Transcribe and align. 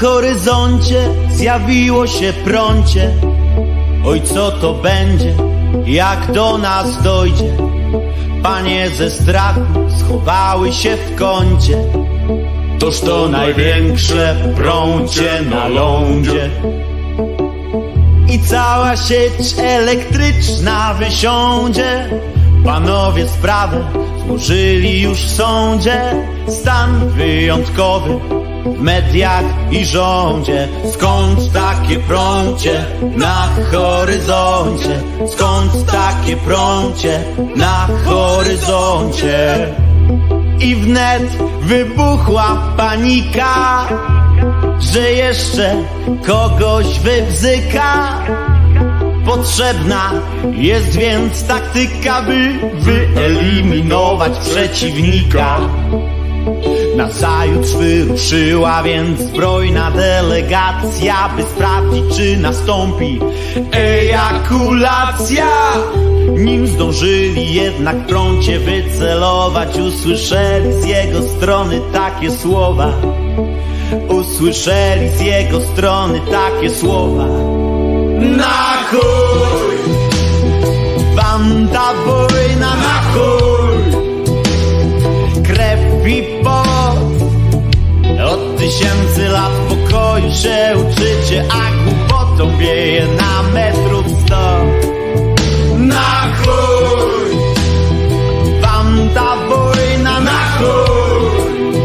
horyzoncie 0.00 1.08
zjawiło 1.30 2.06
się 2.06 2.32
prącie. 2.44 3.10
Oj, 4.06 4.22
co 4.22 4.50
to 4.50 4.74
będzie, 4.74 5.34
jak 5.86 6.32
do 6.32 6.58
nas 6.58 7.02
dojdzie? 7.02 7.56
Panie 8.42 8.90
ze 8.90 9.10
strachu 9.10 9.60
schowały 9.98 10.72
się 10.72 10.96
w 10.96 11.18
kącie. 11.18 11.78
Toż 12.78 13.00
to 13.00 13.28
największe 13.28 14.36
prącie 14.56 15.42
na 15.50 15.68
lądzie. 15.68 16.50
I 18.30 18.38
cała 18.38 18.96
sieć 18.96 19.54
elektryczna 19.58 20.94
wysiądzie. 20.94 22.10
Panowie 22.64 23.28
sprawę 23.28 23.84
złożyli 24.26 25.00
już 25.00 25.18
w 25.18 25.36
sądzie. 25.36 26.00
Stan 26.48 27.08
wyjątkowy 27.08 28.37
mediach 28.78 29.44
i 29.70 29.84
rządzie. 29.84 30.68
Skąd 30.92 31.52
takie 31.52 31.98
prącie 31.98 32.84
na 33.16 33.48
horyzoncie? 33.72 35.00
Skąd 35.32 35.86
takie 35.86 36.36
prącie 36.36 37.20
na 37.56 37.88
horyzoncie? 38.04 39.68
I 40.60 40.76
wnet 40.76 41.22
wybuchła 41.62 42.74
panika, 42.76 43.88
że 44.78 45.12
jeszcze 45.12 45.76
kogoś 46.26 46.98
wybzyka. 46.98 48.18
Potrzebna 49.26 50.12
jest 50.52 50.96
więc 50.96 51.46
taktyka, 51.46 52.22
by 52.22 52.58
wyeliminować 52.74 54.32
przeciwnika. 54.38 55.58
Nazajutrz 56.98 57.72
wyruszyła 57.72 58.82
więc 58.82 59.20
zbrojna 59.20 59.90
delegacja, 59.90 61.28
by 61.36 61.42
sprawdzić, 61.42 62.16
czy 62.16 62.36
nastąpi 62.36 63.20
ejakulacja. 63.72 65.46
Nim 66.38 66.66
zdążyli 66.66 67.54
jednak 67.54 67.96
prącie 68.06 68.58
wycelować, 68.58 69.78
usłyszeli 69.78 70.72
z 70.72 70.84
jego 70.84 71.22
strony 71.22 71.80
takie 71.92 72.30
słowa. 72.30 72.92
Usłyszeli 74.08 75.08
z 75.08 75.20
jego 75.20 75.60
strony 75.60 76.20
takie 76.30 76.70
słowa. 76.70 77.26
Na 78.20 78.76
chuj! 78.90 79.78
Banda 81.16 81.92
wojna 82.06 82.76
na 82.76 83.02
chuj! 83.12 83.58
Krew 85.42 86.06
i 86.06 86.38
Od 86.48 86.57
tysięcy 88.68 89.28
lat 89.28 89.52
pokoju 89.68 90.34
się 90.34 90.74
uczycie 90.76 91.44
A 91.50 91.84
głupotą 91.84 92.58
wieje 92.58 93.06
na 93.06 93.42
metrów 93.52 94.06
sto 94.20 94.64
Na 95.78 96.32
chuj! 96.38 97.36
Banda 98.62 99.36
wojna 99.48 100.20
na 100.20 100.40
chuj! 100.58 101.78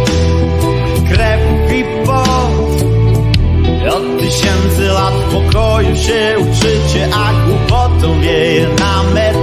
Krew 1.10 1.72
i 1.72 1.84
pot 2.06 2.84
Od 3.96 4.20
tysięcy 4.20 4.84
lat 4.94 5.14
pokoju 5.14 5.96
się 5.96 6.36
uczycie 6.40 7.10
A 7.16 7.48
głupotą 7.48 8.20
wieje 8.20 8.68
na 8.80 9.04
metrów 9.14 9.43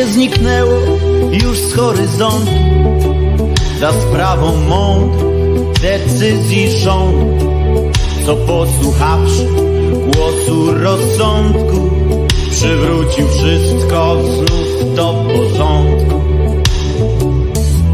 Prącie 0.00 0.12
zniknęło 0.12 0.78
już 1.32 1.58
z 1.58 1.74
horyzontu. 1.74 2.50
Za 3.80 3.92
sprawą 3.92 4.56
mądrych 4.56 5.80
decyzji 5.80 6.70
rządu 6.70 7.90
Co 8.26 8.36
posłuchawszy 8.36 9.46
głosu 10.06 10.72
rozsądku 10.72 11.90
Przywrócił 12.50 13.28
wszystko 13.28 14.16
znów 14.22 14.94
do 14.94 15.24
porządku. 15.34 16.20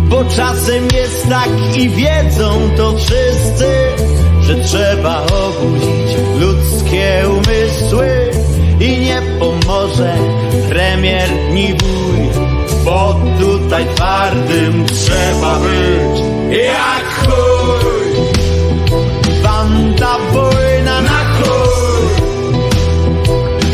Bo 0.08 0.25
czasem 0.25 0.85
jest 0.94 1.29
tak 1.29 1.76
i 1.76 1.88
wiedzą 1.88 2.70
to 2.76 2.97
wszyscy 2.97 3.67
Że 4.41 4.55
trzeba 4.55 5.23
obudzić 5.23 6.17
ludzkie 6.41 7.25
umysły 7.29 8.45
I 8.81 9.00
nie 9.00 9.23
pomoże 9.38 10.14
premier 10.69 11.28
ni 11.52 11.75
wuj 11.75 12.44
Bo 12.84 13.20
tutaj 13.40 13.87
twardym 13.94 14.87
trzeba 14.87 15.58
być 15.58 16.20
Jak 16.50 17.26
chuj. 17.26 17.96
Banda 19.43 20.17
wojna 20.32 21.00
na 21.00 21.25
chuj 21.34 22.08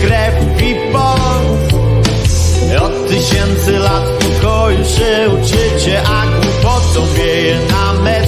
Krew 0.02 0.62
i 0.62 0.74
pot 0.92 1.72
Od 2.82 3.08
tysięcy 3.08 3.78
lat 3.78 4.04
pokoju 4.04 4.84
się 4.84 5.28
uczycie 5.34 6.02
A 6.02 6.26
głupotą 6.26 7.14
wieje 7.14 7.58
na 7.70 7.92
metrów 8.02 8.21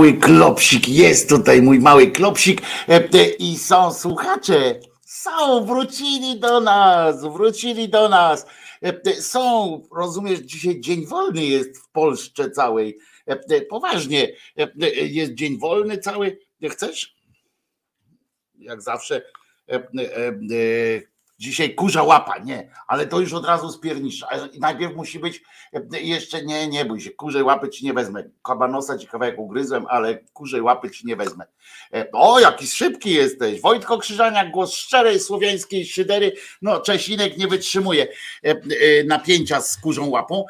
Mały 0.00 0.12
klopsik, 0.12 0.88
jest 0.88 1.28
tutaj 1.28 1.62
mój 1.62 1.78
mały 1.80 2.10
klopsik 2.10 2.62
e, 2.88 2.94
e, 2.94 3.28
i 3.38 3.58
są 3.58 3.92
słuchacze. 3.92 4.80
Są, 5.06 5.64
wrócili 5.66 6.40
do 6.40 6.60
nas, 6.60 7.22
wrócili 7.22 7.88
do 7.88 8.08
nas. 8.08 8.46
E, 8.82 9.14
Są, 9.14 9.82
rozumiesz, 9.96 10.38
dzisiaj 10.38 10.80
dzień 10.80 11.06
wolny 11.06 11.44
jest 11.44 11.78
w 11.78 11.90
Polsce 11.90 12.50
całej. 12.50 12.98
Poważnie, 13.68 14.28
jest 14.94 15.34
dzień 15.34 15.58
wolny 15.58 15.98
cały. 15.98 16.38
Chcesz? 16.70 17.16
Jak 18.58 18.82
zawsze. 18.82 19.22
E, 21.40 21.44
e, 21.44 21.46
e, 21.46 21.50
Dzisiaj 21.50 21.74
kurza 21.74 22.02
łapa, 22.02 22.38
nie, 22.38 22.70
ale 22.86 23.06
to 23.06 23.20
już 23.20 23.32
od 23.32 23.46
razu 23.46 23.70
spiernisz. 23.70 24.24
Najpierw 24.58 24.96
musi 24.96 25.18
być 25.18 25.42
jeszcze, 26.00 26.44
nie, 26.44 26.68
nie 26.68 26.84
bój 26.84 27.00
się, 27.00 27.10
kurzej 27.10 27.42
łapy 27.42 27.68
ci 27.68 27.84
nie 27.84 27.92
wezmę. 27.92 28.24
Kabanosa 28.42 28.98
ci 28.98 29.06
kawałek 29.06 29.38
ugryzłem, 29.38 29.86
ale 29.88 30.18
kurzej 30.32 30.62
łapy 30.62 30.90
ci 30.90 31.06
nie 31.06 31.16
wezmę. 31.16 31.44
O, 32.12 32.40
jaki 32.40 32.66
szybki 32.66 33.10
jesteś. 33.10 33.60
Wojtko 33.60 33.98
Krzyżaniak, 33.98 34.50
głos 34.50 34.74
szczerej 34.74 35.20
słowiańskiej 35.20 35.86
szydery. 35.86 36.32
No, 36.62 36.80
Czesinek 36.80 37.38
nie 37.38 37.48
wytrzymuje 37.48 38.08
napięcia 39.06 39.60
z 39.60 39.76
kurzą 39.76 40.08
łapą. 40.08 40.44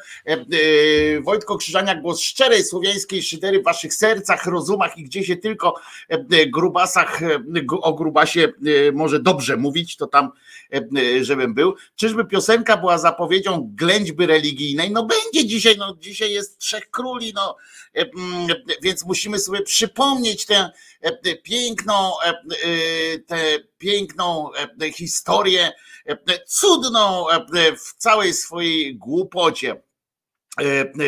Wojtko 1.21 1.57
Krzyżaniak, 1.57 2.01
głos 2.01 2.21
szczerej 2.21 2.63
słowiańskiej 2.63 3.23
szydery 3.23 3.59
w 3.59 3.63
waszych 3.63 3.93
sercach, 3.93 4.45
rozumach 4.45 4.97
i 4.97 5.03
gdzie 5.03 5.23
się 5.23 5.35
tylko 5.35 5.75
grubasach, 6.47 7.19
o 7.81 7.93
grubasie 7.93 8.47
może 8.93 9.19
dobrze 9.19 9.57
mówić, 9.57 9.97
to 9.97 10.07
tam 10.07 10.31
żebym 11.21 11.53
był. 11.53 11.75
Czyżby 11.95 12.25
piosenka 12.25 12.77
była 12.77 12.97
zapowiedzią 12.97 13.71
ględźby 13.75 14.25
religijnej? 14.25 14.91
No 14.91 15.05
będzie 15.05 15.47
dzisiaj, 15.47 15.77
no 15.77 15.95
dzisiaj 15.99 16.31
jest 16.31 16.57
Trzech 16.57 16.91
Króli, 16.91 17.33
no 17.35 17.55
więc 18.81 19.05
musimy 19.05 19.39
sobie 19.39 19.61
przypomnieć 19.61 20.45
tę 20.45 20.71
piękną, 21.43 22.11
tę 23.27 23.59
piękną 23.77 24.49
historię, 24.95 25.71
cudną 26.47 27.25
w 27.77 27.97
całej 27.97 28.33
swojej 28.33 28.95
głupocie 28.95 29.75
E, 29.75 29.90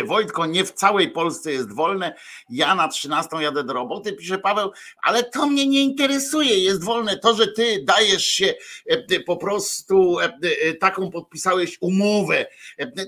Wojtko, 0.06 0.46
nie 0.46 0.66
w 0.66 0.72
całej 0.72 1.10
Polsce 1.10 1.52
jest 1.52 1.74
wolne. 1.74 2.16
Ja 2.50 2.76
na 2.76 2.88
13 2.88 3.38
jadę 3.42 3.64
do 3.64 3.74
roboty, 3.74 4.14
pisze 4.14 4.38
Paweł, 4.38 4.72
ale 5.04 5.24
to 5.24 5.48
mnie 5.48 5.68
nie 5.68 5.82
interesuje. 5.82 6.60
Jest 6.60 6.84
wolne 6.84 7.18
to, 7.18 7.34
że 7.34 7.48
ty 7.48 7.84
dajesz 7.84 8.26
się 8.26 8.54
e, 8.88 9.20
po 9.20 9.38
prostu 9.38 10.20
e, 10.20 10.74
taką 10.74 11.12
podpisałeś 11.12 11.78
umowę. 11.82 12.46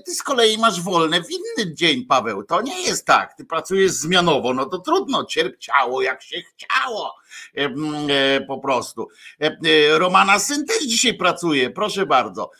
Ty 0.06 0.14
z 0.14 0.22
kolei 0.22 0.58
masz 0.58 0.80
wolne 0.80 1.22
w 1.22 1.30
inny 1.30 1.74
dzień, 1.74 2.04
Paweł. 2.04 2.42
To 2.42 2.62
nie 2.62 2.82
jest 2.82 3.06
tak. 3.06 3.34
Ty 3.34 3.44
pracujesz 3.44 3.92
zmianowo, 3.92 4.54
no 4.54 4.66
to 4.66 4.78
trudno, 4.78 5.24
cierpciało 5.24 6.02
jak 6.02 6.22
się 6.22 6.36
chciało. 6.42 7.14
E, 7.54 8.40
po 8.40 8.58
prostu. 8.58 9.08
E, 9.40 9.46
e, 9.46 9.98
Romana 9.98 10.38
syn 10.38 10.66
też 10.66 10.86
dzisiaj 10.86 11.14
pracuje, 11.14 11.70
proszę 11.70 12.06
bardzo. 12.06 12.50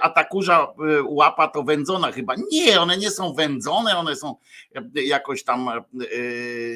A 0.00 0.10
ta 0.10 0.24
kurza 0.24 0.74
łapa 1.08 1.48
to 1.48 1.62
wędzona 1.62 2.12
chyba. 2.12 2.34
Nie, 2.52 2.80
one 2.80 2.96
nie 2.98 3.10
są 3.10 3.34
wędzone, 3.34 3.96
one 3.96 4.16
są 4.16 4.36
jakoś 4.94 5.44
tam 5.44 5.70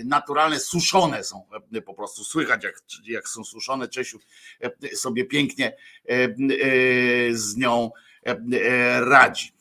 naturalne, 0.04 0.60
suszone 0.60 1.24
są 1.24 1.42
po 1.86 1.94
prostu. 1.94 2.24
Słychać 2.24 2.64
jak, 2.64 2.82
jak 3.04 3.28
są 3.28 3.44
suszone. 3.44 3.88
Czesiu 3.88 4.18
sobie 4.94 5.24
pięknie 5.24 5.76
z 7.30 7.56
nią 7.56 7.90
radzi. 9.00 9.57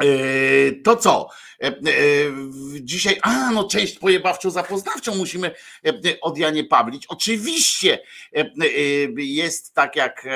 E, 0.00 0.72
to 0.72 0.96
co? 0.96 1.28
E, 1.62 1.66
e, 1.66 1.72
dzisiaj, 2.80 3.18
a 3.22 3.50
no 3.50 3.68
część 3.68 3.98
pojebawczą 3.98 4.50
zapoznawczą 4.50 5.14
musimy 5.14 5.50
od 6.20 6.38
Janie 6.38 6.64
Pawlić. 6.64 7.06
Oczywiście 7.06 7.98
jest 9.16 9.74
tak 9.74 9.96
jak 9.96 10.26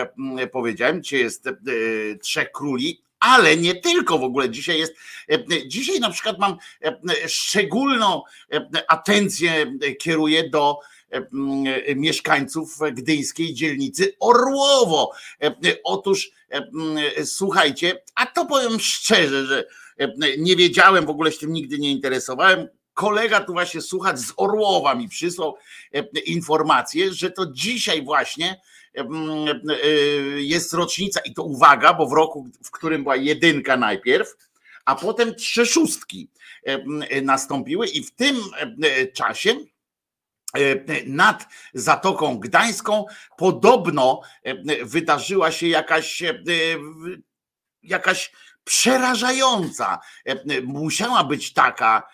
powiedziałem, 0.52 1.02
dzisiaj 1.02 1.20
jest 1.20 1.48
Trzech 2.22 2.52
Króli, 2.52 3.02
ale 3.20 3.56
nie 3.56 3.74
tylko 3.74 4.18
w 4.18 4.22
ogóle 4.22 4.50
dzisiaj 4.50 4.78
jest. 4.78 4.94
Dzisiaj 5.66 6.00
na 6.00 6.10
przykład 6.10 6.38
mam 6.38 6.56
szczególną 7.26 8.22
atencję 8.88 9.78
kieruję 10.00 10.50
do 10.50 10.78
mieszkańców 11.96 12.78
gdyńskiej 12.92 13.54
dzielnicy 13.54 14.16
Orłowo. 14.20 15.12
Otóż 15.84 16.30
słuchajcie, 17.24 18.02
a 18.14 18.26
to 18.26 18.46
powiem 18.46 18.80
szczerze, 18.80 19.46
że 19.46 19.64
nie 20.38 20.56
wiedziałem, 20.56 21.06
w 21.06 21.10
ogóle 21.10 21.32
się 21.32 21.38
tym 21.38 21.52
nigdy 21.52 21.78
nie 21.78 21.90
interesowałem. 21.90 22.68
Kolega 22.94 23.40
tu 23.40 23.52
właśnie 23.52 23.80
słuchać 23.80 24.20
z 24.20 24.32
Orłowa 24.36 24.94
mi 24.94 25.08
przysłał 25.08 25.56
informację, 26.26 27.12
że 27.12 27.30
to 27.30 27.46
dzisiaj 27.52 28.04
właśnie 28.04 28.60
jest 30.36 30.72
rocznica 30.72 31.20
i 31.20 31.34
to 31.34 31.42
uwaga, 31.42 31.94
bo 31.94 32.06
w 32.06 32.12
roku, 32.12 32.48
w 32.64 32.70
którym 32.70 33.02
była 33.02 33.16
jedynka 33.16 33.76
najpierw, 33.76 34.36
a 34.84 34.94
potem 34.94 35.34
trzy 35.34 35.66
szóstki 35.66 36.30
nastąpiły 37.22 37.86
i 37.86 38.02
w 38.02 38.10
tym 38.10 38.36
czasie 39.14 39.54
E, 39.54 39.77
nad 41.06 41.46
Zatoką 41.74 42.38
Gdańską 42.38 43.06
podobno 43.36 44.20
e, 44.42 44.84
wydarzyła 44.84 45.52
się 45.52 45.68
jakaś 45.68 46.22
e, 46.22 46.34
jakaś 47.82 48.32
przerażająca, 48.64 49.98
musiała 50.62 51.24
być 51.24 51.52
taka 51.52 52.08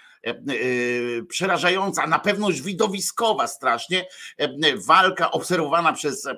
przerażająca, 1.28 2.07
na 2.07 2.19
pewno 2.19 2.49
widowiskowa 2.50 3.47
strasznie, 3.47 4.07
walka 4.87 5.31
obserwowana 5.31 5.93
przez 5.93 6.28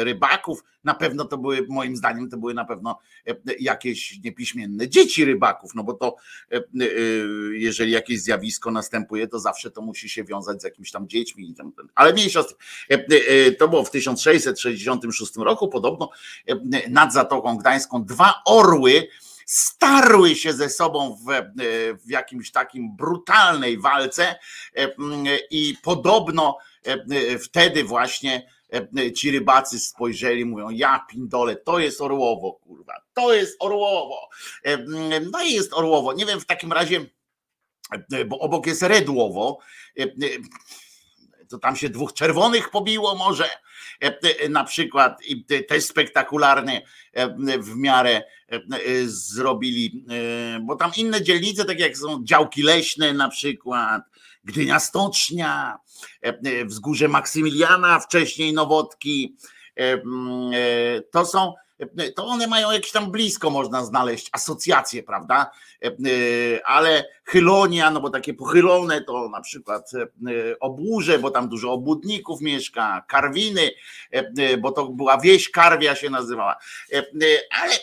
rybaków, 0.00 0.64
na 0.84 0.94
pewno 0.94 1.24
to 1.24 1.38
były, 1.38 1.66
moim 1.68 1.96
zdaniem, 1.96 2.30
to 2.30 2.36
były 2.36 2.54
na 2.54 2.64
pewno 2.64 2.98
jakieś 3.60 4.18
niepiśmienne 4.24 4.88
dzieci 4.88 5.24
rybaków, 5.24 5.74
no 5.74 5.84
bo 5.84 5.94
to 5.94 6.16
jeżeli 7.52 7.92
jakieś 7.92 8.22
zjawisko 8.22 8.70
następuje, 8.70 9.28
to 9.28 9.38
zawsze 9.38 9.70
to 9.70 9.82
musi 9.82 10.08
się 10.08 10.24
wiązać 10.24 10.60
z 10.60 10.64
jakimiś 10.64 10.90
tam 10.90 11.08
dziećmi. 11.08 11.54
Ale 11.94 12.12
mniejsza 12.12 12.44
to 13.58 13.68
było 13.68 13.84
w 13.84 13.90
1666 13.90 15.36
roku, 15.36 15.68
podobno 15.68 16.10
nad 16.88 17.12
Zatoką 17.12 17.56
Gdańską. 17.56 18.04
Dwa 18.04 18.34
orły, 18.46 19.08
starły 19.46 20.34
się 20.34 20.52
ze 20.52 20.68
sobą 20.68 21.18
w, 21.26 21.26
w 22.06 22.10
jakimś 22.10 22.50
takim 22.50 22.96
brutalnej 22.96 23.78
walce 23.78 24.38
i 25.50 25.76
podobno 25.82 26.58
wtedy 27.44 27.84
właśnie 27.84 28.46
ci 29.16 29.30
rybacy 29.30 29.78
spojrzeli, 29.78 30.44
mówią, 30.44 30.70
ja 30.70 31.06
pindole, 31.10 31.56
to 31.56 31.78
jest 31.78 32.00
Orłowo, 32.00 32.52
kurwa, 32.52 32.94
to 33.14 33.34
jest 33.34 33.56
Orłowo. 33.58 34.28
No 35.32 35.42
i 35.42 35.52
jest 35.52 35.72
Orłowo. 35.72 36.12
Nie 36.12 36.26
wiem, 36.26 36.40
w 36.40 36.46
takim 36.46 36.72
razie, 36.72 37.06
bo 38.26 38.38
obok 38.38 38.66
jest 38.66 38.82
Redłowo, 38.82 39.58
to 41.52 41.58
tam 41.58 41.76
się 41.76 41.88
dwóch 41.88 42.12
czerwonych 42.12 42.70
pobiło 42.70 43.14
może, 43.14 43.44
na 44.48 44.64
przykład 44.64 45.22
i 45.24 45.44
też 45.44 45.84
spektakularnie 45.84 46.82
w 47.58 47.76
miarę 47.76 48.22
zrobili, 49.04 50.04
bo 50.62 50.76
tam 50.76 50.90
inne 50.96 51.22
dzielnice, 51.22 51.64
tak 51.64 51.78
jak 51.78 51.96
są 51.96 52.24
działki 52.24 52.62
leśne 52.62 53.12
na 53.12 53.28
przykład, 53.28 54.02
Gdynia 54.44 54.80
Stocznia, 54.80 55.78
wzgórze 56.64 57.08
Maksymiliana, 57.08 58.00
wcześniej 58.00 58.52
Nowotki, 58.52 59.36
to 61.10 61.26
są 61.26 61.54
to 62.16 62.26
one 62.26 62.46
mają 62.46 62.70
jakieś 62.70 62.92
tam 62.92 63.10
blisko 63.10 63.50
można 63.50 63.84
znaleźć 63.84 64.28
asocjacje, 64.32 65.02
prawda? 65.02 65.50
Ale 66.64 67.04
Chylonia, 67.24 67.90
no 67.90 68.00
bo 68.00 68.10
takie 68.10 68.34
pochylone 68.34 69.00
to 69.00 69.28
na 69.28 69.40
przykład 69.40 69.90
Obłuże, 70.60 71.18
bo 71.18 71.30
tam 71.30 71.48
dużo 71.48 71.72
obłudników 71.72 72.40
mieszka, 72.40 73.04
Karwiny, 73.08 73.70
bo 74.60 74.72
to 74.72 74.88
była 74.88 75.18
wieś 75.18 75.50
Karwia 75.50 75.94
się 75.94 76.10
nazywała. 76.10 76.56
Ale 77.50 77.74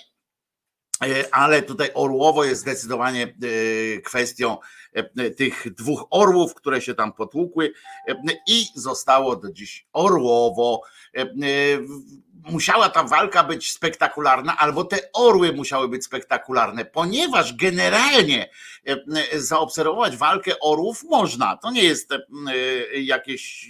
ale 1.32 1.62
tutaj 1.62 1.90
Orłowo 1.94 2.44
jest 2.44 2.62
zdecydowanie 2.62 3.36
kwestią 4.06 4.58
tych 5.38 5.74
dwóch 5.74 6.08
orłów, 6.10 6.54
które 6.54 6.82
się 6.82 6.96
tam 6.96 7.14
potłukły 7.14 7.72
i 8.48 8.66
zostało 8.76 9.36
do 9.36 9.52
dziś 9.52 9.88
Orłowo 9.94 10.82
musiała 12.46 12.90
ta 12.90 13.04
walka 13.04 13.44
być 13.44 13.72
spektakularna, 13.72 14.58
albo 14.58 14.84
te 14.84 15.12
orły 15.14 15.54
musiały 15.54 15.88
być 15.88 16.06
spektakularne, 16.06 16.86
ponieważ 16.86 17.54
generalnie 17.56 18.50
e, 18.88 18.98
e, 19.32 19.42
zaobserwować 19.42 20.18
walkę 20.18 20.60
orłów 20.60 21.04
można. 21.04 21.58
To 21.58 21.72
nie 21.72 21.84
jest 21.84 22.12
e, 22.12 22.20
jakieś 23.00 23.70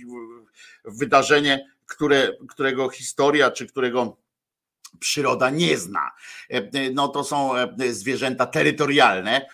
wydarzenie, 0.86 1.68
które, 1.86 2.32
którego 2.50 2.90
historia 2.90 3.52
czy 3.52 3.68
którego 3.68 4.18
przyroda 5.00 5.50
nie 5.50 5.78
zna. 5.78 6.12
No 6.94 7.08
to 7.08 7.24
są 7.24 7.52
zwierzęta 7.90 8.46
terytorialne, 8.46 9.46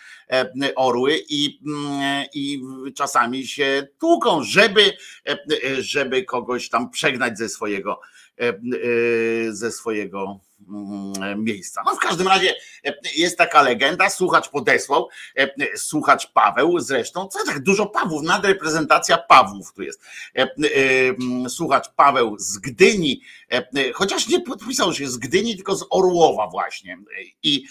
orły 0.75 1.19
i, 1.29 1.59
mm, 1.65 2.25
i 2.33 2.61
czasami 2.95 3.47
się 3.47 3.87
tłuką, 3.99 4.43
żeby, 4.43 4.97
żeby 5.79 6.23
kogoś 6.23 6.69
tam 6.69 6.89
przegnać 6.89 7.37
ze 7.37 7.49
swojego 7.49 8.01
ze 9.51 9.71
swojego 9.71 10.39
miejsca. 11.37 11.81
No 11.85 11.95
w 11.95 11.99
każdym 11.99 12.27
razie 12.27 12.55
jest 13.15 13.37
taka 13.37 13.61
legenda, 13.61 14.09
słuchacz 14.09 14.49
podesłał, 14.49 15.09
słuchacz 15.75 16.31
Paweł 16.31 16.79
zresztą, 16.79 17.27
co 17.27 17.45
tak 17.45 17.59
dużo 17.59 17.85
Pawłów, 17.85 18.23
nadreprezentacja 18.23 19.17
Pawłów 19.17 19.73
tu 19.73 19.83
jest. 19.83 20.01
Mm, 20.33 21.49
słuchacz 21.49 21.89
Paweł 21.95 22.35
z 22.39 22.57
Gdyni, 22.57 23.21
chociaż 23.93 24.27
nie 24.27 24.41
podpisał 24.41 24.93
się 24.93 25.09
z 25.09 25.17
Gdyni, 25.17 25.55
tylko 25.55 25.75
z 25.75 25.85
Orłowa 25.89 26.47
właśnie. 26.47 26.97
I, 27.43 27.65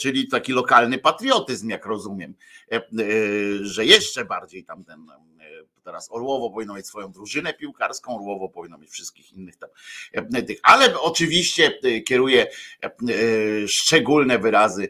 czyli 0.00 0.28
taki 0.28 0.52
lokalny 0.52 0.98
patriotyzm, 0.98 1.68
jak 1.68 1.86
rozumiem, 1.86 2.34
że 3.62 3.86
jeszcze 3.86 4.24
bardziej 4.24 4.64
tam 4.64 4.84
ten 4.84 5.06
teraz 5.84 6.08
Orłowo 6.10 6.50
powinno 6.50 6.74
mieć 6.74 6.86
swoją 6.86 7.12
drużynę 7.12 7.54
piłkarską, 7.54 8.14
Orłowo 8.14 8.48
powinno 8.48 8.78
mieć 8.78 8.90
wszystkich 8.90 9.32
innych 9.32 9.56
tam 9.56 9.70
ale 10.62 11.00
oczywiście 11.00 11.51
kieruje 12.06 12.46
szczególne 13.66 14.38
wyrazy 14.38 14.88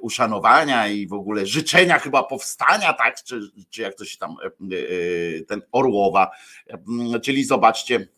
uszanowania 0.00 0.88
i 0.88 1.06
w 1.06 1.12
ogóle 1.12 1.46
życzenia 1.46 1.98
chyba 1.98 2.22
powstania, 2.22 2.92
tak, 2.92 3.22
czy, 3.22 3.40
czy 3.70 3.82
jak 3.82 3.94
to 3.94 4.04
się 4.04 4.18
tam 4.18 4.36
ten 5.48 5.62
Orłowa, 5.72 6.30
czyli 7.22 7.44
zobaczcie, 7.44 8.08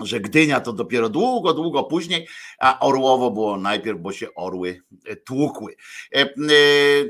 że 0.00 0.20
Gdynia 0.20 0.60
to 0.60 0.72
dopiero 0.72 1.08
długo, 1.08 1.54
długo 1.54 1.84
później, 1.84 2.28
a 2.58 2.80
Orłowo 2.80 3.30
było 3.30 3.56
najpierw, 3.56 4.00
bo 4.00 4.12
się 4.12 4.34
orły 4.34 4.80
e, 5.06 5.16
tłukły. 5.16 5.76
E, 6.14 6.20
e, 6.20 6.28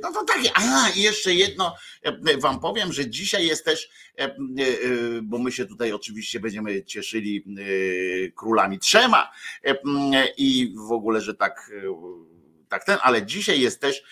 no 0.02 0.12
to 0.12 0.24
takie, 0.24 0.50
a 0.54 0.88
jeszcze 0.96 1.34
jedno 1.34 1.76
wam 2.38 2.60
powiem, 2.60 2.92
że 2.92 3.10
dzisiaj 3.10 3.46
jest 3.46 3.64
też, 3.64 3.90
bo 5.22 5.38
my 5.38 5.52
się 5.52 5.66
tutaj 5.66 5.92
oczywiście 5.92 6.40
będziemy 6.40 6.84
cieszyli 6.84 7.44
królami 8.36 8.78
trzema 8.78 9.30
i 10.36 10.74
w 10.88 10.92
ogóle, 10.92 11.20
że 11.20 11.34
tak, 11.34 11.70
tak 12.68 12.84
ten, 12.84 12.98
ale 13.02 13.26
dzisiaj 13.26 13.60
jest 13.60 13.80
też 13.80 14.02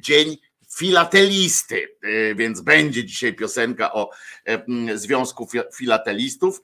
dzień 0.00 0.36
filatelisty, 0.76 1.96
y, 2.04 2.34
więc 2.34 2.60
będzie 2.60 3.04
dzisiaj 3.04 3.34
piosenka 3.34 3.92
o 3.92 4.10
e, 4.44 4.64
Związku 4.98 5.48
Filatelistów, 5.74 6.62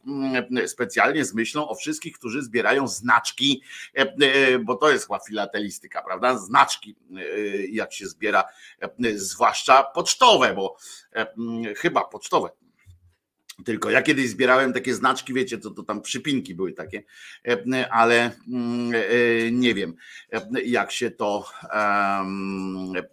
specjalnie 0.66 1.24
z 1.24 1.34
myślą 1.34 1.68
o 1.68 1.74
wszystkich, 1.74 2.18
którzy 2.18 2.42
zbierają 2.42 2.88
znaczki, 2.88 3.62
e, 3.96 4.00
e, 4.00 4.58
bo 4.58 4.74
to 4.74 4.90
jest 4.90 5.06
chyba 5.06 5.18
filatelistyka, 5.18 6.02
prawda? 6.02 6.38
Znaczki, 6.38 6.96
jak 7.70 7.92
się 7.92 8.06
zbiera, 8.06 8.44
zwłaszcza 9.14 9.82
pocztowe, 9.82 10.54
bo 10.54 10.76
chyba 11.76 12.04
pocztowe, 12.04 12.50
tylko 13.64 13.90
ja 13.90 14.02
kiedyś 14.02 14.28
zbierałem 14.28 14.72
takie 14.72 14.94
znaczki, 14.94 15.34
wiecie, 15.34 15.58
to, 15.58 15.70
to 15.70 15.82
tam 15.82 16.02
przypinki 16.02 16.54
były 16.54 16.72
takie, 16.72 17.02
e, 17.48 17.92
ale 17.92 18.30
mm, 18.48 18.92
e, 18.94 19.50
nie 19.52 19.74
wiem, 19.74 19.94
e, 20.32 20.62
jak 20.64 20.92
się 20.92 21.10
to, 21.10 21.44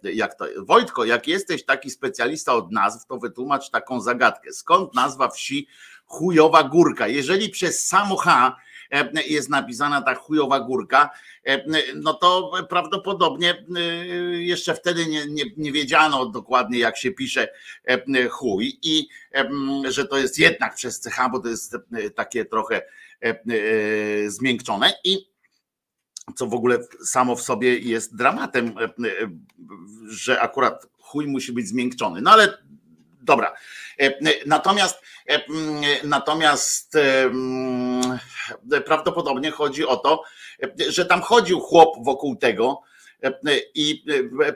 jak 0.02 0.34
to. 0.34 0.46
Wojtko, 0.58 1.04
jak 1.04 1.28
jesteś 1.28 1.64
taki 1.64 1.90
specjalista 1.90 2.54
od 2.54 2.72
nazw, 2.72 3.06
to 3.06 3.18
wytłumacz 3.18 3.70
taką 3.70 4.00
zagadkę. 4.00 4.52
Skąd 4.52 4.94
nazwa 4.94 5.28
wsi 5.28 5.68
Chujowa 6.06 6.62
Górka? 6.62 7.08
Jeżeli 7.08 7.48
przez 7.48 7.86
samo 7.86 8.16
H 8.16 8.56
E, 8.56 8.65
jest 9.26 9.50
napisana 9.50 10.02
ta 10.02 10.14
chujowa 10.14 10.60
górka, 10.60 11.10
e, 11.46 11.64
no 11.94 12.14
to 12.14 12.52
prawdopodobnie 12.68 13.64
e, 13.76 13.80
jeszcze 14.42 14.74
wtedy 14.74 15.06
nie, 15.06 15.26
nie, 15.26 15.44
nie 15.56 15.72
wiedziano 15.72 16.26
dokładnie, 16.26 16.78
jak 16.78 16.96
się 16.96 17.10
pisze 17.10 17.48
chuj. 18.30 18.78
I 18.82 19.08
że 19.88 20.04
to 20.04 20.18
jest 20.18 20.38
jednak 20.38 20.74
przez 20.74 21.00
CH, 21.00 21.30
bo 21.32 21.38
to 21.38 21.48
jest 21.48 21.76
takie 22.14 22.44
trochę 22.44 22.82
zmiękczone. 24.26 24.92
I 25.04 25.36
co 26.36 26.46
w 26.46 26.54
ogóle 26.54 26.78
samo 27.04 27.36
w 27.36 27.42
sobie 27.42 27.78
jest 27.78 28.16
dramatem, 28.16 28.74
że 30.08 30.40
akurat 30.40 30.86
chuj 30.98 31.26
musi 31.26 31.52
być 31.52 31.68
zmiękczony. 31.68 32.22
No 32.22 32.30
ale 32.30 32.58
dobra. 33.26 33.54
Natomiast 34.46 35.02
natomiast 36.04 36.98
prawdopodobnie 38.84 39.50
chodzi 39.50 39.86
o 39.86 39.96
to, 39.96 40.22
że 40.88 41.06
tam 41.06 41.22
chodził 41.22 41.60
chłop 41.60 42.04
wokół 42.04 42.36
tego 42.36 42.82
i 43.74 44.04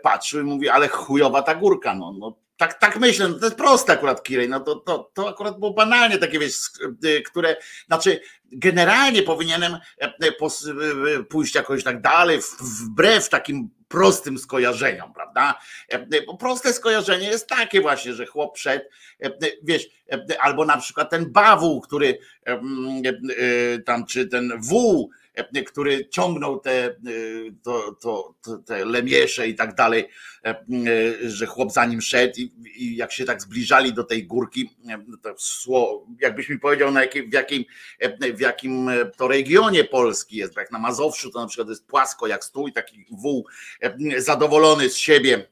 patrzył 0.03 0.41
i 0.41 0.45
mówi, 0.45 0.69
ale 0.69 0.89
chujowa 0.89 1.43
ta 1.43 1.55
górka, 1.55 1.95
no, 1.95 2.12
no 2.12 2.37
tak, 2.57 2.75
tak 2.75 2.99
myślę, 2.99 3.29
no 3.29 3.39
to 3.39 3.45
jest 3.45 3.57
proste 3.57 3.93
akurat 3.93 4.23
Kirej, 4.23 4.49
no 4.49 4.61
to, 4.61 4.77
to, 4.77 5.11
to 5.15 5.29
akurat 5.29 5.59
było 5.59 5.73
banalnie 5.73 6.19
takie, 6.19 6.39
wiesz, 6.39 6.57
które, 7.27 7.57
znaczy 7.87 8.21
generalnie 8.53 9.23
powinienem 9.23 9.79
pójść 11.29 11.55
jakoś 11.55 11.85
tak 11.85 12.00
dalej, 12.00 12.41
wbrew 12.61 13.29
takim 13.29 13.71
prostym 13.91 14.39
skojarzeniom, 14.39 15.13
prawda? 15.13 15.59
Bo 16.27 16.37
proste 16.37 16.73
skojarzenie 16.73 17.27
jest 17.27 17.47
takie 17.47 17.81
właśnie, 17.81 18.15
że 18.15 18.27
chłop 18.27 18.55
przed, 18.55 18.91
wiesz, 19.63 19.89
albo 20.41 20.65
na 20.65 20.77
przykład 20.77 21.11
ten 21.11 21.33
bawół, 21.33 21.81
który 21.81 22.19
tam, 23.87 24.07
czy 24.07 24.27
ten 24.27 24.53
wół, 24.61 25.11
który 25.67 26.09
ciągnął 26.09 26.61
te, 26.61 26.97
to, 27.63 27.97
to, 28.03 28.35
to, 28.43 28.59
te 28.59 28.85
lemiesze 28.85 29.49
i 29.49 29.55
tak 29.55 29.75
dalej, 29.75 30.09
że 31.23 31.47
chłop 31.47 31.73
za 31.73 31.87
nim 31.87 32.01
szedł 32.01 32.35
i, 32.37 32.53
i 32.77 32.97
jak 32.97 33.13
się 33.13 33.25
tak 33.25 33.43
zbliżali 33.43 33.93
do 33.93 34.05
tej 34.05 34.27
górki, 34.27 34.71
to 35.23 35.35
sło, 35.39 36.07
jakbyś 36.21 36.49
mi 36.49 36.59
powiedział 36.59 36.91
na 36.91 37.01
jakim, 37.01 37.31
w, 37.31 37.33
jakim, 37.33 37.65
w 38.35 38.41
jakim 38.41 38.91
to 39.17 39.29
regionie 39.29 39.85
Polski 39.85 40.37
jest, 40.37 40.55
bo 40.55 40.61
jak 40.61 40.71
na 40.71 40.79
Mazowszu 40.79 41.31
to 41.31 41.41
na 41.41 41.47
przykład 41.47 41.69
jest 41.69 41.87
płasko 41.87 42.27
jak 42.27 42.45
stół 42.45 42.69
i 42.69 42.73
taki 42.73 43.05
wół 43.11 43.47
zadowolony 44.19 44.91
z 44.91 44.97
siebie, 44.97 45.47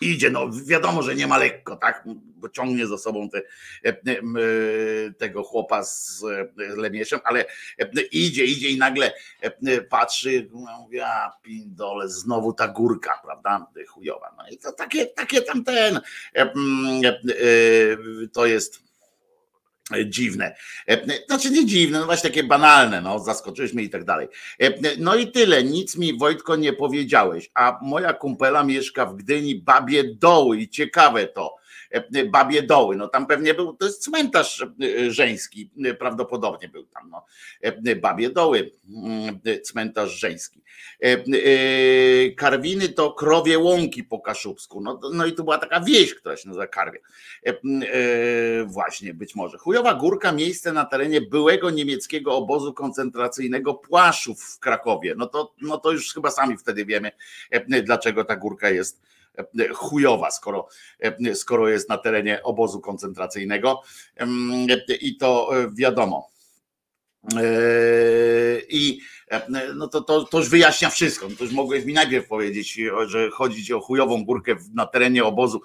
idzie, 0.00 0.30
no 0.30 0.50
wiadomo, 0.66 1.02
że 1.02 1.14
nie 1.14 1.26
ma 1.26 1.38
lekko, 1.38 1.76
tak, 1.76 2.04
bo 2.36 2.48
ciągnie 2.48 2.86
za 2.86 2.98
sobą 2.98 3.28
te, 3.30 3.38
e, 3.38 3.88
e, 3.88 3.94
tego 5.18 5.42
chłopa 5.42 5.84
z 5.84 6.24
e, 6.24 6.48
lemieszem, 6.76 7.20
ale 7.24 7.44
idzie, 8.12 8.44
idzie 8.44 8.68
i 8.68 8.78
nagle 8.78 9.12
patrzy, 9.88 10.48
mówi, 10.52 11.00
a 11.00 11.32
pindole, 11.42 12.08
znowu 12.08 12.52
ta 12.52 12.68
górka, 12.68 13.20
prawda, 13.24 13.66
chujowa, 13.88 14.34
no 14.38 14.48
i 14.48 14.58
to 14.58 14.72
takie, 14.72 15.06
takie 15.06 15.42
tamten, 15.42 16.00
to 18.32 18.46
jest 18.46 18.85
dziwne. 20.06 20.56
Znaczy 21.26 21.50
nie 21.50 21.66
dziwne, 21.66 22.00
no 22.00 22.06
właśnie 22.06 22.30
takie 22.30 22.44
banalne, 22.44 23.00
no 23.00 23.18
zaskoczyliśmy 23.18 23.82
i 23.82 23.90
tak 23.90 24.04
dalej. 24.04 24.28
No 24.98 25.14
i 25.14 25.32
tyle, 25.32 25.64
nic 25.64 25.96
mi 25.96 26.18
Wojtko 26.18 26.56
nie 26.56 26.72
powiedziałeś, 26.72 27.50
a 27.54 27.78
moja 27.82 28.12
kumpela 28.12 28.64
mieszka 28.64 29.06
w 29.06 29.16
Gdyni, 29.16 29.54
Babie 29.54 30.04
Doły 30.14 30.58
i 30.58 30.68
ciekawe 30.68 31.26
to, 31.26 31.56
Babie 32.30 32.62
Doły, 32.62 32.96
no 32.96 33.08
tam 33.08 33.26
pewnie 33.26 33.54
był, 33.54 33.72
to 33.72 33.86
jest 33.86 34.04
cmentarz 34.04 34.62
e, 34.62 35.10
żeński, 35.10 35.70
prawdopodobnie 35.98 36.68
był 36.68 36.84
tam, 36.86 37.10
no. 37.10 37.24
Babie 37.96 38.30
Doły, 38.30 38.70
mm, 38.88 39.40
cmentarz 39.62 40.10
żeński. 40.10 40.62
Karwiny 42.36 42.88
to 42.88 43.12
krowie 43.12 43.58
łąki 43.58 44.04
po 44.04 44.20
kaszubsku, 44.20 44.80
no, 44.80 45.00
no 45.12 45.26
i 45.26 45.32
tu 45.32 45.44
była 45.44 45.58
taka 45.58 45.80
wieś, 45.80 46.14
która 46.14 46.36
się 46.36 46.48
nazywa 46.48 46.66
Karwie. 46.66 46.98
Właśnie, 48.66 49.14
być 49.14 49.34
może. 49.34 49.58
Chujowa 49.58 49.94
Górka, 49.94 50.32
miejsce 50.32 50.72
na 50.72 50.84
terenie 50.84 51.20
byłego 51.20 51.70
niemieckiego 51.70 52.36
obozu 52.36 52.74
koncentracyjnego 52.74 53.74
Płaszów 53.74 54.42
w 54.42 54.58
Krakowie. 54.58 55.14
No 55.16 55.26
to, 55.26 55.54
no 55.62 55.78
to 55.78 55.92
już 55.92 56.14
chyba 56.14 56.30
sami 56.30 56.56
wtedy 56.58 56.84
wiemy, 56.84 57.12
dlaczego 57.82 58.24
ta 58.24 58.36
górka 58.36 58.70
jest 58.70 59.02
chujowa, 59.74 60.30
skoro, 60.30 60.68
skoro 61.34 61.68
jest 61.68 61.88
na 61.88 61.98
terenie 61.98 62.42
obozu 62.42 62.80
koncentracyjnego. 62.80 63.82
I 65.00 65.16
to 65.16 65.50
wiadomo. 65.72 66.28
I 68.68 69.00
no 69.74 69.88
to, 69.88 70.00
to, 70.00 70.24
to 70.24 70.38
już 70.38 70.48
wyjaśnia 70.48 70.90
wszystko. 70.90 71.28
To 71.38 71.44
już 71.44 71.52
mogłeś 71.52 71.84
mi 71.84 71.92
najpierw 71.92 72.28
powiedzieć, 72.28 72.80
że 73.06 73.30
chodzi 73.30 73.64
ci 73.64 73.74
o 73.74 73.80
chujową 73.80 74.24
górkę 74.24 74.56
na 74.74 74.86
terenie 74.86 75.24
obozu 75.24 75.62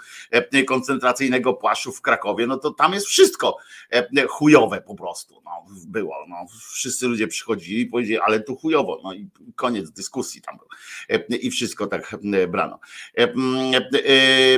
koncentracyjnego 0.68 1.54
Płaszczów 1.54 1.98
w 1.98 2.02
Krakowie, 2.02 2.48
no 2.48 2.58
to 2.58 2.72
tam 2.72 2.94
jest 2.94 3.08
wszystko 3.08 3.58
chujowe 4.30 4.82
po 4.82 4.96
prostu. 4.96 5.42
No, 5.46 5.52
było. 5.88 6.16
No, 6.30 6.36
wszyscy 6.74 7.08
ludzie 7.08 7.28
przychodzili 7.28 7.82
i 7.82 7.86
powiedzieli, 7.86 8.20
ale 8.20 8.40
tu 8.40 8.56
chujowo. 8.56 9.02
No 9.04 9.14
i 9.14 9.28
koniec 9.56 9.92
dyskusji 9.92 10.42
tam 10.42 10.58
był. 10.58 10.68
I 11.38 11.52
wszystko 11.52 11.88
tak 11.88 12.16
brano. 12.48 12.80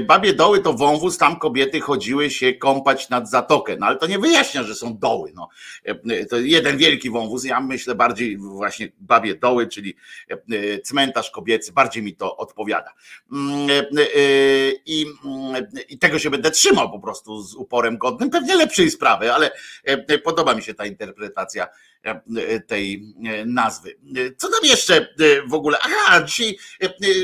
Babie 0.07 0.33
doły 0.33 0.59
to 0.59 0.73
wąwóz, 0.73 1.17
tam 1.17 1.39
kobiety 1.39 1.79
chodziły 1.79 2.29
się 2.29 2.53
kąpać 2.53 3.09
nad 3.09 3.29
zatokę. 3.29 3.77
No 3.79 3.85
ale 3.85 3.95
to 3.95 4.07
nie 4.07 4.19
wyjaśnia, 4.19 4.63
że 4.63 4.75
są 4.75 4.97
doły. 4.97 5.31
No. 5.35 5.49
To 6.29 6.37
jeden 6.37 6.77
wielki 6.77 7.09
wąwóz. 7.09 7.43
Ja 7.43 7.61
myślę 7.61 7.95
bardziej 7.95 8.37
właśnie 8.37 8.92
babie 8.99 9.35
doły, 9.35 9.67
czyli 9.67 9.95
cmentarz 10.83 11.31
kobiecy, 11.31 11.71
bardziej 11.71 12.03
mi 12.03 12.15
to 12.15 12.37
odpowiada. 12.37 12.93
Mm, 13.31 13.67
I, 14.85 15.05
mm, 15.25 15.67
I 15.89 15.97
tego 15.97 16.19
się 16.19 16.29
będę 16.29 16.51
trzymał 16.51 16.91
po 16.91 16.99
prostu 16.99 17.41
z 17.41 17.55
uporem 17.55 17.97
godnym, 17.97 18.29
pewnie 18.29 18.55
lepszej 18.55 18.91
sprawy, 18.91 19.33
ale 19.33 19.51
podoba 20.23 20.55
mi 20.55 20.63
się 20.63 20.73
ta 20.73 20.85
interpretacja 20.85 21.67
tej 22.67 23.13
nazwy. 23.45 23.99
Co 24.37 24.49
tam 24.49 24.59
jeszcze 24.63 25.07
w 25.47 25.53
ogóle? 25.53 25.77
Aha, 25.81 26.23
dzisiaj 26.23 26.57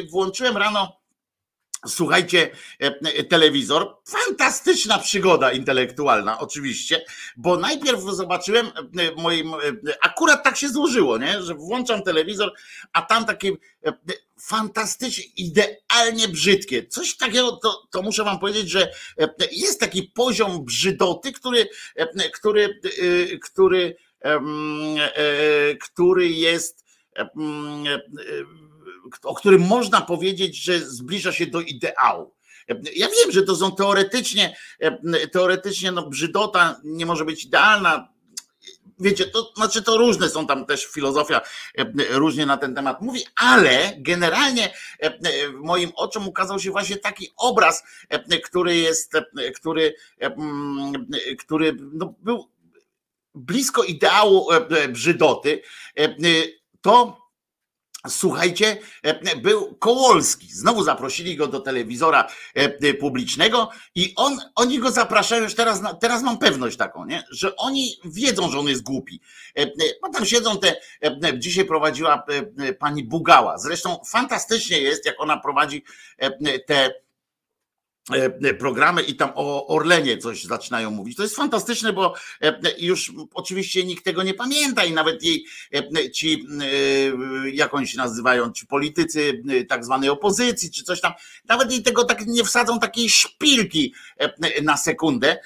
włączyłem 0.09 0.57
rano 0.57 0.99
Słuchajcie, 1.88 2.51
e, 2.81 2.86
e, 2.86 3.24
telewizor, 3.24 3.98
fantastyczna 4.05 5.00
przygoda 5.00 5.51
intelektualna, 5.51 6.39
oczywiście, 6.39 7.05
bo 7.38 7.57
najpierw 7.57 8.01
zobaczyłem 8.01 8.67
e, 8.67 8.71
moim, 9.21 9.53
akurat 10.01 10.43
tak 10.43 10.57
się 10.57 10.69
złożyło, 10.69 11.17
nie? 11.17 11.41
że 11.41 11.55
włączam 11.55 12.03
telewizor, 12.03 12.53
a 12.93 13.01
tam 13.01 13.25
takie 13.25 13.51
fantastycznie, 14.41 15.24
idealnie 15.38 16.27
brzydkie. 16.31 16.88
Coś 16.88 17.17
takiego, 17.17 17.51
to, 17.51 17.88
to 17.91 18.01
muszę 18.01 18.24
wam 18.24 18.39
powiedzieć, 18.39 18.69
że 18.69 18.91
jest 19.51 19.79
taki 19.79 20.03
poziom 20.03 20.65
brzydoty, 20.65 21.31
który, 21.31 21.69
który, 22.33 22.79
który, 23.41 23.95
który 25.79 26.29
jest 26.29 26.86
o 29.24 29.36
którym 29.36 29.62
można 29.62 30.01
powiedzieć, 30.01 30.63
że 30.63 30.79
zbliża 30.79 31.32
się 31.32 31.48
do 31.48 31.62
ideału. 31.62 32.34
Ja 32.96 33.08
wiem, 33.08 33.32
że 33.32 33.44
to 33.44 33.56
są 33.56 33.75
teoretycznie, 33.75 34.58
teoretycznie 35.32 35.91
no 35.91 36.10
brzydota 36.10 36.82
nie 36.84 37.06
może 37.06 37.25
być 37.25 37.46
idealna. 37.46 38.10
Wiecie, 39.00 39.25
to 39.25 39.53
znaczy 39.56 39.82
to 39.82 39.98
różne 39.98 40.29
są 40.29 40.48
tam 40.48 40.65
też 40.65 40.86
filozofia 40.86 41.41
różnie 42.10 42.46
na 42.46 42.58
ten 42.58 42.75
temat 42.75 43.02
mówi, 43.02 43.21
ale 43.36 43.93
generalnie 43.97 44.73
moim 45.54 45.91
oczom 45.95 46.28
ukazał 46.28 46.60
się 46.60 46.71
właśnie 46.71 46.97
taki 46.97 47.30
obraz, 47.38 47.84
który 48.43 48.78
jest, 48.78 49.13
który, 49.56 49.95
który 51.39 51.78
no 51.93 52.13
był 52.19 52.50
blisko 53.36 53.84
ideału 53.84 54.47
brzydoty. 54.89 55.62
To 56.82 57.17
Słuchajcie, 58.07 58.77
e, 59.03 59.35
był 59.35 59.75
Kołolski. 59.75 60.47
Znowu 60.53 60.83
zaprosili 60.83 61.35
go 61.35 61.47
do 61.47 61.59
telewizora 61.59 62.27
e, 62.53 62.93
publicznego 62.93 63.69
i 63.95 64.13
on, 64.15 64.39
oni 64.55 64.79
go 64.79 64.91
zapraszają 64.91 65.43
już 65.43 65.55
teraz, 65.55 65.81
teraz 65.99 66.23
mam 66.23 66.38
pewność 66.38 66.77
taką, 66.77 67.05
nie? 67.05 67.23
że 67.31 67.55
oni 67.55 67.99
wiedzą, 68.05 68.51
że 68.51 68.59
on 68.59 68.67
jest 68.67 68.83
głupi. 68.83 69.21
Bo 70.01 70.09
tam 70.09 70.25
siedzą 70.25 70.59
te, 70.59 70.75
dzisiaj 71.38 71.65
prowadziła 71.65 72.23
pani 72.79 73.03
Bugała. 73.03 73.57
Zresztą 73.57 74.01
fantastycznie 74.07 74.81
jest, 74.81 75.05
jak 75.05 75.21
ona 75.21 75.38
prowadzi 75.38 75.83
te 76.65 76.79
E, 76.79 77.09
programy 78.60 79.02
i 79.02 79.15
tam 79.15 79.32
o 79.36 79.67
Orlenie 79.67 80.17
coś 80.17 80.43
zaczynają 80.43 80.91
mówić. 80.91 81.17
To 81.17 81.24
jest 81.24 81.36
fantastyczne, 81.36 81.93
bo 81.93 82.13
e, 82.41 82.60
już 82.78 83.13
oczywiście 83.34 83.84
nikt 83.84 84.06
tego 84.06 84.24
nie 84.24 84.34
pamięta 84.34 84.86
i 84.86 84.93
nawet 84.93 85.24
jej 85.24 85.45
e, 85.74 86.12
ci, 86.12 86.45
jak 87.54 87.74
oni 87.74 87.88
się 87.88 87.98
nazywają, 87.98 88.52
ci 88.52 88.67
politycy 88.67 89.43
tak 89.67 89.86
zwanej 89.86 90.10
opozycji, 90.10 90.72
czy 90.72 90.84
coś 90.84 91.02
tam, 91.02 91.13
nawet 91.48 91.72
jej 91.72 91.84
tego 91.84 92.04
tak 92.04 92.26
nie 92.26 92.43
wsadzą 92.43 92.80
takiej 92.80 93.10
szpilki 93.10 93.93
na 94.62 94.78
sekundę, 94.78 95.38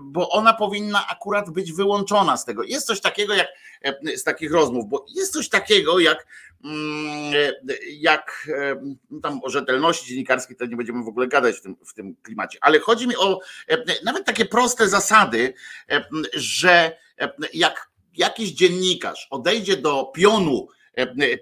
bo 0.00 0.30
ona 0.30 0.54
powinna 0.54 1.08
akurat 1.08 1.50
być 1.50 1.72
wyłączona 1.72 2.36
z 2.36 2.44
tego. 2.44 2.62
Jest 2.62 2.86
coś 2.86 3.00
takiego 3.00 3.34
jak 3.34 3.48
z 4.16 4.22
takich 4.24 4.52
rozmów, 4.52 4.88
bo 4.88 5.06
jest 5.14 5.32
coś 5.32 5.48
takiego 5.48 5.98
jak 5.98 6.26
jak 8.00 8.48
no 9.10 9.20
tam 9.20 9.40
o 9.42 9.50
rzetelności 9.50 10.06
dziennikarskiej 10.08 10.56
to 10.56 10.66
nie 10.66 10.76
będziemy 10.76 11.04
w 11.04 11.08
ogóle 11.08 11.28
gadać 11.28 11.56
w 11.56 11.62
tym, 11.62 11.76
w 11.86 11.94
tym 11.94 12.16
klimacie, 12.22 12.58
ale 12.60 12.80
chodzi 12.80 13.08
mi 13.08 13.16
o 13.16 13.40
nawet 14.04 14.24
takie 14.24 14.44
proste 14.44 14.88
zasady, 14.88 15.54
że 16.34 16.98
jak 17.54 17.90
jakiś 18.16 18.50
dziennikarz 18.50 19.26
odejdzie 19.30 19.76
do 19.76 20.04
pionu 20.14 20.68
E, 20.68 20.77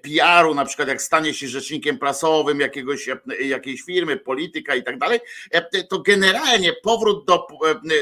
PR-u, 0.02 0.54
na 0.54 0.64
przykład 0.64 0.88
jak 0.88 1.02
stanie 1.02 1.34
się 1.34 1.48
rzecznikiem 1.48 1.98
prasowym 1.98 2.60
jakiegoś, 2.60 3.08
e, 3.08 3.18
jakiejś 3.40 3.82
firmy, 3.82 4.16
polityka 4.16 4.74
i 4.74 4.82
tak 4.82 4.98
dalej, 4.98 5.20
e, 5.50 5.84
to 5.84 5.98
generalnie 5.98 6.72
powrót 6.72 7.26
do, 7.26 7.46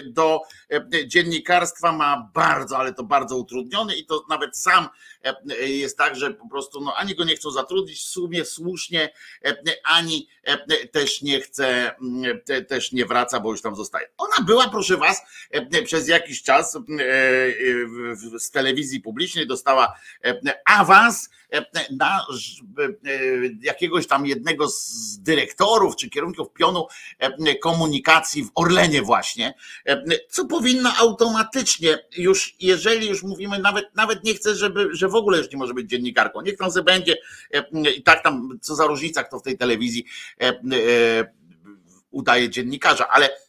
do 0.05 0.41
dziennikarstwa 1.07 1.93
ma 1.93 2.31
bardzo, 2.35 2.79
ale 2.79 2.95
to 2.95 3.03
bardzo 3.03 3.37
utrudniony 3.37 3.97
i 3.97 4.07
to 4.07 4.25
nawet 4.29 4.57
sam 4.57 4.89
jest 5.61 5.99
tak, 5.99 6.17
że 6.17 6.31
po 6.31 6.49
prostu 6.49 6.81
no, 6.81 6.95
ani 6.97 7.15
go 7.15 7.25
nie 7.25 7.37
chcą 7.37 7.51
zatrudnić 7.51 7.99
w 7.99 8.09
sumie 8.09 8.45
słusznie, 8.45 9.11
ani 9.85 10.29
też 10.93 11.23
nie 11.23 11.41
chce, 11.41 11.95
też 12.69 12.93
nie 12.93 13.07
wraca, 13.07 13.41
bo 13.41 13.51
już 13.51 13.63
tam 13.63 13.77
zostaje. 13.77 14.09
Ona 14.19 14.47
była, 14.47 14.69
proszę 14.69 14.97
was, 14.97 15.23
przez 15.85 16.09
jakiś 16.09 16.43
czas 16.43 16.79
z 18.39 18.51
telewizji 18.51 19.01
publicznej 19.01 19.47
dostała 19.47 19.95
awans 20.65 21.31
na 21.91 22.27
jakiegoś 23.63 24.07
tam 24.07 24.27
jednego 24.27 24.69
z 24.69 25.19
dyrektorów 25.19 25.97
czy 25.97 26.11
kierunków 26.11 26.53
pionu 26.53 26.87
komunikacji 27.63 28.45
w 28.45 28.51
Orlenie 28.55 29.03
właśnie, 29.03 29.55
co 30.29 30.47
powinno 30.47 30.91
automatycznie 30.99 31.99
już, 32.17 32.55
jeżeli 32.61 33.09
już 33.09 33.23
mówimy, 33.23 33.59
nawet, 33.59 33.97
nawet 33.97 34.25
nie 34.25 34.35
chcę, 34.35 34.55
żeby, 34.55 34.89
że 34.93 35.09
w 35.09 35.15
ogóle 35.15 35.39
już 35.39 35.51
nie 35.51 35.59
może 35.59 35.75
być 35.75 35.91
dziennikarką, 35.91 36.41
niech 36.41 36.57
tam 36.57 36.71
sobie 36.71 36.85
będzie 36.85 37.17
i 37.97 38.03
tak 38.03 38.23
tam, 38.23 38.59
co 38.61 38.75
za 38.75 38.87
różnica, 38.87 39.25
kto 39.25 39.39
w 39.39 39.43
tej 39.43 39.59
telewizji 39.59 40.05
udaje 42.11 42.51
dziennikarza, 42.51 43.09
ale 43.09 43.44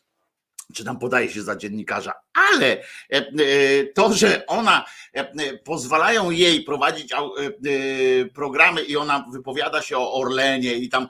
czy 0.74 0.86
tam 0.86 1.00
podaje 1.00 1.30
się 1.30 1.44
za 1.44 1.56
dziennikarza, 1.56 2.14
ale 2.34 2.78
e, 2.78 2.84
e, 3.12 3.24
to, 3.96 4.14
że 4.14 4.46
ona 4.46 4.86
e, 5.14 5.58
pozwalają 5.58 6.32
jej 6.32 6.64
prowadzić 6.64 7.14
programy 8.34 8.84
i 8.84 8.98
ona 8.98 9.26
wypowiada 9.32 9.82
się 9.82 9.98
o 9.98 10.14
Orlenie 10.14 10.74
i 10.74 10.90
tam 10.90 11.08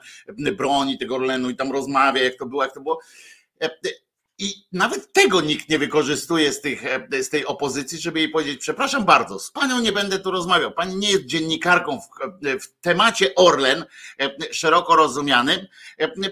broni 0.56 0.98
tego 0.98 1.14
Orlenu 1.14 1.50
i 1.50 1.56
tam 1.56 1.72
rozmawia, 1.72 2.22
jak 2.22 2.36
to 2.38 2.46
było, 2.46 2.62
jak 2.62 2.74
to 2.74 2.80
było 2.80 3.00
i 4.38 4.54
nawet 4.72 5.12
tego 5.12 5.40
nikt 5.40 5.68
nie 5.68 5.78
wykorzystuje 5.78 6.52
z, 6.52 6.60
tych, 6.60 6.84
e, 6.86 7.22
z 7.22 7.30
tej 7.30 7.46
opozycji, 7.46 7.98
żeby 7.98 8.18
jej 8.18 8.28
powiedzieć: 8.28 8.60
Przepraszam 8.60 9.04
bardzo, 9.04 9.38
z 9.38 9.50
panią 9.50 9.80
nie 9.80 9.92
będę 9.92 10.18
tu 10.18 10.30
rozmawiał. 10.30 10.72
Pani 10.72 10.96
nie 10.96 11.10
jest 11.10 11.24
dziennikarką 11.24 12.00
w, 12.00 12.46
e, 12.46 12.58
w 12.60 12.72
temacie 12.80 13.34
Orlen, 13.34 13.84
e, 14.20 14.54
szeroko 14.54 14.96
rozumianym. 14.96 15.66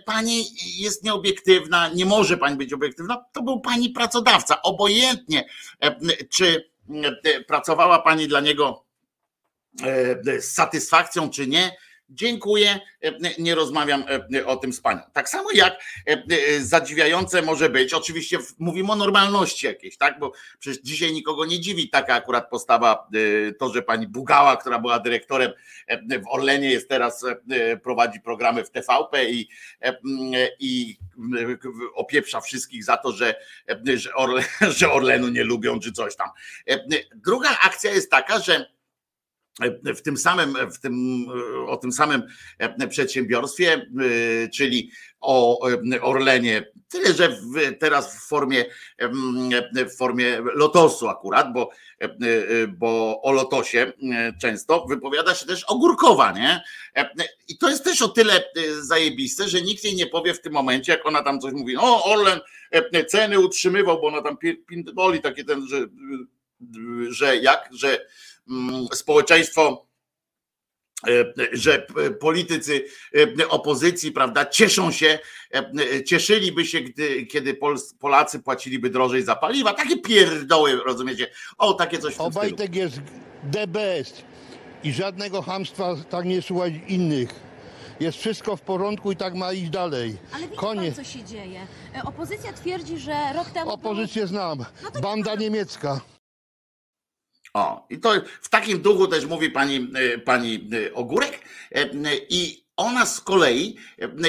Pani 0.07 0.45
jest 0.77 1.05
nieobiektywna, 1.05 1.89
nie 1.89 2.07
może 2.07 2.37
pani 2.37 2.57
być 2.57 2.73
obiektywna. 2.73 3.25
To 3.33 3.43
był 3.43 3.61
pani 3.61 3.91
pracodawca. 3.91 4.63
Obojętnie, 4.63 5.49
czy 6.31 6.71
pracowała 7.47 7.99
pani 7.99 8.29
dla 8.29 8.41
niego 8.41 8.85
z 10.39 10.45
satysfakcją, 10.45 11.31
czy 11.31 11.47
nie 11.47 11.77
Dziękuję, 12.09 12.81
e, 13.03 13.13
nie 13.39 13.55
rozmawiam 13.55 14.05
e, 14.35 14.47
o 14.47 14.57
tym 14.57 14.73
z 14.73 14.81
panią. 14.81 15.01
Tak 15.13 15.29
samo 15.29 15.53
jak 15.55 15.81
e, 16.07 16.21
zadziwiające 16.61 17.43
może 17.43 17.71
być, 17.71 17.95
oczywiście 17.95 18.39
mówimy 18.59 18.93
o 18.93 18.97
normalności 18.97 19.67
jakiejś, 19.67 19.97
tak? 19.97 20.19
Bo 20.19 20.33
przecież 20.59 20.83
dzisiaj 20.83 21.13
nikogo 21.13 21.45
nie 21.45 21.61
dziwi 21.61 21.89
taka 21.91 22.15
akurat 22.15 22.51
postawa, 22.51 23.09
to, 23.59 23.73
że 23.73 23.83
pani 23.83 24.09
Bugała, 24.09 24.57
która 24.57 24.79
była 24.79 24.99
dyrektorem 24.99 25.53
w 26.01 26.29
Orlenie, 26.29 26.71
jest 26.71 26.89
teraz, 26.89 27.25
prowadzi 27.83 28.21
programy 28.21 28.65
w 28.65 28.71
TVP 28.71 29.31
i, 29.31 29.49
i 30.61 30.97
opieprza 31.95 32.41
wszystkich 32.41 32.85
za 32.85 32.97
to, 32.97 33.13
że, 33.13 33.35
że, 33.95 34.15
Orlen, 34.15 34.45
że 34.79 34.93
Orlenu 34.93 35.29
nie 35.29 35.45
lubią 35.45 35.81
czy 35.81 35.93
coś 35.93 36.17
tam. 36.17 36.29
Druga 37.15 37.59
akcja 37.63 37.91
jest 37.91 38.11
taka, 38.11 38.39
że 38.39 38.74
w 39.85 40.03
tym 40.03 40.17
samym, 40.17 40.57
w 40.73 40.81
tym, 40.81 41.27
o 41.67 41.77
tym 41.77 41.93
samym 41.93 42.23
przedsiębiorstwie, 42.89 43.87
czyli 44.53 44.91
o 45.21 45.59
Orlenie, 46.03 46.67
tyle 46.89 47.15
że 47.15 47.29
w, 47.29 47.79
teraz 47.79 48.17
w 48.17 48.29
formie, 48.29 48.65
w 49.73 49.97
formie 49.97 50.41
lotosu 50.55 51.09
akurat, 51.09 51.53
bo, 51.53 51.71
bo 52.69 53.23
o 53.23 53.33
lotosie 53.33 53.93
często 54.41 54.87
wypowiada 54.87 55.35
się 55.35 55.47
też 55.47 55.65
Ogórkowa, 55.65 56.33
nie? 56.33 56.63
I 57.49 57.59
to 57.59 57.71
jest 57.71 57.85
też 57.85 58.03
o 58.03 58.09
tyle 58.09 58.45
zajebiste, 58.81 59.49
że 59.49 59.63
nikt 59.63 59.85
jej 59.85 59.95
nie 59.95 60.07
powie 60.07 60.35
w 60.35 60.41
tym 60.41 60.53
momencie, 60.53 60.93
jak 60.93 61.07
ona 61.07 61.23
tam 61.23 61.41
coś 61.41 61.53
mówi, 61.53 61.77
o 61.77 62.05
Orlen 62.05 62.41
ceny 63.09 63.41
utrzymywał, 63.41 64.01
bo 64.01 64.07
ona 64.07 64.23
tam 64.23 64.37
pindoli 64.69 65.21
takie 65.21 65.45
ten, 65.45 65.67
że, 65.69 65.87
że 67.09 67.37
jak, 67.37 67.69
że 67.73 68.07
społeczeństwo 68.93 69.87
e, 71.09 71.25
że 71.53 71.87
politycy 72.21 72.85
e, 73.41 73.49
opozycji, 73.49 74.13
prawda, 74.13 74.47
cieszą 74.47 74.91
się, 74.93 75.19
e, 75.55 76.05
cieszyliby 76.05 76.67
się, 76.67 76.81
gdy, 76.81 77.27
kiedy 77.27 77.59
Polacy 78.01 78.41
płaciliby 78.41 78.91
drożej 78.91 79.23
za 79.23 79.37
paliwa. 79.37 79.73
Takie 79.75 79.97
pierdoły, 79.99 80.77
rozumiecie? 80.85 81.31
O, 81.59 81.75
takie 81.75 81.99
coś 81.99 82.15
w 82.15 82.21
Obajtek 82.21 82.75
jest 82.75 83.01
the 83.53 83.67
best. 83.67 84.25
i 84.85 84.93
żadnego 84.93 85.43
hamstwa 85.43 85.97
tak 86.11 86.25
nie 86.25 86.43
słuchać 86.43 86.73
innych. 86.89 87.31
Jest 88.01 88.19
wszystko 88.19 88.57
w 88.57 88.61
porządku 88.61 89.13
i 89.13 89.17
tak 89.17 89.35
ma 89.35 89.53
iść 89.53 89.71
dalej. 89.71 90.17
Ale 90.33 90.43
widzi 90.47 90.57
Koniec. 90.57 90.95
pan, 90.97 91.05
co 91.05 91.11
się 91.13 91.25
dzieje. 91.25 91.67
E, 91.97 92.03
Opozycja 92.03 92.53
twierdzi, 92.53 92.99
że 92.99 93.33
rok 93.35 93.51
temu... 93.51 93.71
Opozycję 93.71 94.27
znam. 94.27 94.65
No 94.95 95.01
Banda 95.01 95.35
niemiecka. 95.35 96.01
O, 97.55 97.87
i 97.91 97.99
to 97.99 98.13
w 98.43 98.49
takim 98.49 98.79
duchu 98.83 99.07
też 99.07 99.27
mówi 99.27 99.51
pani, 99.51 99.91
e, 99.95 100.19
pani 100.19 100.69
e, 100.89 100.95
Ogórek. 100.95 101.39
E, 101.75 101.89
I 102.29 102.65
ona 102.77 103.07
z 103.07 103.21
kolei 103.21 103.77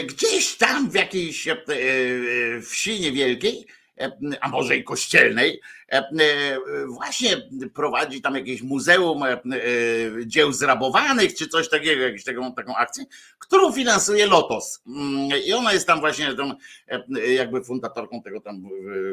gdzieś 0.06 0.58
tam 0.58 0.90
w 0.90 0.94
jakiejś 0.94 1.48
wsi 2.64 3.00
niewielkiej, 3.00 3.66
a 4.42 4.50
może 4.50 4.78
i 4.78 4.84
kościelnej, 4.84 5.62
właśnie 6.88 7.50
prowadzi 7.74 8.22
tam 8.22 8.36
jakieś 8.36 8.62
muzeum 8.62 9.24
dzieł 10.26 10.52
zrabowanych, 10.52 11.36
czy 11.36 11.48
coś 11.48 11.70
takiego, 11.70 12.02
jakąś 12.02 12.24
taką, 12.24 12.54
taką 12.56 12.76
akcję, 12.76 13.06
którą 13.40 13.72
finansuje 13.72 14.26
Lotos. 14.28 14.82
Mm, 14.88 15.30
I 15.46 15.54
ona 15.54 15.74
jest 15.74 15.88
tam 15.88 16.00
właśnie 16.00 16.34
tą, 16.34 16.52
jakby 17.28 17.64
fundatorką 17.64 18.22
tego 18.22 18.42
tam 18.42 18.64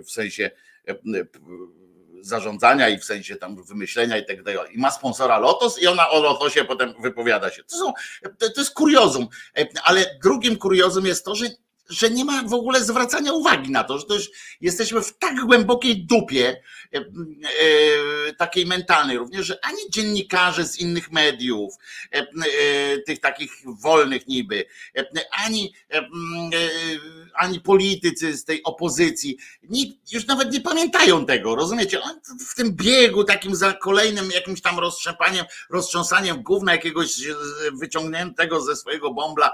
w- 0.03 0.11
sensie 0.11 0.51
zarządzania 2.23 2.89
i 2.89 2.99
w 2.99 3.05
sensie 3.05 3.37
tam 3.37 3.65
wymyślenia 3.65 4.19
i 4.19 4.27
tak 4.27 4.43
dalej. 4.43 4.75
I 4.75 4.79
ma 4.79 4.91
sponsora 4.91 5.39
Lotos 5.39 5.83
i 5.83 5.87
ona 5.87 6.11
o 6.11 6.21
Lotosie 6.21 6.65
potem 6.65 6.95
wypowiada 7.03 7.51
się. 7.51 7.65
To, 7.65 7.77
są, 7.77 7.93
to, 8.39 8.61
jest 8.61 8.75
kuriozum, 8.75 9.29
E, 9.59 9.67
ale 9.85 10.19
drugim 10.23 10.57
kuriozum 10.57 11.07
jest 11.07 11.25
to, 11.25 11.35
że 11.35 11.47
że 11.93 12.11
nie 12.11 12.25
ma 12.25 12.43
w 12.43 12.55
ogóle 12.55 12.85
zwracania 12.85 13.33
uwagi 13.33 13.71
na 13.71 13.85
to, 13.85 13.99
że 13.99 14.05
to 14.05 14.15
już 14.15 14.31
jesteśmy 14.61 15.03
w 15.03 15.19
tak 15.19 15.41
głębokiej 15.41 16.07
dupie, 16.07 16.63
e, 16.95 16.99
e, 16.99 18.33
takiej 18.33 18.67
mentalnej 18.67 19.19
również, 19.19 19.47
że 19.47 19.59
ani 19.65 19.91
dziennikarze 19.91 20.65
z 20.65 20.79
innych 20.79 21.13
mediów, 21.13 21.75
e, 22.11 22.27
tych 22.99 23.21
takich 23.21 23.53
wolnych 23.67 24.27
niby, 24.27 24.65
ani, 25.31 25.75
ani 27.35 27.61
politycy 27.61 28.37
z 28.37 28.45
tej 28.45 28.63
opozycji, 28.63 29.39
nikt, 29.63 30.13
już 30.13 30.27
nawet 30.27 30.53
nie 30.53 30.61
pamiętają 30.61 31.27
tego, 31.27 31.55
rozumiecie? 31.55 32.03
On 32.03 32.21
w 32.47 32.55
tym 32.55 32.77
biegu 32.77 33.25
takim 33.25 33.57
za 33.57 33.73
kolejnym 33.73 34.31
jakimś 34.31 34.61
tam 34.61 34.79
roztrzepaniem, 34.79 35.47
roztrząsaniem 35.71 36.43
gówna 36.43 36.73
jakiegoś 36.73 37.11
wyciągniętego 37.73 38.61
ze 38.61 38.77
swojego 38.77 39.15
bąbla, 39.15 39.53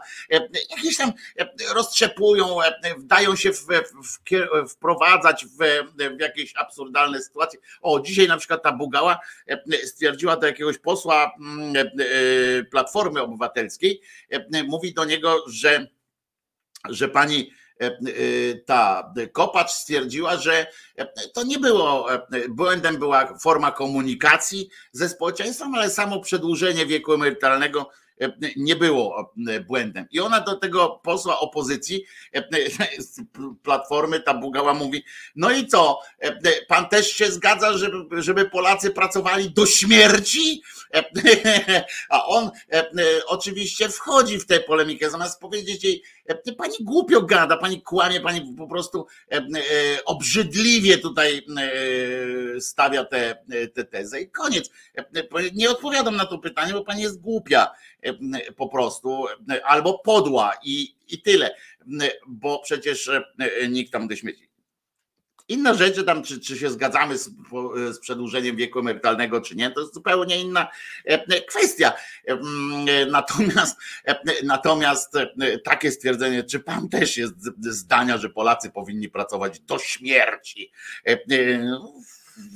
jakieś 0.71 0.97
tam 0.97 1.13
e, 1.37 1.75
roztrzepują, 2.35 2.63
e, 2.63 2.95
dają 2.99 3.37
się 3.37 3.53
w, 3.53 3.67
w, 3.67 4.69
wprowadzać 4.69 5.47
w, 5.47 5.87
w 6.17 6.21
jakieś 6.21 6.57
absurdalne 6.57 7.21
sytuacje. 7.21 7.61
O, 7.81 8.01
dzisiaj 8.01 8.29
na 8.29 8.37
przykład 8.37 8.63
ta 8.63 8.73
Bugała 8.73 9.21
e, 9.47 9.87
stwierdziła 9.87 10.37
do 10.37 10.47
jakiegoś 10.47 10.79
posła 10.79 11.33
mm, 11.41 11.77
e, 11.77 12.65
Platformy 12.65 13.23
Obywatelskiej, 13.23 14.01
mówi 14.69 14.95
do 14.95 15.05
niego, 15.05 15.45
że 15.47 15.87
że 16.89 17.09
pani 17.09 17.51
ta 18.67 19.13
Kopacz 19.33 19.71
stwierdziła, 19.71 20.37
że 20.37 20.67
to 21.35 21.43
nie 21.43 21.59
było 21.59 22.09
błędem, 22.49 22.99
była 22.99 23.39
forma 23.39 23.73
komunikacji 23.73 24.69
ze 24.93 25.09
społeczeństwem, 25.09 25.75
ale 25.75 25.91
samo 25.91 26.21
przedłużenie 26.21 26.87
wieku 26.87 27.13
emerytalnego 27.13 27.91
nie 28.57 28.77
było 28.77 29.33
e, 29.49 29.61
błędem. 29.61 30.07
I 30.11 30.21
ona 30.21 30.41
do 30.41 30.57
tego 30.57 31.01
posła 31.05 31.41
opozycji 31.41 32.05
e, 32.33 32.43
z 32.99 33.21
Platformy, 33.63 34.21
ta 34.21 34.35
Bugała 34.35 34.75
mówi, 34.75 35.05
no 35.37 35.51
i 35.51 35.67
co, 35.67 36.01
e, 36.19 36.39
pan 36.69 36.89
też 36.89 37.13
się 37.13 37.33
zgadza, 37.33 37.79
żeby, 37.79 38.23
żeby 38.23 38.51
Polacy 38.51 38.91
pracowali 38.91 39.51
do 39.51 39.67
śmierci? 39.67 40.63
E, 40.95 41.05
A 42.09 42.25
on 42.27 42.51
e, 42.73 42.79
e, 42.79 42.91
oczywiście 43.27 43.89
wchodzi 43.89 44.39
w 44.39 44.47
tę 44.47 44.61
polemikę, 44.61 45.11
zamiast 45.11 45.41
powiedzieć 45.41 45.85
jej, 45.85 46.03
e, 46.03 46.18
pani 46.57 46.75
głupio 46.81 47.23
gada, 47.23 47.57
pani 47.57 47.83
kłamie, 47.83 48.21
pani 48.21 48.55
po 48.59 48.67
prostu 48.67 49.07
e, 49.33 49.37
e, 49.37 50.05
obrzydliwie 50.05 50.99
tutaj 50.99 51.39
e, 52.57 52.61
stawia 52.61 53.05
tę 53.05 53.37
te 53.75 53.85
tezę 53.85 54.21
i 54.21 54.31
koniec. 54.31 54.71
E, 54.99 55.01
e, 55.01 55.25
Nie 55.55 55.71
odpowiadam 55.71 56.17
na 56.17 56.27
to 56.27 56.39
pytanie, 56.39 56.73
bo 56.73 56.85
pani 56.85 57.03
jest 57.03 57.21
głupia 57.21 57.71
e, 58.03 58.13
po 58.53 58.69
prostu, 58.69 59.27
e, 59.51 59.67
albo 59.67 59.99
podła 59.99 60.53
i, 60.65 60.95
i 61.09 61.23
tyle, 61.23 61.51
E, 62.03 62.11
bo 62.27 62.59
przecież 62.59 63.09
e, 63.09 63.69
nikt 63.69 63.93
tam 63.93 64.09
do 64.09 64.17
śmieci. 64.17 64.48
Inna 65.49 65.75
rzecz, 65.75 65.97
że 65.97 66.05
tam 66.05 66.23
czy, 66.23 66.41
czy 66.41 66.59
się 66.59 66.71
zgadzamy 66.71 67.19
z, 67.19 67.31
z 67.91 67.99
przedłużeniem 67.99 68.57
wieku 68.57 68.79
emerytalnego, 68.79 69.41
czy 69.41 69.57
nie, 69.57 69.71
to 69.71 69.81
jest 69.81 69.95
zupełnie 69.95 70.41
inna 70.41 70.69
e, 71.05 71.43
kwestia. 71.43 71.93
E, 72.29 72.33
mm, 72.33 72.89
e, 72.89 73.07
Natomiast, 73.07 73.77
e, 74.05 74.17
natomiast 74.45 75.17
e, 75.17 75.59
takie 75.59 75.91
stwierdzenie, 75.91 76.45
czy 76.45 76.61
pan 76.61 76.89
też 76.89 77.17
jest 77.17 77.35
zdania, 77.61 78.19
że 78.19 78.31
Polacy 78.31 78.71
powinni 78.71 79.09
pracować 79.09 79.61
do 79.61 79.79
śmierci? 79.79 80.73
E, 81.07 81.13
e, 81.13 81.19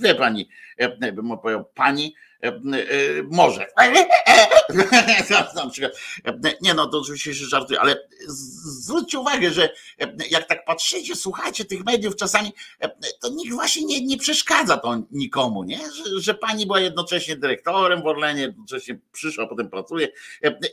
Wie 0.00 0.14
pani, 0.14 0.48
e, 0.76 1.12
bym 1.12 1.30
opowiedział, 1.30 1.64
pani 1.74 2.14
e, 2.42 2.46
e, 2.46 2.60
może. 3.30 3.66
Nie 6.60 6.74
no, 6.74 6.86
to 6.86 6.98
oczywiście 6.98 7.34
się 7.34 7.44
żartuję, 7.44 7.80
ale 7.80 8.08
zwróćcie 8.28 9.18
uwagę, 9.18 9.50
że 9.50 9.68
jak 10.30 10.48
tak 10.48 10.64
patrzycie, 10.64 11.16
słuchajcie 11.16 11.64
tych 11.64 11.84
mediów 11.84 12.16
czasami, 12.16 12.52
to 13.20 13.28
nikt 13.28 13.54
właśnie 13.54 13.84
nie, 13.84 14.06
nie 14.06 14.16
przeszkadza 14.16 14.76
to 14.76 15.02
nikomu, 15.10 15.64
nie? 15.64 15.78
Że, 15.78 16.20
że 16.20 16.34
pani 16.34 16.66
była 16.66 16.80
jednocześnie 16.80 17.36
dyrektorem 17.36 18.02
w 18.02 18.06
Orlenie, 18.06 18.42
jednocześnie 18.42 18.98
przyszła, 19.12 19.46
potem 19.46 19.70
pracuje 19.70 20.08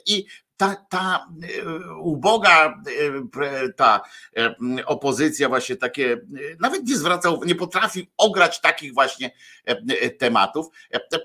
i 0.05 0.25
ta, 0.59 0.75
ta 0.89 1.27
e, 1.43 1.63
uboga 1.95 2.67
e, 2.67 3.73
ta 3.73 4.01
e, 4.37 4.55
opozycja 4.85 5.49
właśnie 5.49 5.75
takie, 5.75 6.21
nawet 6.59 6.87
nie 6.87 6.97
zwracał, 6.97 7.43
nie 7.45 7.55
potrafi 7.55 8.09
ograć 8.17 8.61
takich 8.61 8.93
właśnie 8.93 9.31
tematów 10.17 10.67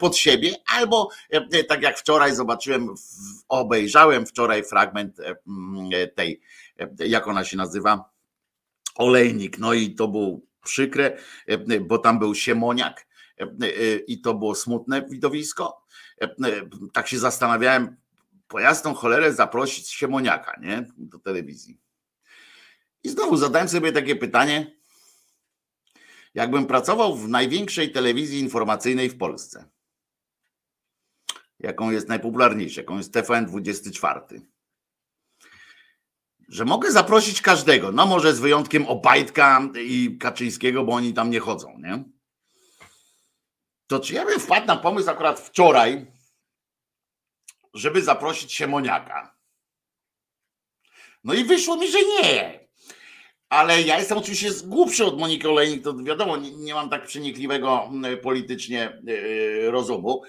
pod 0.01 0.17
siebie, 0.17 0.55
albo 0.67 1.09
tak 1.69 1.83
jak 1.83 1.99
wczoraj 1.99 2.35
zobaczyłem, 2.35 2.54
w- 2.97 3.45
obejrzałem 3.49 4.27
wczoraj 4.27 4.65
fragment 4.65 5.21
e, 5.21 5.37
e, 5.93 6.07
tej, 6.07 6.41
e, 6.79 7.07
jak 7.07 7.29
ona 7.29 7.45
się 7.45 7.57
nazywa, 7.57 8.11
olejnik, 8.95 9.59
no 9.59 9.73
i 9.73 9.95
to 9.95 10.09
było 10.09 10.41
przykre, 10.65 11.19
bo 11.81 11.99
tam 11.99 12.19
był 12.19 12.35
Siemoniak 12.35 13.07
i 14.07 14.21
to 14.21 14.35
było 14.35 14.55
smutne 14.55 15.07
widowisko. 15.09 15.85
Tak 16.93 17.09
się 17.09 17.19
zastanawiałem, 17.19 17.97
po 18.49 18.61
jasną 18.61 18.95
cholerę 18.95 19.33
zaprosić 19.33 19.89
Siemoniaka, 19.89 20.61
nie, 20.61 20.87
do 20.97 21.19
telewizji. 21.19 21.81
I 23.03 23.09
znowu 23.09 23.37
zadałem 23.37 23.69
sobie 23.69 23.93
takie 23.93 24.17
pytanie, 24.17 24.77
jakbym 26.35 26.67
pracował 26.67 27.17
w 27.17 27.29
największej 27.29 27.93
telewizji 27.93 28.41
informacyjnej 28.41 29.11
w 29.11 29.19
Polsce, 29.19 29.65
jaką 31.61 31.91
jest 31.91 32.09
najpopularniejsza, 32.09 32.81
jaką 32.81 32.97
jest 32.97 33.15
TVN24, 33.15 34.41
że 36.49 36.65
mogę 36.65 36.93
zaprosić 36.93 37.43
każdego, 37.43 37.93
no 37.93 38.07
może 38.07 38.35
z 38.35 38.41
wyjątkiem 38.41 38.87
Obajtka 38.87 39.69
i 39.75 40.19
Kaczyńskiego, 40.21 40.85
bo 40.85 40.93
oni 40.93 41.15
tam 41.15 41.31
nie 41.31 41.41
chodzą, 41.41 41.79
nie? 41.79 42.05
To 43.87 44.01
czy 44.01 44.15
ja 44.15 44.25
bym 44.25 44.41
wpadł 44.41 44.67
na 44.67 44.77
pomysł 44.77 45.11
akurat 45.11 45.41
wczoraj, 45.41 46.07
żeby 47.75 48.03
zaprosić 48.03 48.53
Siemoniaka? 48.53 49.37
No 51.25 51.35
i 51.35 51.45
wyszło 51.45 51.77
mi, 51.77 51.91
że 51.91 51.99
nie. 52.05 52.64
Ale 53.55 53.83
ja 53.83 53.99
jestem 53.99 54.19
oczywiście 54.19 54.51
głupszy 54.65 55.05
od 55.05 55.19
Moniki 55.19 55.47
Olejnik, 55.47 55.85
to 55.85 55.95
wiadomo, 55.95 56.37
nie, 56.37 56.51
nie 56.51 56.75
mam 56.75 56.91
tak 56.91 57.07
przenikliwego 57.07 57.85
mm, 57.85 58.19
politycznie 58.19 59.01
yy, 59.05 59.71
rozumu. 59.71 60.23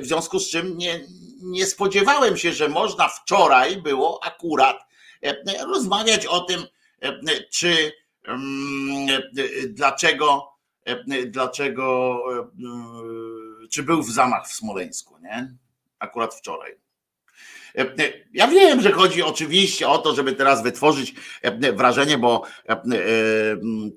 W 0.00 0.06
związku 0.06 0.38
z 0.38 0.50
czym 0.50 0.78
nie, 0.78 1.00
nie 1.42 1.66
spodziewałem 1.66 2.36
się, 2.36 2.52
że 2.52 2.68
można 2.68 3.08
wczoraj 3.08 3.76
było 3.76 4.24
akurat 4.24 4.76
e, 5.22 5.64
rozmawiać 5.66 6.26
o 6.26 6.40
tym, 6.40 6.66
e, 7.02 7.20
czy 7.52 7.92
mm, 8.24 9.08
e, 9.10 9.68
dlaczego, 9.68 10.52
dlaczego, 11.26 12.18
e, 12.38 13.68
czy 13.68 13.82
był 13.82 14.02
w 14.02 14.12
zamach 14.12 14.48
w 14.48 14.54
Smoleńsku, 14.54 15.18
nie? 15.18 15.54
Akurat 15.98 16.34
wczoraj. 16.34 16.85
E, 17.76 17.80
e, 17.80 18.12
Ja 18.32 18.48
wiem, 18.48 18.80
że 18.80 18.92
chodzi 18.92 19.22
oczywiście 19.22 19.88
o 19.88 19.98
to, 19.98 20.14
żeby 20.14 20.32
teraz 20.32 20.62
wytworzyć 20.62 21.14
e, 21.42 21.72
wrażenie, 21.72 22.18
bo 22.18 22.42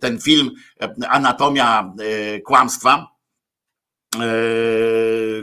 ten 0.02 0.20
film 0.22 0.52
Anatomia 1.10 1.94
kłamstwa, 2.46 3.08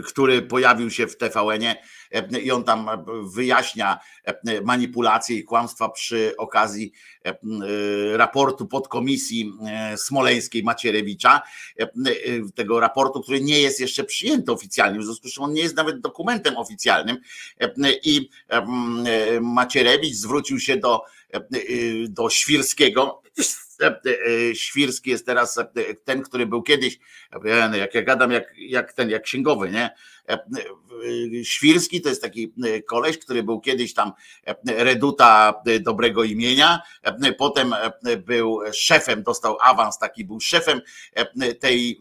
który 0.06 0.42
pojawił 0.42 0.90
się 0.90 1.06
w 1.06 1.16
TVN-ie 1.16 1.76
i 2.42 2.50
on 2.50 2.64
tam 2.64 2.88
wyjaśnia 3.34 3.98
manipulacje 4.64 5.36
i 5.36 5.44
kłamstwa 5.44 5.88
przy 5.88 6.34
okazji 6.38 6.92
raportu 8.12 8.66
podkomisji 8.66 9.52
smoleńskiej 9.96 10.62
Macierewicza, 10.62 11.42
tego 12.54 12.80
raportu, 12.80 13.20
który 13.20 13.40
nie 13.40 13.60
jest 13.60 13.80
jeszcze 13.80 14.04
przyjęty 14.04 14.52
oficjalnie, 14.52 15.00
w 15.00 15.04
związku 15.04 15.28
z 15.28 15.32
czym 15.32 15.44
on 15.44 15.52
nie 15.52 15.62
jest 15.62 15.76
nawet 15.76 16.00
dokumentem 16.00 16.56
oficjalnym 16.56 17.16
i 18.04 18.30
Macierewicz 19.40 20.14
zwrócił 20.14 20.60
się 20.60 20.76
do, 20.76 21.02
do 22.08 22.30
Świrskiego, 22.30 23.22
Świrski 24.54 25.10
jest 25.10 25.26
teraz 25.26 25.58
ten, 26.04 26.22
który 26.22 26.46
był 26.46 26.62
kiedyś, 26.62 26.98
jak 27.72 27.94
ja 27.94 28.02
gadam, 28.02 28.32
jak, 28.32 28.52
jak 28.58 28.92
ten, 28.92 29.10
jak 29.10 29.22
księgowy, 29.22 29.70
nie? 29.70 29.90
Świrski 31.44 32.00
to 32.00 32.08
jest 32.08 32.22
taki 32.22 32.52
koleś, 32.86 33.18
który 33.18 33.42
był 33.42 33.60
kiedyś 33.60 33.94
tam 33.94 34.12
reduta 34.66 35.54
dobrego 35.80 36.24
imienia, 36.24 36.82
potem 37.38 37.74
był 38.26 38.60
szefem, 38.72 39.22
dostał 39.22 39.56
awans, 39.62 39.98
taki 39.98 40.24
był 40.24 40.40
szefem 40.40 40.80
tej 41.60 41.98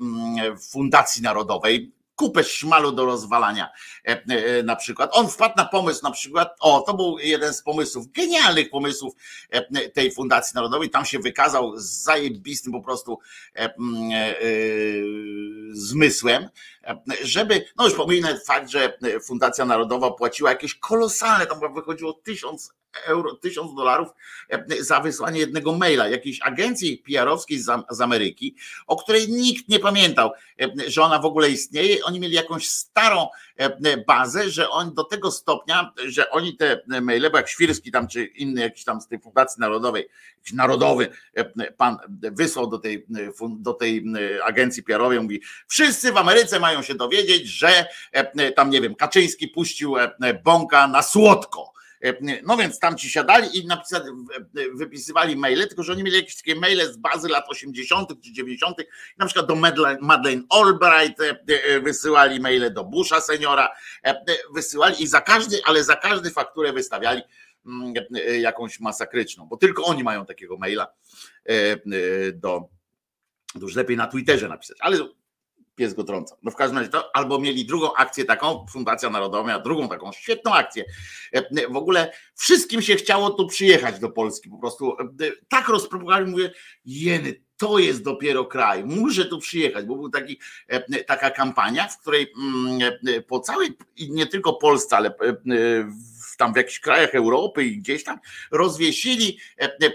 Fundacji 0.72 1.22
Narodowej, 1.22 1.92
kupę 2.16 2.44
szmalu 2.44 2.92
do 2.92 3.06
rozwalania 3.06 3.70
e, 4.08 4.24
e, 4.28 4.64
na 4.64 4.76
przykład. 4.76 5.10
On 5.14 5.30
wpadł 5.30 5.54
na 5.58 5.66
pomysł 5.66 6.00
na 6.04 6.12
przykład, 6.12 6.56
o 6.60 6.82
to 6.82 6.94
był 6.94 7.20
jeden 7.20 7.54
z 7.54 7.62
pomysłów, 7.62 8.12
genialnych 8.12 8.70
pomysłów 8.70 9.14
e, 9.50 9.90
tej 9.90 10.12
Fundacji 10.12 10.56
Narodowej, 10.56 10.90
tam 10.90 11.06
się 11.06 11.20
wykazał 11.20 11.80
z 11.80 12.04
zajebistym 12.04 12.72
po 12.74 12.82
prostu 12.82 13.20
zmysłem, 15.72 16.50
żeby, 17.24 17.66
no 17.78 17.86
już 17.86 17.94
pominę 17.94 18.40
fakt, 18.40 18.70
że 18.70 18.98
Fundacja 19.24 19.66
Narodowa 19.66 20.12
płaciła 20.12 20.50
jakieś 20.50 20.76
kolosalne, 20.76 21.46
tam 21.46 21.74
wychodziło 21.74 22.14
tysiąc 22.14 22.74
euro, 23.04 23.36
tysiąc 23.36 23.76
dolarów 23.76 24.10
e, 24.50 24.84
za 24.84 25.00
wysłanie 25.00 25.40
jednego 25.40 25.74
maila 25.74 26.08
jakiejś 26.08 26.42
agencji 26.42 27.04
PR-owskiej 27.08 27.60
z, 27.90 28.02
Ameryki, 28.02 28.56
o 28.88 28.96
której 28.96 29.30
nikt 29.30 29.70
nie 29.70 29.80
pamiętał, 29.80 30.32
e, 30.62 30.68
że 30.88 31.02
ona 31.02 31.20
w 31.20 31.26
ogóle 31.26 31.50
istnieje. 31.50 32.06
Oni 32.06 32.20
mieli 32.20 32.34
jakąś 32.34 32.70
starą 32.70 33.28
e, 33.58 33.98
bazę, 33.98 34.50
że 34.50 34.70
on 34.70 34.94
do 34.94 35.04
tego 35.04 35.32
stopnia, 35.32 35.92
że 36.08 36.30
oni 36.30 36.58
te 36.58 36.82
maile, 37.02 37.32
bo 37.32 37.38
jak 37.38 37.50
Świrski 37.50 37.92
tam, 37.92 38.08
czy 38.08 38.26
inny 38.26 38.62
jakiś 38.62 38.84
tam 38.84 39.02
z 39.02 39.08
tej 39.08 39.20
Fundacji 39.20 39.60
Narodowej, 39.60 40.10
jakiś 40.38 40.54
narodowy 40.54 41.10
pan 41.78 41.98
wysłał 42.22 42.68
do 42.68 42.78
tej, 42.78 43.06
do 43.50 43.74
tej 43.74 44.06
agencji 44.44 44.84
PR-owej, 44.84 45.22
mówi, 45.22 45.42
wszyscy 45.68 46.12
w 46.12 46.18
Ameryce 46.18 46.60
mają 46.60 46.75
się 46.84 46.96
dowiedzieć, 46.96 47.48
że 47.48 47.86
tam, 48.56 48.70
nie 48.70 48.82
wiem, 48.82 48.96
Kaczyński 48.96 49.48
puścił 49.48 49.96
bąka 50.44 50.88
na 50.88 51.02
słodko 51.02 51.76
E, 52.06 52.42
no 52.44 52.58
więc 52.58 52.80
tam 52.80 52.98
ci 52.98 53.10
siadali 53.10 53.60
i 53.60 53.68
napisali, 53.68 54.06
wypisywali 54.74 55.36
maile, 55.36 55.68
tylko 55.68 55.84
że 55.84 55.92
oni 55.92 56.04
mieli 56.04 56.18
jakieś 56.18 56.36
takie 56.36 56.56
maile 56.56 56.94
z 56.94 56.98
bazy 56.98 57.28
lat 57.28 57.46
80. 57.48 58.10
czy 58.24 58.32
90., 58.32 58.78
na 59.18 59.26
przykład 59.26 59.48
do 59.48 59.56
Madeleine 60.02 60.44
Albright 60.50 61.22
e, 61.22 61.40
e, 61.48 61.80
wysyłali 61.80 62.40
maile 62.40 62.74
do 62.74 62.84
Busha 62.84 63.22
seniora, 63.22 63.70
wysyłali 64.54 65.04
i 65.04 65.08
za 65.08 65.22
każdy, 65.22 65.62
ale 65.66 65.84
za 65.84 65.96
każdy 65.96 66.32
fakturę 66.32 66.74
wystawiali 66.74 67.22
mm, 67.66 67.94
jakąś 68.40 68.80
masakryczną, 68.80 69.48
bo 69.48 69.58
tylko 69.58 69.86
oni 69.86 70.04
mają 70.04 70.26
takiego 70.26 70.58
maila 70.58 70.88
do, 72.34 72.70
to 73.54 73.60
już 73.60 73.76
lepiej 73.76 73.98
na 73.98 74.08
Twitterze 74.08 74.48
napisać, 74.48 74.78
ale 74.80 74.98
pies 75.76 75.94
go 75.94 76.04
trąca. 76.04 76.36
No 76.44 76.52
w 76.52 76.56
każdym 76.56 76.78
razie 76.78 76.90
to 76.90 77.16
albo 77.16 77.40
mieli 77.40 77.66
drugą 77.66 77.94
akcję 77.94 78.26
taką, 78.26 78.66
Fundacja 78.70 79.10
Narodowa 79.10 79.48
miała 79.48 79.64
drugą 79.64 79.90
taką 79.90 80.12
świetną 80.12 80.54
akcję. 80.54 80.86
E, 81.34 81.68
w 81.70 81.76
ogóle 81.76 82.12
wszystkim 82.36 82.82
się 82.82 82.96
chciało 82.96 83.30
tu 83.30 83.48
przyjechać 83.48 84.00
do 84.00 84.10
Polski, 84.10 84.50
po 84.50 84.58
prostu 84.58 84.98
e, 85.00 85.08
tak 85.48 85.68
rozpropagowali, 85.68 86.32
mówię, 86.32 86.52
jeny, 86.86 87.42
to 87.58 87.80
jest 87.80 88.04
dopiero 88.04 88.46
kraj, 88.46 88.84
muszę 88.84 89.26
tu 89.26 89.40
przyjechać, 89.40 89.86
bo 89.86 89.96
był 89.96 90.10
taki, 90.10 90.40
e, 90.68 91.04
taka 91.04 91.30
kampania, 91.30 91.88
w 91.88 92.02
której 92.02 92.34
mm, 92.38 92.94
po 93.28 93.40
całej, 93.40 93.78
nie 94.10 94.28
tylko 94.28 94.54
Polsce, 94.54 94.98
ale 94.98 95.16
tam 96.38 96.54
w 96.54 96.58
jakichś 96.58 96.80
krajach 96.80 97.16
Europy 97.16 97.66
i 97.66 97.78
gdzieś 97.78 98.04
tam 98.04 98.20
rozwiesili 98.52 99.40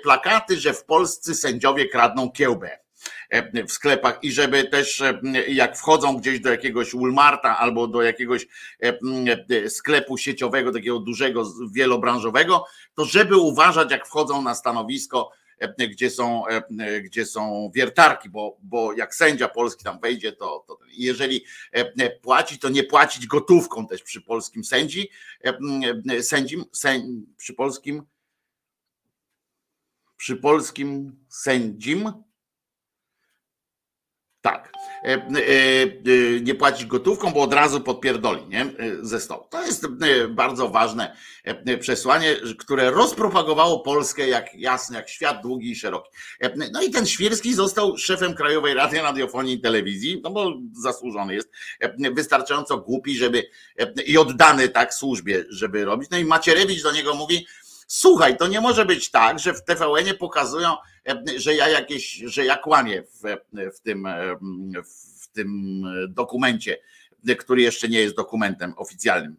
plakaty, 0.03 0.61
że 0.61 0.73
w 0.73 0.85
Polsce 0.85 1.35
sędziowie 1.35 1.89
kradną 1.89 2.31
kiełbę. 2.31 2.79
E, 3.31 3.67
w 3.67 3.73
sklepach 3.73 4.19
i 4.23 4.33
żeby 4.33 4.65
też 4.65 5.01
e, 5.01 5.21
jak 5.49 5.79
wchodzą 5.79 6.17
gdzieś 6.17 6.41
do 6.41 6.51
jakiegoś 6.51 6.95
Walmarta 6.95 7.59
albo 7.59 7.87
do 7.87 8.03
jakiegoś 8.03 8.47
e, 8.81 9.71
sklepu 9.71 10.19
sieciowego, 10.19 10.73
takiego 10.73 10.99
dużego, 10.99 11.53
wielobranżowego, 11.73 12.65
to 12.95 13.05
żeby 13.05 13.37
uważać 13.37 13.91
jak 13.91 14.07
wchodzą 14.07 14.43
na 14.43 14.55
stanowisko, 14.55 15.33
gdzie 15.79 16.11
są, 16.11 16.43
gdzie 17.03 17.27
są 17.27 17.71
wiertarki, 17.75 18.31
bo, 18.31 18.57
bo 18.63 18.93
jak 18.93 19.15
sędzia 19.15 19.49
polski 19.49 19.85
tam 19.85 20.01
wejdzie, 20.01 20.33
to, 20.33 20.65
to 20.67 20.79
jeżeli 20.93 21.45
płaci, 22.23 22.59
to 22.59 22.69
nie 22.69 22.85
płacić 22.85 23.27
gotówką 23.27 23.87
też 23.87 24.03
przy 24.03 24.21
polskim 24.21 24.65
sędzi, 24.65 25.11
sędzim, 26.21 26.65
sędzi, 26.73 27.27
przy 27.37 27.55
polskim 27.55 28.03
przy 30.17 30.37
polskim 30.37 31.17
sędzim 31.29 32.13
tak. 34.43 34.73
E, 35.05 35.09
e, 35.09 35.19
e, 35.83 36.41
nie 36.43 36.55
płacić 36.55 36.87
gotówką, 36.87 37.33
bo 37.33 37.41
od 37.43 37.53
razu 37.53 37.81
podpierdoli 37.81 38.47
nie? 38.49 38.67
ze 39.03 39.21
stołu. 39.21 39.45
To 39.51 39.67
jest 39.67 39.87
bardzo 40.29 40.69
ważne 40.69 41.17
przesłanie, 41.81 42.37
które 42.59 42.91
rozpropagowało 42.91 43.81
Polskę 43.81 44.29
jak 44.29 44.55
jasny, 44.55 44.97
jak 44.97 45.09
świat 45.09 45.43
długi 45.43 45.71
i 45.71 45.77
szeroki. 45.77 46.11
No 46.73 46.83
i 46.83 46.91
ten 46.91 47.07
Świrski 47.07 47.55
został 47.55 47.99
szefem 47.99 48.35
Krajowej 48.35 48.75
Rady 48.75 49.03
Radiofonii 49.03 49.55
i 49.55 49.61
Telewizji, 49.61 50.21
no 50.25 50.31
bo 50.31 50.53
zasłużony 50.73 51.35
jest, 51.35 51.53
wystarczająco 52.13 52.79
głupi, 52.79 53.17
żeby 53.17 53.43
i 54.07 54.19
oddany 54.19 54.69
tak 54.69 54.95
służbie, 54.95 55.45
żeby 55.51 55.85
robić. 55.85 56.11
No 56.11 56.19
i 56.19 56.25
Macierewicz 56.25 56.83
do 56.83 56.93
niego 56.93 57.15
mówi, 57.15 57.47
słuchaj, 57.93 58.37
to 58.37 58.49
nie 58.49 58.61
może 58.61 58.85
być 58.85 59.11
tak, 59.11 59.39
że 59.39 59.55
w 59.55 59.65
TVN-ie 59.65 60.15
pokazują 60.15 60.77
że 61.37 61.55
ja 61.55 61.69
jakieś, 61.69 62.13
że 62.13 62.45
ja 62.45 62.57
kłamię 62.57 63.03
w, 63.03 63.37
w, 63.77 63.81
tym, 63.81 64.07
w 65.21 65.29
tym 65.29 65.83
dokumencie, 66.09 66.79
który 67.39 67.63
jeszcze 67.63 67.89
nie 67.89 68.01
jest 68.01 68.17
dokumentem 68.17 68.75
oficjalnym. 68.77 69.37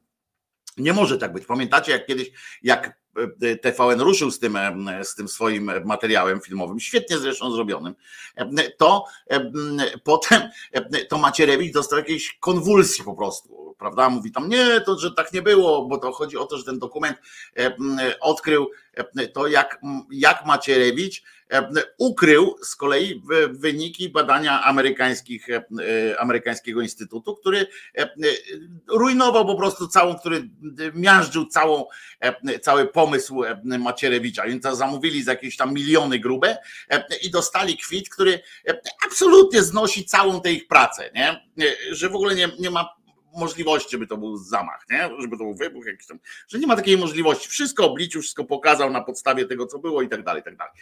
Nie 0.77 0.93
może 0.93 1.17
tak 1.17 1.33
być. 1.33 1.45
Pamiętacie, 1.45 1.91
jak 1.91 2.05
kiedyś, 2.05 2.31
jak 2.63 3.00
TVN 3.61 4.01
ruszył 4.01 4.31
z 4.31 4.39
tym, 4.39 4.57
z 5.03 5.15
tym 5.15 5.27
swoim 5.27 5.71
materiałem 5.85 6.41
filmowym, 6.41 6.79
świetnie 6.79 7.17
zresztą 7.17 7.51
zrobionym, 7.51 7.95
to 8.77 9.05
potem 10.03 10.41
to 11.09 11.17
Macierewicz 11.17 11.73
dostał 11.73 11.99
jakieś 11.99 12.37
konwulsji 12.39 13.03
po 13.03 13.13
prostu, 13.13 13.75
prawda? 13.79 14.09
Mówi 14.09 14.31
tam, 14.31 14.49
nie, 14.49 14.81
to 14.81 14.99
że 14.99 15.11
tak 15.11 15.33
nie 15.33 15.41
było, 15.41 15.85
bo 15.85 15.97
to 15.97 16.11
chodzi 16.11 16.37
o 16.37 16.45
to, 16.45 16.57
że 16.57 16.63
ten 16.63 16.79
dokument 16.79 17.17
odkrył 18.21 18.69
to, 19.33 19.47
jak, 19.47 19.81
jak 20.11 20.45
Macierewicz 20.45 21.23
ukrył 21.97 22.55
z 22.63 22.75
kolei 22.75 23.21
wyniki 23.49 24.09
badania 24.09 24.63
amerykańskich, 24.63 25.47
amerykańskiego 26.19 26.81
instytutu, 26.81 27.35
który 27.35 27.67
rujnował 28.87 29.45
po 29.45 29.55
prostu 29.55 29.87
całą, 29.87 30.15
który 30.15 30.49
miażdżył 30.93 31.45
całą, 31.45 31.85
cały 32.61 32.87
pomysł 32.87 33.41
Macierewicza. 33.63 34.43
Więc 34.47 34.63
zamówili 34.63 35.23
za 35.23 35.31
jakieś 35.31 35.57
tam 35.57 35.73
miliony 35.73 36.19
grube 36.19 36.57
i 37.23 37.31
dostali 37.31 37.77
kwit, 37.77 38.09
który 38.09 38.39
absolutnie 39.05 39.63
znosi 39.63 40.05
całą 40.05 40.41
tę 40.41 40.51
ich 40.51 40.67
pracę, 40.67 41.11
nie? 41.15 41.49
że 41.91 42.09
w 42.09 42.15
ogóle 42.15 42.35
nie, 42.35 42.49
nie 42.59 42.69
ma 42.71 43.00
możliwości, 43.33 43.91
żeby 43.91 44.07
to 44.07 44.17
był 44.17 44.37
zamach, 44.37 44.85
nie? 44.89 45.09
żeby 45.19 45.37
to 45.37 45.43
był 45.43 45.53
wybuch 45.53 45.85
jakiś 45.85 46.07
tam, 46.07 46.19
że 46.47 46.59
nie 46.59 46.67
ma 46.67 46.75
takiej 46.75 46.97
możliwości. 46.97 47.49
Wszystko 47.49 47.85
obliczył, 47.85 48.21
wszystko 48.21 48.43
pokazał 48.43 48.89
na 48.89 49.01
podstawie 49.01 49.45
tego, 49.45 49.67
co 49.67 49.79
było 49.79 50.01
i 50.01 50.09
tak 50.09 50.23
dalej, 50.23 50.41
i 50.41 50.45
tak 50.45 50.57
dalej. 50.57 50.73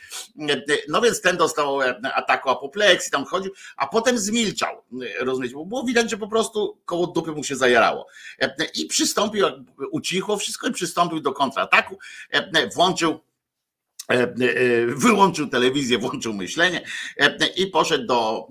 No 0.88 1.02
więc 1.02 1.22
ten 1.22 1.38
dostał 1.38 1.82
e, 1.82 2.14
ataku 2.16 2.50
apopleksji, 2.50 3.12
tam 3.12 3.26
chodził, 3.26 3.52
a 3.78 3.88
potem 3.88 4.18
zmilczał, 4.18 4.84
rozumiecie, 5.20 5.54
bo 5.56 5.66
było 5.66 5.84
widać, 5.84 6.10
że 6.10 6.18
po 6.18 6.28
prostu 6.28 6.78
koło 6.86 7.08
dupy 7.08 7.32
mu 7.32 7.44
się 7.44 7.56
zajarało. 7.56 8.08
I 8.76 8.86
przystąpił, 8.86 9.46
ucichło 9.92 10.38
wszystko 10.38 10.68
i 10.68 10.72
przystąpił 10.72 11.20
do 11.20 11.34
kontrataku, 11.34 11.98
włączył 12.76 13.20
wyłączył 14.88 15.48
telewizję, 15.48 15.98
włączył 15.98 16.34
myślenie 16.34 16.82
i 17.56 17.68
poszedł 17.68 18.06
do, 18.06 18.48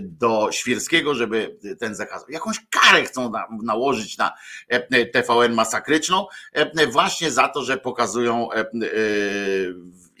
do 0.00 0.48
Świerskiego, 0.52 1.14
żeby 1.14 1.58
ten 1.78 1.94
zakaz. 1.94 2.24
Jakąś 2.28 2.56
karę 2.70 3.04
chcą 3.04 3.30
na, 3.30 3.46
nałożyć 3.62 4.18
na 4.18 4.32
TVN 5.12 5.54
masakryczną, 5.54 6.26
właśnie 6.92 7.30
za 7.30 7.48
to, 7.48 7.62
że 7.62 7.76
pokazują 7.76 8.48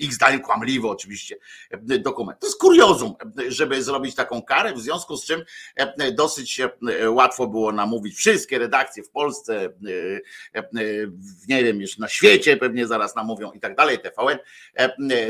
ich 0.00 0.14
zdaniem 0.14 0.40
kłamliwy 0.40 0.88
oczywiście 0.88 1.36
e, 1.70 1.98
dokument. 1.98 2.40
To 2.40 2.46
jest 2.46 2.58
kuriozum, 2.58 3.14
e, 3.46 3.50
żeby 3.50 3.82
zrobić 3.82 4.14
taką 4.14 4.42
karę, 4.42 4.74
w 4.74 4.80
związku 4.80 5.16
z 5.16 5.24
czym 5.24 5.44
e, 5.76 6.12
dosyć 6.12 6.50
się 6.50 6.70
łatwo 7.08 7.46
było 7.46 7.72
namówić 7.72 8.16
wszystkie 8.16 8.58
redakcje 8.58 9.02
w 9.02 9.10
Polsce, 9.10 9.72
nie 11.48 11.64
wiem, 11.64 11.80
już 11.80 11.98
na 11.98 12.08
świecie 12.08 12.56
pewnie 12.56 12.86
zaraz 12.86 13.16
namówią 13.16 13.52
i 13.52 13.60
tak 13.60 13.76
dalej, 13.76 13.98
TVN 13.98 14.38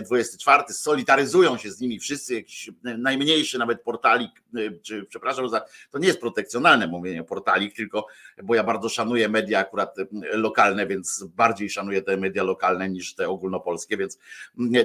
24, 0.06 0.62
solidaryzują 0.68 1.56
się 1.56 1.70
z 1.70 1.80
nimi 1.80 1.98
wszyscy, 1.98 2.34
jakiś 2.34 2.70
najmniejszy 2.82 3.58
nawet 3.58 3.82
portalik, 3.82 4.30
czy 4.82 5.04
przepraszam, 5.04 5.48
to 5.90 5.98
nie 5.98 6.06
jest 6.06 6.20
protekcjonalne 6.20 6.86
mówienie 6.86 7.24
portalik, 7.24 7.76
tylko, 7.76 8.06
bo 8.42 8.54
ja 8.54 8.64
bardzo 8.64 8.88
szanuję 8.88 9.28
media 9.28 9.58
akurat 9.58 9.96
lokalne, 10.32 10.86
więc 10.86 11.24
bardziej 11.24 11.70
szanuję 11.70 12.02
te 12.02 12.16
media 12.16 12.42
lokalne 12.42 12.90
niż 12.90 13.14
te 13.14 13.28
ogólnopolskie, 13.28 13.96
więc 13.96 14.18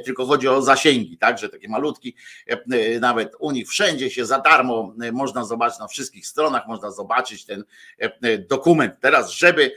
tylko 0.05 0.25
chodzi 0.25 0.47
o 0.47 0.61
zasięgi, 0.61 1.17
tak, 1.17 1.37
że 1.37 1.49
takie 1.49 1.69
malutki, 1.69 2.15
e, 2.47 2.99
nawet 2.99 3.33
u 3.39 3.51
nich 3.51 3.69
wszędzie 3.69 4.09
się 4.09 4.25
za 4.25 4.39
darmo 4.39 4.93
e, 5.01 5.11
można 5.11 5.45
zobaczyć 5.45 5.79
na 5.79 5.87
wszystkich 5.87 6.27
stronach, 6.27 6.67
można 6.67 6.91
zobaczyć 6.91 7.45
ten 7.45 7.63
e, 7.99 8.37
dokument. 8.37 8.93
Teraz, 8.99 9.31
żeby 9.31 9.71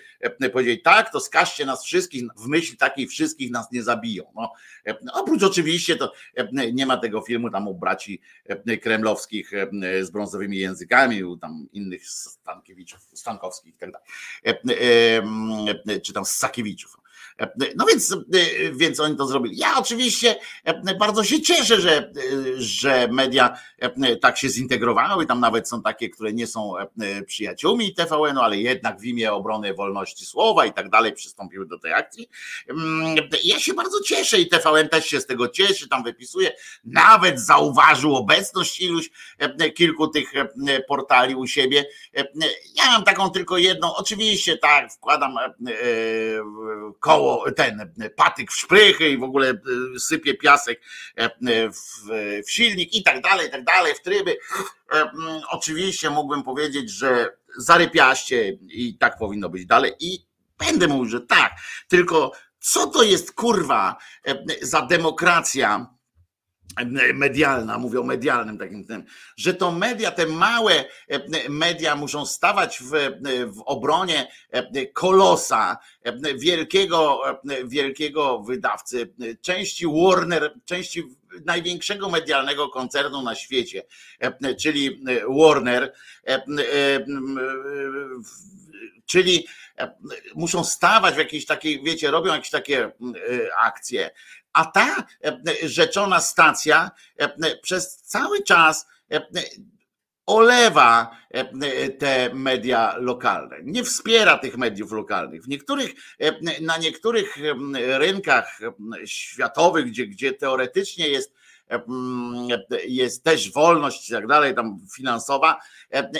powiedzieć 0.52 0.82
tak, 0.82 1.12
to 1.12 1.20
skażcie 1.20 1.66
nas 1.66 1.84
wszystkich, 1.84 2.24
w 2.36 2.46
myśl 2.46 2.76
takiej 2.76 3.06
wszystkich 3.06 3.50
nas 3.50 3.72
nie 3.72 3.82
zabiją. 3.82 4.24
No, 4.34 4.52
oprócz 5.12 5.42
oczywiście 5.42 5.96
to 5.96 6.12
nie 6.72 6.86
ma 6.86 6.96
tego 6.96 7.20
filmu 7.20 7.50
tam 7.50 7.68
u 7.68 7.74
braci 7.74 8.20
kremlowskich 8.82 9.50
z 10.02 10.10
brązowymi 10.10 10.58
językami, 10.58 11.24
u 11.24 11.36
tam 11.36 11.66
innych 11.72 12.06
Stankiewiczów, 12.06 13.00
Stankowskich 13.14 13.74
i 13.74 13.78
tak 13.78 13.90
dalej, 13.92 14.06
czy 16.02 16.12
tam 16.12 16.24
Sakiewiczów. 16.24 16.96
No 17.76 17.86
więc, 17.86 18.16
więc 18.72 19.00
oni 19.00 19.16
to 19.16 19.26
zrobili. 19.26 19.56
Ja 19.56 19.78
oczywiście 19.78 20.36
bardzo 20.98 21.24
się 21.24 21.42
cieszę, 21.42 21.80
że, 21.80 22.12
że 22.56 23.08
media 23.12 23.58
tak 24.20 24.38
się 24.38 24.48
zintegrowały. 24.48 25.26
Tam 25.26 25.40
nawet 25.40 25.68
są 25.68 25.82
takie, 25.82 26.10
które 26.10 26.32
nie 26.32 26.46
są 26.46 26.72
przyjaciółmi 27.26 27.94
TVN-u, 27.94 28.40
ale 28.40 28.56
jednak 28.56 29.00
w 29.00 29.04
imię 29.04 29.32
obrony 29.32 29.74
wolności 29.74 30.26
słowa 30.26 30.66
i 30.66 30.72
tak 30.72 30.90
dalej 30.90 31.12
przystąpiły 31.12 31.66
do 31.66 31.78
tej 31.78 31.92
akcji. 31.92 32.28
Ja 33.44 33.60
się 33.60 33.74
bardzo 33.74 34.00
cieszę 34.00 34.38
i 34.38 34.48
TVN 34.48 34.88
też 34.88 35.06
się 35.06 35.20
z 35.20 35.26
tego 35.26 35.48
cieszy, 35.48 35.88
tam 35.88 36.04
wypisuje. 36.04 36.52
Nawet 36.84 37.40
zauważył 37.40 38.16
obecność 38.16 38.80
iluś, 38.80 39.10
kilku 39.74 40.08
tych 40.08 40.32
portali 40.88 41.34
u 41.34 41.46
siebie. 41.46 41.84
Ja 42.74 42.86
mam 42.86 43.04
taką 43.04 43.30
tylko 43.30 43.58
jedną, 43.58 43.96
oczywiście 43.96 44.58
tak, 44.58 44.92
wkładam 44.92 45.34
koło 47.00 47.27
ten 47.56 47.92
patyk 48.16 48.52
w 48.52 48.56
szprychy 48.56 49.08
i 49.08 49.18
w 49.18 49.22
ogóle 49.22 49.50
e, 49.50 49.98
sypie 49.98 50.34
piasek 50.34 50.80
e, 51.16 51.30
w, 51.70 52.08
w 52.46 52.50
silnik 52.50 52.94
i 52.94 53.02
tak 53.02 53.22
dalej, 53.22 53.48
i 53.48 53.50
tak 53.50 53.64
dalej, 53.64 53.94
w 53.94 54.02
tryby. 54.02 54.36
E, 54.92 55.10
oczywiście 55.50 56.10
mógłbym 56.10 56.42
powiedzieć, 56.42 56.90
że 56.90 57.36
zarypiaście 57.56 58.58
i 58.68 58.98
tak 58.98 59.18
powinno 59.18 59.48
być 59.48 59.66
dalej. 59.66 59.92
I 60.00 60.26
będę 60.58 60.88
mówił, 60.88 61.10
że 61.10 61.20
tak, 61.20 61.52
tylko 61.88 62.32
co 62.60 62.86
to 62.86 63.02
jest 63.02 63.32
kurwa 63.32 63.96
za 64.62 64.86
demokracja 64.86 65.97
medialna, 67.14 67.78
mówię 67.78 68.00
o 68.00 68.04
medialnym 68.04 68.58
takim 68.58 68.84
tym, 68.84 69.04
że 69.36 69.54
to 69.54 69.72
media, 69.72 70.10
te 70.10 70.26
małe 70.26 70.84
e, 71.08 71.48
media 71.48 71.96
muszą 71.96 72.26
stawać 72.26 72.78
w, 72.78 72.90
w 73.46 73.62
obronie 73.64 74.28
e, 74.50 74.86
kolosa, 74.86 75.78
e, 76.02 76.34
wielkiego, 76.34 77.22
wielkiego 77.64 78.38
wydawcy, 78.40 79.14
części 79.40 79.86
Warner, 79.86 80.54
części 80.64 81.02
największego 81.44 82.08
medialnego 82.08 82.68
koncernu 82.68 83.22
na 83.22 83.34
świecie, 83.34 83.82
czyli 84.60 85.04
Warner, 85.28 85.92
czyli 89.06 89.46
muszą 90.34 90.64
stawać 90.64 91.14
w 91.14 91.18
jakiejś 91.18 91.46
takiej, 91.46 91.82
wiecie, 91.82 92.10
robią 92.10 92.32
jakieś 92.32 92.50
takie 92.50 92.92
akcje, 93.58 94.10
a 94.52 94.64
ta 94.64 95.04
e, 95.24 95.40
rzeczona 95.68 96.20
stacja 96.20 96.90
e, 97.16 97.56
przez 97.56 97.96
cały 97.96 98.42
czas 98.42 98.86
e, 99.12 99.20
olewa 100.26 101.16
te 101.98 102.34
media 102.34 102.94
lokalne, 102.96 103.56
nie 103.62 103.84
wspiera 103.84 104.38
tych 104.38 104.56
mediów 104.56 104.92
lokalnych. 104.92 105.42
W 105.42 105.48
niektórych, 105.48 105.90
na 106.60 106.78
niektórych 106.78 107.36
rynkach 107.74 108.60
światowych, 109.04 109.86
gdzie, 109.86 110.06
gdzie 110.06 110.32
teoretycznie 110.32 111.08
jest, 111.08 111.34
jest 112.86 113.24
też 113.24 113.52
wolność 113.52 114.08
i 114.08 114.12
tak 114.12 114.26
dalej, 114.26 114.54
tam 114.54 114.78
finansowa, 114.96 115.60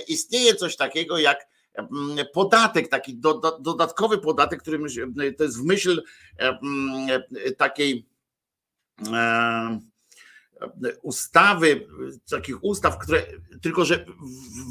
istnieje 0.06 0.54
coś 0.54 0.76
takiego 0.76 1.18
jak 1.18 1.46
podatek, 2.32 2.88
taki 2.88 3.16
dodatkowy 3.60 4.18
podatek, 4.18 4.62
który 4.62 4.78
to 5.38 5.44
jest 5.44 5.58
w 5.58 5.64
myśl 5.64 6.02
takiej 7.56 8.08
Um, 9.06 9.87
ustawy, 11.02 11.86
takich 12.30 12.64
ustaw, 12.64 12.98
które 12.98 13.22
tylko, 13.62 13.84
że 13.84 14.04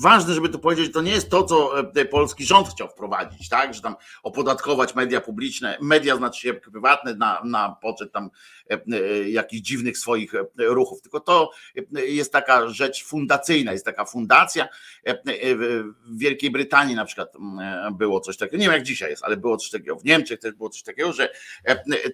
ważne, 0.01 0.33
żeby 0.33 0.49
to 0.49 0.59
powiedzieć, 0.59 0.93
to 0.93 1.01
nie 1.01 1.11
jest 1.11 1.29
to, 1.29 1.43
co 1.43 1.79
e, 1.79 2.05
polski 2.05 2.45
rząd 2.45 2.67
chciał 2.67 2.89
wprowadzić, 2.89 3.49
tak, 3.49 3.73
że 3.73 3.81
tam 3.81 3.95
opodatkować 4.23 4.95
media 4.95 5.21
publiczne, 5.21 5.77
media 5.81 6.15
znaczy 6.15 6.41
się 6.41 6.53
prywatne 6.53 7.15
na, 7.15 7.41
na 7.45 7.77
poczet 7.81 8.11
tam 8.11 8.29
e, 8.71 8.81
e, 8.93 9.29
jakichś 9.29 9.61
dziwnych 9.61 9.97
swoich 9.97 10.33
ruchów, 10.57 11.01
tylko 11.01 11.19
to 11.19 11.51
jest 11.93 12.31
taka 12.31 12.69
rzecz 12.69 13.05
fundacyjna, 13.05 13.71
jest 13.71 13.85
taka 13.85 14.05
fundacja 14.05 14.67
w 16.05 16.17
Wielkiej 16.17 16.51
Brytanii 16.51 16.95
na 16.95 17.05
przykład 17.05 17.33
było 17.91 18.19
coś 18.19 18.37
takiego, 18.37 18.57
nie 18.57 18.65
wiem 18.65 18.73
jak 18.73 18.83
dzisiaj 18.83 19.09
jest, 19.09 19.23
ale 19.23 19.37
było 19.37 19.57
coś 19.57 19.69
takiego, 19.69 19.95
w 19.95 20.05
Niemczech 20.05 20.39
też 20.39 20.53
było 20.53 20.69
coś 20.69 20.83
takiego, 20.83 21.13
że 21.13 21.29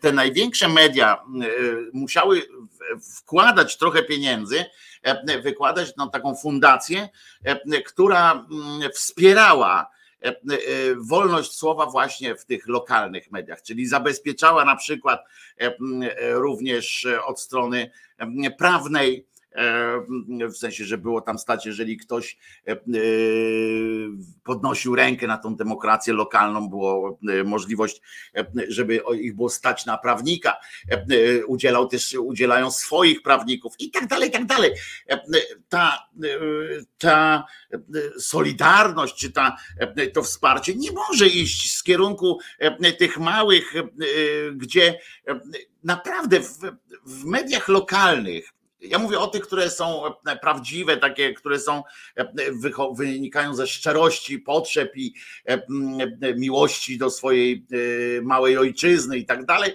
te 0.01 0.11
największe 0.11 0.69
media 0.69 1.23
musiały 1.93 2.41
wkładać 3.17 3.77
trochę 3.77 4.03
pieniędzy, 4.03 4.65
e, 5.03 5.41
wykładać 5.41 5.95
na 5.95 6.07
taką 6.07 6.35
fundację, 6.35 7.09
e, 7.43 7.81
która 7.81 8.31
mm, 8.31 8.91
wspierała 8.91 9.89
e, 10.21 10.35
wolność 10.97 11.51
słowa 11.51 11.85
właśnie 11.85 12.35
w 12.35 12.45
tych 12.45 12.67
lokalnych 12.67 13.31
mediach, 13.31 13.61
czyli 13.61 13.87
zabezpieczała 13.87 14.65
na 14.65 14.75
przykład 14.75 15.25
również 16.19 17.07
od 17.25 17.41
strony 17.41 17.91
prawnej 18.57 19.27
w 20.51 20.57
sensie, 20.57 20.85
że 20.85 20.97
było 20.97 21.21
tam 21.21 21.39
stać, 21.39 21.65
jeżeli 21.65 21.97
ktoś 21.97 22.37
e, 22.67 22.71
e, 22.71 22.77
podnosił 24.43 24.95
rękę 24.95 25.27
na 25.27 25.37
tą 25.37 25.55
demokrację 25.55 26.13
lokalną, 26.13 26.69
było 26.69 27.19
możliwość, 27.45 28.01
żeby 28.67 29.01
ich 29.19 29.35
było 29.35 29.49
stać 29.49 29.85
na 29.85 29.97
prawnika, 29.97 30.57
udzielał 31.47 31.87
też, 31.87 32.13
udzielają 32.13 32.71
swoich 32.71 33.21
prawników 33.21 33.73
i 33.79 33.91
tak 33.91 34.07
dalej, 34.07 34.29
i 34.29 34.31
tak 34.31 34.45
dalej. 34.45 34.71
Ta, 35.69 36.07
ta 36.97 37.45
solidarność, 38.19 39.15
czy 39.15 39.31
ta, 39.31 39.57
to 40.13 40.23
wsparcie 40.23 40.75
nie 40.75 40.91
może 40.91 41.27
iść 41.27 41.77
z 41.77 41.83
kierunku 41.83 42.39
tych 42.97 43.17
małych, 43.17 43.73
gdzie 44.53 44.99
naprawdę 45.83 46.39
w, 46.39 46.59
w 47.05 47.25
mediach 47.25 47.67
lokalnych 47.67 48.53
ja 48.83 48.99
mówię 48.99 49.19
o 49.19 49.27
tych, 49.27 49.43
które 49.43 49.69
są 49.69 50.03
e, 50.07 50.35
prawdziwe, 50.35 50.97
takie, 50.97 51.33
które 51.33 51.59
są, 51.59 51.83
e, 52.15 52.33
wynikają 52.95 53.55
ze 53.55 53.67
szczerości, 53.67 54.39
potrzeb 54.39 54.91
i 54.95 55.13
e, 55.45 55.61
miłości 56.35 56.97
do 56.97 57.09
swojej 57.09 57.67
małej 58.23 58.57
ojczyzny 58.57 59.17
i 59.17 59.25
tak 59.25 59.45
dalej. 59.45 59.71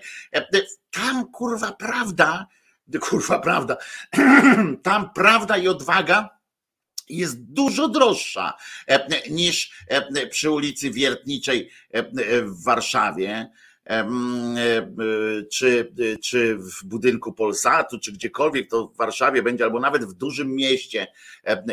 Tam 0.90 1.32
kurwa 1.32 1.72
prawda, 1.72 2.46
kurwa 3.09 3.38
prawda, 3.38 3.76
tam 4.82 5.11
prawda 5.14 5.56
i 5.56 5.68
odwaga 5.68 6.38
jest 7.09 7.52
dużo 7.52 7.88
droższa 7.88 8.56
niż 9.30 9.84
przy 10.30 10.50
ulicy 10.50 10.90
Wiertniczej 10.90 11.70
w 12.42 12.64
Warszawie 12.64 13.50
czy, 15.51 15.93
czy 16.24 16.57
w 16.57 16.84
budynku 16.84 17.32
Polsatu, 17.32 17.99
czy 17.99 18.12
gdziekolwiek 18.12 18.70
to 18.70 18.86
w 18.86 18.97
Warszawie 18.97 19.43
będzie, 19.43 19.64
albo 19.64 19.80
nawet 19.80 20.05
w 20.05 20.12
dużym 20.12 20.55
mieście 20.55 21.07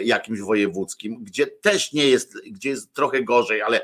jakimś 0.04 0.40
wojewódzkim, 0.40 1.24
gdzie 1.24 1.48
też 1.48 1.94
nie 1.94 2.08
jest, 2.08 2.34
gdzie 2.52 2.70
jest 2.70 2.94
trochę 2.94 3.24
gorzej, 3.24 3.62
ale, 3.62 3.82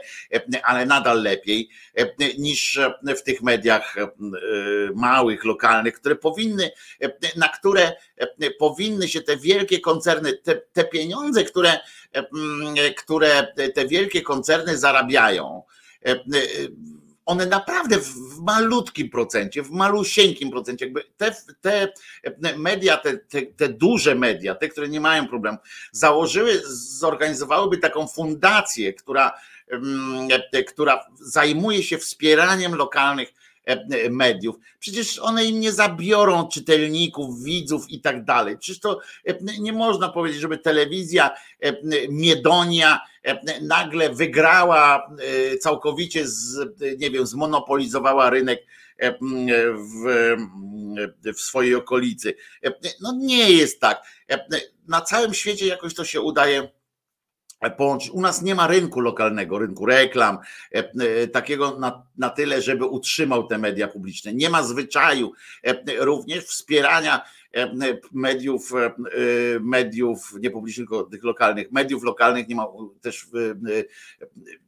ale 0.64 0.86
nadal 0.86 1.24
lepiej 1.24 1.70
niż 2.38 2.80
w 3.18 3.22
tych 3.22 3.42
mediach 3.42 3.96
małych, 4.96 5.46
lokalnych, 5.46 5.94
które 5.94 6.16
powinny, 6.16 6.72
na 7.36 7.48
które 7.48 7.92
powinny 8.60 9.08
się 9.08 9.22
te 9.22 9.38
wielkie 9.38 9.80
koncerny, 9.80 10.34
te, 10.34 10.56
te 10.56 10.84
pieniądze, 10.84 11.44
które, 11.44 11.80
które 12.98 13.54
te 13.76 13.88
wielkie 13.88 14.22
koncerny 14.22 14.78
zarabiają, 14.78 15.64
one 17.32 17.46
naprawdę 17.46 17.98
w 17.98 18.40
malutkim 18.40 19.10
procencie, 19.10 19.64
w 19.64 19.72
malusieńkim 19.72 20.52
procencie, 20.52 20.86
jakby 20.86 21.04
te, 21.18 21.36
te 21.62 21.94
media, 22.58 22.98
te, 22.98 23.18
te, 23.18 23.42
te, 23.42 23.70
duże 23.70 24.16
media, 24.16 24.56
te, 24.56 24.70
które 24.70 24.90
nie 24.90 25.00
mają 25.02 25.28
problemu, 25.28 25.58
założyły, 25.92 26.62
zorganizowałyby 27.00 27.78
taką 27.78 28.08
fundację, 28.08 28.94
która, 28.94 29.34
która 30.68 31.06
zajmuje 31.20 31.84
się 31.84 31.98
wspieraniem 31.98 32.76
lokalnych 32.76 33.34
E, 33.34 33.41
mediów. 34.10 34.56
Przecież 34.80 35.20
one 35.20 35.46
im 35.46 35.60
nie 35.60 35.72
zabiorą 35.72 36.48
czytelników, 36.48 37.44
widzów 37.44 37.90
i 37.90 38.02
tak 38.02 38.26
dalej. 38.26 38.58
Przecież 38.58 38.80
to 38.80 39.00
e, 39.26 39.38
nie 39.60 39.74
można 39.74 40.10
powiedzieć, 40.10 40.42
żeby 40.42 40.58
telewizja 40.58 41.32
e, 41.60 41.74
Miedonia 42.10 43.00
nagle 43.62 44.10
wygrała 44.10 45.12
całkowicie, 45.60 46.28
z, 46.28 46.60
nie 47.00 47.12
wiem, 47.12 47.26
zmonopolizowała 47.26 48.30
rynek 48.30 48.66
w, 49.94 50.36
w 51.36 51.40
swojej 51.42 51.76
okolicy. 51.76 52.34
No 53.02 53.14
nie 53.18 53.52
jest 53.52 53.80
tak. 53.80 54.04
Na 54.88 55.02
całym 55.02 55.34
świecie 55.34 55.68
jakoś 55.68 55.96
to 55.96 56.06
się 56.06 56.22
udaje 56.22 56.70
połączyć. 57.70 58.12
U 58.12 58.22
nas 58.22 58.42
nie 58.42 58.56
ma 58.56 58.68
rynku 58.68 59.00
lokalnego, 59.00 59.60
rynku 59.60 59.86
reklam, 59.86 60.38
e, 60.76 60.78
e, 60.78 61.28
takiego 61.28 61.80
na, 61.80 62.04
na 62.18 62.30
tyle, 62.30 62.62
żeby 62.62 62.86
utrzymał 62.86 63.48
te 63.48 63.58
media 63.58 63.88
publiczne. 63.88 64.34
Nie 64.34 64.50
ma 64.50 64.64
zwyczaju 64.64 65.32
e, 65.64 66.06
również 66.06 66.46
wspierania 66.46 67.22
mediów, 68.12 68.72
mediów 69.62 70.34
niepublicznych, 70.40 70.90
tych 71.12 71.24
lokalnych, 71.24 71.72
mediów 71.72 72.04
lokalnych 72.04 72.48
nie 72.48 72.56
ma 72.56 72.68
też, 73.02 73.28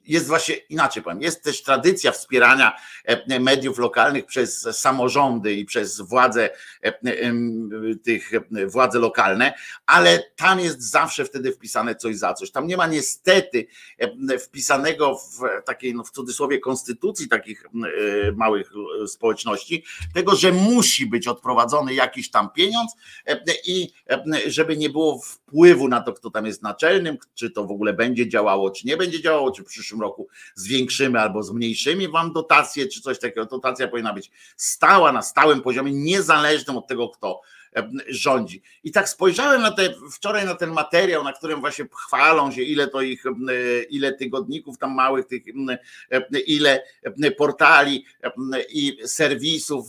jest 0.06 0.28
właśnie 0.28 0.56
inaczej 0.56 1.04
powiem, 1.04 1.22
jest 1.22 1.44
też 1.44 1.64
tradycja 1.64 2.12
wspierania 2.12 2.78
mediów 3.40 3.80
lokalnych 3.80 4.26
przez 4.26 4.62
samorządy 4.72 5.54
i 5.54 5.66
przez 5.66 6.02
władze 6.02 6.50
tych 8.04 8.32
władze 8.68 9.00
lokalne, 9.00 9.54
ale 9.86 10.24
tam 10.36 10.60
jest 10.60 10.82
zawsze 10.82 11.26
wtedy 11.26 11.52
wpisane 11.52 11.96
coś 11.96 12.18
za 12.18 12.34
coś. 12.34 12.52
Tam 12.52 12.68
nie 12.68 12.78
ma 12.78 12.88
niestety 12.88 13.68
wpisanego 14.40 15.16
w 15.16 15.66
takiej, 15.66 15.96
no 15.96 16.04
w 16.04 16.12
cudzysłowie, 16.12 16.60
konstytucji 16.60 17.28
takich 17.28 17.66
małych 18.36 18.72
społeczności, 19.08 19.84
tego, 20.14 20.36
że 20.36 20.52
musi 20.52 21.06
być 21.06 21.28
odprowadzony 21.28 21.94
jakiś 21.94 22.32
tam 22.32 22.50
pieniądz, 22.52 22.92
e, 23.28 23.44
i 23.66 23.94
e, 24.10 24.24
żeby 24.48 24.78
nie 24.78 24.90
było 24.90 25.20
wpływu 25.20 25.88
na 25.88 26.02
to, 26.02 26.14
kto 26.14 26.30
tam 26.30 26.46
jest 26.46 26.64
naczelnym, 26.64 27.18
czy 27.34 27.52
to 27.52 27.66
w 27.66 27.72
ogóle 27.72 27.94
będzie 27.94 28.30
działało, 28.30 28.72
czy 28.72 28.88
nie 28.88 28.98
będzie 28.98 29.22
działało, 29.22 29.52
czy 29.52 29.64
w 29.64 29.66
przyszłym 29.94 30.02
roku 30.02 30.28
zwiększymy 30.56 31.20
albo 31.20 31.44
zmniejszymy 31.44 32.10
wam 32.10 32.34
dotację, 32.34 32.88
czy 32.88 33.02
coś 33.02 33.20
takiego. 33.20 33.46
Dotacja 33.46 33.88
powinna 33.88 34.14
być 34.14 34.32
stała, 34.58 35.12
na 35.12 35.22
stałym 35.22 35.62
poziomie, 35.62 35.92
niezależnym 35.94 36.78
od 36.78 36.88
tego, 36.88 37.10
kto 37.10 37.42
rządzi. 38.08 38.62
I 38.84 38.92
tak 38.92 39.10
spojrzałem 39.10 39.62
na 39.62 39.72
te, 39.72 39.94
wczoraj 40.12 40.46
na 40.46 40.56
ten 40.56 40.72
materiał, 40.72 41.24
na 41.24 41.34
którym 41.34 41.60
właśnie 41.60 41.86
chwalą 41.94 42.52
się, 42.52 42.62
ile 42.62 42.88
to 42.88 43.02
ich, 43.02 43.24
ile 43.90 44.14
tygodników 44.14 44.78
tam 44.78 44.96
małych, 44.96 45.26
tych, 45.26 45.44
ile 46.48 46.84
portali 47.38 48.06
i 48.70 48.98
serwisów. 49.06 49.86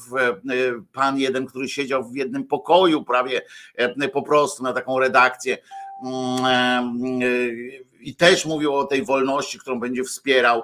Pan 0.93 1.19
jeden, 1.19 1.47
który 1.47 1.69
siedział 1.69 2.11
w 2.11 2.17
jednym 2.17 2.45
pokoju 2.45 3.05
prawie 3.05 3.43
po 4.13 4.23
prostu 4.23 4.63
na 4.63 4.73
taką 4.73 4.99
redakcję 4.99 5.59
i 8.01 8.17
też 8.17 8.47
mówił 8.47 8.75
o 8.75 8.85
tej 8.85 9.05
wolności, 9.05 9.59
którą 9.59 9.81
będzie 9.81 10.05
wspierał. 10.05 10.63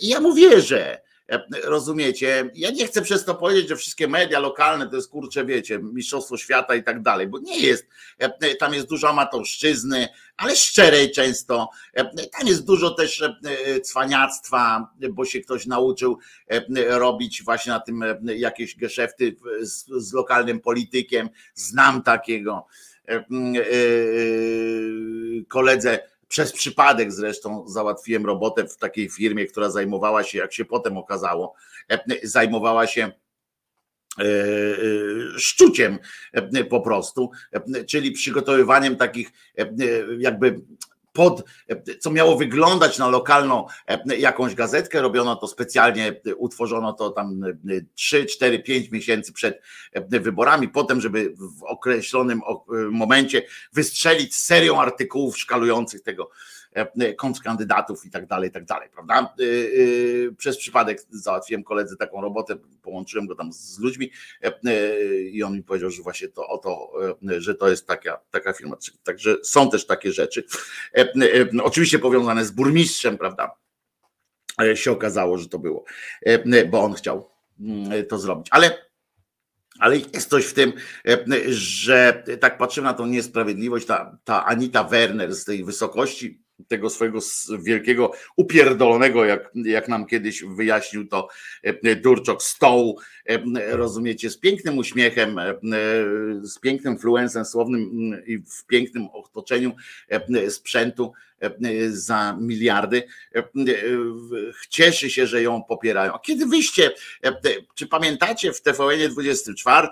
I 0.00 0.08
ja 0.08 0.20
mu 0.20 0.34
wierzę 0.34 1.00
Rozumiecie? 1.64 2.50
Ja 2.54 2.70
nie 2.70 2.86
chcę 2.86 3.02
przez 3.02 3.24
to 3.24 3.34
powiedzieć, 3.34 3.68
że 3.68 3.76
wszystkie 3.76 4.08
media 4.08 4.38
lokalne 4.38 4.88
to 4.88 4.96
jest 4.96 5.10
kurcze, 5.10 5.44
wiecie, 5.44 5.78
mistrzostwo 5.78 6.36
świata 6.36 6.74
i 6.74 6.82
tak 6.82 7.02
dalej, 7.02 7.26
bo 7.26 7.38
nie 7.38 7.58
jest. 7.58 7.86
Tam 8.58 8.74
jest 8.74 8.88
dużo 8.88 9.08
amatorszczyzny, 9.08 10.08
ale 10.36 10.56
szczerej 10.56 11.10
często. 11.10 11.70
Tam 12.38 12.46
jest 12.46 12.64
dużo 12.64 12.90
też 12.90 13.24
cwaniactwa, 13.82 14.90
bo 15.10 15.24
się 15.24 15.40
ktoś 15.40 15.66
nauczył 15.66 16.18
robić 16.88 17.42
właśnie 17.42 17.72
na 17.72 17.80
tym 17.80 18.04
jakieś 18.24 18.76
geszefty 18.76 19.36
z, 19.60 19.86
z 19.86 20.12
lokalnym 20.12 20.60
politykiem. 20.60 21.28
Znam 21.54 22.02
takiego 22.02 22.66
koledze 25.48 25.98
przez 26.28 26.52
przypadek 26.52 27.12
zresztą 27.12 27.68
załatwiłem 27.68 28.26
robotę 28.26 28.68
w 28.68 28.76
takiej 28.76 29.08
firmie, 29.08 29.46
która 29.46 29.70
zajmowała 29.70 30.22
się, 30.22 30.38
jak 30.38 30.52
się 30.52 30.64
potem 30.64 30.96
okazało, 30.96 31.54
e, 31.90 31.98
zajmowała 32.22 32.86
się 32.86 33.02
e, 33.02 34.22
e, 34.22 35.38
szczuciem 35.38 35.98
po 36.70 36.80
prostu, 36.80 37.30
czyli 37.86 38.12
przygotowywaniem 38.12 38.96
takich 38.96 39.30
jakby 40.18 40.60
pod, 41.18 41.44
co 42.00 42.10
miało 42.10 42.36
wyglądać 42.36 42.98
na 42.98 43.08
lokalną 43.08 43.66
jakąś 44.18 44.54
gazetkę, 44.54 45.02
robiono 45.02 45.36
to 45.36 45.48
specjalnie, 45.48 46.20
utworzono 46.36 46.92
to 46.92 47.10
tam 47.10 47.40
3, 47.94 48.26
4, 48.26 48.58
5 48.58 48.90
miesięcy 48.90 49.32
przed 49.32 49.62
wyborami, 50.08 50.68
potem, 50.68 51.00
żeby 51.00 51.34
w 51.58 51.62
określonym 51.62 52.40
momencie 52.90 53.42
wystrzelić 53.72 54.36
serią 54.36 54.80
artykułów 54.80 55.38
szkalujących 55.38 56.02
tego 56.02 56.30
E, 56.30 56.57
kontrkandydatów 57.16 58.06
i 58.06 58.10
tak 58.10 58.26
dalej, 58.26 58.48
i 58.48 58.52
tak 58.52 58.64
dalej, 58.64 58.88
prawda? 58.92 59.14
E, 59.14 59.44
e, 59.44 60.32
przez 60.32 60.56
przypadek 60.56 61.00
załatwiłem 61.10 61.64
koledze 61.64 61.96
taką 61.96 62.20
robotę, 62.20 62.56
połączyłem 62.82 63.26
go 63.26 63.34
tam 63.34 63.52
z 63.52 63.78
ludźmi 63.78 64.10
i 65.32 65.42
on 65.42 65.54
mi 65.54 65.62
powiedział, 65.62 65.90
że 65.90 66.02
właśnie 66.02 66.28
to 66.28 66.48
o 66.48 66.58
to, 66.58 66.92
że 67.38 67.54
to 67.54 67.68
jest 67.68 67.86
taka, 67.86 68.20
taka 68.30 68.52
firma. 68.52 68.76
Także 69.02 69.36
są 69.42 69.70
też 69.70 69.86
takie 69.86 70.12
rzeczy. 70.12 70.44
Oczywiście 71.62 71.98
powiązane 71.98 72.44
z 72.44 72.50
burmistrzem, 72.50 73.18
prawda? 73.18 73.54
Się 74.74 74.92
okazało, 74.92 75.38
że 75.38 75.48
to 75.48 75.58
było, 75.58 75.84
bo 76.70 76.82
on 76.82 76.94
chciał 76.94 77.30
mm, 77.60 78.06
to 78.06 78.18
zrobić. 78.18 78.48
Ale 78.50 78.88
ale 79.78 79.96
jest 79.96 80.30
coś 80.30 80.46
w 80.46 80.54
tym, 80.54 80.72
że 81.48 82.22
tak 82.40 82.58
patrzymy 82.58 82.84
na 82.84 82.94
tą 82.94 83.06
niesprawiedliwość, 83.06 83.86
ta, 83.86 84.18
ta 84.24 84.44
Anita 84.44 84.84
Werner 84.84 85.34
z 85.34 85.44
tej 85.44 85.64
wysokości 85.64 86.42
tego 86.68 86.90
swojego 86.90 87.18
wielkiego 87.58 88.12
upierdolonego, 88.36 89.24
jak, 89.24 89.50
jak 89.54 89.88
nam 89.88 90.06
kiedyś 90.06 90.44
wyjaśnił 90.44 91.08
to 91.08 91.28
e, 91.62 91.96
Durczok, 91.96 92.42
stołu, 92.42 92.98
e, 93.26 93.38
rozumiecie, 93.76 94.30
z 94.30 94.38
pięknym 94.38 94.78
uśmiechem, 94.78 95.38
e, 95.38 95.54
z 96.42 96.58
pięknym 96.60 96.98
fluensem 96.98 97.44
słownym 97.44 97.80
mm, 97.80 98.26
i 98.26 98.38
w 98.38 98.66
pięknym 98.66 99.08
otoczeniu 99.12 99.72
sprzętu 100.48 101.12
za 101.88 102.36
miliardy, 102.40 103.02
cieszy 104.68 105.10
się, 105.10 105.26
że 105.26 105.42
ją 105.42 105.62
popierają. 105.62 106.14
A 106.14 106.18
kiedy 106.18 106.46
wyście, 106.46 106.90
czy 107.74 107.86
pamiętacie 107.86 108.52
w 108.52 108.62
TVN 108.62 109.10
24, 109.10 109.88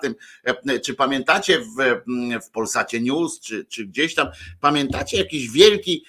czy 0.83 0.93
pamiętacie 0.93 1.59
w, 1.59 2.01
w 2.45 2.49
Polsacie 2.49 3.01
News, 3.01 3.39
czy, 3.39 3.65
czy 3.65 3.85
gdzieś 3.85 4.15
tam, 4.15 4.27
pamiętacie 4.61 5.17
jakiś 5.17 5.49
wielki, 5.49 6.05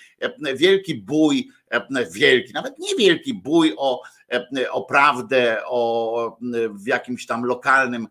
wielki 0.55 0.95
bój, 0.95 1.49
wielki, 2.13 2.53
nawet 2.53 2.79
nie 2.79 2.97
wielki 2.97 3.35
bój 3.35 3.75
o, 3.77 4.03
o 4.71 4.83
prawdę, 4.83 5.63
o 5.67 6.39
w 6.71 6.87
jakimś 6.87 7.27
tam 7.27 7.45
lokalnym, 7.45 8.09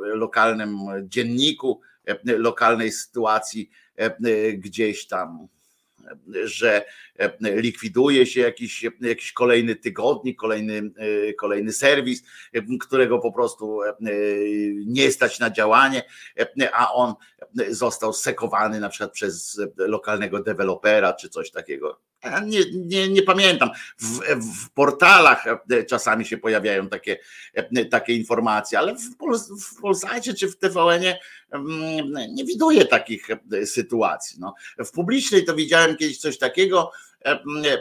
lokalnym 0.00 0.78
dzienniku, 1.02 1.80
lokalnej 2.24 2.92
sytuacji 2.92 3.70
gdzieś 4.54 5.06
tam 5.06 5.48
że 6.44 6.84
e, 7.18 7.32
likwiduje 7.40 8.26
się 8.26 8.40
jakiś, 8.40 8.86
jakiś 9.00 9.32
kolejny 9.32 9.76
tygodnik, 9.76 10.38
kolejny, 10.38 10.90
e, 11.28 11.32
kolejny 11.32 11.72
serwis, 11.72 12.22
e, 12.52 12.60
którego 12.80 13.18
po 13.18 13.32
prostu 13.32 13.80
nie 14.86 15.10
stać 15.10 15.38
na 15.38 15.50
działanie, 15.50 16.02
a 16.72 16.92
on 16.92 17.14
został 17.70 18.12
sekowany 18.12 18.80
na 18.80 18.88
przykład 18.88 19.12
przez 19.12 19.60
lokalnego 19.76 20.42
dewelopera 20.42 21.12
czy 21.12 21.28
coś 21.28 21.50
takiego. 21.50 22.00
Nie, 22.46 22.60
nie, 22.72 23.08
nie 23.08 23.22
pamiętam. 23.22 23.70
W, 23.98 24.20
w, 24.54 24.70
portalach 24.70 25.44
czasami 25.88 26.24
się 26.24 26.38
pojawiają 26.38 26.88
takie, 26.88 27.18
takie 27.90 28.14
informacje, 28.14 28.78
ale 28.78 28.94
w, 28.94 29.16
Pol, 29.16 29.38
w 29.38 29.80
Polsacie 29.80 30.34
czy 30.34 30.48
w 30.48 30.58
TVN-ie 30.58 31.18
mm, 31.52 32.34
nie 32.34 32.44
widuję 32.44 32.84
takich 32.84 33.28
sytuacji. 33.64 34.40
No. 34.40 34.54
W 34.78 34.90
publicznej 34.90 35.44
to 35.44 35.54
widziałem 35.54 35.96
kiedyś 35.96 36.18
coś 36.18 36.38
takiego, 36.38 36.90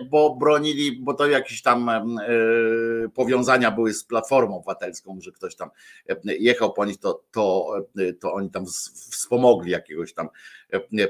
bo 0.09 0.35
bronili, 0.35 0.99
bo 1.01 1.13
to 1.13 1.27
jakieś 1.27 1.61
tam 1.61 1.89
e, 1.89 2.09
powiązania 3.13 3.71
były 3.71 3.93
z 3.93 4.03
Platformą 4.03 4.57
Obywatelską, 4.57 5.17
że 5.21 5.31
ktoś 5.31 5.55
tam 5.55 5.69
jechał 6.23 6.73
po 6.73 6.85
nich, 6.85 6.97
to, 6.99 7.23
to, 7.31 7.73
to 8.19 8.33
oni 8.33 8.49
tam 8.49 8.65
wspomogli 9.11 9.71
jakiegoś 9.71 10.13
tam 10.13 10.29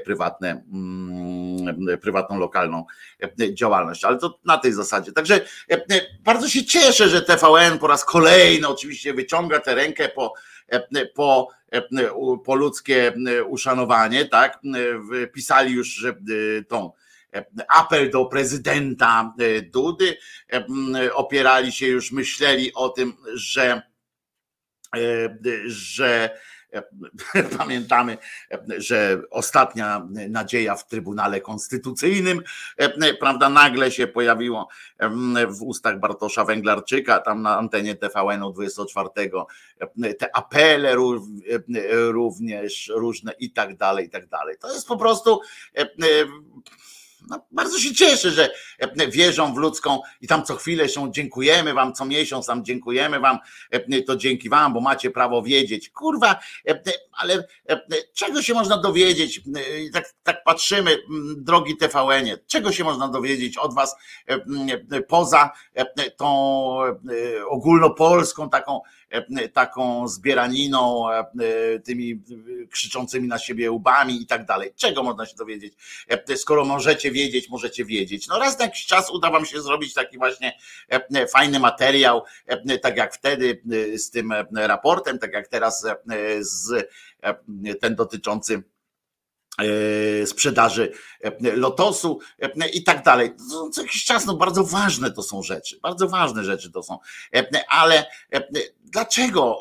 prywatne, 0.04 0.64
mm, 0.72 1.98
prywatną, 1.98 2.38
lokalną 2.38 2.84
działalność, 3.52 4.04
ale 4.04 4.18
to 4.18 4.38
na 4.44 4.58
tej 4.58 4.72
zasadzie. 4.72 5.12
Także 5.12 5.40
bardzo 6.24 6.48
się 6.48 6.64
cieszę, 6.64 7.08
że 7.08 7.22
TVN 7.22 7.78
po 7.78 7.86
raz 7.86 8.04
kolejny 8.04 8.68
oczywiście 8.68 9.14
wyciąga 9.14 9.60
tę 9.60 9.74
rękę 9.74 10.08
po, 10.08 10.32
po, 11.14 11.48
po 12.44 12.54
ludzkie 12.54 13.12
uszanowanie, 13.46 14.24
tak? 14.24 14.58
Pisali 15.32 15.72
już, 15.72 15.88
że 15.88 16.14
tą 16.68 16.92
apel 17.68 18.10
do 18.10 18.24
prezydenta 18.26 19.34
e, 19.38 19.62
Dudy. 19.62 20.18
E, 20.52 21.14
opierali 21.14 21.72
się 21.72 21.86
już, 21.86 22.12
myśleli 22.12 22.74
o 22.74 22.88
tym, 22.88 23.16
że, 23.34 23.82
e, 24.96 25.38
że 25.66 26.30
Pamiętamy, 27.58 28.18
że 28.76 29.22
ostatnia 29.30 30.08
nadzieja 30.28 30.76
w 30.76 30.86
Trybunale 30.86 31.40
Konstytucyjnym, 31.40 32.42
prawda, 33.20 33.48
nagle 33.48 33.90
się 33.90 34.06
pojawiło 34.06 34.68
w 35.48 35.62
ustach 35.62 36.00
Bartosza 36.00 36.44
Węglarczyka, 36.44 37.18
tam 37.18 37.42
na 37.42 37.58
antenie 37.58 37.94
TVN-u 37.94 38.52
24, 38.52 39.08
te 40.18 40.36
apele 40.36 40.96
również 41.88 42.90
różne 42.94 43.32
i 43.32 43.50
tak 43.50 43.76
dalej, 43.76 44.06
i 44.06 44.10
tak 44.10 44.26
dalej. 44.26 44.56
To 44.60 44.72
jest 44.72 44.88
po 44.88 44.96
prostu 44.96 45.40
no, 47.28 47.46
bardzo 47.50 47.78
się 47.78 47.94
cieszę, 47.94 48.30
że 48.30 48.50
e, 48.78 49.08
wierzą 49.08 49.54
w 49.54 49.56
ludzką 49.56 50.00
i 50.20 50.26
tam 50.26 50.44
co 50.44 50.56
chwilę 50.56 50.88
się 50.88 51.12
dziękujemy 51.12 51.74
wam, 51.74 51.94
co 51.94 52.04
miesiąc 52.04 52.46
tam 52.46 52.64
dziękujemy 52.64 53.20
wam, 53.20 53.38
e, 53.70 54.02
to 54.02 54.16
dzięki 54.16 54.48
wam, 54.48 54.72
bo 54.72 54.80
macie 54.80 55.10
prawo 55.10 55.42
wiedzieć. 55.42 55.90
Kurwa, 55.90 56.38
e, 56.68 56.82
ale 57.12 57.48
czego 58.14 58.42
się 58.42 58.54
można 58.54 58.78
dowiedzieć? 58.78 59.40
Tak, 59.92 60.14
tak 60.22 60.44
patrzymy, 60.44 60.98
drogi 61.36 61.76
TVN-ie, 61.76 62.38
czego 62.46 62.72
się 62.72 62.84
można 62.84 63.08
dowiedzieć 63.08 63.58
od 63.58 63.74
was 63.74 63.96
poza 65.08 65.50
tą 66.16 66.28
ogólnopolską 67.48 68.50
taką 68.50 68.80
taką 69.52 70.08
zbieraniną, 70.08 71.10
e, 71.10 71.24
tymi 71.84 72.22
krzyczącymi 72.70 73.28
na 73.28 73.38
siebie 73.38 73.70
łbami 73.70 74.22
i 74.22 74.26
tak 74.26 74.46
dalej. 74.46 74.72
Czego 74.76 75.02
można 75.02 75.26
się 75.26 75.36
dowiedzieć? 75.36 75.74
E, 76.08 76.36
skoro 76.36 76.64
możecie 76.64 77.10
wiedzieć, 77.10 77.48
możecie 77.48 77.84
wiedzieć. 77.84 78.28
No 78.28 78.38
raz 78.38 78.58
na 78.58 78.64
jakiś 78.64 78.86
czas 78.86 79.10
uda 79.10 79.30
wam 79.30 79.46
się 79.46 79.60
zrobić 79.60 79.94
taki 79.94 80.18
właśnie 80.18 80.52
fajny 81.32 81.60
materiał, 81.60 82.24
tak 82.82 82.96
jak 82.96 83.14
wtedy 83.14 83.62
z 83.96 84.10
tym 84.10 84.32
raportem, 84.54 85.18
tak 85.18 85.32
jak 85.32 85.48
teraz 85.48 85.86
z 86.40 86.88
ten 87.80 87.94
dotyczący 87.94 88.62
E, 88.62 88.77
sprzedaży 90.26 90.92
e, 91.22 91.56
lotosu 91.56 92.20
e, 92.40 92.68
i 92.68 92.82
tak 92.82 93.04
dalej. 93.04 93.30
Co 93.72 93.82
jakiś 93.82 94.04
czas, 94.04 94.26
no 94.26 94.34
bardzo 94.34 94.64
ważne 94.64 95.10
to 95.10 95.22
są 95.22 95.42
rzeczy, 95.42 95.78
bardzo 95.82 96.08
ważne 96.08 96.44
rzeczy 96.44 96.72
to 96.72 96.82
są, 96.82 96.98
ale 97.68 98.06
dlaczego 98.84 99.60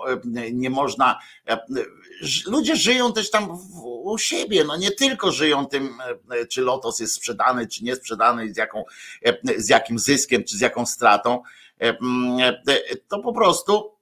nie 0.54 0.70
można, 0.70 1.20
ludzie 2.46 2.76
żyją 2.76 3.14
też 3.14 3.32
tam 3.32 3.60
u 3.84 4.18
siebie, 4.18 4.64
no 4.64 4.78
nie 4.78 4.92
tylko 4.92 5.32
żyją 5.32 5.66
tym, 5.66 5.98
czy 6.50 6.62
lotos 6.62 7.00
jest 7.00 7.14
sprzedany, 7.14 7.68
czy 7.68 7.84
nie 7.84 7.96
sprzedany, 7.96 8.54
z, 8.54 8.58
jaką, 8.58 8.84
z 9.58 9.70
jakim 9.70 10.00
zyskiem, 10.00 10.44
czy 10.44 10.58
z 10.58 10.62
jaką 10.62 10.86
stratą, 10.86 11.42
to 13.08 13.20
po 13.20 13.34
prostu 13.34 13.97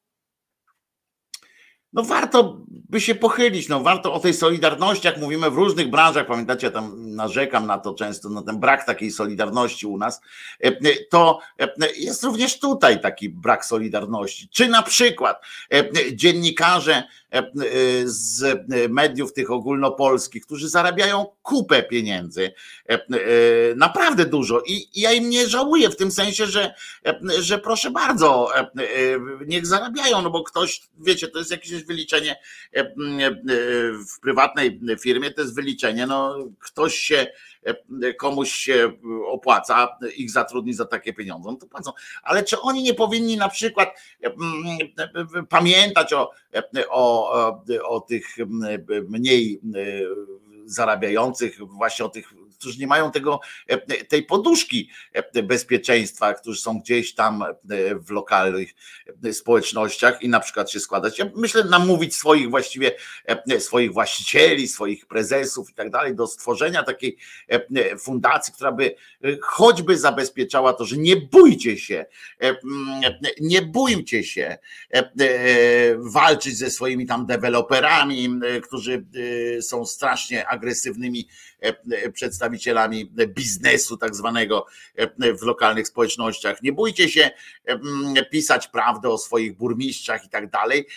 no 1.96 2.04
warto 2.04 2.58
by 2.68 3.02
się 3.02 3.16
pochylić, 3.16 3.70
no 3.70 3.80
warto 3.80 4.14
o 4.14 4.20
tej 4.20 4.34
solidarności, 4.34 5.08
jak 5.08 5.18
mówimy 5.18 5.50
w 5.50 5.56
różnych 5.56 5.90
branżach, 5.90 6.28
pamiętacie, 6.28 6.72
tam 6.72 7.16
narzekam 7.16 7.68
na 7.68 7.78
to 7.78 7.94
często, 7.94 8.30
na 8.30 8.42
ten 8.42 8.60
brak 8.60 8.86
takiej 8.86 9.12
solidarności 9.12 9.88
u 9.88 9.98
nas, 9.98 10.22
e, 10.64 10.68
e, 10.68 10.74
to 11.10 11.40
e, 11.60 11.68
jest 11.98 12.24
również 12.24 12.60
tutaj 12.60 13.02
taki 13.02 13.30
brak 13.30 13.66
solidarności. 13.66 14.50
Czy 14.50 14.68
na 14.68 14.84
przykład 14.84 15.42
dziennikarze 16.14 17.04
z 18.06 18.60
mediów 18.90 19.34
tych 19.34 19.52
ogólnopolskich, 19.52 20.46
którzy 20.46 20.70
zarabiają 20.70 21.26
kupę 21.44 21.84
pieniędzy, 21.84 22.52
naprawdę 23.76 24.26
dużo. 24.26 24.62
I 24.68 25.02
ja 25.02 25.12
im 25.12 25.30
nie 25.30 25.48
żałuję 25.48 25.90
w 25.90 25.96
tym 25.96 26.12
sensie, 26.12 26.46
że, 26.46 26.74
że 27.40 27.60
proszę 27.60 27.92
bardzo, 27.92 28.50
niech 29.48 29.68
zarabiają, 29.68 30.22
no 30.22 30.30
bo 30.30 30.44
ktoś, 30.44 30.82
wiecie, 31.00 31.28
to 31.28 31.40
jest 31.40 31.52
jakieś 31.52 31.84
wyliczenie 31.84 32.36
e, 32.76 32.80
e, 32.80 32.92
w 34.08 34.20
prywatnej 34.22 34.80
firmie, 35.00 35.32
to 35.32 35.42
jest 35.42 35.56
wyliczenie, 35.56 36.08
no 36.08 36.38
ktoś 36.60 36.96
się, 36.96 37.18
e, 37.18 37.28
komuś 38.20 38.52
się 38.52 38.92
opłaca, 39.28 39.98
ich 40.16 40.32
zatrudni 40.32 40.74
za 40.74 40.86
takie 40.86 41.14
pieniądze, 41.14 41.52
no 41.52 41.58
to 41.58 41.68
płacą. 41.68 41.92
Ale 42.24 42.44
czy 42.44 42.62
oni 42.62 42.84
nie 42.84 42.94
powinni 42.94 43.38
na 43.38 43.50
przykład 43.50 43.90
pamiętać 45.50 46.14
o, 46.14 46.32
o, 46.90 47.64
o 47.84 48.02
tych 48.02 48.36
mniej 49.10 49.62
zarabiających, 50.66 51.58
właśnie 51.68 52.06
o 52.06 52.10
tych 52.10 52.34
którzy 52.66 52.80
nie 52.80 52.88
mają 52.88 53.12
tego, 53.12 53.40
e, 53.68 53.78
tej 54.06 54.24
poduszki 54.24 54.90
e, 55.14 55.44
bezpieczeństwa, 55.44 56.34
którzy 56.34 56.62
są 56.62 56.80
gdzieś 56.80 57.16
tam 57.16 57.44
e, 57.44 57.56
w 57.96 58.10
lokalnych 58.12 58.70
społecznościach 59.32 60.24
i 60.24 60.30
na 60.30 60.40
przykład 60.40 60.72
się 60.72 60.80
składać. 60.80 61.20
Ja 61.20 61.26
myślę, 61.36 61.64
namówić 61.64 62.16
swoich 62.16 62.50
właściwie, 62.50 62.92
swoich 63.60 63.94
właścicieli, 63.94 64.68
swoich 64.68 65.06
prezesów 65.06 65.70
i 65.70 65.74
tak 65.74 65.90
dalej 65.90 66.16
do 66.16 66.28
stworzenia 66.28 66.84
takiej 66.84 67.18
fundacji, 68.00 68.54
która 68.54 68.72
by 68.72 68.96
choćby 69.42 69.98
zabezpieczała 69.98 70.74
to, 70.74 70.86
że 70.86 70.98
nie 70.98 71.16
bójcie 71.16 71.78
się, 71.78 72.06
nie 73.42 73.62
bójcie 73.62 74.24
się 74.24 74.58
walczyć 75.98 76.58
ze 76.58 76.70
swoimi 76.70 77.06
tam 77.06 77.26
deweloperami, 77.26 78.40
którzy 78.64 79.06
są 79.62 79.86
strasznie 79.86 80.48
agresywnymi 80.48 81.28
przedstawicielami 82.14 82.14
przedstawicielami 82.14 83.12
biznesu 83.28 83.98
tak 83.98 84.16
zwanego 84.16 84.66
w 85.40 85.42
lokalnych 85.42 85.88
społecznościach. 85.88 86.64
Nie 86.64 86.74
bójcie 86.74 87.10
się 87.10 87.32
pisać 88.32 88.68
prawdę 88.68 89.10
o 89.10 89.18
swoich 89.18 89.58
burmistrzach 89.58 90.26
i 90.26 90.30
tak 90.30 90.50
dalej, 90.50 90.88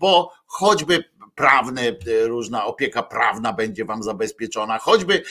bo 0.00 0.32
choćby 0.46 1.04
prawne, 1.34 1.82
różna 2.24 2.64
opieka 2.64 3.02
prawna 3.02 3.52
będzie 3.52 3.84
wam 3.84 4.02
zabezpieczona, 4.02 4.78
choćby 4.78 5.22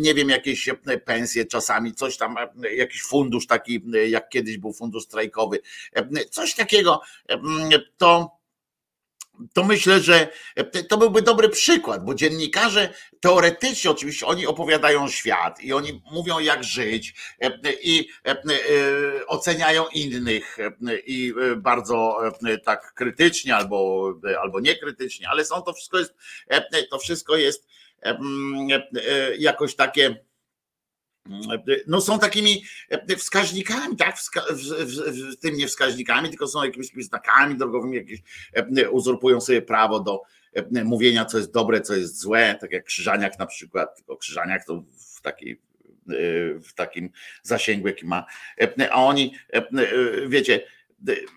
nie 0.00 0.14
wiem, 0.14 0.28
jakieś 0.28 0.70
pensje 1.04 1.44
czasami, 1.44 1.94
coś 1.94 2.16
tam, 2.16 2.36
jakiś 2.76 3.02
fundusz 3.02 3.46
taki, 3.46 3.82
jak 4.08 4.28
kiedyś 4.28 4.58
był 4.58 4.72
fundusz 4.72 5.04
strajkowy, 5.04 5.58
coś 6.30 6.54
takiego, 6.54 7.00
to 7.96 8.37
to 9.52 9.64
myślę, 9.64 10.00
że 10.00 10.28
to 10.88 10.96
byłby 10.96 11.22
dobry 11.22 11.48
przykład, 11.48 12.04
bo 12.04 12.14
dziennikarze 12.14 12.94
teoretycznie 13.20 13.90
oczywiście 13.90 14.26
oni 14.26 14.46
opowiadają 14.46 15.08
świat 15.08 15.60
i 15.60 15.72
oni 15.72 16.02
mówią 16.12 16.38
jak 16.38 16.64
żyć 16.64 17.14
i 17.82 18.08
oceniają 19.26 19.84
innych 19.94 20.58
i 21.06 21.34
bardzo 21.56 22.18
tak 22.64 22.94
krytycznie 22.94 23.56
albo, 23.56 24.12
albo 24.42 24.60
niekrytycznie, 24.60 25.28
ale 25.28 25.44
są 25.44 25.62
to 25.62 25.72
wszystko 25.72 25.98
jest 25.98 26.14
to 26.90 26.98
wszystko 26.98 27.36
jest 27.36 27.68
jakoś 29.38 29.74
takie 29.74 30.27
no 31.86 32.00
są 32.00 32.18
takimi 32.18 32.64
e, 32.90 33.16
wskaźnikami, 33.16 33.96
tak, 33.96 34.16
Wska 34.16 34.42
w, 34.50 35.36
tym 35.36 35.56
nie 35.56 35.66
wskaźnikami, 35.66 36.28
tylko 36.28 36.46
są 36.46 36.64
jakimiś 36.64 36.88
znakami 37.04 37.56
drogowymi, 37.56 37.96
jakieś 37.96 38.20
e, 38.52 38.90
uzurpują 38.90 39.40
sobie 39.40 39.62
prawo 39.62 40.00
do 40.00 40.22
e, 40.54 40.84
mówienia, 40.84 41.24
co 41.24 41.38
jest 41.38 41.52
dobre, 41.52 41.80
co 41.80 41.94
jest 41.94 42.20
złe, 42.20 42.58
tak 42.60 42.72
jak 42.72 42.84
Krzyżaniak 42.84 43.38
na 43.38 43.46
przykład, 43.46 43.96
tylko 43.96 44.16
Krzyżaniak 44.16 44.64
to 44.64 44.84
w 45.16 45.20
takiej 45.20 45.60
w 46.62 46.74
takim 46.74 47.10
zasięgu, 47.42 47.88
jaki 47.88 48.06
ma, 48.06 48.24
a 48.90 49.04
oni, 49.04 49.34
wiecie, 50.26 50.60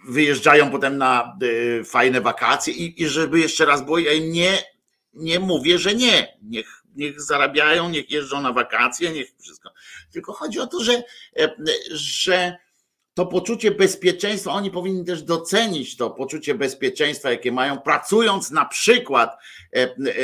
wyjeżdżają 0.07 0.71
potem 0.71 0.97
na 0.97 1.37
fajne 1.85 2.21
wakacje 2.21 2.73
i, 2.73 3.03
i 3.03 3.07
żeby 3.07 3.39
jeszcze 3.39 3.65
raz 3.65 3.85
było, 3.85 3.99
ja 3.99 4.13
im 4.13 4.31
nie 4.31 4.57
nie 5.13 5.39
mówię, 5.39 5.79
że 5.79 5.95
nie. 5.95 6.37
Niech, 6.41 6.83
niech 6.95 7.21
zarabiają, 7.21 7.89
niech 7.89 8.11
jeżdżą 8.11 8.41
na 8.41 8.53
wakacje, 8.53 9.11
niech 9.11 9.31
wszystko. 9.41 9.73
Tylko 10.12 10.34
chodzi 10.34 10.59
o 10.59 10.68
to, 10.68 10.84
że, 10.84 11.03
że 11.91 12.57
to 13.14 13.26
poczucie 13.26 13.72
bezpieczeństwa, 13.72 14.51
oni 14.51 14.72
powinni 14.72 15.05
też 15.05 15.24
docenić 15.24 15.97
to 15.97 16.09
poczucie 16.09 16.55
bezpieczeństwa, 16.55 17.32
jakie 17.32 17.51
mają, 17.51 17.78
pracując 17.78 18.51
na 18.51 18.66
przykład, 18.66 19.38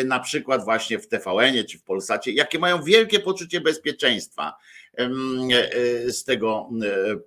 na 0.06 0.20
przykład 0.20 0.66
właśnie 0.66 1.00
w 1.00 1.08
TVN-ie 1.08 1.64
czy 1.64 1.78
w 1.78 1.84
Polsacie, 1.84 2.32
jakie 2.32 2.60
mają 2.60 2.84
wielkie 2.84 3.20
poczucie 3.20 3.62
bezpieczeństwa 3.62 4.58
z 6.08 6.24
tego 6.24 6.70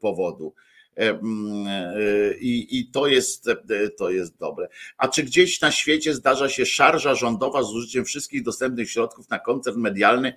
powodu. 0.00 0.54
E, 1.00 1.08
mm, 1.08 1.66
e, 1.66 2.34
I, 2.40 2.78
I 2.78 2.86
to 2.86 3.06
jest, 3.06 3.48
e, 3.48 3.90
to 3.98 4.10
jest 4.10 4.36
dobre. 4.36 4.68
A 4.98 5.08
czy 5.08 5.22
gdzieś 5.22 5.60
na 5.60 5.72
świecie 5.72 6.14
zdarza 6.14 6.48
się 6.48 6.66
szarża 6.66 7.14
rządowa 7.14 7.62
z 7.62 7.72
użyciem 7.72 8.04
wszystkich 8.04 8.42
dostępnych 8.42 8.90
środków 8.90 9.28
na 9.30 9.38
koncert 9.38 9.76
medialny 9.76 10.34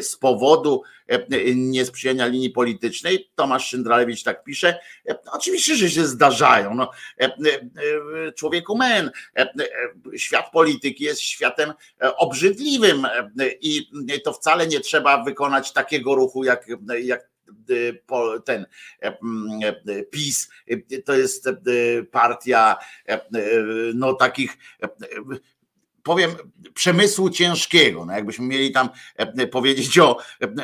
z 0.00 0.16
powodu 0.16 0.82
niesprzyjania 1.54 2.26
linii 2.26 2.50
politycznej? 2.50 3.30
Tomasz 3.34 3.68
Szyndralewicz 3.68 4.22
tak 4.22 4.44
pisze. 4.44 4.78
Oczywiście, 5.32 5.76
że 5.76 5.90
się 5.90 6.06
zdarzają. 6.06 6.74
No, 6.74 6.90
człowieku 8.36 8.76
men, 8.76 9.10
świat 10.16 10.50
polityki 10.52 11.04
jest 11.04 11.20
światem 11.20 11.72
obrzydliwym 12.16 13.06
i 13.60 13.88
to 14.24 14.32
wcale 14.32 14.66
nie 14.66 14.80
trzeba 14.80 15.24
wykonać 15.24 15.72
takiego 15.72 16.14
ruchu, 16.14 16.44
jak, 16.44 16.66
jak 17.02 17.27
ten 18.44 18.66
e, 19.02 19.18
e, 19.86 20.02
PiS 20.02 20.48
to 21.04 21.14
jest 21.14 21.46
e, 21.46 21.52
partia 22.10 22.76
no 23.94 24.14
takich 24.14 24.58
powiem, 26.02 26.30
przemysłu 26.74 27.30
ciężkiego. 27.30 28.04
No 28.04 28.12
jakbyśmy 28.12 28.46
mieli 28.46 28.72
tam 28.72 28.88
powiedzieć 29.50 29.98
o 29.98 30.18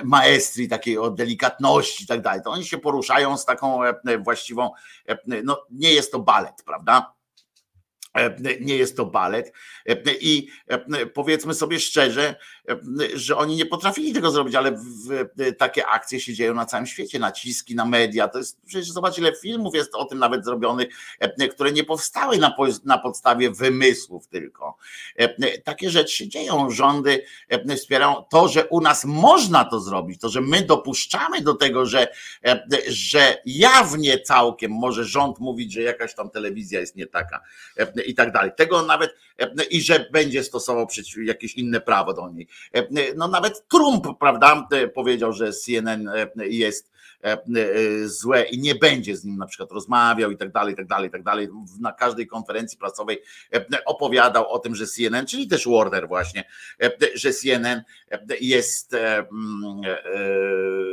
maestrii, 0.04 0.68
takiej 0.68 0.98
o 0.98 1.10
delikatności 1.10 2.04
i 2.04 2.06
tak 2.06 2.20
dalej, 2.20 2.40
to 2.44 2.50
oni 2.50 2.64
się 2.64 2.78
poruszają 2.78 3.38
z 3.38 3.44
taką 3.44 3.80
właściwą, 4.20 4.70
no 5.44 5.66
nie 5.70 5.92
jest 5.92 6.12
to 6.12 6.18
balet, 6.18 6.62
prawda? 6.66 7.14
Nie 8.60 8.76
jest 8.76 8.96
to 8.96 9.06
balet. 9.06 9.52
I 10.20 10.48
powiedzmy 11.14 11.54
sobie 11.54 11.80
szczerze, 11.80 12.36
że 13.14 13.36
oni 13.36 13.56
nie 13.56 13.66
potrafili 13.66 14.12
tego 14.12 14.30
zrobić, 14.30 14.54
ale 14.54 14.80
takie 15.58 15.86
akcje 15.86 16.20
się 16.20 16.34
dzieją 16.34 16.54
na 16.54 16.66
całym 16.66 16.86
świecie, 16.86 17.18
naciski 17.18 17.74
na 17.74 17.84
media. 17.84 18.28
To 18.28 18.38
jest 18.38 18.60
przecież 18.66 18.90
zobacz, 18.90 19.18
ile 19.18 19.32
filmów 19.42 19.74
jest 19.74 19.94
o 19.94 20.04
tym 20.04 20.18
nawet 20.18 20.44
zrobionych, 20.44 20.88
które 21.50 21.72
nie 21.72 21.84
powstały 21.84 22.38
na, 22.38 22.56
na 22.84 22.98
podstawie 22.98 23.50
wymysłów 23.50 24.28
tylko. 24.28 24.76
Takie 25.64 25.90
rzeczy 25.90 26.16
się 26.16 26.28
dzieją. 26.28 26.70
Rządy 26.70 27.24
wspierają 27.76 28.24
to, 28.30 28.48
że 28.48 28.66
u 28.66 28.80
nas 28.80 29.04
można 29.04 29.64
to 29.64 29.80
zrobić, 29.80 30.20
to, 30.20 30.28
że 30.28 30.40
my 30.40 30.62
dopuszczamy 30.62 31.40
do 31.40 31.54
tego, 31.54 31.86
że, 31.86 32.08
że 32.88 33.42
jawnie 33.46 34.20
całkiem 34.20 34.72
może 34.72 35.04
rząd 35.04 35.38
mówić, 35.38 35.72
że 35.72 35.82
jakaś 35.82 36.14
tam 36.14 36.30
telewizja 36.30 36.80
jest 36.80 36.96
nie 36.96 37.06
taka 37.06 37.40
i 38.06 38.14
tak 38.14 38.32
dalej. 38.32 38.50
Tego 38.56 38.82
nawet 38.82 39.14
i 39.70 39.82
że 39.82 40.06
będzie 40.12 40.44
stosował 40.44 40.86
jakieś 41.24 41.54
inne 41.54 41.80
prawo 41.80 42.14
do 42.14 42.30
niej. 42.30 42.48
No 43.16 43.28
nawet 43.28 43.68
Trump, 43.68 44.06
prawda, 44.20 44.68
powiedział, 44.94 45.32
że 45.32 45.52
CNN 45.52 46.10
jest 46.36 46.93
złe 48.04 48.44
i 48.44 48.58
nie 48.58 48.74
będzie 48.74 49.16
z 49.16 49.24
nim 49.24 49.36
na 49.36 49.46
przykład 49.46 49.72
rozmawiał 49.72 50.30
i 50.30 50.36
tak 50.36 50.52
dalej, 50.52 50.74
i 50.74 50.76
tak 50.76 50.86
dalej, 50.86 51.08
i 51.08 51.12
tak 51.12 51.22
dalej. 51.22 51.48
Na 51.80 51.92
każdej 51.92 52.26
konferencji 52.26 52.78
prasowej 52.78 53.22
opowiadał 53.86 54.52
o 54.52 54.58
tym, 54.58 54.74
że 54.74 54.86
CNN, 54.86 55.26
czyli 55.26 55.48
też 55.48 55.68
Warner 55.68 56.08
właśnie, 56.08 56.44
że 57.14 57.32
CNN 57.32 57.82
jest 58.40 58.94
mm, 58.94 59.80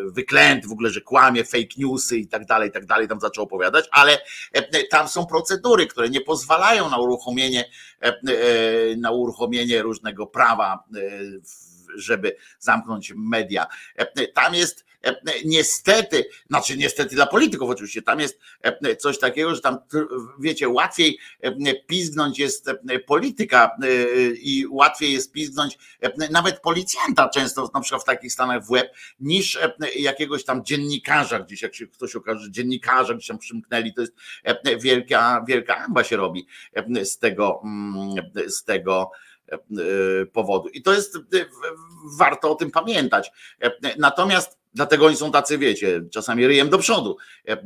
wyklęty 0.06 0.68
w 0.68 0.72
ogóle, 0.72 0.90
że 0.90 1.02
kłamie, 1.02 1.44
fake 1.46 1.76
newsy 1.78 2.18
i 2.18 2.28
tak 2.28 2.46
dalej, 2.46 2.70
i 2.70 2.72
tak 2.72 2.86
dalej, 2.86 3.08
tam 3.08 3.20
zaczął 3.20 3.44
opowiadać, 3.44 3.86
ale 3.92 4.18
tam 4.90 5.08
są 5.08 5.26
procedury, 5.26 5.88
które 5.88 6.10
nie 6.10 6.22
pozwalają 6.22 6.90
na 6.90 6.98
uruchomienie, 6.98 7.66
na 8.98 9.12
uruchomienie 9.12 9.82
różnego 9.82 10.28
prawa, 10.28 10.84
żeby 11.96 12.36
zamknąć 12.60 13.14
media. 13.16 13.68
Tam 14.34 14.56
jest 14.56 14.86
niestety, 15.46 16.26
znaczy 16.48 16.78
niestety 16.78 17.16
dla 17.16 17.28
polityków 17.28 17.70
oczywiście, 17.70 18.02
tam 18.02 18.20
jest 18.20 18.40
coś 19.00 19.20
takiego, 19.20 19.56
że 19.56 19.62
tam 19.62 19.78
wiecie, 20.40 20.70
łatwiej 20.70 21.20
pizgnąć 21.88 22.40
jest 22.40 22.70
polityka 23.08 23.72
i 24.34 24.66
łatwiej 24.70 25.14
jest 25.14 25.32
pizgnąć 25.32 25.78
nawet 26.32 26.60
policjanta 26.60 27.30
często 27.30 27.70
na 27.74 27.82
przykład 27.82 28.02
w 28.02 28.06
takich 28.06 28.34
stanach 28.34 28.66
w 28.66 28.72
łeb, 28.72 28.96
niż 29.20 29.60
jakiegoś 29.96 30.44
tam 30.44 30.66
dziennikarza 30.66 31.40
gdzieś, 31.40 31.62
jak 31.62 31.76
się 31.76 31.88
ktoś 31.88 32.16
okaże, 32.16 32.44
że 32.44 32.52
dziennikarza 32.52 33.14
gdzieś 33.14 33.28
tam 33.28 33.38
przymknęli, 33.38 33.94
to 33.94 34.02
jest 34.02 34.14
wielka, 34.80 35.46
wielka 35.48 35.78
amba 35.78 36.04
się 36.04 36.18
robi 36.18 36.48
z 37.04 37.18
tego, 37.18 37.62
z 38.48 38.64
tego 38.64 39.12
powodu. 40.34 40.70
I 40.70 40.82
to 40.82 40.94
jest 40.94 41.18
warto 42.18 42.52
o 42.52 42.56
tym 42.56 42.72
pamiętać. 42.72 43.32
Natomiast 43.98 44.61
Dlatego 44.74 45.06
oni 45.06 45.16
są 45.16 45.32
tacy, 45.32 45.58
wiecie, 45.58 46.02
czasami 46.12 46.48
ryjem 46.48 46.70
do 46.70 46.78
przodu, 46.78 47.18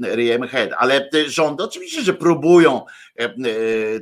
ryjem 0.01 0.47
head, 0.47 0.69
ale 0.77 1.09
rządy 1.27 1.63
oczywiście, 1.63 2.01
że 2.01 2.13
próbują 2.13 2.85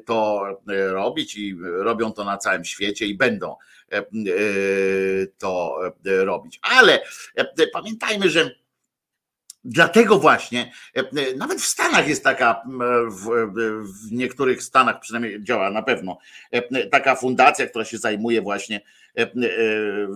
to 0.05 0.45
robić 0.67 1.35
i 1.35 1.55
robią 1.61 2.11
to 2.11 2.23
na 2.23 2.37
całym 2.37 2.65
świecie 2.65 3.05
i 3.05 3.17
będą 3.17 3.55
to 5.37 5.75
robić. 6.05 6.59
Ale 6.61 6.99
pamiętajmy, 7.73 8.29
że 8.29 8.55
Dlatego 9.65 10.19
właśnie, 10.19 10.71
nawet 11.37 11.61
w 11.61 11.65
Stanach 11.65 12.07
jest 12.07 12.23
taka, 12.23 12.63
w, 13.09 13.29
w, 13.83 14.11
niektórych 14.11 14.63
Stanach 14.63 14.99
przynajmniej 14.99 15.43
działa 15.43 15.69
na 15.69 15.83
pewno, 15.83 16.17
taka 16.91 17.15
fundacja, 17.15 17.67
która 17.67 17.85
się 17.85 17.97
zajmuje 17.97 18.41
właśnie 18.41 18.81
E, 18.81 18.81
e, 18.81 19.02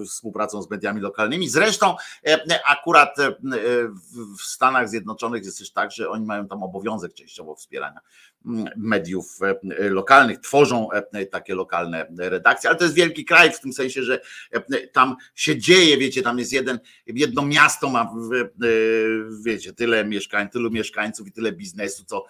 współpracą 0.07 0.61
z 0.61 0.69
mediami 0.69 1.01
lokalnymi. 1.01 1.49
Zresztą 1.49 1.95
e, 2.27 2.59
akurat 2.65 3.15
w 4.39 4.41
Stanach 4.41 4.89
Zjednoczonych 4.89 5.45
jest 5.45 5.59
też 5.59 5.71
tak, 5.71 5.91
że 5.91 6.09
oni 6.09 6.25
mają 6.25 6.47
tam 6.47 6.63
obowiązek 6.63 7.13
częściowo 7.13 7.55
wspierania 7.55 7.99
mediów 8.77 9.39
lokalnych, 9.79 10.39
tworzą 10.39 10.89
takie 11.31 11.55
lokalne 11.55 12.07
redakcje, 12.17 12.69
ale 12.69 12.79
to 12.79 12.83
jest 12.83 12.95
wielki 12.95 13.25
kraj 13.25 13.51
w 13.51 13.59
tym 13.59 13.73
sensie, 13.73 14.03
że 14.03 14.21
tam 14.93 15.15
się 15.35 15.57
dzieje, 15.57 15.97
wiecie, 15.97 16.21
tam 16.21 16.39
jest 16.39 16.53
jeden, 16.53 16.79
jedno 17.07 17.45
miasto 17.45 17.89
ma, 17.89 18.13
wiecie, 19.45 19.73
tyle 19.73 20.05
mieszkań, 20.05 20.49
tylu 20.49 20.71
mieszkańców 20.71 21.27
i 21.27 21.31
tyle 21.31 21.51
biznesu, 21.51 22.05
co 22.05 22.25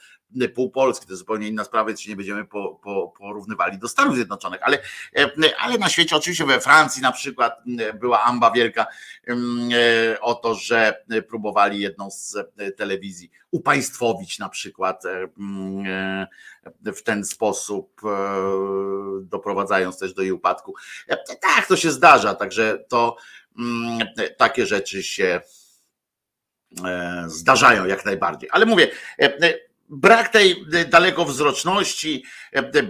pół 0.56 0.72
Polski, 0.72 1.08
to 1.08 1.16
zupełnie 1.16 1.48
inna 1.48 1.64
sprawa, 1.64 1.88
więc 1.88 2.08
nie 2.08 2.16
będziemy 2.16 2.46
po, 2.46 2.80
po, 2.84 3.14
porównywali 3.18 3.78
do 3.78 3.88
Stanów 3.88 4.16
Zjednoczonych, 4.16 4.60
ale, 4.64 4.80
ale 5.60 5.78
na 5.78 5.90
świecie, 5.90 6.16
oczywiście 6.16 6.46
we 6.46 6.62
Francji 6.62 7.02
na 7.02 7.12
przykład 7.12 7.62
była 8.00 8.24
amba 8.24 8.52
wielka 8.52 8.86
o 10.22 10.36
to, 10.36 10.56
że 10.56 11.04
próbowali 11.30 11.80
jedną 11.80 12.12
z 12.12 12.38
telewizji 12.78 13.32
upaństwowić 13.52 14.40
na 14.40 14.50
przykład 14.50 15.04
w 16.86 17.04
ten 17.04 17.26
sposób, 17.26 18.02
e, 18.04 18.10
doprowadzając 19.22 20.00
też 20.00 20.14
do 20.14 20.22
jej 20.22 20.32
upadku. 20.32 20.74
Tak, 21.42 21.68
to 21.68 21.78
się 21.78 21.92
zdarza, 21.92 22.36
także 22.36 22.86
to 22.90 23.18
takie 24.38 24.66
rzeczy 24.66 25.04
się 25.04 25.42
e, 26.86 27.24
zdarzają 27.28 27.86
jak 27.86 28.06
najbardziej. 28.06 28.50
Ale 28.52 28.66
mówię, 28.66 28.92
brak 29.90 30.30
tej 30.30 30.66
dalekowzroczności, 30.90 32.24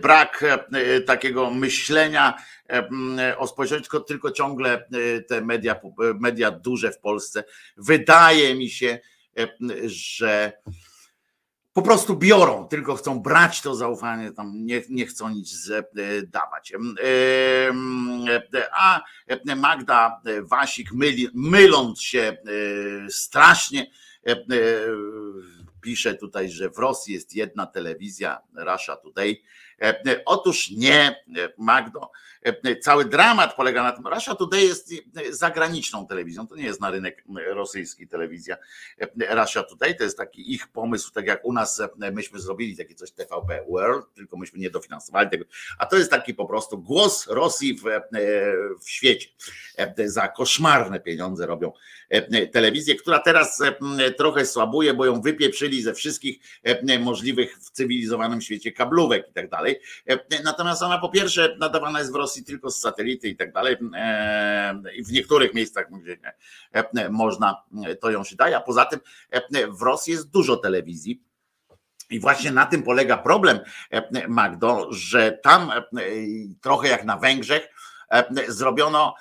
brak 0.02 0.44
takiego 1.06 1.52
myślenia 1.52 2.38
o 3.38 3.48
społeczeństwie, 3.48 3.90
tylko, 3.92 4.00
tylko 4.00 4.32
ciągle 4.32 4.88
te 5.28 5.42
media, 5.42 5.80
media 6.20 6.52
duże 6.52 6.92
w 6.92 7.00
Polsce, 7.00 7.44
wydaje 7.78 8.56
mi 8.56 8.70
się, 8.70 9.00
że 9.86 10.54
po 11.74 11.82
prostu 11.82 12.16
biorą, 12.16 12.68
tylko 12.68 12.96
chcą 12.96 13.20
brać 13.20 13.62
to 13.62 13.76
zaufanie, 13.76 14.32
tam 14.32 14.66
nie, 14.66 14.82
nie 14.90 15.06
chcą 15.06 15.30
nic 15.30 15.72
dawać. 16.28 16.74
A 18.74 19.04
Magda 19.56 20.22
Wasik, 20.42 20.92
myli, 20.92 21.28
myląc 21.34 22.02
się 22.02 22.38
strasznie, 23.10 23.92
pisze 25.88 26.16
tutaj, 26.16 26.50
że 26.50 26.70
w 26.70 26.78
Rosji 26.78 27.14
jest 27.14 27.36
jedna 27.36 27.66
telewizja, 27.66 28.42
Russia 28.56 28.96
Today. 28.96 29.42
Otóż 30.26 30.72
nie, 30.72 31.24
Magdo. 31.58 32.12
Cały 32.82 33.06
dramat 33.06 33.56
polega 33.56 33.84
na 33.84 33.92
tym, 33.92 34.08
Russia 34.08 34.36
Today 34.36 34.62
jest 34.62 34.94
zagraniczną 35.30 36.08
telewizją, 36.08 36.48
to 36.48 36.56
nie 36.56 36.64
jest 36.64 36.82
na 36.82 36.92
rynek 36.92 37.24
rosyjski 37.48 38.08
telewizja. 38.08 38.58
Russia 39.30 39.64
Today 39.64 39.96
to 39.96 40.04
jest 40.04 40.18
taki 40.18 40.54
ich 40.54 40.68
pomysł, 40.68 41.12
tak 41.12 41.26
jak 41.26 41.46
u 41.46 41.54
nas 41.54 41.82
myśmy 42.12 42.40
zrobili 42.40 42.78
takie 42.78 42.96
coś 42.96 43.12
TVP 43.12 43.66
World, 43.70 44.14
tylko 44.14 44.38
myśmy 44.38 44.60
nie 44.60 44.70
dofinansowali 44.70 45.30
tego, 45.30 45.46
a 45.78 45.86
to 45.86 45.98
jest 45.98 46.12
taki 46.12 46.34
po 46.34 46.46
prostu 46.46 46.78
głos 46.78 47.28
Rosji 47.28 47.74
w, 47.74 47.84
w 48.84 48.90
świecie. 48.90 49.30
Za 50.06 50.28
koszmarne 50.28 51.00
pieniądze 51.00 51.46
robią 51.46 51.72
telewizję, 52.52 52.96
która 52.96 53.20
teraz 53.20 53.64
trochę 54.18 54.46
słabuje, 54.46 54.94
bo 54.94 55.06
ją 55.06 55.22
wypieprzyli 55.22 55.82
ze 55.82 55.94
wszystkich 55.94 56.40
możliwych 57.00 57.58
w 57.58 57.72
cywilizowanym 57.72 58.42
świecie 58.42 58.72
kablówek 58.72 59.30
i 59.30 59.34
tak 59.34 59.50
dalej. 59.50 59.67
Natomiast 60.44 60.82
ona 60.82 60.98
po 60.98 61.10
pierwsze 61.10 61.56
nadawana 61.60 62.00
jest 62.00 62.12
w 62.12 62.16
Rosji 62.16 62.44
tylko 62.44 62.72
z 62.72 62.80
satelity 62.80 63.28
i 63.28 63.36
tak 63.36 63.54
dalej. 63.54 63.78
I 64.96 65.04
w 65.04 65.12
niektórych 65.12 65.54
miejscach 65.54 65.88
gdzie 65.92 66.18
można, 67.10 67.64
to 68.02 68.12
ją 68.12 68.24
się 68.24 68.36
daje, 68.36 68.58
a 68.58 68.62
poza 68.62 68.86
tym 68.86 69.00
w 69.70 69.82
Rosji 69.82 70.14
jest 70.14 70.30
dużo 70.30 70.58
telewizji. 70.58 71.24
I 72.10 72.20
właśnie 72.20 72.52
na 72.52 72.66
tym 72.66 72.84
polega 72.84 73.18
problem, 73.18 73.60
Magdo, 74.28 74.88
że 74.92 75.32
tam 75.32 75.72
trochę 76.62 76.88
jak 76.88 77.06
na 77.06 77.18
Węgrzech 77.18 77.68
zrobiono 78.48 79.16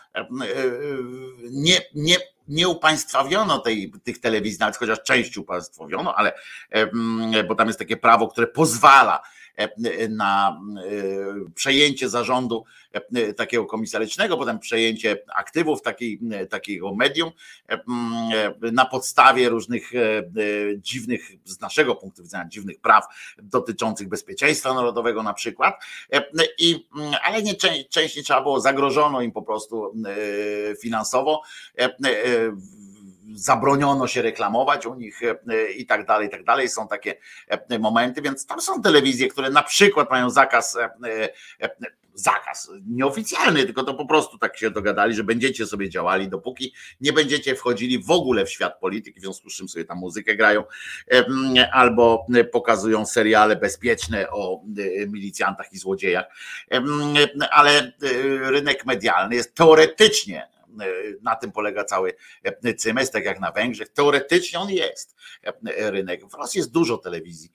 nie, 1.51 1.81
nie 1.95 2.17
nie 2.49 2.69
upaństwowiono 2.69 3.59
tej, 3.59 3.93
tych 4.05 4.21
telewizji, 4.21 4.59
nawet 4.61 4.77
chociaż 4.77 5.03
część 5.03 5.37
upaństwowiono, 5.37 6.15
ale 6.15 6.33
bo 7.49 7.55
tam 7.55 7.67
jest 7.67 7.79
takie 7.79 7.97
prawo, 7.97 8.29
które 8.29 8.47
pozwala 8.47 9.23
na 10.09 10.61
przejęcie 11.55 12.09
zarządu 12.09 12.65
takiego 13.37 13.67
komisarycznego, 13.67 14.37
potem 14.37 14.59
przejęcie 14.59 15.23
aktywów 15.35 15.83
takiej, 15.83 16.21
takiego 16.51 16.95
medium 16.95 17.31
na 18.73 18.85
podstawie 18.85 19.49
różnych 19.49 19.91
dziwnych, 20.77 21.31
z 21.45 21.61
naszego 21.61 21.95
punktu 21.95 22.23
widzenia, 22.23 22.49
dziwnych 22.49 22.81
praw 22.81 23.05
dotyczących 23.43 24.09
bezpieczeństwa 24.09 24.75
narodowego 24.75 25.23
na 25.23 25.35
przykład. 25.35 25.75
I, 26.59 26.87
ale 27.25 27.43
nie, 27.43 27.55
część 27.91 28.17
nie 28.17 28.23
trzeba 28.23 28.43
było, 28.43 28.61
zagrożono 28.61 29.23
im 29.23 29.33
po 29.33 29.43
prostu 29.43 29.95
finansowo 30.83 31.43
zabroniono 33.35 34.07
się 34.07 34.23
reklamować 34.23 34.87
u 34.87 34.95
nich 34.95 35.21
e, 35.23 35.71
i 35.71 35.87
tak 35.87 36.07
dalej, 36.07 36.27
i 36.27 36.31
tak 36.31 36.45
dalej. 36.45 36.69
Są 36.69 36.89
takie 36.89 37.15
e, 37.49 37.79
momenty, 37.79 38.23
więc 38.23 38.47
tam 38.47 38.61
są 38.61 38.83
telewizje, 38.83 39.29
które 39.29 39.51
na 39.51 39.63
przykład 39.63 40.11
mają 40.11 40.31
zakaz 40.31 40.77
e, 40.77 41.29
zakaz 42.15 42.71
nieoficjalny, 42.89 43.65
tylko 43.65 43.85
to 43.85 43.95
po 43.95 44.07
prostu 44.07 44.39
tak 44.39 44.57
się 44.57 44.71
dogadali, 44.71 45.15
że 45.15 45.25
będziecie 45.25 45.67
sobie 45.67 45.91
działali, 45.91 46.29
dopóki 46.29 46.75
nie 47.01 47.13
będziecie 47.13 47.55
wchodzili 47.55 47.99
w 47.99 48.11
ogóle 48.11 48.47
w 48.47 48.51
świat 48.51 48.81
polityki, 48.81 49.21
w 49.21 49.23
związku 49.23 49.51
z 49.51 49.57
czym 49.57 49.69
sobie 49.69 49.85
tam 49.85 49.99
muzykę 49.99 50.37
grają, 50.37 50.65
albo 51.73 52.27
pokazują 52.53 53.07
seriale 53.07 53.57
bezpieczne 53.57 54.31
o 54.31 54.63
milicjantach 55.09 55.73
i 55.73 55.79
złodziejach. 55.79 56.25
Ale 57.51 57.93
rynek 58.41 58.87
medialny 58.87 59.35
jest 59.35 59.55
teoretycznie 59.55 60.49
na 61.23 61.37
tym 61.37 61.53
polega 61.53 61.85
cały 61.85 62.15
cymes, 62.77 63.11
tak 63.11 63.25
jak 63.25 63.41
na 63.41 63.53
Węgrzech. 63.53 63.89
Teoretycznie 63.89 64.59
on 64.59 64.71
jest 64.71 65.17
rynek. 65.65 66.31
W 66.31 66.35
Rosji 66.35 66.59
jest 66.59 66.73
dużo 66.73 66.99
telewizji 66.99 67.53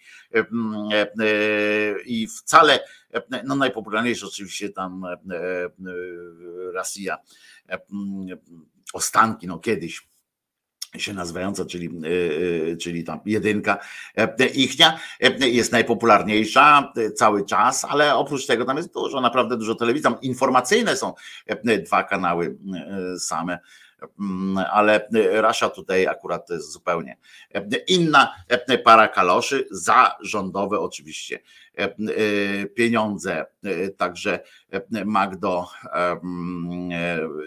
i 2.05 2.28
wcale, 2.28 2.80
no 3.43 3.55
najpopularniejszy 3.55 4.28
oczywiście 4.28 4.69
tam 4.69 5.03
Rosja, 6.74 7.17
ostanki, 8.93 9.47
no 9.47 9.59
kiedyś 9.59 10.11
się 10.97 11.13
nazywająca, 11.13 11.65
czyli, 11.65 11.89
czyli 12.81 13.03
tam 13.03 13.19
jedynka 13.25 13.77
ichnia, 14.53 14.99
jest 15.39 15.71
najpopularniejsza 15.71 16.93
cały 17.15 17.45
czas, 17.45 17.85
ale 17.85 18.15
oprócz 18.15 18.45
tego 18.45 18.65
tam 18.65 18.77
jest 18.77 18.93
dużo, 18.93 19.21
naprawdę 19.21 19.57
dużo 19.57 19.75
telewizji. 19.75 20.03
Tam 20.03 20.21
informacyjne 20.21 20.97
są 20.97 21.13
dwa 21.85 22.03
kanały 22.03 22.57
same 23.19 23.59
ale 24.71 25.07
Rasza 25.31 25.69
tutaj 25.69 26.07
akurat 26.07 26.47
to 26.47 26.53
jest 26.53 26.71
zupełnie 26.71 27.17
inna 27.87 28.35
para 28.83 29.07
kaloszy, 29.07 29.67
za 29.71 30.15
rządowe 30.21 30.79
oczywiście 30.79 31.39
pieniądze. 32.76 33.45
Także 33.97 34.39
Magdo, 35.05 35.67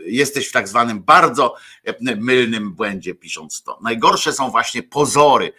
jesteś 0.07 0.49
w 0.49 0.53
tak 0.53 0.69
zwanym 0.69 1.03
bardzo 1.03 1.55
mylnym 2.01 2.75
błędzie 2.75 3.15
pisząc 3.15 3.63
to. 3.63 3.79
Najgorsze 3.83 4.33
są 4.33 4.51
właśnie 4.51 4.83
pozory 4.83 5.53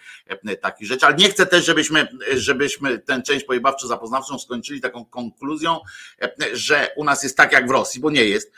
takich 0.62 0.88
rzeczy, 0.88 1.06
ale 1.06 1.16
nie 1.16 1.30
chcę 1.30 1.46
też, 1.46 1.66
żebyśmy, 1.66 2.08
żebyśmy 2.36 3.00
tę 3.00 3.22
część 3.22 3.46
pojebawczo 3.46 3.88
zapoznawczą 3.88 4.40
skończyli 4.40 4.82
taką 4.82 5.06
konkluzją, 5.06 5.80
że 6.54 6.88
u 6.96 7.04
nas 7.04 7.24
jest 7.24 7.38
tak 7.38 7.52
jak 7.52 7.68
w 7.68 7.72
Rosji, 7.72 8.02
bo 8.02 8.10
nie 8.10 8.26
jest. 8.26 8.52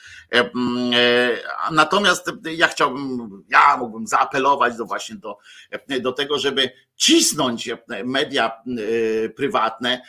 Natomiast 1.72 2.32
ja 2.44 2.68
chciałbym, 2.68 3.44
ja 3.50 3.78
mógłbym 3.78 4.08
zaapelować 4.08 4.78
do 4.78 4.86
właśnie 4.86 5.16
do, 5.16 5.38
do 6.02 6.12
tego, 6.12 6.40
żeby 6.40 6.72
cisnąć 6.98 7.70
media 8.04 8.52
prywatne, 9.36 10.02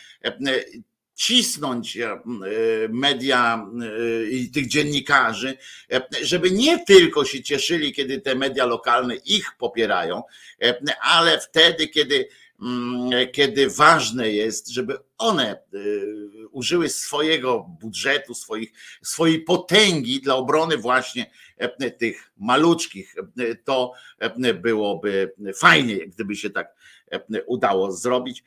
cisnąć 1.15 1.99
media 2.89 3.67
i 4.31 4.51
tych 4.51 4.69
dziennikarzy, 4.69 5.57
żeby 6.23 6.51
nie 6.51 6.85
tylko 6.85 7.25
się 7.25 7.43
cieszyli, 7.43 7.93
kiedy 7.93 8.21
te 8.21 8.35
media 8.35 8.67
lokalne 8.67 9.15
ich 9.15 9.53
popierają, 9.59 10.23
ale 11.03 11.41
wtedy, 11.41 11.89
kiedy 11.89 12.29
kiedy 13.33 13.71
ważne 13.71 14.31
jest, 14.31 14.69
żeby 14.69 14.99
one 15.19 15.63
użyły 16.51 16.89
swojego 16.89 17.67
budżetu, 17.81 18.35
swoich, 18.35 18.73
swojej 19.03 19.41
potęgi 19.41 20.21
dla 20.21 20.35
obrony 20.35 20.77
właśnie 20.77 21.31
tych 21.99 22.33
maluczkich, 22.37 23.15
to 23.65 23.93
byłoby 24.55 25.35
fajnie, 25.55 26.07
gdyby 26.07 26.37
się 26.37 26.51
tak 26.51 26.75
udało 27.47 27.93
zrobić. 27.93 28.45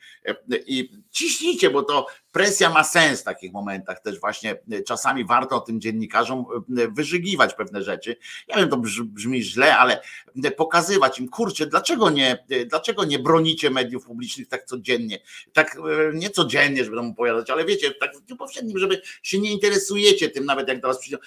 I 0.66 0.90
ciśnijcie, 1.10 1.70
bo 1.70 1.82
to 1.82 2.06
presja 2.32 2.70
ma 2.70 2.84
sens 2.84 3.20
w 3.20 3.24
takich 3.24 3.52
momentach 3.52 4.00
też 4.00 4.20
właśnie. 4.20 4.58
Czasami 4.86 5.24
warto 5.24 5.60
tym 5.60 5.80
dziennikarzom 5.80 6.44
wyżygiwać 6.68 7.54
pewne 7.54 7.82
rzeczy. 7.82 8.16
Ja 8.48 8.56
wiem, 8.56 8.68
to 8.68 8.76
brzmi 9.04 9.42
źle, 9.42 9.76
ale 9.76 10.02
pokazywać 10.56 11.18
im, 11.18 11.28
kurczę, 11.28 11.66
dlaczego 11.66 12.10
nie, 12.10 12.44
dlaczego 12.66 13.04
nie 13.04 13.18
bronicie 13.18 13.70
mediów 13.70 14.04
publicznych 14.04 14.48
tak 14.48 14.64
codziennie? 14.64 15.18
Tak 15.52 15.76
nie 16.14 16.30
codziennie, 16.30 16.84
żeby 16.84 16.96
tam 16.96 17.10
opowiadać, 17.10 17.50
ale 17.50 17.64
wiecie, 17.64 17.94
tak 17.94 18.16
w 18.16 18.20
dniu 18.20 18.36
powszednim, 18.36 18.78
żeby 18.78 19.02
się 19.22 19.38
nie 19.38 19.52
interesujecie 19.52 20.28
tym, 20.28 20.44
nawet 20.44 20.68
jak 20.68 20.80
do 20.80 20.88
was 20.88 20.98
przyjdą. 20.98 21.18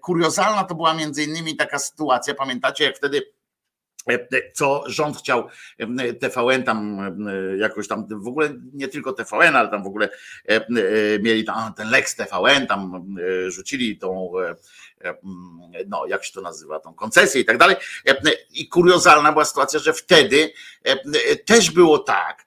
Kuriozalna 0.00 0.64
to 0.64 0.74
była 0.74 0.94
między 0.94 1.24
innymi 1.24 1.56
taka 1.56 1.78
sytuacja, 1.78 2.34
pamiętacie, 2.34 2.84
jak 2.84 2.96
wtedy 2.96 3.22
co 4.54 4.84
rząd 4.86 5.16
chciał 5.18 5.48
TVN 6.20 6.62
tam 6.62 6.98
jakoś 7.58 7.88
tam, 7.88 8.06
w 8.10 8.28
ogóle 8.28 8.50
nie 8.72 8.88
tylko 8.88 9.12
TVN, 9.12 9.56
ale 9.56 9.68
tam 9.68 9.84
w 9.84 9.86
ogóle 9.86 10.08
mieli 11.20 11.44
tam 11.44 11.74
ten 11.74 11.90
Lex 11.90 12.16
TVN, 12.16 12.66
tam 12.66 13.16
rzucili 13.48 13.98
tą 13.98 14.32
no 15.86 16.06
jak 16.06 16.24
się 16.24 16.32
to 16.32 16.40
nazywa, 16.40 16.80
tą 16.80 16.94
koncesję 16.94 17.40
i 17.40 17.44
tak 17.44 17.58
dalej. 17.58 17.76
I 18.50 18.68
kuriozalna 18.68 19.32
była 19.32 19.44
sytuacja, 19.44 19.80
że 19.80 19.92
wtedy 19.92 20.52
też 21.46 21.70
było 21.70 21.98
tak, 21.98 22.44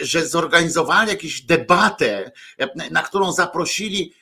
że 0.00 0.26
zorganizowali 0.26 1.10
jakąś 1.10 1.40
debatę, 1.42 2.30
na 2.90 3.02
którą 3.02 3.32
zaprosili 3.32 4.14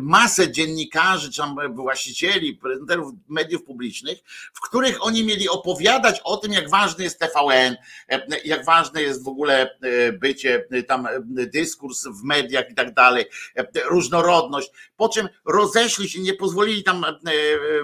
masę 0.00 0.52
dziennikarzy, 0.52 1.32
czy 1.32 1.42
właścicieli, 1.74 2.56
prezenterów 2.56 3.12
mediów 3.28 3.64
publicznych, 3.64 4.18
w 4.54 4.60
których 4.60 5.06
oni 5.06 5.24
mieli 5.24 5.48
opowiadać 5.48 6.20
o 6.24 6.36
tym, 6.36 6.52
jak 6.52 6.70
ważny 6.70 7.04
jest 7.04 7.18
TVN, 7.18 7.76
jak 8.44 8.64
ważne 8.64 9.02
jest 9.02 9.24
w 9.24 9.28
ogóle 9.28 9.78
bycie 10.20 10.66
tam 10.88 11.08
dyskurs 11.28 12.06
w 12.06 12.24
mediach 12.24 12.70
i 12.70 12.74
tak 12.74 12.94
dalej, 12.94 13.24
różnorodność, 13.90 14.70
po 14.96 15.08
czym 15.08 15.28
rozeszli 15.44 16.08
się, 16.08 16.20
nie 16.20 16.34
pozwolili 16.34 16.82
tam 16.82 17.04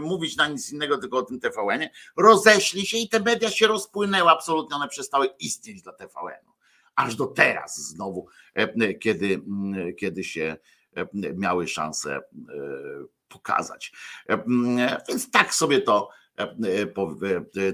mówić 0.01 0.37
na 0.37 0.49
nic 0.49 0.73
innego, 0.73 0.99
tylko 0.99 1.19
o 1.19 1.23
tym 1.23 1.41
TVN-ie, 1.41 1.91
roześli 2.17 2.87
się 2.87 2.99
i 2.99 3.09
te 3.09 3.21
media 3.21 3.51
się 3.51 3.67
rozpłynęły 3.67 4.31
absolutnie, 4.31 4.77
one 4.77 4.89
przestały 4.89 5.29
istnieć 5.39 5.83
dla 5.83 5.93
TVN-u. 5.93 6.53
Aż 6.97 7.17
do 7.17 7.27
teraz 7.27 7.81
znowu, 7.81 8.27
kiedy, 9.01 9.41
kiedy 9.99 10.25
się 10.25 10.57
miały 11.13 11.69
szansę 11.69 12.21
pokazać. 13.29 13.93
Więc 15.09 15.31
tak 15.31 15.55
sobie 15.55 15.81
to 15.81 16.09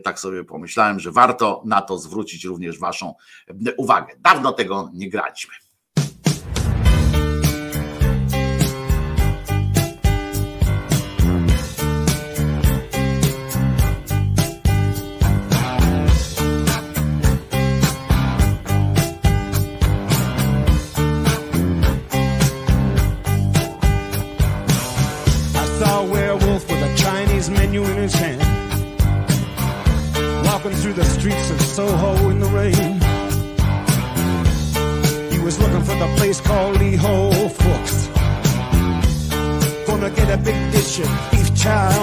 Tak 0.04 0.20
sobie 0.20 0.44
pomyślałem, 0.44 1.00
że 1.00 1.12
warto 1.12 1.62
na 1.66 1.82
to 1.82 1.98
zwrócić 1.98 2.44
również 2.44 2.78
Waszą 2.78 3.14
uwagę. 3.76 4.14
Dawno 4.18 4.52
tego 4.52 4.90
nie 4.94 5.10
graliśmy. 5.10 5.54
Place 36.34 36.46
called 36.46 36.78
Lee 36.78 36.96
Ho 36.96 37.30
Fooks. 37.48 38.08
Gonna 39.86 40.10
get 40.10 40.30
a 40.30 40.36
big 40.36 40.72
dish 40.72 40.98
of 41.00 41.30
beef 41.30 41.54
chow 41.54 41.93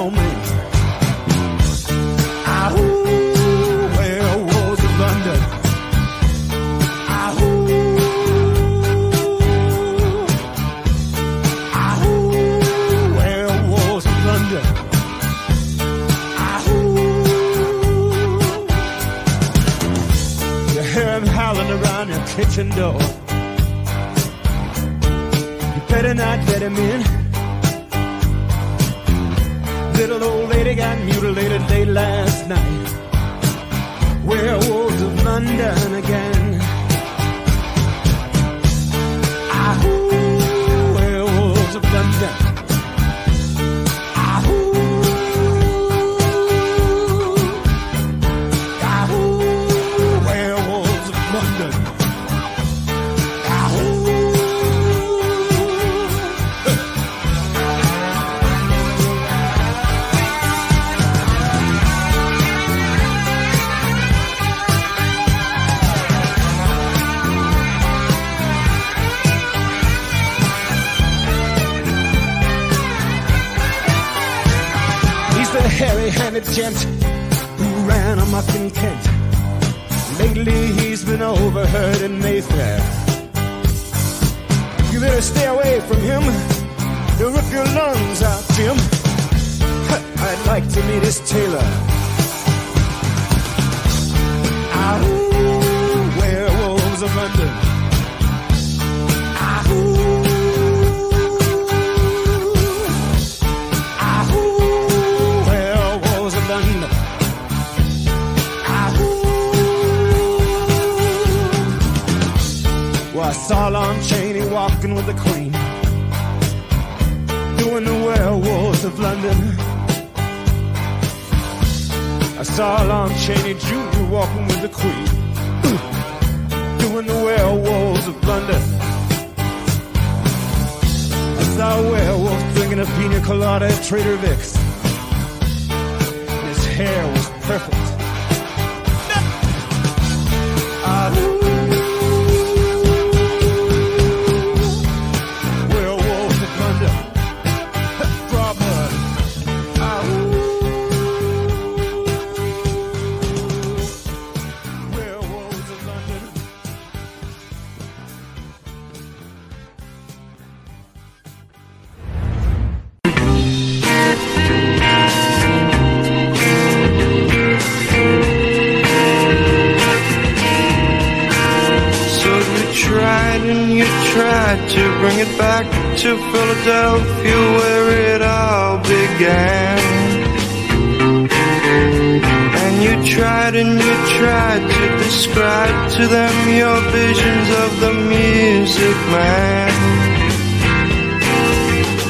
describe 185.34 185.92
to 185.92 186.08
them 186.08 186.50
your 186.50 186.82
visions 186.92 187.50
of 187.64 187.80
the 187.80 187.94
music 188.10 188.98
man. 189.16 189.72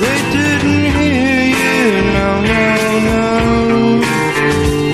They 0.01 0.19
didn't 0.37 0.85
hear 0.97 1.43
you, 1.61 2.01
no, 2.17 2.29
no, 2.41 2.65
no. 3.11 4.01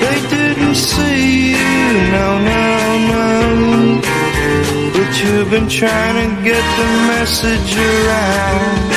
They 0.04 0.18
didn't 0.28 0.74
see 0.74 1.52
you, 1.52 1.92
no, 2.12 2.28
no, 2.52 2.66
no. 3.14 4.00
But 4.92 5.10
you've 5.22 5.50
been 5.50 5.68
trying 5.68 6.16
to 6.20 6.42
get 6.44 6.64
the 6.76 6.88
message 7.12 7.76
around 7.76 8.88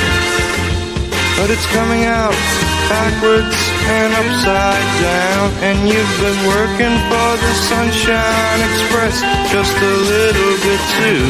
but 1.37 1.49
it's 1.49 1.65
coming 1.73 2.03
out 2.05 2.70
backwards 2.91 3.55
and 3.97 4.11
upside 4.21 4.89
down. 4.99 5.45
And 5.67 5.77
you've 5.87 6.15
been 6.25 6.41
working 6.55 6.95
for 7.09 7.29
the 7.43 7.53
Sunshine 7.71 8.59
Express 8.69 9.15
just 9.55 9.75
a 9.91 9.95
little 10.13 10.55
bit 10.65 10.81
too 10.99 11.25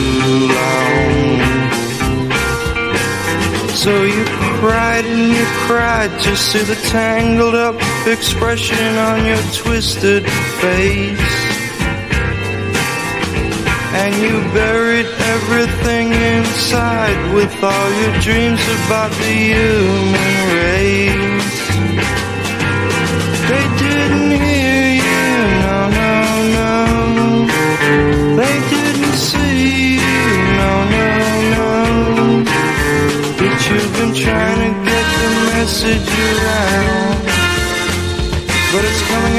long. 0.57 1.51
So 3.83 3.91
you 4.03 4.23
cried 4.59 5.05
and 5.05 5.33
you 5.37 5.45
cried 5.67 6.11
to 6.25 6.35
see 6.35 6.63
the 6.63 6.79
tangled 6.89 7.55
up 7.55 7.77
expression 8.05 8.97
on 9.09 9.25
your 9.25 9.43
twisted 9.53 10.23
face 10.61 11.50
and 13.93 14.15
you 14.15 14.39
buried 14.53 15.05
everything 15.35 16.13
inside 16.13 17.33
with 17.33 17.53
all 17.61 17.89
your 18.01 18.13
dreams 18.21 18.61
about 18.85 19.11
the 19.11 19.33
human 19.51 20.35
race. 20.55 21.59
They 23.49 23.65
didn't 23.83 24.31
hear 24.47 24.85
you, 25.03 25.27
no, 25.65 25.79
no, 25.99 26.13
no. 26.57 26.79
They 28.39 28.55
didn't 28.73 29.17
see 29.29 29.95
you, 29.95 30.23
no, 30.61 30.71
no, 30.95 31.09
no. 31.55 31.69
But 33.39 33.57
you've 33.67 33.93
been 33.99 34.13
trying 34.15 34.59
to 34.65 34.71
get 34.89 35.05
the 35.19 35.29
message 35.51 36.09
around. 36.29 37.25
But 38.71 38.85
it's 38.85 39.01
coming 39.09 39.37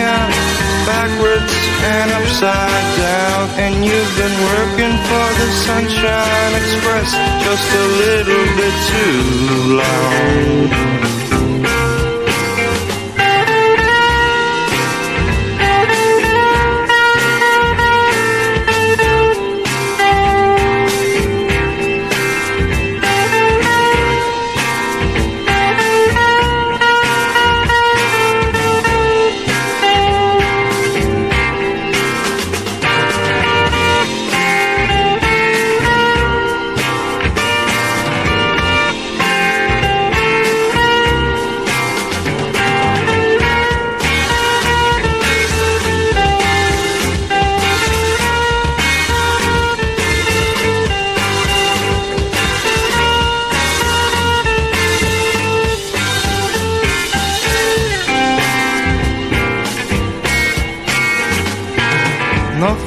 backwards 0.87 1.53
and 1.83 2.11
upside 2.13 2.87
down. 2.97 3.51
And 3.59 3.75
you've 3.85 4.15
been 4.17 4.37
working 4.55 4.95
for 5.09 5.27
the 5.41 5.49
Sunshine 5.67 6.53
Express 6.61 7.11
just 7.45 7.69
a 7.73 7.87
little 8.03 8.47
bit 8.59 8.75
too 8.91 9.77
long. 9.81 11.12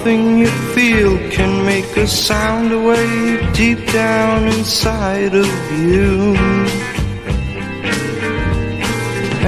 Nothing 0.05 0.37
you 0.37 0.51
feel 0.75 1.17
can 1.31 1.65
make 1.65 1.97
a 1.97 2.05
sound 2.05 2.71
away 2.71 3.51
deep 3.53 3.91
down 3.91 4.47
inside 4.49 5.33
of 5.33 5.49
you. 5.71 6.35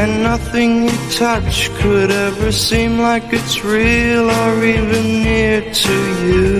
And 0.01 0.23
nothing 0.23 0.85
you 0.85 0.97
touch 1.11 1.69
could 1.75 2.09
ever 2.09 2.51
seem 2.51 2.97
like 2.97 3.31
it's 3.31 3.63
real 3.63 4.31
or 4.31 4.63
even 4.63 5.21
near 5.21 5.61
to 5.61 5.95
you. 6.25 6.57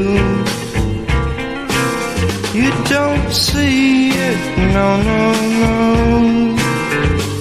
You 2.54 2.70
don't 2.86 3.32
see 3.34 4.10
it, 4.10 4.58
no, 4.76 5.02
no, 5.02 5.22
no. 5.64 6.56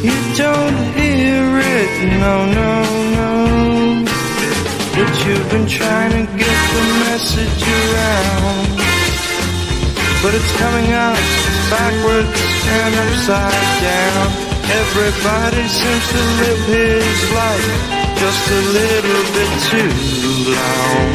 You 0.09 0.19
don't 0.37 0.79
hear 0.97 1.45
it, 1.77 2.19
no, 2.19 2.35
no, 2.61 2.73
no. 3.19 3.27
But 4.97 5.27
you've 5.27 5.51
been 5.51 5.67
trying 5.67 6.27
to 6.27 6.36
the 6.77 6.85
message 7.09 7.63
around. 7.81 8.69
But 10.23 10.33
it's 10.37 10.53
coming 10.61 10.93
out 10.93 11.17
backwards 11.73 12.41
and 12.77 12.93
upside 13.05 13.69
down. 13.81 14.27
Everybody 14.83 15.65
seems 15.69 16.07
to 16.13 16.21
live 16.43 16.63
his 16.77 17.19
life 17.41 17.69
just 18.21 18.45
a 18.51 18.63
little 18.79 19.25
bit 19.37 19.53
too 19.71 19.93
long. 20.53 21.11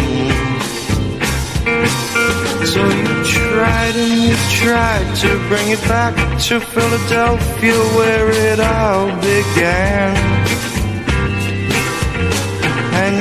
So 2.65 2.81
you 2.87 3.13
tried 3.23 3.95
and 4.03 4.15
you 4.25 4.35
tried 4.63 5.15
to 5.23 5.29
bring 5.49 5.67
it 5.69 5.81
back 5.87 6.15
to 6.47 6.59
Philadelphia 6.59 7.79
where 7.97 8.29
it 8.49 8.59
all 8.59 9.07
began. 9.21 10.30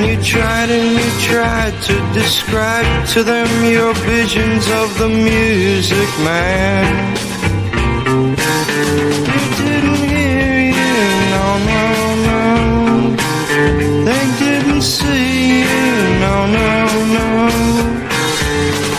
You 0.01 0.17
tried 0.23 0.71
and 0.71 0.97
you 0.97 1.09
tried 1.21 1.79
to 1.83 1.93
describe 2.11 3.07
to 3.09 3.23
them 3.23 3.47
your 3.63 3.93
visions 3.93 4.67
of 4.69 4.97
the 4.97 5.07
music 5.07 6.09
man. 6.25 7.15
They 9.29 9.45
didn't 9.61 10.03
hear 10.09 10.57
you, 10.73 10.93
no, 11.35 11.45
no, 11.71 11.85
no. 12.29 12.43
They 14.09 14.25
didn't 14.43 14.81
see 14.81 15.61
you, 15.61 15.93
no, 16.25 16.35
no, 16.59 16.71
no. 17.17 17.29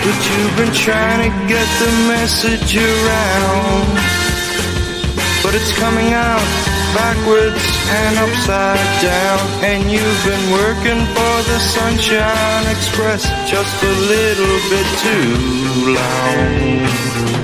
But 0.03 0.19
you've 0.29 0.57
been 0.57 0.73
trying 0.73 1.21
to 1.27 1.31
get 1.49 1.69
the 1.83 1.91
message 2.15 2.77
around. 2.77 3.89
But 5.43 5.57
it's 5.57 5.73
coming 5.77 6.13
out 6.13 6.72
backwards 6.95 7.63
and 7.91 8.19
upside 8.19 9.03
down. 9.03 9.41
And 9.65 9.91
you've 9.91 10.25
been 10.25 10.47
working 10.53 11.01
for 11.15 11.35
the 11.51 11.59
Sunshine 11.59 12.67
Express 12.69 13.23
just 13.49 13.83
a 13.83 13.95
little 14.13 14.59
bit 14.71 14.89
too 15.05 15.93
long. 15.97 17.42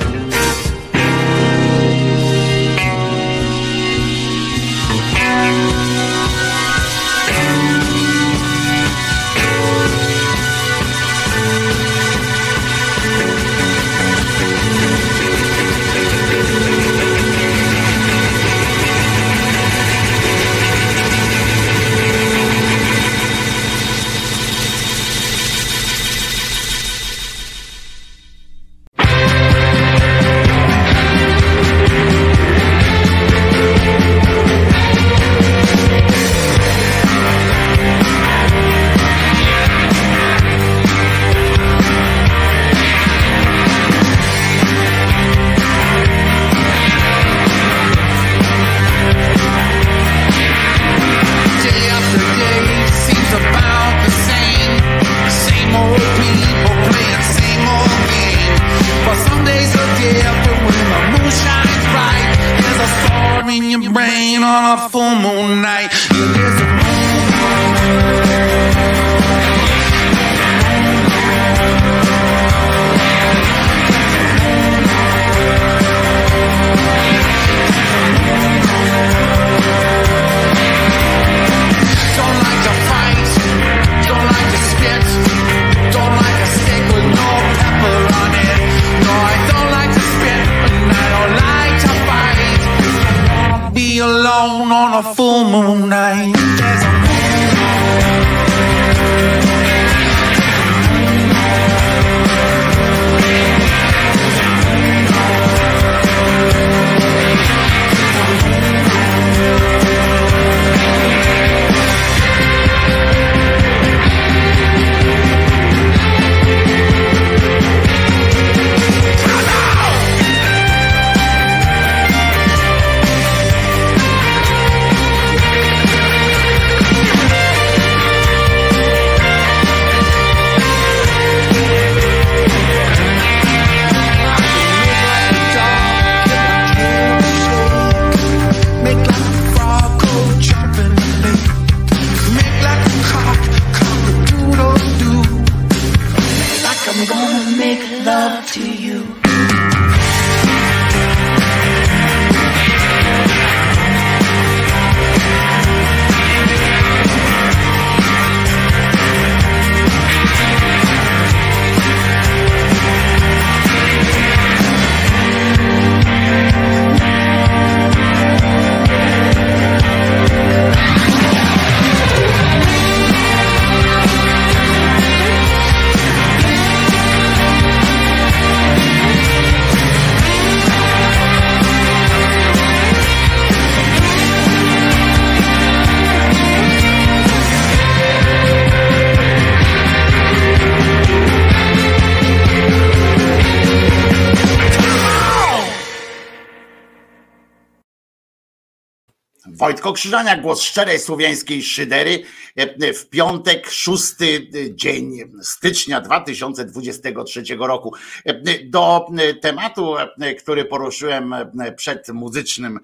Krzyżania, 199.93 200.37
głos 200.37 200.61
szczerej 200.61 200.99
słowiańskiej 200.99 201.63
szydery 201.63 202.23
e, 202.55 202.93
w 202.93 203.09
piątek, 203.09 203.69
szósty 203.69 204.49
dzień 204.75 205.17
stycznia 205.41 206.01
2023 206.01 207.43
roku. 207.59 207.93
E, 208.25 208.33
Do 208.63 209.05
tematu, 209.41 209.97
e, 209.97 210.35
który 210.35 210.65
poruszyłem 210.65 211.35
przed 211.77 212.09
muzycznym, 212.09 212.79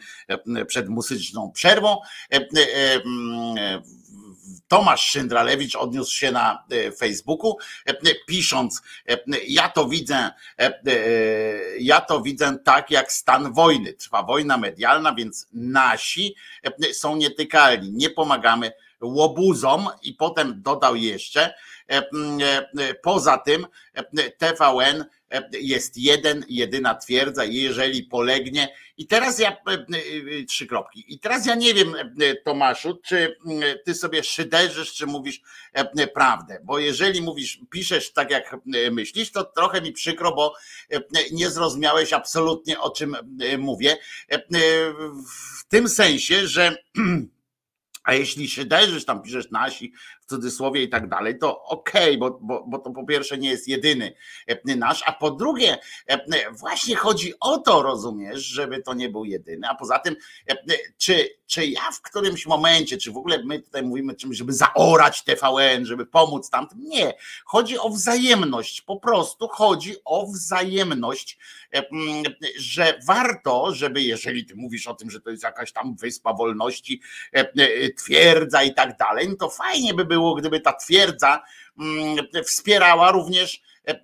przed 0.67 0.89
muzyczną 0.89 1.51
przerwą, 1.51 1.97
Tomasz 4.67 5.01
Szyndralewicz 5.01 5.75
odniósł 5.75 6.15
się 6.15 6.31
na 6.31 6.63
e, 6.71 6.91
Facebooku, 6.91 7.57
e, 7.85 8.15
pisząc: 8.27 8.81
e, 9.09 9.17
Ja 9.47 9.69
to 9.69 9.87
widzę, 9.87 10.31
ja 11.79 12.01
to 12.01 12.21
widzę 12.21 12.57
tak 12.63 12.91
jak 12.91 13.11
stan 13.11 13.53
wojny. 13.53 13.93
Trwa 13.93 14.23
wojna 14.23 14.57
medialna, 14.57 15.15
więc 15.15 15.47
nasi 15.53 16.35
są 16.93 17.15
nietykalni. 17.15 17.91
Nie 17.91 18.09
pomagamy 18.09 18.71
łobuzom 19.01 19.89
i 20.01 20.13
potem 20.13 20.61
dodał 20.61 20.95
jeszcze, 20.95 21.53
poza 23.03 23.37
tym 23.37 23.67
TVN 24.37 25.05
jest 25.51 25.97
jeden, 25.97 26.45
jedyna 26.49 26.95
twierdza, 26.95 27.45
jeżeli 27.45 28.03
polegnie. 28.03 28.67
I 28.97 29.07
teraz 29.07 29.39
ja, 29.39 29.57
trzy 30.47 30.67
kropki. 30.67 31.05
I 31.07 31.19
teraz 31.19 31.45
ja 31.45 31.55
nie 31.55 31.73
wiem, 31.73 31.95
Tomaszu, 32.45 32.99
czy 33.05 33.37
ty 33.85 33.95
sobie 33.95 34.23
szyderzysz, 34.23 34.93
czy 34.93 35.05
mówisz 35.05 35.41
prawdę, 36.13 36.59
bo 36.63 36.79
jeżeli 36.79 37.21
mówisz, 37.21 37.59
piszesz 37.69 38.13
tak, 38.13 38.31
jak 38.31 38.57
myślisz, 38.91 39.31
to 39.31 39.43
trochę 39.43 39.81
mi 39.81 39.91
przykro, 39.91 40.35
bo 40.35 40.53
nie 41.31 41.49
zrozumiałeś 41.49 42.13
absolutnie, 42.13 42.79
o 42.79 42.89
czym 42.89 43.15
mówię. 43.57 43.97
W 45.59 45.65
tym 45.67 45.89
sensie, 45.89 46.47
że 46.47 46.75
a 48.05 48.13
jeśli 48.13 48.49
szyderzysz, 48.49 49.05
tam 49.05 49.21
piszesz 49.21 49.51
nasi 49.51 49.93
w 50.25 50.29
cudzysłowie 50.29 50.83
i 50.83 50.89
tak 50.89 51.09
dalej, 51.09 51.37
to 51.39 51.63
okej, 51.63 52.03
okay, 52.03 52.17
bo, 52.17 52.39
bo, 52.41 52.65
bo 52.67 52.79
to 52.79 52.91
po 52.91 53.05
pierwsze 53.05 53.37
nie 53.37 53.49
jest 53.49 53.67
jedyny 53.67 54.13
e, 54.47 54.75
nasz, 54.75 55.03
a 55.05 55.13
po 55.13 55.31
drugie 55.31 55.77
e, 56.07 56.51
właśnie 56.51 56.95
chodzi 56.95 57.33
o 57.39 57.57
to, 57.57 57.83
rozumiesz, 57.83 58.41
żeby 58.41 58.81
to 58.81 58.93
nie 58.93 59.09
był 59.09 59.25
jedyny, 59.25 59.67
a 59.69 59.75
poza 59.75 59.99
tym 59.99 60.15
e, 60.49 60.55
czy, 60.97 61.29
czy 61.45 61.65
ja 61.65 61.91
w 61.91 62.01
którymś 62.01 62.45
momencie, 62.45 62.97
czy 62.97 63.11
w 63.11 63.17
ogóle 63.17 63.43
my 63.43 63.59
tutaj 63.59 63.83
mówimy 63.83 64.15
czymś, 64.15 64.37
żeby 64.37 64.53
zaorać 64.53 65.23
TVN, 65.23 65.85
żeby 65.85 66.05
pomóc 66.05 66.49
tamtym, 66.49 66.79
nie, 66.83 67.13
chodzi 67.45 67.79
o 67.79 67.89
wzajemność, 67.89 68.81
po 68.81 68.99
prostu 68.99 69.47
chodzi 69.47 69.95
o 70.05 70.27
wzajemność, 70.27 71.37
że 72.57 72.99
warto, 73.05 73.73
żeby 73.73 74.01
jeżeli 74.01 74.45
ty 74.45 74.55
mówisz 74.55 74.87
o 74.87 74.95
tym, 74.95 75.09
że 75.09 75.21
to 75.21 75.29
jest 75.29 75.43
jakaś 75.43 75.71
tam 75.71 75.95
wyspa 75.95 76.33
wolności, 76.33 77.01
twierdza 77.97 78.63
i 78.63 78.73
tak 78.73 78.97
dalej, 78.97 79.29
no 79.29 79.35
to 79.35 79.49
fajnie 79.49 79.93
by 79.93 80.05
było, 80.05 80.14
gdyby 80.37 80.59
ta 80.59 80.73
twierdza 80.73 81.43
mm, 81.79 82.17
wspierała 82.43 83.11
również 83.11 83.61
e, 83.87 83.91
e, 83.91 83.99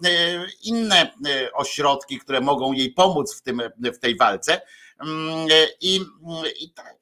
inne 0.63 1.01
e, 1.01 1.53
ośrodki, 1.53 2.19
które 2.19 2.41
mogą 2.41 2.73
jej 2.73 2.93
pomóc 2.93 3.35
w, 3.35 3.41
tym, 3.41 3.61
w 3.77 3.99
tej 3.99 4.17
walce. 4.17 4.61
Mm, 4.99 5.47
I, 5.81 5.99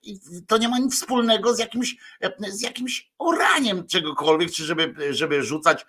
i, 0.03 0.17
to 0.47 0.57
nie 0.57 0.69
ma 0.69 0.79
nic 0.79 0.95
wspólnego 0.95 1.53
z 1.53 1.59
jakimś, 1.59 1.95
z 2.49 2.61
jakimś 2.61 3.11
oraniem 3.17 3.87
czegokolwiek, 3.87 4.51
czy 4.51 4.63
żeby, 4.63 5.13
żeby 5.13 5.43
rzucać 5.43 5.85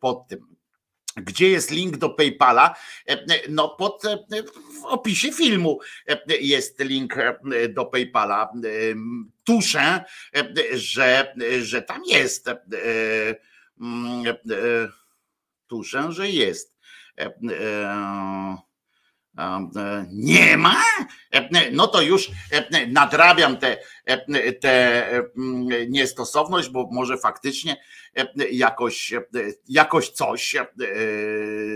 pod 0.00 0.28
tym. 0.28 0.56
Gdzie 1.16 1.48
jest 1.48 1.70
link 1.70 1.96
do 1.96 2.10
PayPala? 2.10 2.74
No, 3.48 3.68
pod, 3.68 4.02
w 4.82 4.84
opisie 4.84 5.32
filmu 5.32 5.78
jest 6.40 6.80
link 6.80 7.14
do 7.74 7.84
PayPala. 7.84 8.52
Tuszę, 9.46 10.04
że, 10.74 11.34
że 11.62 11.82
tam 11.82 12.02
jest. 12.06 12.50
Tuszę, 15.66 16.12
że 16.12 16.30
jest. 16.30 16.76
Nie 20.12 20.56
ma? 20.56 20.82
No 21.72 21.86
to 21.86 22.02
już 22.02 22.30
nadrabiam 22.88 23.56
tę 23.56 23.76
te, 24.04 24.52
te 24.52 25.22
niestosowność, 25.88 26.68
bo 26.68 26.88
może 26.92 27.18
faktycznie 27.18 27.76
jakoś, 28.50 29.14
jakoś 29.68 30.10
coś 30.10 30.56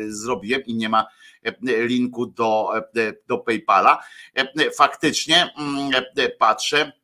zrobiłem 0.09 0.65
i 0.65 0.75
nie 0.75 0.89
ma 0.89 1.07
linku 1.63 2.27
do, 2.27 2.73
do 3.29 3.39
PayPala. 3.39 4.05
Faktycznie 4.77 5.55
patrzę, 6.39 7.00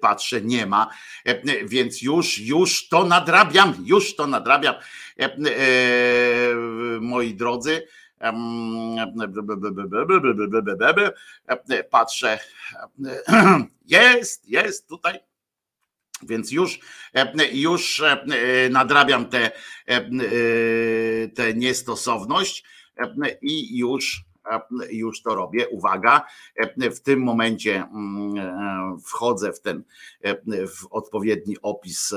patrzę, 0.00 0.40
nie 0.40 0.66
ma, 0.66 0.90
więc 1.64 2.02
już, 2.02 2.38
już 2.38 2.88
to 2.88 3.04
nadrabiam, 3.04 3.74
już 3.84 4.16
to 4.16 4.26
nadrabiam, 4.26 4.74
moi 7.00 7.34
drodzy. 7.34 7.86
Patrzę, 11.90 12.38
jest, 13.86 14.48
jest 14.48 14.88
tutaj. 14.88 15.18
Więc 16.22 16.52
już, 16.52 16.78
już 17.52 18.02
nadrabiam 18.70 19.26
tę 19.26 19.50
te, 21.34 21.54
niestosowność 21.54 22.64
i 23.42 23.78
już 23.78 24.24
już 24.90 25.22
to 25.22 25.34
robię. 25.34 25.68
Uwaga, 25.68 26.26
w 26.76 27.00
tym 27.00 27.20
momencie 27.20 27.88
wchodzę 29.06 29.52
w 29.52 29.60
ten 29.60 29.84
w 30.68 30.86
odpowiedni 30.90 31.56
opis 31.62 32.14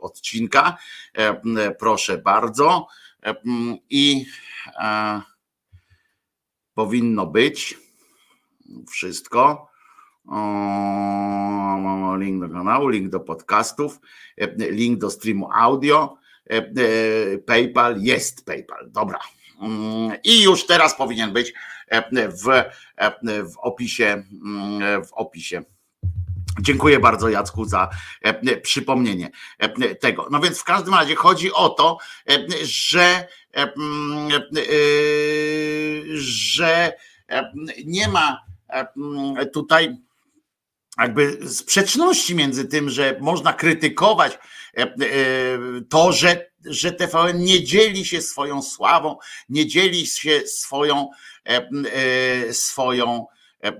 odcinka. 0.00 0.76
Proszę 1.78 2.18
bardzo. 2.18 2.86
I 3.90 4.26
powinno 6.74 7.26
być 7.26 7.78
wszystko. 8.90 9.70
Link 12.18 12.40
do 12.40 12.48
kanału, 12.48 12.88
link 12.88 13.08
do 13.10 13.20
podcastów, 13.20 14.00
link 14.58 14.98
do 14.98 15.10
streamu 15.10 15.48
audio. 15.52 16.16
PayPal 17.46 18.00
jest 18.00 18.44
PayPal. 18.44 18.90
Dobra. 18.90 19.18
I 20.24 20.42
już 20.42 20.66
teraz 20.66 20.96
powinien 20.96 21.32
być 21.32 21.52
w, 22.14 22.64
w 23.52 23.58
opisie 23.58 24.22
w 25.08 25.12
opisie 25.12 25.62
Dziękuję 26.58 27.00
bardzo 27.00 27.28
Jacku 27.28 27.64
za 27.64 27.88
e, 28.22 28.56
przypomnienie 28.56 29.30
e, 29.58 29.94
tego. 29.94 30.28
No 30.30 30.40
więc 30.40 30.58
w 30.58 30.64
każdym 30.64 30.94
razie 30.94 31.14
chodzi 31.14 31.52
o 31.52 31.68
to, 31.68 31.98
e, 32.30 32.46
że, 32.62 33.26
że 36.14 36.92
nie 37.84 38.08
ma 38.08 38.40
tutaj 39.52 39.96
jakby 40.98 41.48
sprzeczności 41.48 42.34
między 42.34 42.64
tym, 42.64 42.90
że 42.90 43.16
można 43.20 43.52
krytykować 43.52 44.38
to, 45.88 46.12
że, 46.12 46.49
że 46.64 46.92
TVN 46.92 47.38
nie 47.44 47.64
dzieli 47.64 48.04
się 48.04 48.22
swoją 48.22 48.62
sławą, 48.62 49.16
nie 49.48 49.66
dzieli 49.66 50.06
się 50.06 50.40
swoją 50.46 51.10
swoją 52.52 53.26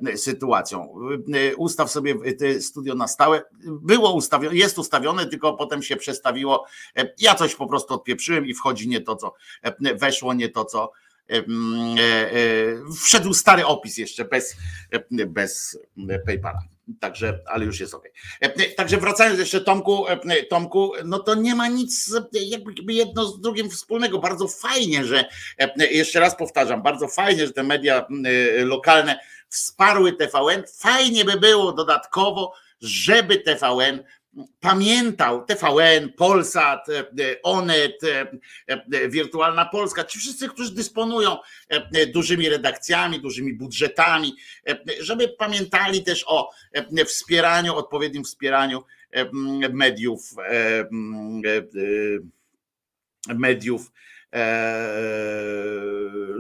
e, 0.03 0.17
sytuacją. 0.17 0.95
E, 1.35 1.57
Ustaw 1.57 1.91
sobie 1.91 2.15
e, 2.41 2.61
studio 2.61 2.95
na 2.95 3.09
stałe. 3.09 3.43
Było 3.65 4.13
ustawione, 4.15 4.57
jest 4.57 4.79
ustawione, 4.79 5.27
tylko 5.27 5.53
potem 5.55 5.83
się 5.83 5.97
przestawiło. 5.97 6.65
E, 6.97 7.15
Ja 7.19 7.35
coś 7.35 7.55
po 7.55 7.67
prostu 7.67 7.95
odpieprzyłem 7.95 8.47
i 8.47 8.55
wchodzi 8.55 8.89
nie 8.89 9.01
to, 9.01 9.17
co 9.17 9.35
e, 9.63 9.95
weszło, 9.95 10.35
nie 10.35 10.49
to, 10.49 10.65
co 10.65 10.93
e, 11.31 11.37
e, 11.37 11.41
e, 11.41 11.45
wszedł 13.05 13.35
stary 13.35 13.67
opis 13.67 13.97
jeszcze 13.99 14.25
bez, 14.25 14.57
e, 14.93 15.27
bez 15.27 15.79
PayPala. 16.27 16.61
Także, 17.01 17.41
ale 17.47 17.65
już 17.65 17.81
jest 17.81 17.95
ok. 17.95 18.09
Także 18.77 18.97
wracając 18.97 19.39
jeszcze 19.39 19.61
Tomku, 19.61 20.09
e, 20.09 20.43
Tomku, 20.43 20.93
no 21.05 21.19
to 21.19 21.35
nie 21.35 21.55
ma 21.55 21.69
nic 21.69 22.15
e, 22.15 22.39
jakby 22.45 22.93
jedno 22.93 23.27
z 23.27 23.41
drugim 23.41 23.71
wspólnego. 23.71 24.19
Bardzo 24.19 24.49
fajnie, 24.49 25.05
że 25.05 25.25
e, 25.59 25.87
jeszcze 25.87 26.21
raz 26.21 26.37
powtarzam, 26.37 26.83
bardzo 26.83 27.09
fajnie, 27.09 27.47
że 27.47 27.53
te 27.53 27.63
media 27.63 28.07
e, 28.61 28.65
lokalne 28.65 29.19
wsparły 29.49 30.13
TVN. 30.13 30.63
Fajnie 30.79 31.25
by 31.25 31.37
było 31.37 31.73
dodatkowo, 31.73 32.53
żeby 32.81 33.37
TVN 33.37 34.05
pamiętał 34.61 35.45
TVN, 35.45 36.13
Polsat, 36.17 36.89
e, 36.89 36.99
e, 36.99 37.43
Onet, 37.43 38.01
e, 38.05 39.09
Wirtualna 39.09 39.65
Polska, 39.65 40.05
ci 40.05 40.19
wszyscy, 40.19 40.49
którzy 40.49 40.75
dysponują 40.75 41.37
dużymi 42.15 42.49
redakcjami, 42.49 43.21
dużymi 43.21 43.55
budżetami, 43.55 44.37
żeby 45.01 45.29
pamiętali 45.29 46.05
też 46.05 46.25
o 46.27 46.51
wspieraniu, 47.07 47.77
odpowiednim 47.77 48.25
wspieraniu 48.25 48.83
mediów, 49.73 50.35
mediów 53.29 53.93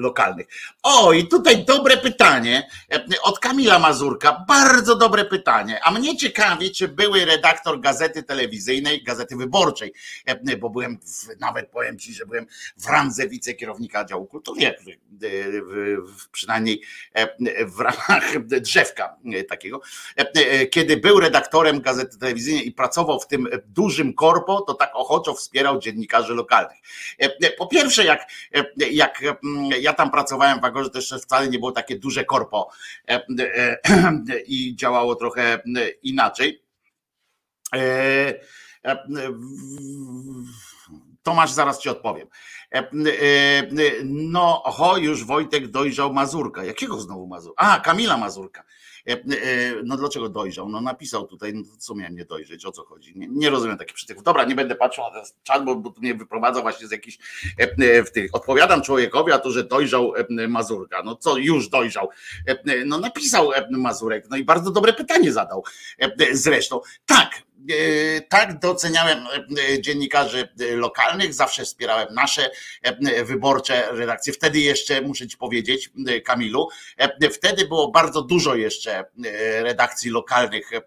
lokalnych. 0.00 0.46
O, 0.82 1.12
i 1.12 1.28
tutaj 1.28 1.64
dobre 1.64 1.96
pytanie 1.96 2.68
e, 2.92 3.04
od 3.22 3.38
Kamila 3.38 3.78
Mazurka. 3.78 4.44
Bardzo 4.48 4.96
dobre 4.96 5.24
pytanie. 5.24 5.80
A 5.84 5.90
mnie 5.90 6.16
ciekawi, 6.16 6.70
czy 6.70 6.88
były 6.88 7.24
redaktor 7.24 7.80
gazety 7.80 8.22
telewizyjnej, 8.22 9.02
gazety 9.02 9.36
wyborczej, 9.36 9.92
e, 10.26 10.56
bo 10.56 10.70
byłem, 10.70 10.98
w, 10.98 11.40
nawet 11.40 11.70
powiem 11.70 11.98
ci, 11.98 12.14
że 12.14 12.26
byłem 12.26 12.46
w 12.76 12.86
randze 12.86 13.28
wicekierownika 13.28 14.04
działu 14.04 14.26
kultury, 14.26 14.74
przynajmniej 16.32 16.82
e, 17.14 17.66
w 17.66 17.80
ramach 17.80 18.46
drzewka 18.46 19.16
e, 19.34 19.44
takiego. 19.44 19.80
E, 20.18 20.30
e, 20.34 20.66
Kiedy 20.66 20.96
był 20.96 21.20
redaktorem 21.20 21.80
gazety 21.80 22.18
telewizyjnej 22.18 22.68
i 22.68 22.72
pracował 22.72 23.20
w 23.20 23.26
tym 23.26 23.48
dużym 23.66 24.14
korpo, 24.14 24.60
to 24.60 24.74
tak 24.74 24.90
ochoczo 24.94 25.34
wspierał 25.34 25.78
dziennikarzy 25.80 26.34
lokalnych. 26.34 26.78
E, 27.18 27.50
Po 27.50 27.66
pierwsze, 27.66 27.79
jak, 28.04 28.30
e, 28.54 28.64
jak 28.90 29.22
mm, 29.22 29.70
ja 29.80 29.92
tam 29.92 30.10
pracowałem 30.10 30.60
w 30.60 30.64
Agorze, 30.64 30.90
jeszcze 30.94 31.18
wcale 31.18 31.48
nie 31.48 31.58
było 31.58 31.72
takie 31.72 31.98
duże 31.98 32.24
korpo 32.24 32.70
e, 33.08 33.26
e, 33.40 33.78
i 34.46 34.76
działało 34.76 35.14
trochę 35.14 35.62
inaczej. 36.02 36.62
E, 37.74 38.34
Tomasz, 41.22 41.50
zaraz 41.52 41.80
ci 41.80 41.88
odpowiem. 41.88 42.28
No, 44.04 44.62
ho, 44.64 44.96
już 44.96 45.24
Wojtek 45.24 45.68
dojrzał 45.68 46.12
Mazurka. 46.12 46.64
Jakiego 46.64 47.00
znowu 47.00 47.26
Mazurka? 47.26 47.62
A, 47.62 47.80
Kamila 47.80 48.16
Mazurka. 48.16 48.64
E, 49.10 49.12
e, 49.12 49.82
No 49.84 49.96
dlaczego 49.96 50.28
dojrzał? 50.28 50.68
No 50.68 50.80
napisał 50.80 51.26
tutaj, 51.26 51.54
no 51.54 51.62
co 51.78 51.94
miałem 51.94 52.16
nie 52.16 52.24
dojrzeć, 52.24 52.66
o 52.66 52.72
co 52.72 52.84
chodzi? 52.84 53.12
Nie, 53.16 53.28
nie 53.28 53.50
rozumiem 53.50 53.78
takich 53.78 53.94
przytyków. 53.94 54.24
Dobra, 54.24 54.44
nie 54.44 54.54
będę 54.54 54.74
patrzył 54.74 55.04
na 55.04 55.10
ten 55.10 55.22
czat, 55.42 55.64
bo, 55.64 55.76
bo 55.76 55.94
mnie 55.98 56.14
wyprowadza 56.14 56.62
właśnie 56.62 56.86
z 56.86 56.90
jakichś 56.90 57.18
e, 57.58 58.04
w 58.04 58.12
tych. 58.12 58.34
Odpowiadam 58.34 58.82
człowiekowi, 58.82 59.32
a 59.32 59.38
to, 59.38 59.50
że 59.50 59.64
dojrzał 59.64 60.12
Mazurka. 60.48 61.02
No 61.02 61.16
co, 61.16 61.36
już 61.36 61.68
dojrzał. 61.68 62.08
No 62.86 62.98
napisał 62.98 63.50
Mazurek, 63.70 64.26
no 64.30 64.36
i 64.36 64.44
bardzo 64.44 64.70
dobre 64.70 64.92
pytanie 64.92 65.32
zadał. 65.32 65.64
Zresztą, 66.32 66.80
tak, 67.06 67.42
tak 68.28 68.58
doceniałem 68.58 69.18
e, 69.18 69.82
dziennikarzy 69.82 70.48
e, 70.60 70.76
lokalnych, 70.76 71.34
zawsze 71.34 71.64
wspierałem 71.64 72.14
nasze 72.14 72.50
e, 72.82 73.24
wyborcze 73.24 73.88
redakcje. 73.90 74.32
Wtedy 74.32 74.60
jeszcze, 74.60 75.00
muszę 75.00 75.26
ci 75.28 75.36
powiedzieć, 75.36 75.90
e, 76.06 76.20
Kamilu, 76.20 76.68
e, 76.96 77.30
wtedy 77.30 77.66
było 77.66 77.90
bardzo 77.90 78.22
dużo 78.22 78.54
jeszcze 78.54 78.98
e, 78.98 79.04
redakcji 79.62 80.10
lokalnych 80.10 80.72
e, 80.72 80.80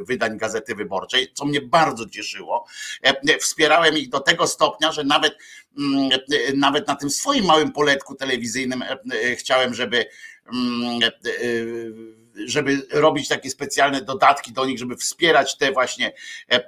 wydań 0.00 0.38
Gazety 0.38 0.74
Wyborczej, 0.74 1.32
co 1.34 1.44
mnie 1.44 1.60
bardzo 1.60 2.08
cieszyło. 2.08 2.66
E, 3.02 3.38
Wspierałem 3.38 3.98
ich 3.98 4.08
do 4.08 4.20
tego 4.20 4.46
stopnia, 4.46 4.92
że 4.92 5.04
nawet 5.04 5.36
mm, 5.78 6.10
e, 6.12 6.52
nawet 6.54 6.88
na 6.88 6.96
tym 6.96 7.10
swoim 7.10 7.44
małym 7.44 7.72
poletku 7.72 8.14
telewizyjnym 8.14 8.82
e, 8.82 8.98
e, 9.12 9.36
chciałem, 9.36 9.74
żeby 9.74 10.06
mm, 10.52 11.02
e, 11.02 11.06
e, 11.06 12.19
żeby 12.46 12.86
robić 12.92 13.28
takie 13.28 13.50
specjalne 13.50 14.02
dodatki 14.02 14.52
do 14.52 14.66
nich, 14.66 14.78
żeby 14.78 14.96
wspierać 14.96 15.56
te 15.56 15.72
właśnie, 15.72 16.12
e, 16.52 16.54
e, 16.54 16.62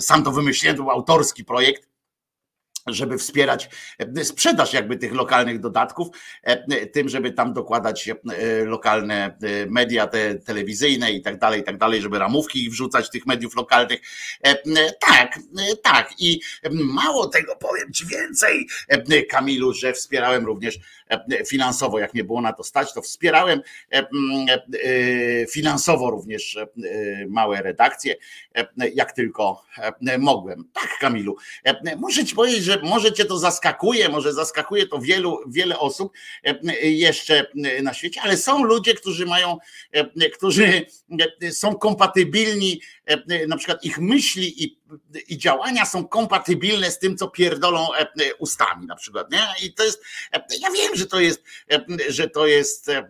sam 0.00 0.22
to 0.22 0.32
wymyśliłem, 0.32 0.76
to 0.76 0.82
był 0.82 0.92
autorski 0.92 1.44
projekt, 1.44 1.88
żeby 2.94 3.18
wspierać 3.18 3.68
e, 3.98 4.24
sprzedaż 4.24 4.72
jakby 4.72 4.96
tych 4.96 5.14
lokalnych 5.14 5.60
dodatków, 5.60 6.08
e, 6.42 6.86
tym, 6.86 7.08
żeby 7.08 7.32
tam 7.32 7.52
dokładać 7.52 8.08
e, 8.08 8.16
lokalne 8.64 9.36
media 9.68 10.06
te 10.06 10.34
telewizyjne 10.34 11.12
i 11.12 11.22
tak 11.22 11.38
dalej, 11.38 11.60
i 11.60 11.64
tak 11.64 11.78
dalej, 11.78 12.02
żeby 12.02 12.18
ramówki 12.18 12.70
wrzucać 12.70 13.10
tych 13.10 13.26
mediów 13.26 13.56
lokalnych. 13.56 14.00
Tak, 15.00 15.38
tak. 15.82 16.10
I 16.18 16.40
mało 16.72 17.26
tego 17.26 17.56
powiem 17.56 17.92
ci 17.92 18.06
więcej, 18.06 18.68
Kamilu, 19.30 19.72
że 19.72 19.92
wspierałem 19.92 20.46
również 20.46 20.78
finansowo, 21.48 21.98
jak 21.98 22.14
mnie 22.14 22.24
było 22.24 22.40
na 22.40 22.52
to 22.52 22.64
stać, 22.64 22.94
to 22.94 23.02
wspierałem 23.02 23.60
finansowo 25.50 26.10
również 26.10 26.58
małe 27.28 27.62
redakcje, 27.62 28.16
jak 28.94 29.12
tylko 29.12 29.62
mogłem. 30.18 30.64
Tak, 30.72 30.98
Kamilu. 31.00 31.36
Muszę 31.96 32.24
ci 32.24 32.34
powiedzieć, 32.34 32.64
że 32.64 32.77
może 32.82 33.12
cię 33.12 33.24
to 33.24 33.38
zaskakuje, 33.38 34.08
może 34.08 34.32
zaskakuje 34.32 34.86
to 34.86 34.98
wielu, 34.98 35.40
wiele 35.46 35.78
osób 35.78 36.12
e, 36.44 36.76
jeszcze 36.90 37.46
na 37.82 37.94
świecie, 37.94 38.20
ale 38.22 38.36
są 38.36 38.64
ludzie, 38.64 38.94
którzy 38.94 39.26
mają, 39.26 39.58
e, 39.92 40.30
którzy 40.30 40.86
e, 41.42 41.52
są 41.52 41.74
kompatybilni, 41.74 42.80
e, 43.06 43.46
na 43.46 43.56
przykład 43.56 43.84
ich 43.84 43.98
myśli 43.98 44.64
i, 44.64 44.78
i 45.28 45.38
działania 45.38 45.84
są 45.84 46.08
kompatybilne 46.08 46.90
z 46.90 46.98
tym, 46.98 47.16
co 47.16 47.28
pierdolą 47.28 47.94
e, 47.94 48.34
ustami 48.38 48.86
na 48.86 48.96
przykład, 48.96 49.30
nie? 49.32 49.42
I 49.62 49.74
to 49.74 49.84
jest, 49.84 50.02
e, 50.32 50.44
ja 50.60 50.70
wiem, 50.70 50.96
że 50.96 51.06
to 51.06 51.20
jest, 51.20 51.44
e, 51.72 51.84
że 52.08 52.30
to 52.30 52.46
jest 52.46 52.88
e, 52.88 53.06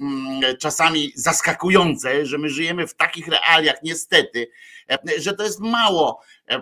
czasami 0.58 1.12
zaskakujące, 1.14 2.26
że 2.26 2.38
my 2.38 2.48
żyjemy 2.48 2.86
w 2.86 2.94
takich 2.94 3.28
realiach, 3.28 3.76
niestety, 3.82 4.50
e, 4.90 4.98
że 5.20 5.34
to 5.34 5.44
jest 5.44 5.60
mało, 5.60 6.20
e, 6.48 6.54
e, 6.54 6.60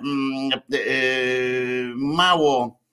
mało 1.95 2.65
e, 2.65 2.87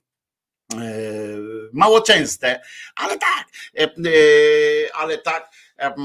mało 1.74 2.02
częste, 2.02 2.62
ale 2.96 3.18
tak, 3.18 3.48
e, 3.78 3.84
e, 3.84 4.96
ale 4.96 5.18
tak 5.18 5.52
e, 5.80 5.86
e, 5.86 5.96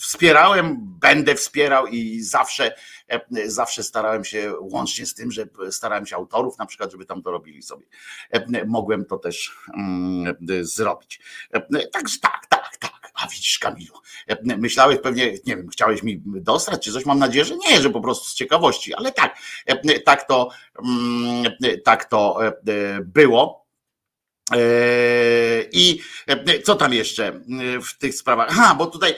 wspierałem, 0.00 0.76
będę 0.80 1.34
wspierał 1.34 1.86
i 1.86 2.20
zawsze, 2.22 2.74
e, 3.08 3.50
zawsze 3.50 3.82
starałem 3.82 4.24
się, 4.24 4.54
łącznie 4.60 5.06
z 5.06 5.14
tym, 5.14 5.30
że 5.32 5.46
starałem 5.70 6.06
się 6.06 6.16
autorów 6.16 6.58
na 6.58 6.66
przykład, 6.66 6.92
żeby 6.92 7.04
tam 7.04 7.22
to 7.22 7.30
robili 7.30 7.62
sobie. 7.62 7.86
E, 8.30 8.64
Mogłem 8.66 9.04
to 9.04 9.18
też 9.18 9.56
zrobić. 10.60 11.20
E, 11.52 11.86
Także 11.92 12.18
tak, 12.22 12.46
tak, 12.48 12.76
tak. 12.76 12.87
A 13.22 13.26
widzisz, 13.26 13.58
Kamilu, 13.58 13.94
e, 14.26 14.56
myślałeś 14.56 14.98
pewnie, 15.02 15.32
nie 15.32 15.56
wiem, 15.56 15.68
chciałeś 15.68 16.02
mi 16.02 16.22
dostać 16.24 16.84
czy 16.84 16.92
coś? 16.92 17.06
Mam 17.06 17.18
nadzieję, 17.18 17.44
że 17.44 17.56
nie, 17.56 17.80
że 17.80 17.90
po 17.90 18.00
prostu 18.00 18.30
z 18.30 18.34
ciekawości, 18.34 18.94
ale 18.94 19.12
tak, 19.12 19.38
e, 19.66 20.00
tak 20.00 20.28
to, 20.28 20.48
mm, 20.84 21.52
tak 21.84 22.04
to 22.04 22.46
e, 22.46 22.52
było. 23.02 23.67
E, 24.52 25.64
I 25.72 26.00
e, 26.26 26.62
co 26.62 26.74
tam 26.74 26.92
jeszcze 26.92 27.26
e, 27.26 27.42
w 27.80 27.98
tych 27.98 28.14
sprawach? 28.14 28.48
Aha, 28.50 28.74
bo 28.78 28.86
tutaj 28.86 29.14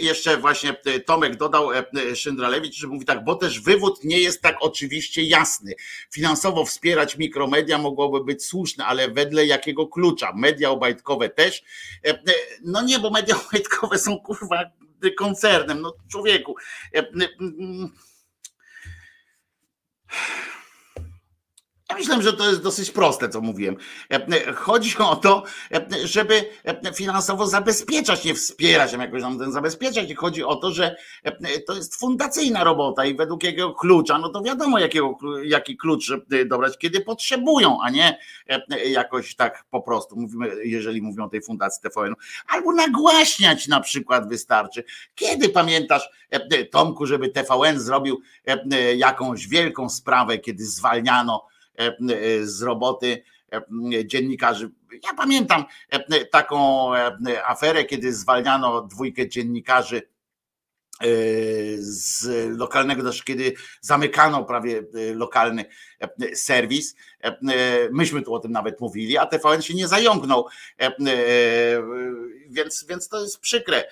jeszcze 0.00 0.36
właśnie 0.36 0.76
Tomek 1.06 1.36
dodał 1.36 1.68
Szyndralewicz, 2.14 2.74
że 2.74 2.86
mówi 2.86 3.06
tak, 3.06 3.24
bo 3.24 3.34
też 3.34 3.60
wywód 3.60 4.04
nie 4.04 4.20
jest 4.20 4.42
tak 4.42 4.56
oczywiście 4.60 5.22
jasny. 5.22 5.74
Finansowo 6.10 6.64
wspierać 6.64 7.16
mikromedia 7.16 7.78
mogłoby 7.78 8.24
być 8.24 8.44
słuszne, 8.44 8.86
ale 8.86 9.08
wedle 9.08 9.46
jakiego 9.46 9.86
klucza? 9.86 10.32
Media 10.36 10.70
obajtkowe 10.70 11.28
też? 11.28 11.62
No 12.64 12.82
nie, 12.82 12.98
bo 12.98 13.10
media 13.10 13.34
obajtkowe 13.48 13.98
są 13.98 14.18
kurwa 14.18 14.64
koncernem, 15.16 15.80
no 15.80 15.94
człowieku. 16.10 16.54
E, 21.92 21.94
Ja 21.94 21.98
myślę, 21.98 22.22
że 22.22 22.32
to 22.32 22.48
jest 22.48 22.62
dosyć 22.62 22.90
proste, 22.90 23.28
co 23.28 23.40
mówiłem. 23.40 23.76
Chodzi 24.54 24.98
o 24.98 25.16
to, 25.16 25.44
żeby 26.04 26.44
finansowo 26.94 27.46
zabezpieczać, 27.46 28.24
nie 28.24 28.34
wspierać, 28.34 28.92
jakoś 28.92 29.22
tam 29.22 29.38
ten 29.38 29.52
zabezpieczać. 29.52 30.10
I 30.10 30.14
chodzi 30.14 30.44
o 30.44 30.56
to, 30.56 30.70
że 30.70 30.96
to 31.66 31.74
jest 31.74 31.96
fundacyjna 31.96 32.64
robota 32.64 33.04
i 33.04 33.14
według 33.16 33.42
jakiego 33.42 33.74
klucza, 33.74 34.18
no 34.18 34.28
to 34.28 34.42
wiadomo, 34.42 34.78
jakiego, 34.78 35.18
jaki 35.44 35.76
klucz 35.76 36.12
dobrać, 36.46 36.78
kiedy 36.78 37.00
potrzebują, 37.00 37.78
a 37.82 37.90
nie 37.90 38.18
jakoś 38.86 39.36
tak 39.36 39.64
po 39.70 39.80
prostu, 39.80 40.16
mówimy, 40.16 40.50
jeżeli 40.64 41.02
mówią 41.02 41.24
o 41.24 41.28
tej 41.28 41.42
fundacji 41.42 41.82
TVN, 41.82 42.14
albo 42.48 42.72
nagłaśniać 42.72 43.68
na 43.68 43.80
przykład 43.80 44.28
wystarczy. 44.28 44.84
Kiedy 45.14 45.48
pamiętasz, 45.48 46.10
Tomku, 46.70 47.06
żeby 47.06 47.28
TVN 47.28 47.80
zrobił 47.80 48.20
jakąś 48.96 49.48
wielką 49.48 49.88
sprawę, 49.88 50.38
kiedy 50.38 50.66
zwalniano 50.66 51.12
E, 51.22 51.48
e, 51.48 51.51
z 52.42 52.62
roboty 52.62 53.22
e, 53.52 53.62
dziennikarzy. 54.06 54.70
Ja 55.04 55.14
pamiętam 55.14 55.64
taką 56.30 56.90
aferę, 57.46 57.84
kiedy 57.84 58.14
zwalniano 58.14 58.82
dwójkę 58.82 59.28
dziennikarzy 59.28 60.12
z 61.78 62.26
lokalnego, 62.58 63.02
też 63.02 63.22
kiedy 63.22 63.52
zamykano 63.80 64.44
prawie 64.44 64.82
lokalny 65.14 65.64
serwis. 66.34 66.96
Myśmy 67.90 68.22
tu 68.22 68.34
o 68.34 68.38
tym 68.38 68.52
nawet 68.52 68.80
mówili, 68.80 69.18
a 69.18 69.26
TVN 69.26 69.62
się 69.62 69.74
nie 69.74 69.88
zająknął. 69.88 70.46
Więc, 72.48 72.86
więc 72.88 73.08
to 73.08 73.22
jest 73.22 73.40
przykre, 73.40 73.84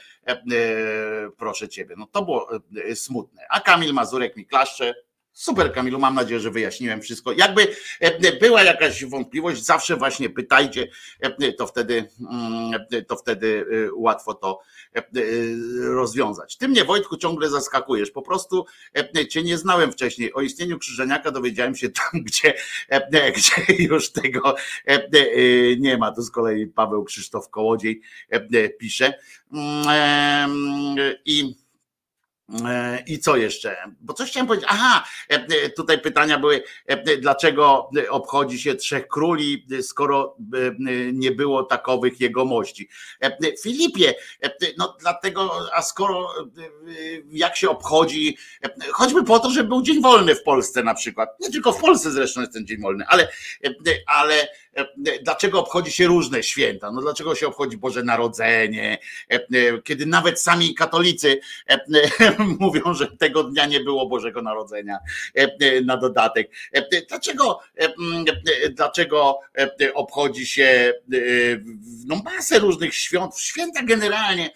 proszę 1.36 1.68
ciebie. 1.68 1.94
No 1.98 2.06
to 2.06 2.24
było 2.24 2.48
smutne. 2.94 3.42
A 3.50 3.60
Kamil 3.60 3.92
Mazurek 3.92 4.36
mi 4.36 4.46
klaszcze, 4.46 4.94
Super, 5.32 5.72
Kamilu, 5.72 5.98
mam 5.98 6.14
nadzieję, 6.14 6.40
że 6.40 6.50
wyjaśniłem 6.50 7.00
wszystko. 7.02 7.32
Jakby 7.32 7.66
e, 8.00 8.32
była 8.32 8.62
jakaś 8.62 9.04
wątpliwość, 9.04 9.64
zawsze 9.64 9.96
właśnie 9.96 10.30
pytajcie, 10.30 10.88
e, 11.20 11.52
to 11.52 11.66
wtedy, 11.66 12.08
mm, 12.30 12.72
to 13.08 13.16
wtedy 13.16 13.66
e, 13.88 13.94
łatwo 13.94 14.34
to 14.34 14.60
rozwiązać. 15.82 16.56
Ty 16.56 16.68
mnie, 16.68 16.84
Wojtku, 16.84 17.16
ciągle 17.16 17.50
zaskakujesz. 17.50 18.10
Po 18.10 18.22
prostu 18.22 18.66
cię 19.30 19.42
nie 19.42 19.58
znałem 19.58 19.92
wcześniej. 19.92 20.34
O 20.34 20.40
istnieniu 20.40 20.78
Krzyżeniaka 20.78 21.30
dowiedziałem 21.30 21.76
się 21.76 21.88
tam, 21.90 22.22
gdzie, 22.26 22.54
gdzie 23.36 23.84
już 23.84 24.12
tego 24.12 24.54
nie 25.78 25.98
ma. 25.98 26.12
Tu 26.12 26.22
z 26.22 26.30
kolei 26.30 26.66
Paweł 26.66 27.04
Krzysztof 27.04 27.50
Kołodziej 27.50 28.00
pisze. 28.78 29.14
Mm, 29.52 30.96
I 31.24 31.54
E, 31.54 31.59
I 33.06 33.18
co 33.18 33.36
jeszcze? 33.36 33.76
Bo 34.00 34.14
coś 34.14 34.30
chciałem 34.30 34.46
powiedzieć. 34.46 34.68
Aha, 34.72 35.04
e, 35.30 35.34
e, 35.34 35.70
tutaj 35.70 36.00
pytania 36.00 36.38
były, 36.38 36.62
dlaczego 37.18 37.90
obchodzi 38.10 38.58
się 38.58 38.74
trzech 38.74 39.08
króli, 39.08 39.66
skoro 39.82 40.36
nie 41.12 41.30
było 41.30 41.62
takowych 41.62 42.20
jegomości. 42.20 42.88
Filipie, 43.62 44.14
no 44.78 44.96
dlatego, 45.00 45.52
a 45.74 45.82
skoro 45.82 46.34
jak 47.30 47.56
się 47.56 47.70
obchodzi, 47.70 48.36
choćby 48.92 49.24
po 49.24 49.38
to, 49.38 49.50
że 49.50 49.64
był 49.64 49.82
dzień 49.82 50.02
wolny 50.02 50.34
w 50.34 50.42
Polsce 50.42 50.82
na 50.82 50.94
przykład. 50.94 51.40
Nie 51.40 51.50
tylko 51.50 51.72
w 51.72 51.80
Polsce 51.80 52.10
zresztą 52.10 52.40
jest 52.40 52.52
ten 52.52 52.66
dzień 52.66 52.80
wolny, 52.80 53.04
ale, 53.08 53.28
ale 54.06 54.48
dlaczego 55.22 55.60
obchodzi 55.60 55.92
się 55.92 56.06
różne 56.06 56.42
święta? 56.42 56.92
No 56.92 57.00
dlaczego 57.00 57.34
się 57.34 57.46
obchodzi 57.46 57.76
Boże 57.76 58.02
Narodzenie, 58.02 58.98
kiedy 59.84 60.06
nawet 60.06 60.40
sami 60.40 60.74
katolicy 60.74 61.40
mówią, 62.60 62.94
że 62.94 63.06
tego 63.06 63.44
dnia 63.44 63.66
nie 63.66 63.80
było 63.80 64.06
Bożego 64.06 64.42
Narodzenia 64.42 64.98
na 65.84 65.96
dodatek. 65.96 66.50
Dlaczego, 67.08 67.60
dlaczego 68.70 69.38
obchodzi 69.94 70.46
się 70.46 70.92
no, 72.06 72.22
masę 72.24 72.58
różnych 72.58 72.94
świąt, 72.94 73.38
święta 73.38 73.82
generalnie, 73.82 74.50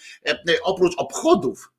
oprócz 0.62 0.94
obchodów 0.96 1.73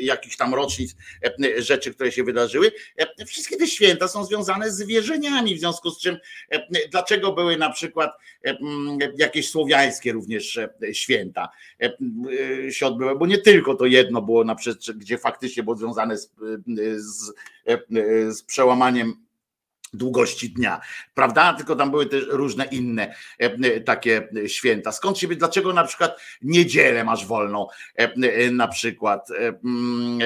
jakichś 0.00 0.36
tam 0.36 0.54
rocznic 0.54 0.96
e, 1.24 1.62
rzeczy, 1.62 1.94
które 1.94 2.12
się 2.12 2.24
wydarzyły. 2.24 2.72
E, 2.96 3.24
wszystkie 3.26 3.56
te 3.56 3.66
święta 3.66 4.08
są 4.08 4.24
związane 4.24 4.70
z 4.70 4.82
wierzeniami, 4.82 5.54
w 5.54 5.58
związku 5.58 5.90
z 5.90 6.00
czym 6.00 6.16
e, 6.50 6.88
dlaczego 6.88 7.32
były 7.32 7.56
na 7.56 7.70
przykład 7.70 8.12
mm, 8.42 8.98
jakieś 9.18 9.50
słowiańskie 9.50 10.12
również 10.12 10.58
święta 10.92 11.48
się 12.70 12.86
odbyły, 12.86 13.18
bo 13.18 13.26
nie 13.26 13.38
tylko 13.38 13.74
to 13.74 13.86
jedno 13.86 14.22
było 14.22 14.44
na 14.44 14.54
przykład, 14.54 14.96
gdzie 14.96 15.18
faktycznie 15.18 15.62
było 15.62 15.76
związane 15.76 16.18
z, 16.18 16.30
z, 16.96 17.32
z 18.28 18.42
przełamaniem 18.42 19.27
długości 19.94 20.50
dnia, 20.50 20.80
prawda? 21.14 21.54
Tylko 21.54 21.76
tam 21.76 21.90
były 21.90 22.06
też 22.06 22.24
różne 22.28 22.64
inne 22.64 23.14
e, 23.40 23.44
e, 23.44 23.80
takie 23.80 24.28
święta. 24.46 24.92
Skąd 24.92 25.18
się, 25.18 25.28
dlaczego 25.28 25.72
na 25.72 25.84
przykład 25.84 26.20
niedzielę 26.42 27.04
masz 27.04 27.26
wolną 27.26 27.66
e, 27.94 28.50
na 28.50 28.68
przykład? 28.68 29.28
Mm, 29.64 30.18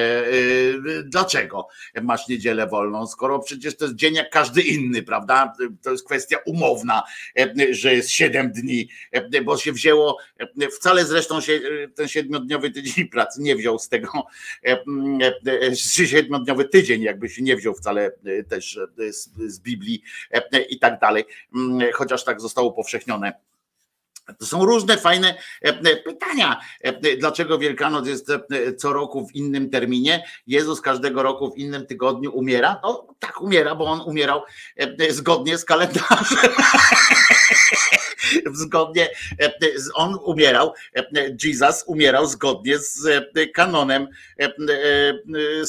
dlaczego 1.03 1.67
masz 2.01 2.27
niedzielę 2.27 2.67
wolną, 2.67 3.07
skoro 3.07 3.39
przecież 3.39 3.77
to 3.77 3.85
jest 3.85 3.95
dzień 3.95 4.13
jak 4.15 4.29
każdy 4.29 4.61
inny, 4.61 5.03
prawda? 5.03 5.53
To 5.81 5.91
jest 5.91 6.05
kwestia 6.05 6.37
umowna, 6.45 7.03
że 7.71 7.93
jest 7.93 8.11
siedem 8.11 8.51
dni, 8.51 8.89
bo 9.43 9.57
się 9.57 9.71
wzięło, 9.71 10.17
wcale 10.71 11.05
zresztą 11.05 11.41
się 11.41 11.59
ten 11.95 12.07
siedmiodniowy 12.07 12.71
tydzień 12.71 13.07
pracy 13.07 13.41
nie 13.41 13.55
wziął 13.55 13.79
z 13.79 13.89
tego, 13.89 14.25
siedmiodniowy 15.75 16.65
tydzień 16.65 17.01
jakby 17.01 17.29
się 17.29 17.41
nie 17.41 17.55
wziął 17.55 17.73
wcale 17.73 18.11
też 18.49 18.79
z 19.47 19.52
z 19.53 19.59
Biblii 19.59 20.03
e, 20.33 20.41
e, 20.51 20.61
i 20.61 20.79
tak 20.79 20.99
dalej, 20.99 21.25
mm, 21.55 21.91
chociaż 21.93 22.23
tak 22.23 22.41
zostało 22.41 22.71
powszechnione. 22.71 23.33
To 24.39 24.45
są 24.45 24.65
różne 24.65 24.97
fajne 24.97 25.35
e, 25.61 25.95
pytania. 25.95 26.61
Dlaczego 27.19 27.59
Wielkanoc 27.59 28.07
jest 28.07 28.31
co 28.77 28.93
roku 28.93 29.27
w 29.27 29.35
innym 29.35 29.69
terminie? 29.69 30.23
Jezus 30.47 30.81
każdego 30.81 31.23
roku 31.23 31.51
w 31.51 31.57
innym 31.57 31.85
tygodniu 31.85 32.37
umiera? 32.37 32.79
No 32.83 33.07
tak 33.19 33.41
umiera, 33.41 33.75
bo 33.75 33.85
on 33.85 34.01
umierał 34.01 34.41
zgodnie 35.09 35.57
z 35.57 35.65
kalendarzem. 35.65 36.37
zgodnie, 38.53 39.09
on 39.95 40.15
umierał, 40.25 40.73
Jesus 41.43 41.83
umierał 41.87 42.25
zgodnie 42.25 42.77
z 42.79 43.07
kanonem, 43.53 44.07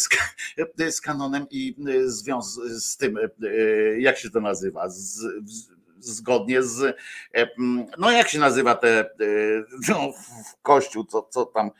z, 0.88 1.00
kanonem 1.00 1.46
i 1.50 1.76
związ 2.04 2.60
z 2.64 2.96
tym, 2.96 3.18
jak 3.98 4.18
się 4.18 4.30
to 4.30 4.40
nazywa, 4.40 4.88
z, 4.88 5.26
zgodnie 5.98 6.62
z, 6.62 6.96
no 7.98 8.10
jak 8.10 8.28
się 8.28 8.38
nazywa 8.38 8.74
te, 8.74 9.10
no, 9.88 10.12
w 10.12 10.62
kościół, 10.62 11.04
co, 11.04 11.22
co 11.30 11.46
tam 11.46 11.70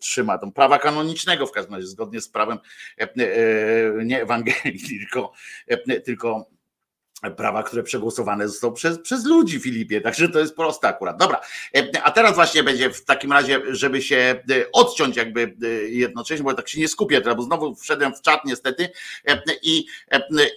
trzyma 0.00 0.38
tam 0.38 0.52
prawa 0.52 0.78
kanonicznego 0.78 1.46
w 1.46 1.52
każdym 1.52 1.74
razie, 1.74 1.86
zgodnie 1.86 2.20
z 2.20 2.28
prawem 2.28 2.58
nie 4.04 4.22
Ewangelii, 4.22 4.80
tylko, 4.88 5.32
tylko 6.04 6.46
prawa, 7.30 7.62
które 7.62 7.82
przegłosowane 7.82 8.48
zostały 8.48 8.74
przez, 8.74 8.98
przez 8.98 9.24
ludzi, 9.24 9.60
Filipie. 9.60 10.00
Także 10.00 10.28
to 10.28 10.38
jest 10.38 10.56
proste 10.56 10.88
akurat. 10.88 11.16
Dobra, 11.16 11.40
e, 11.76 12.02
a 12.02 12.10
teraz 12.10 12.34
właśnie 12.34 12.62
będzie 12.62 12.90
w 12.90 13.04
takim 13.04 13.32
razie, 13.32 13.60
żeby 13.68 14.02
się 14.02 14.16
e, 14.16 14.72
odciąć 14.72 15.16
jakby 15.16 15.56
e, 15.62 15.66
jednocześnie, 15.88 16.44
bo 16.44 16.54
tak 16.54 16.68
się 16.68 16.80
nie 16.80 16.88
skupię 16.88 17.20
teraz, 17.20 17.36
bo 17.36 17.42
znowu 17.42 17.74
wszedłem 17.74 18.14
w 18.14 18.20
czat 18.20 18.44
niestety 18.44 18.88
i, 19.62 19.86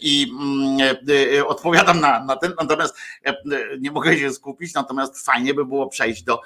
i 0.01 0.31
mm, 0.39 1.47
odpowiadam 1.47 1.99
na, 1.99 2.23
na 2.25 2.35
ten, 2.35 2.53
natomiast 2.61 2.97
nie 3.79 3.91
mogę 3.91 4.17
się 4.17 4.33
skupić, 4.33 4.73
natomiast 4.73 5.25
fajnie 5.25 5.53
by 5.53 5.65
było 5.65 5.87
przejść 5.87 6.23
do, 6.23 6.41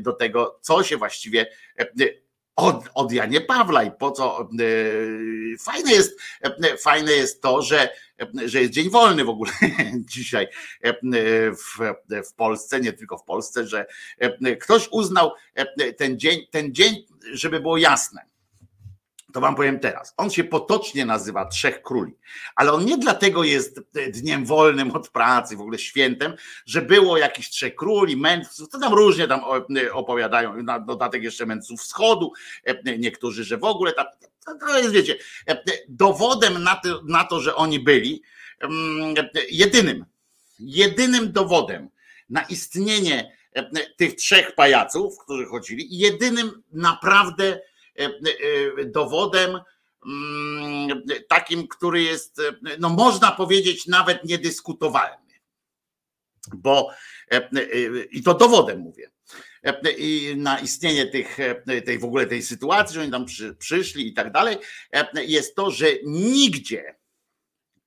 do 0.00 0.12
tego, 0.12 0.58
co 0.60 0.82
się 0.82 0.96
właściwie 0.96 1.46
od, 2.56 2.84
od 2.94 3.12
Janie 3.12 3.40
Pawla 3.40 3.82
i 3.82 3.90
po 3.90 4.10
co 4.10 4.48
fajne 5.60 5.92
jest, 5.92 6.20
fajne 6.82 7.12
jest 7.12 7.42
to, 7.42 7.62
że 7.62 7.90
że 8.44 8.60
jest 8.60 8.72
dzień 8.72 8.90
wolny 8.90 9.24
w 9.24 9.28
ogóle 9.28 9.52
dzisiaj 10.14 10.48
w, 11.52 11.78
w 12.30 12.34
Polsce, 12.34 12.80
nie 12.80 12.92
tylko 12.92 13.18
w 13.18 13.24
Polsce, 13.24 13.66
że 13.66 13.86
ktoś 14.60 14.88
uznał 14.90 15.32
ten 15.96 16.18
dzień, 16.18 16.46
ten 16.50 16.74
dzień, 16.74 17.06
żeby 17.32 17.60
było 17.60 17.76
jasne. 17.76 18.29
To 19.32 19.40
wam 19.40 19.54
powiem 19.54 19.80
teraz. 19.80 20.14
On 20.16 20.30
się 20.30 20.44
potocznie 20.44 21.04
nazywa 21.04 21.46
Trzech 21.46 21.82
Króli, 21.82 22.12
ale 22.56 22.72
on 22.72 22.84
nie 22.84 22.98
dlatego 22.98 23.44
jest 23.44 23.80
dniem 24.08 24.44
wolnym 24.44 24.90
od 24.90 25.08
pracy, 25.08 25.56
w 25.56 25.60
ogóle 25.60 25.78
świętem, 25.78 26.34
że 26.66 26.82
było 26.82 27.16
jakiś 27.16 27.50
Trzech 27.50 27.74
Króli, 27.74 28.16
mędrców, 28.16 28.68
to 28.68 28.78
tam 28.78 28.94
różnie 28.94 29.28
tam 29.28 29.40
opowiadają, 29.92 30.62
na 30.62 30.80
dodatek 30.80 31.22
jeszcze 31.22 31.46
mędrców 31.46 31.80
wschodu, 31.80 32.32
niektórzy, 32.98 33.44
że 33.44 33.58
w 33.58 33.64
ogóle 33.64 33.92
tam, 33.92 34.06
to 34.60 34.78
jest, 34.78 34.90
wiecie, 34.90 35.16
dowodem 35.88 36.62
na 36.62 36.76
to, 36.76 37.02
na 37.04 37.24
to, 37.24 37.40
że 37.40 37.54
oni 37.54 37.80
byli, 37.80 38.22
mm, 38.60 39.14
jedynym, 39.50 40.04
jedynym 40.58 41.32
dowodem 41.32 41.88
na 42.30 42.42
istnienie 42.42 43.40
tych 43.96 44.14
trzech 44.14 44.54
pajaców, 44.54 45.18
którzy 45.18 45.46
chodzili, 45.46 45.98
jedynym 45.98 46.62
naprawdę 46.72 47.60
dowodem 48.84 49.60
mm, 50.06 51.02
takim, 51.28 51.68
który 51.68 52.02
jest, 52.02 52.38
e, 52.38 52.52
no 52.78 52.88
można 52.88 53.32
powiedzieć, 53.32 53.86
nawet 53.86 54.24
niedyskutowalny. 54.24 55.30
Bo 56.54 56.90
i 58.10 58.22
to 58.22 58.34
dowodem 58.34 58.78
mówię. 58.78 59.10
I 59.98 60.34
na 60.36 60.58
istnienie 60.58 61.06
tych, 61.06 61.38
tej 61.84 61.98
w 61.98 62.04
ogóle 62.04 62.26
tej 62.26 62.42
sytuacji, 62.42 62.94
że 62.94 63.00
oni 63.00 63.10
tam 63.10 63.24
przy, 63.24 63.54
przyszli 63.54 64.08
i 64.08 64.14
tak 64.14 64.32
dalej, 64.32 64.56
jest 65.14 65.54
to, 65.54 65.70
że 65.70 65.86
nigdzie 66.04 66.94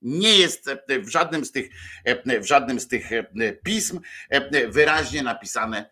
nie 0.02 0.38
jest 0.38 0.70
w 0.88 1.08
żadnym 1.08 1.44
z 1.44 1.52
tych, 1.52 1.70
w 2.40 2.44
żadnym 2.44 2.80
z 2.80 2.88
tych 2.88 3.10
pism 3.64 4.00
wyraźnie 4.68 5.22
napisane, 5.22 5.90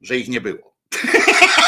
że 0.00 0.16
ich 0.16 0.28
nie 0.28 0.40
było. 0.40 0.76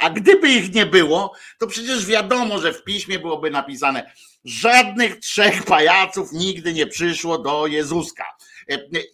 A 0.00 0.10
gdyby 0.10 0.48
ich 0.48 0.74
nie 0.74 0.86
było, 0.86 1.34
to 1.58 1.66
przecież 1.66 2.06
wiadomo, 2.06 2.58
że 2.58 2.72
w 2.72 2.84
piśmie 2.84 3.18
byłoby 3.18 3.50
napisane: 3.50 4.12
żadnych 4.44 5.18
trzech 5.18 5.64
pajaców 5.64 6.32
nigdy 6.32 6.72
nie 6.72 6.86
przyszło 6.86 7.38
do 7.38 7.66
Jezuska. 7.66 8.24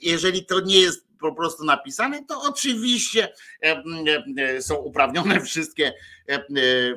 Jeżeli 0.00 0.46
to 0.46 0.60
nie 0.60 0.80
jest 0.80 1.10
po 1.20 1.34
prostu 1.34 1.64
napisane, 1.64 2.24
to 2.24 2.42
oczywiście 2.42 3.32
są 4.60 4.74
uprawnione 4.74 5.40
wszystkie, 5.40 5.92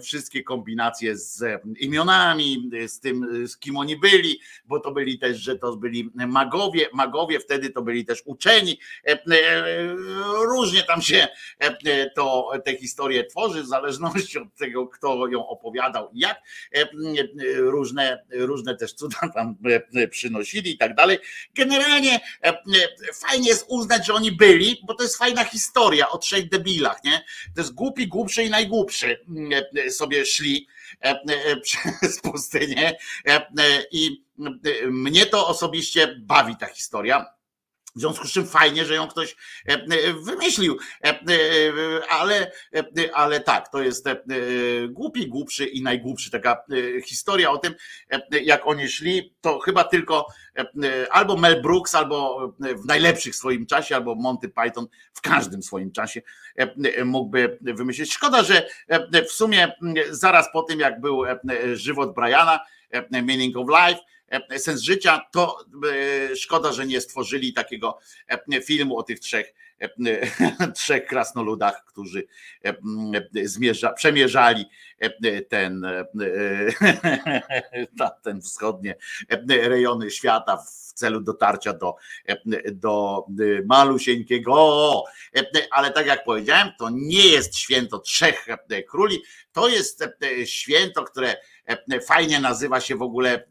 wszystkie 0.01 0.43
kombinacje 0.43 1.18
z 1.18 1.43
imionami, 1.80 2.69
z 2.88 2.99
tym, 2.99 3.47
z 3.47 3.57
kim 3.57 3.77
oni 3.77 3.97
byli, 3.97 4.39
bo 4.65 4.80
to 4.80 4.91
byli 4.91 5.19
też, 5.19 5.38
że 5.38 5.60
to 5.60 5.76
byli 5.76 6.11
magowie, 6.15 6.89
magowie 6.93 7.39
wtedy 7.39 7.69
to 7.69 7.81
byli 7.81 8.05
też 8.05 8.22
uczeni. 8.26 8.80
Różnie 10.45 10.84
tam 10.84 11.01
się 11.01 11.27
to, 12.15 12.51
te 12.65 12.77
historie 12.77 13.26
tworzy, 13.26 13.64
w 13.64 13.68
zależności 13.68 14.38
od 14.39 14.55
tego, 14.55 14.88
kto 14.88 15.27
ją 15.27 15.47
opowiadał 15.47 16.10
i 16.14 16.19
jak. 16.19 16.41
Różne, 17.55 18.23
różne 18.31 18.77
też 18.77 18.93
cuda 18.93 19.18
tam 19.34 19.55
przynosili 20.10 20.72
i 20.72 20.77
tak 20.77 20.95
dalej. 20.95 21.18
Generalnie 21.55 22.19
fajnie 23.14 23.49
jest 23.49 23.65
uznać, 23.69 24.07
że 24.07 24.14
oni 24.14 24.31
byli, 24.31 24.81
bo 24.88 24.93
to 24.93 25.03
jest 25.03 25.18
fajna 25.18 25.43
historia 25.43 26.10
o 26.10 26.18
trzech 26.18 26.49
debilach, 26.49 27.03
nie? 27.03 27.26
To 27.55 27.61
jest 27.61 27.73
głupi, 27.73 28.07
głupszy 28.07 28.43
i 28.43 28.49
najgłupszy 28.49 29.07
e, 29.11 29.18
sobie 29.90 30.26
szli 30.26 30.68
e, 31.04 31.10
e, 31.10 31.58
przez 31.62 32.22
pustynię 32.22 32.98
i 33.91 34.24
mnie 34.91 35.26
to 35.26 35.48
osobiście 35.48 36.16
bawi 36.20 36.58
ta 36.58 36.68
historia. 36.68 37.26
W 37.95 38.00
związku 38.00 38.28
z 38.28 38.32
czym 38.32 38.48
fajnie, 38.48 38.86
że 38.86 38.95
ją 38.95 39.08
ktoś 39.08 39.36
e, 39.68 39.74
e, 39.74 40.14
wymyślił, 40.14 40.78
e, 41.06 41.20
ale, 42.10 42.52
ale 43.14 43.40
tak, 43.40 43.70
to 43.70 43.82
jest 43.82 44.06
głupi, 44.90 45.28
głupszy 45.28 45.66
i 45.66 45.84
najgłupszy. 45.84 46.32
Taka 46.32 46.64
historia 47.06 47.52
o 47.52 47.58
tym, 47.58 47.76
jak 48.32 48.68
oni 48.68 48.90
szli, 48.90 49.36
to 49.41 49.60
chyba 49.60 49.84
tylko 49.84 50.28
albo 51.10 51.38
Mel 51.38 51.62
Brooks, 51.62 51.95
albo 51.95 52.48
w 52.60 52.86
najlepszych 52.86 53.36
swoim 53.36 53.66
czasie, 53.66 53.95
albo 53.95 54.16
Monty 54.16 54.50
Python 54.50 54.88
w 55.14 55.22
każdym 55.22 55.64
swoim 55.64 55.91
czasie 55.91 56.22
mógłby 57.05 57.57
wymyślić. 57.61 58.13
Szkoda, 58.13 58.43
że 58.43 58.67
w 59.27 59.31
sumie 59.31 59.71
zaraz 60.09 60.51
po 60.53 60.63
tym, 60.63 60.80
jak 60.80 61.01
był 61.01 61.23
żywot 61.73 62.15
Briana, 62.15 62.59
Meaning 63.11 63.57
of 63.57 63.67
Life, 63.69 63.99
E, 64.23 64.23
sens 64.57 64.81
życia, 64.81 65.22
to 65.31 65.65
e, 66.31 66.35
szkoda, 66.35 66.72
że 66.72 66.85
nie 66.85 67.01
stworzyli 67.01 67.53
takiego 67.53 67.99
e, 68.27 68.61
filmu 68.61 68.97
o 68.97 69.03
tych 69.03 69.19
trzech, 69.19 69.53
trzech 70.76 71.05
krasnoludach, 71.05 71.85
którzy 71.85 72.27
zmierza, 73.43 73.93
przemierzali 73.93 74.65
ten, 75.49 75.88
ten 78.23 78.41
wschodnie 78.41 78.95
rejony 79.49 80.11
świata 80.11 80.57
w 80.57 80.93
celu 80.93 81.22
dotarcia 81.22 81.73
do, 81.73 81.95
do 82.72 83.26
malusieńkiego. 83.65 85.03
Ale 85.72 85.91
tak 85.91 86.05
jak 86.05 86.23
powiedziałem, 86.23 86.72
to 86.80 86.89
nie 86.89 87.27
jest 87.27 87.57
święto 87.57 87.99
trzech 87.99 88.47
króli, 88.88 89.22
to 89.51 89.68
jest 89.68 90.03
święto, 90.45 91.03
które 91.03 91.35
fajnie 92.07 92.40
nazywa 92.40 92.81
się 92.81 92.95
w 92.95 93.02
ogóle 93.02 93.48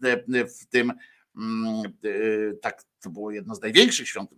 w 0.60 0.66
tym 0.66 0.92
mm, 1.36 1.82
tak 2.62 2.82
to 3.00 3.10
było 3.10 3.30
jedno 3.30 3.54
z 3.54 3.60
największych 3.60 4.08
świąt, 4.08 4.30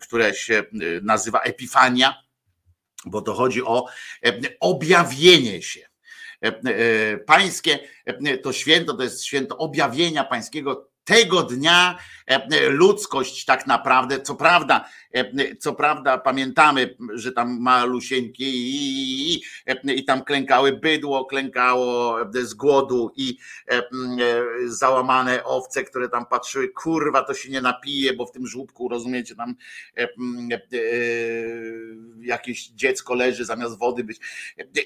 które 0.00 0.34
się 0.34 0.62
nazywa 1.02 1.40
Epifania, 1.40 2.22
bo 3.06 3.22
to 3.22 3.34
chodzi 3.34 3.62
o 3.62 3.86
objawienie 4.60 5.62
się. 5.62 5.90
Pańskie 7.26 7.78
to 8.42 8.52
święto, 8.52 8.94
to 8.94 9.02
jest 9.02 9.24
święto 9.24 9.58
objawienia 9.58 10.24
pańskiego 10.24 10.89
tego 11.10 11.42
dnia 11.42 11.98
e, 12.26 12.68
ludzkość 12.68 13.44
tak 13.44 13.66
naprawdę, 13.66 14.20
co 14.20 14.34
prawda, 14.34 14.88
e, 15.14 15.56
co 15.56 15.74
prawda 15.74 16.18
pamiętamy, 16.18 16.96
że 17.14 17.32
tam 17.32 17.60
malusieńki 17.60 18.44
i, 18.44 19.34
i, 19.34 19.42
i 19.86 20.04
tam 20.04 20.24
klękały 20.24 20.72
bydło, 20.72 21.24
klękało 21.24 22.16
z 22.42 22.54
głodu 22.54 23.12
i 23.16 23.38
e, 23.70 23.82
załamane 24.66 25.44
owce, 25.44 25.84
które 25.84 26.08
tam 26.08 26.26
patrzyły, 26.26 26.68
kurwa, 26.68 27.22
to 27.22 27.34
się 27.34 27.50
nie 27.50 27.60
napije, 27.60 28.12
bo 28.12 28.26
w 28.26 28.32
tym 28.32 28.46
żłóbku, 28.46 28.88
rozumiecie, 28.88 29.34
tam 29.34 29.54
jakieś 32.20 32.68
dziecko 32.68 33.14
leży 33.14 33.44
zamiast 33.44 33.78
wody 33.78 34.04
być. 34.04 34.18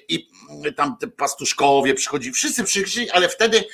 I 0.08 0.28
tam 0.76 0.96
te 0.96 1.06
pastuszkowie 1.06 1.94
przychodzi, 1.94 2.32
wszyscy 2.32 2.64
przyszli, 2.64 3.10
ale 3.10 3.28
wtedy, 3.28 3.64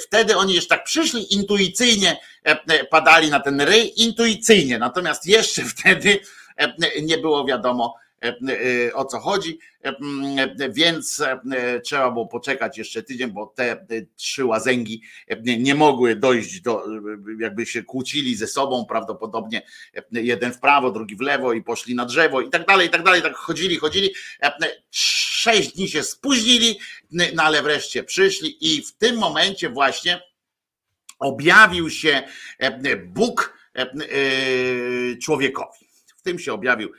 wtedy 0.00 0.36
oni 0.36 0.54
jeszcze 0.54 0.76
tak 0.76 0.84
przyszli 0.84 1.34
intuicyjnie 1.34 1.83
intuicyjnie 1.84 2.16
e, 2.46 2.64
e, 2.68 2.84
padali 2.84 3.30
na 3.30 3.40
ten 3.40 3.60
ryj, 3.60 3.92
intuicyjnie. 3.96 4.78
Natomiast 4.78 5.26
jeszcze 5.26 5.62
wtedy 5.76 6.18
e, 6.56 7.02
nie 7.02 7.18
było 7.18 7.44
wiadomo, 7.44 7.94
o 8.94 9.04
co 9.04 9.20
chodzi, 9.20 9.58
więc 10.70 11.22
trzeba 11.84 12.10
było 12.10 12.26
poczekać 12.26 12.78
jeszcze 12.78 13.02
tydzień, 13.02 13.30
bo 13.30 13.46
te 13.46 13.86
trzy 14.16 14.44
łazęgi 14.44 15.02
nie 15.44 15.74
mogły 15.74 16.16
dojść 16.16 16.60
do, 16.60 16.84
jakby 17.40 17.66
się 17.66 17.82
kłócili 17.82 18.36
ze 18.36 18.46
sobą, 18.46 18.86
prawdopodobnie 18.88 19.62
jeden 20.12 20.52
w 20.52 20.60
prawo, 20.60 20.90
drugi 20.90 21.16
w 21.16 21.20
lewo 21.20 21.52
i 21.52 21.62
poszli 21.62 21.94
na 21.94 22.04
drzewo 22.06 22.40
i 22.40 22.50
tak 22.50 22.66
dalej, 22.66 22.88
i 22.88 22.90
tak 22.90 23.02
dalej, 23.02 23.22
tak 23.22 23.34
chodzili, 23.34 23.76
chodzili. 23.76 24.10
Sześć 24.90 25.72
dni 25.72 25.88
się 25.88 26.02
spóźnili, 26.02 26.78
no 27.10 27.42
ale 27.42 27.62
wreszcie 27.62 28.04
przyszli 28.04 28.74
i 28.76 28.82
w 28.82 28.92
tym 28.92 29.18
momencie 29.18 29.70
właśnie 29.70 30.20
objawił 31.24 31.90
się 31.90 32.22
e, 32.58 32.96
Bóg 32.96 33.58
e, 33.76 33.80
e, 33.80 35.16
człowiekowi. 35.16 35.88
W 36.16 36.22
tym 36.22 36.38
się 36.38 36.52
objawił 36.52 36.92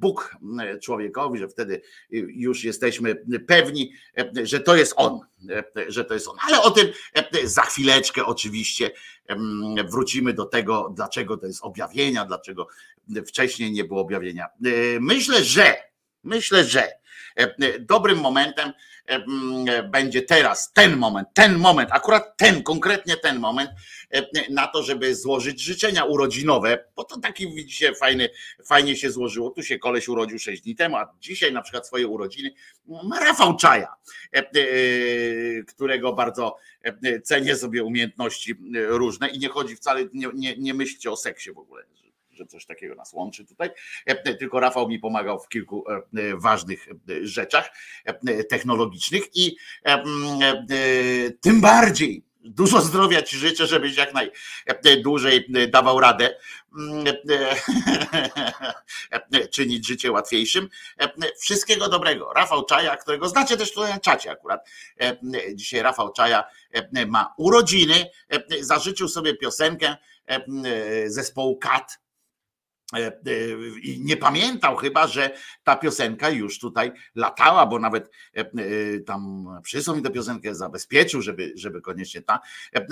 Bóg 0.00 0.36
człowiekowi, 0.82 1.38
że 1.38 1.48
wtedy 1.48 1.82
już 2.10 2.64
jesteśmy 2.64 3.16
pewni, 3.46 3.92
że 4.42 4.60
to 4.60 4.76
jest 4.76 4.94
On, 4.96 5.20
że 5.88 6.04
to 6.04 6.14
jest 6.14 6.28
On. 6.28 6.36
Ale 6.48 6.62
o 6.62 6.70
tym 6.70 6.88
za 7.44 7.62
chwileczkę 7.62 8.24
oczywiście 8.26 8.90
wrócimy 9.90 10.32
do 10.32 10.44
tego, 10.44 10.92
dlaczego 10.96 11.36
to 11.36 11.46
jest 11.46 11.64
objawienia, 11.64 12.24
dlaczego 12.24 12.68
wcześniej 13.26 13.72
nie 13.72 13.84
było 13.84 14.00
objawienia. 14.00 14.48
Myślę, 15.00 15.44
że 15.44 15.76
myślę, 16.24 16.64
że 16.64 16.92
dobrym 17.80 18.18
momentem 18.18 18.72
będzie 19.90 20.22
teraz, 20.22 20.72
ten 20.72 20.96
moment, 20.96 21.28
ten 21.34 21.58
moment, 21.58 21.90
akurat 21.92 22.36
ten, 22.36 22.62
konkretnie 22.62 23.16
ten 23.16 23.38
moment, 23.38 23.70
na 24.50 24.66
to, 24.66 24.82
żeby 24.82 25.14
złożyć 25.14 25.60
życzenia 25.60 26.04
urodzinowe, 26.04 26.84
bo 26.96 27.04
to 27.04 27.20
taki 27.20 27.54
widzicie, 27.54 27.94
fajny, 27.94 28.28
fajnie 28.66 28.96
się 28.96 29.10
złożyło. 29.10 29.50
Tu 29.50 29.62
się 29.62 29.78
koleś 29.78 30.08
urodził 30.08 30.38
6 30.38 30.62
dni 30.62 30.76
temu, 30.76 30.96
a 30.96 31.14
dzisiaj 31.20 31.52
na 31.52 31.62
przykład 31.62 31.86
swoje 31.86 32.08
urodziny 32.08 32.50
ma 32.86 33.20
Rafał 33.20 33.56
Czaja, 33.56 33.94
e, 34.32 34.42
którego 35.62 36.12
bardzo 36.12 36.56
cenię 37.24 37.56
sobie 37.56 37.84
umiejętności 37.84 38.54
różne 38.74 39.28
i 39.28 39.38
nie 39.38 39.48
chodzi 39.48 39.76
wcale, 39.76 40.04
nie, 40.12 40.28
nie, 40.34 40.56
nie 40.56 40.74
myślcie 40.74 41.10
o 41.10 41.16
seksie 41.16 41.52
w 41.52 41.58
ogóle 41.58 41.84
że 42.34 42.46
coś 42.46 42.66
takiego 42.66 42.94
nas 42.94 43.12
łączy 43.12 43.44
tutaj. 43.44 43.70
E, 44.06 44.34
tylko 44.34 44.60
Rafał 44.60 44.88
mi 44.88 44.98
pomagał 44.98 45.40
w 45.40 45.48
kilku 45.48 45.84
e, 45.90 46.02
ważnych 46.36 46.88
e, 46.88 47.26
rzeczach 47.26 47.70
technologicznych 48.48 49.22
i 49.34 49.56
tym 51.40 51.60
bardziej 51.60 52.24
dużo 52.40 52.80
zdrowia 52.80 53.22
ci 53.22 53.36
życzę, 53.36 53.66
żebyś 53.66 53.96
jak 53.96 54.12
najdłużej 54.84 55.46
dawał 55.68 56.00
radę 56.00 56.36
czynić 59.52 59.86
życie 59.86 60.12
łatwiejszym. 60.12 60.68
Wszystkiego 61.40 61.88
dobrego. 61.88 62.32
Rafał 62.32 62.64
Czaja, 62.64 62.96
którego 62.96 63.28
znacie 63.28 63.56
też 63.56 63.72
tutaj 63.72 63.92
na 63.92 64.00
czacie 64.00 64.30
akurat. 64.30 64.68
Dzisiaj 65.54 65.82
Rafał 65.82 66.12
Czaja 66.12 66.44
ma 67.06 67.34
urodziny, 67.38 68.10
zażyczył 68.60 69.08
sobie 69.08 69.36
piosenkę 69.36 69.96
zespołu 71.06 71.56
Kat 71.56 71.98
E, 72.03 72.03
e, 72.03 72.03
I 73.82 74.00
nie 74.00 74.16
pamiętał 74.16 74.76
chyba, 74.76 75.06
że 75.06 75.30
ta 75.64 75.76
piosenka 75.76 76.30
już 76.30 76.58
tutaj 76.58 76.92
latała, 77.14 77.66
bo 77.66 77.78
nawet 77.78 78.10
e, 78.34 78.44
tam 79.00 79.46
przysłał 79.62 79.96
mi 79.96 80.02
tę 80.02 80.10
piosenkę, 80.10 80.54
zabezpieczył, 80.54 81.22
żeby, 81.22 81.52
żeby 81.56 81.80
koniecznie 81.80 82.22
ta 82.22 82.40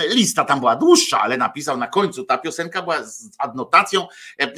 lista 0.08 0.44
tam 0.44 0.60
była 0.60 0.76
dłuższa, 0.76 1.20
ale 1.20 1.36
napisał 1.36 1.76
na 1.76 1.86
końcu, 1.86 2.24
ta 2.24 2.38
piosenka 2.38 2.82
była 2.82 3.04
z 3.04 3.30
adnotacją, 3.38 4.08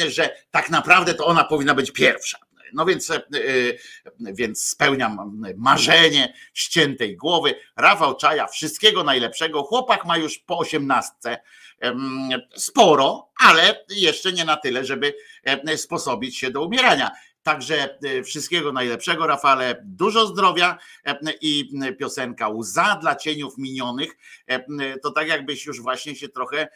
że 0.09 0.37
tak 0.51 0.71
naprawdę 0.71 1.15
to 1.15 1.27
ona 1.27 1.45
powinna 1.45 1.75
być 1.75 1.91
pierwsza. 1.91 2.39
No 2.75 2.85
więc, 2.85 3.13
więc 4.21 4.69
spełniam 4.69 5.43
marzenie 5.57 6.35
ściętej 6.55 7.17
głowy. 7.17 7.55
Rafał 7.77 8.17
Czaja, 8.17 8.47
wszystkiego 8.47 9.05
najlepszego. 9.05 9.63
Chłopak 9.63 10.05
ma 10.05 10.17
już 10.17 10.39
po 10.39 10.59
osiemnastce 10.59 11.39
sporo, 12.57 13.29
ale 13.41 13.85
jeszcze 13.89 14.33
nie 14.33 14.45
na 14.45 14.57
tyle, 14.57 14.85
żeby 14.85 15.15
sposobić 15.77 16.39
się 16.39 16.51
do 16.51 16.65
umierania. 16.65 17.11
Także 17.45 17.99
e, 18.03 18.23
wszystkiego 18.23 18.73
najlepszego, 18.73 19.27
Rafale. 19.27 19.83
Dużo 19.85 20.27
zdrowia 20.27 20.79
i 21.41 21.71
piosenka 21.99 22.49
Łza 22.49 22.99
dla 23.01 23.17
cieniów 23.17 23.59
minionych. 23.59 24.17
To 25.03 25.11
tak 25.11 25.29
jakbyś 25.29 25.67
już 25.67 25.81
właśnie 25.81 26.17
się 26.17 26.29
trochę 26.29 26.69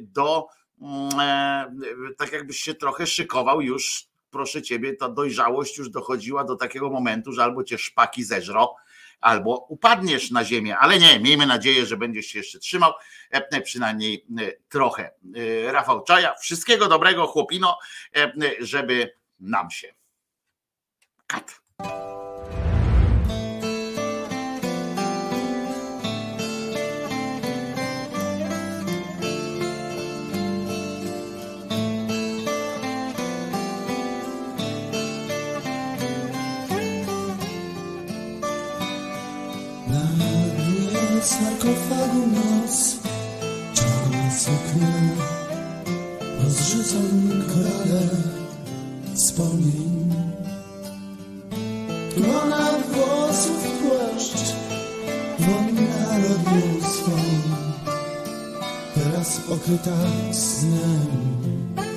do, 0.00 0.46
mm, 0.80 1.20
e, 1.20 2.14
tak 2.16 2.32
jakbyś 2.32 2.60
się 2.60 2.74
trochę 2.74 3.06
szykował 3.06 3.60
już, 3.60 4.06
proszę 4.30 4.62
ciebie, 4.62 4.96
ta 4.96 5.08
dojrzałość 5.08 5.78
już 5.78 5.90
dochodziła 5.90 6.44
do 6.44 6.56
takiego 6.56 6.90
momentu, 6.90 7.32
że 7.32 7.44
albo 7.44 7.64
cię 7.64 7.78
szpaki 7.78 8.24
zeżro, 8.24 8.74
albo 9.20 9.66
upadniesz 9.68 10.30
na 10.30 10.44
ziemię, 10.44 10.78
ale 10.78 10.98
nie, 10.98 11.20
miejmy 11.20 11.46
nadzieję, 11.46 11.86
że 11.86 11.96
będziesz 11.96 12.26
się 12.26 12.38
jeszcze 12.38 12.58
trzymał, 12.58 12.92
e, 13.30 13.60
przynajmniej 13.60 14.26
e, 14.38 14.52
trochę. 14.68 15.10
E, 15.66 15.72
Rafał 15.72 16.04
Czaja, 16.04 16.34
wszystkiego 16.34 16.88
dobrego 16.88 17.26
chłopino, 17.26 17.78
żeby 18.60 19.14
nam 19.40 19.70
się. 19.70 19.94
Sarkofagu 41.24 42.26
noc 42.26 42.96
Czarne 43.74 44.30
suknie 44.38 44.92
Rozrzucam 46.44 47.42
korale 47.48 48.06
wspomnień 49.14 50.12
Lona 52.16 52.70
włosów 52.92 53.70
płaszcz 53.82 54.54
Wonna 55.38 56.18
robił 56.28 56.80
swą 56.82 57.12
Teraz 58.94 59.40
okryta 59.50 59.96
snem 60.32 61.87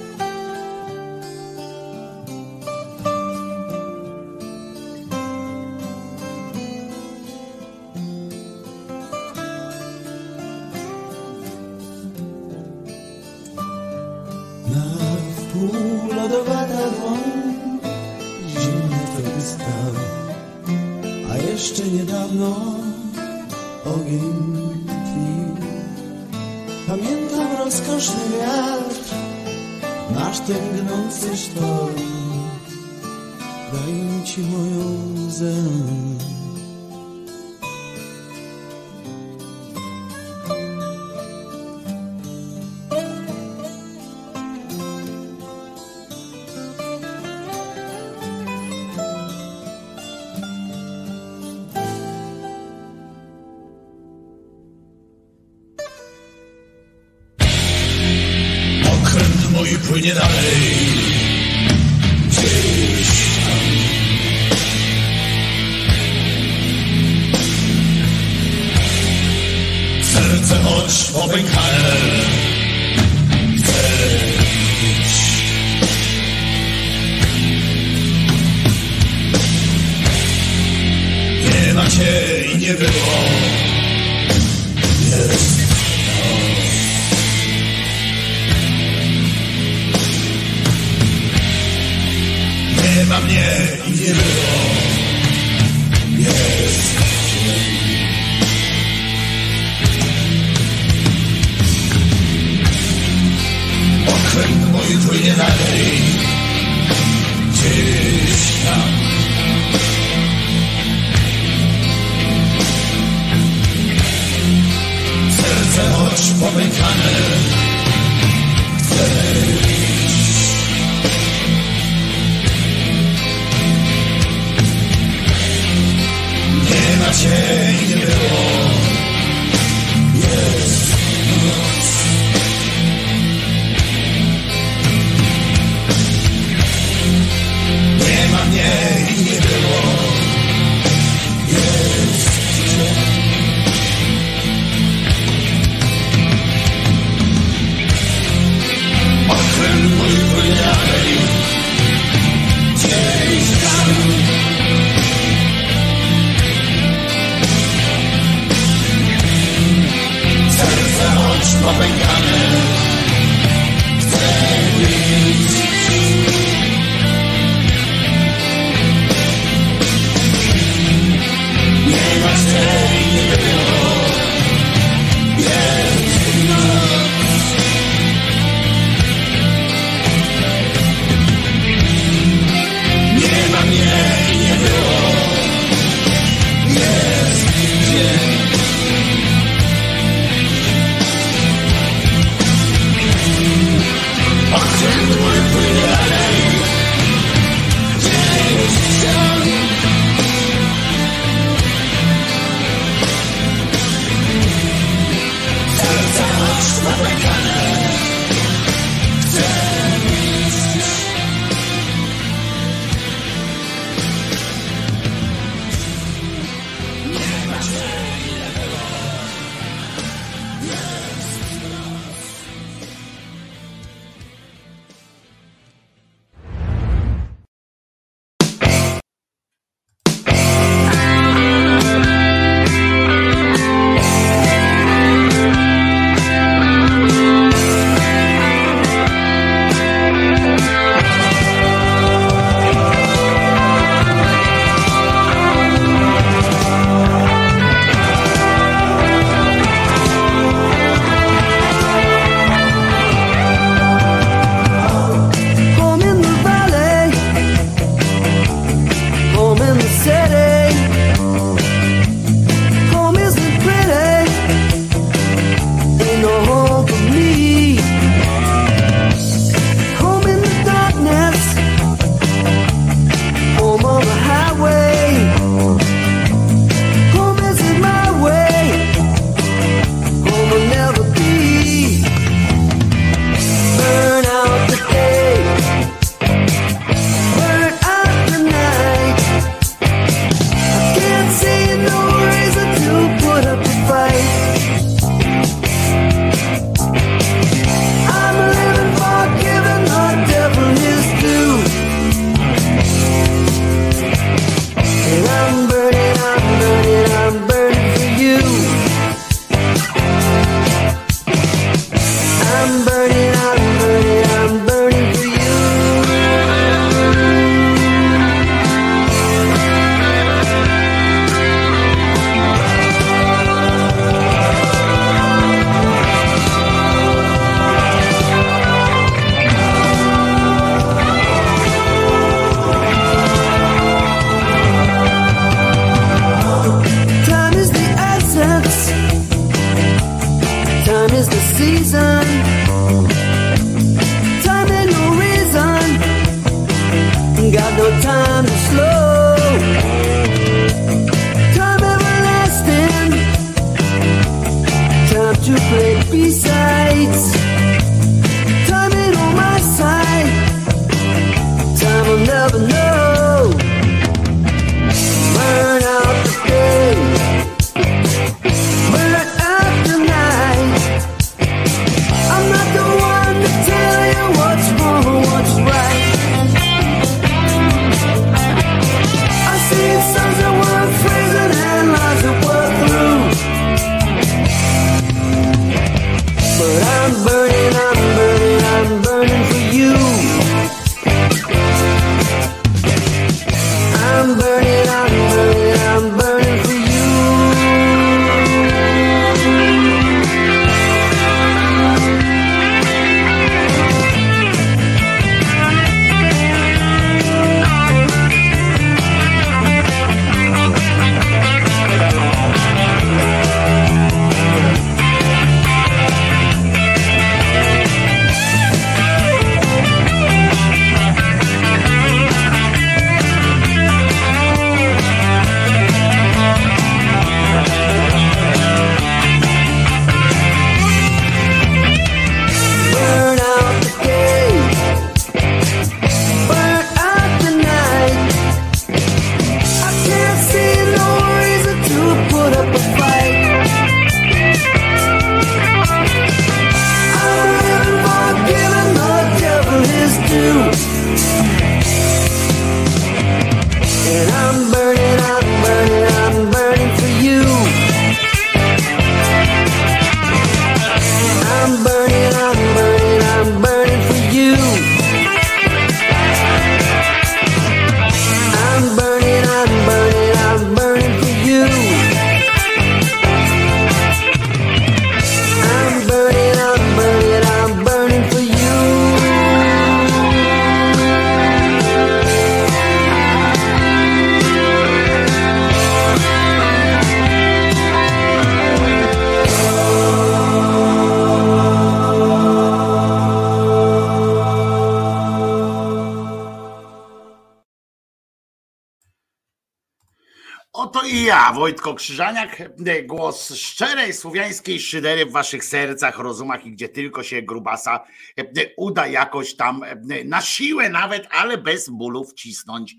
Wojtko 501.62 501.94
Krzyżaniak, 501.94 502.62
e, 502.86 503.04
głos 503.04 503.56
szczerej 503.56 504.14
słowiańskiej 504.14 504.80
szydery 504.80 505.26
w 505.26 505.32
waszych 505.32 505.66
sercach, 505.66 506.20
rozumach 506.20 506.66
i 506.66 506.72
gdzie 506.72 506.90
tylko 506.90 507.24
się 507.24 507.42
grubasa 507.42 508.04
e, 508.38 508.44
uda 508.78 509.08
jakoś 509.08 509.56
tam 509.56 509.84
e, 509.84 510.24
na 510.26 510.42
siłę 510.42 510.90
nawet, 510.90 511.28
ale 511.32 511.58
bez 511.58 511.90
bólu 511.90 512.24
wcisnąć. 512.24 512.96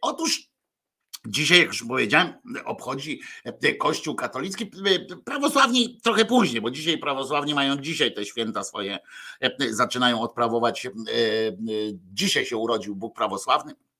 Otóż 0.00 0.52
Dzisiaj, 1.26 1.58
jak 1.58 1.68
już 1.68 1.84
powiedziałem, 1.88 2.32
obchodzi 2.64 3.20
Kościół 3.78 4.14
katolicki, 4.14 4.70
prawosławni 5.24 6.00
trochę 6.02 6.24
później, 6.24 6.60
bo 6.60 6.70
dzisiaj 6.70 6.98
prawosławni 6.98 7.54
mają 7.54 7.76
dzisiaj 7.76 8.14
te 8.14 8.24
święta 8.24 8.64
swoje, 8.64 8.98
zaczynają 9.70 10.20
odprawować. 10.20 10.88
Dzisiaj 12.12 12.46
się 12.46 12.56
urodził 12.56 12.96
Bóg 12.96 13.16
prawosławny, 13.16 13.74
E, 13.74 13.91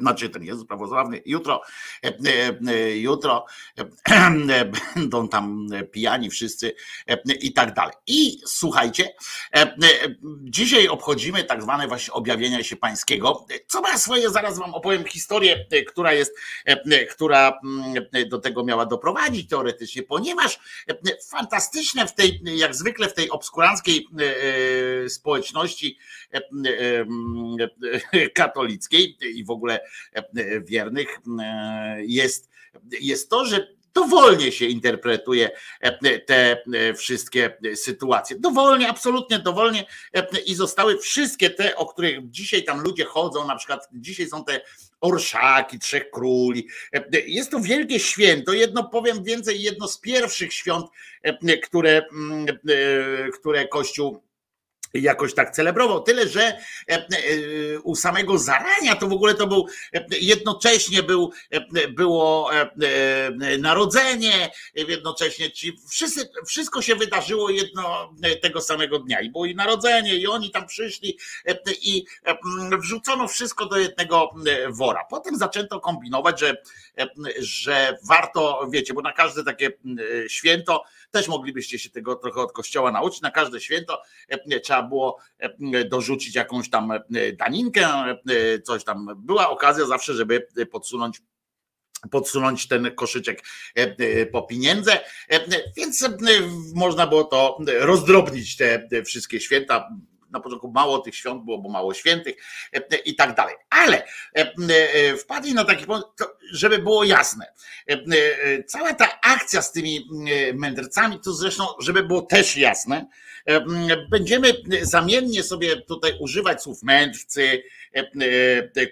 znaczy 0.00 0.30
ten 0.30 0.42
Jezus 0.42 0.66
prawosławny, 0.66 1.22
jutro, 1.26 1.62
e, 2.04 2.12
e, 2.68 2.96
jutro 2.96 3.46
będą 4.96 5.28
tam 5.28 5.68
pijani 5.92 6.30
wszyscy 6.30 6.74
i 7.40 7.52
tak 7.52 7.74
dalej. 7.74 7.94
I 8.06 8.40
słuchajcie, 8.46 9.14
dzisiaj 10.42 10.88
obchodzimy 10.88 11.44
tak 11.44 11.62
zwane 11.62 11.88
właśnie 11.88 12.14
objawienia 12.14 12.64
się 12.64 12.76
pańskiego, 12.76 13.46
co 13.66 13.80
ma 13.80 13.98
swoje, 13.98 14.30
zaraz 14.30 14.58
wam 14.58 14.74
opowiem 14.74 15.04
historię, 15.04 15.66
która 15.88 16.12
jest, 16.12 16.32
która 17.10 17.60
do 18.28 18.38
tego 18.38 18.64
miała 18.64 18.86
doprowadzić 18.86 19.48
teoretycznie, 19.48 20.02
ponieważ 20.02 20.58
fantastyczne 21.30 22.06
w 22.06 22.14
tej, 22.14 22.40
jak 22.44 22.74
zwykle 22.74 23.08
w 23.08 23.14
tej 23.14 23.30
obskuranckiej 23.30 24.06
społeczności 25.08 25.98
katolickiej 28.34 29.16
i 29.22 29.44
w 29.44 29.50
ogóle 29.50 29.80
wiernych 30.64 31.18
jest, 31.98 32.50
jest 33.00 33.30
to, 33.30 33.44
że 33.44 33.66
dowolnie 33.94 34.52
się 34.52 34.66
interpretuje 34.66 35.50
te 36.26 36.62
wszystkie 36.96 37.56
sytuacje. 37.74 38.36
Dowolnie, 38.38 38.88
absolutnie 38.88 39.38
dowolnie 39.38 39.86
i 40.46 40.54
zostały 40.54 40.98
wszystkie 40.98 41.50
te, 41.50 41.76
o 41.76 41.86
których 41.86 42.30
dzisiaj 42.30 42.64
tam 42.64 42.80
ludzie 42.80 43.04
chodzą, 43.04 43.46
na 43.46 43.56
przykład 43.56 43.88
dzisiaj 43.92 44.26
są 44.26 44.44
te 44.44 44.60
orszaki, 45.00 45.78
trzech 45.78 46.10
króli. 46.10 46.68
Jest 47.26 47.50
to 47.50 47.60
wielkie 47.60 48.00
święto, 48.00 48.52
jedno 48.52 48.88
powiem 48.88 49.24
więcej, 49.24 49.62
jedno 49.62 49.88
z 49.88 50.00
pierwszych 50.00 50.52
świąt, 50.52 50.86
które, 51.62 52.02
które 53.40 53.68
Kościół 53.68 54.22
jakoś 54.94 55.34
tak 55.34 55.50
celebrował. 55.50 56.02
Tyle, 56.02 56.28
że 56.28 56.58
u 57.82 57.96
samego 57.96 58.38
zarania 58.38 58.96
to 58.96 59.08
w 59.08 59.12
ogóle 59.12 59.34
to 59.34 59.46
był 59.46 59.66
jednocześnie 60.20 61.02
był, 61.02 61.32
było 61.90 62.50
narodzenie, 63.58 64.50
jednocześnie 64.74 65.50
ci 65.50 65.78
wszyscy, 65.90 66.28
wszystko 66.46 66.82
się 66.82 66.96
wydarzyło 66.96 67.50
jedno 67.50 68.14
tego 68.42 68.60
samego 68.60 68.98
dnia. 68.98 69.20
I 69.20 69.30
było 69.30 69.46
i 69.46 69.54
narodzenie, 69.54 70.14
i 70.14 70.26
oni 70.26 70.50
tam 70.50 70.66
przyszli 70.66 71.18
i 71.82 72.04
wrzucono 72.78 73.28
wszystko 73.28 73.66
do 73.66 73.78
jednego 73.78 74.30
wora. 74.68 75.04
Potem 75.10 75.36
zaczęto 75.36 75.80
kombinować, 75.80 76.40
że, 76.40 76.56
że 77.38 77.98
warto, 78.08 78.68
wiecie, 78.70 78.94
bo 78.94 79.02
na 79.02 79.12
każde 79.12 79.44
takie 79.44 79.72
święto 80.28 80.84
też 81.10 81.28
moglibyście 81.28 81.78
się 81.78 81.90
tego 81.90 82.16
trochę 82.16 82.40
od 82.40 82.52
kościoła 82.52 82.92
nauczyć. 82.92 83.20
Na 83.20 83.30
każde 83.30 83.60
święto 83.60 84.02
trzeba 84.62 84.82
było 84.82 85.18
dorzucić 85.90 86.34
jakąś 86.34 86.70
tam 86.70 86.92
daninkę, 87.38 87.88
coś 88.64 88.84
tam. 88.84 89.06
Była 89.16 89.50
okazja 89.50 89.86
zawsze, 89.86 90.14
żeby 90.14 90.46
podsunąć 90.70 91.22
podsunąć 92.10 92.68
ten 92.68 92.94
koszyczek 92.94 93.42
po 94.32 94.42
pieniądze, 94.42 95.00
więc 95.76 96.08
można 96.74 97.06
było 97.06 97.24
to 97.24 97.58
rozdrobnić 97.78 98.56
te 98.56 99.02
wszystkie 99.04 99.40
święta 99.40 99.88
na 100.30 100.40
początku 100.40 100.70
mało 100.70 100.98
tych 100.98 101.16
świąt 101.16 101.44
było, 101.44 101.58
bo 101.58 101.68
mało 101.68 101.94
świętych 101.94 102.34
i 103.04 103.14
tak 103.14 103.34
dalej. 103.34 103.54
Ale 103.70 104.02
wpadli 105.18 105.54
na 105.54 105.64
taki 105.64 105.86
pomysł, 105.86 106.06
żeby 106.52 106.78
było 106.78 107.04
jasne. 107.04 107.46
Cała 108.66 108.94
ta 108.94 109.20
akcja 109.20 109.62
z 109.62 109.72
tymi 109.72 110.08
mędrcami, 110.54 111.20
to 111.20 111.32
zresztą, 111.32 111.64
żeby 111.80 112.02
było 112.02 112.22
też 112.22 112.56
jasne, 112.56 113.06
będziemy 114.10 114.52
zamiennie 114.82 115.42
sobie 115.42 115.76
tutaj 115.76 116.12
używać 116.20 116.62
słów 116.62 116.82
mędrcy, 116.82 117.62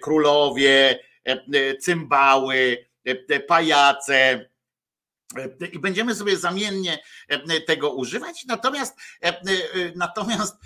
królowie, 0.01 0.99
cymbały, 1.79 2.85
pajace, 3.47 4.09
E, 4.19 4.58
I 5.71 5.79
będziemy 5.79 6.15
sobie 6.15 6.37
zamiennie 6.37 6.99
e, 7.27 7.61
tego 7.61 7.93
używać. 7.93 8.45
Natomiast, 8.45 8.95
e, 9.21 9.41
natomiast 9.95 10.57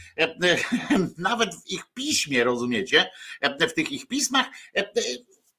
nawet 1.17 1.55
w 1.55 1.67
ich 1.67 1.85
piśmie, 1.93 2.43
rozumiecie, 2.43 3.11
w 3.69 3.73
tych 3.73 3.91
ich 3.91 4.07
pismach 4.07 4.47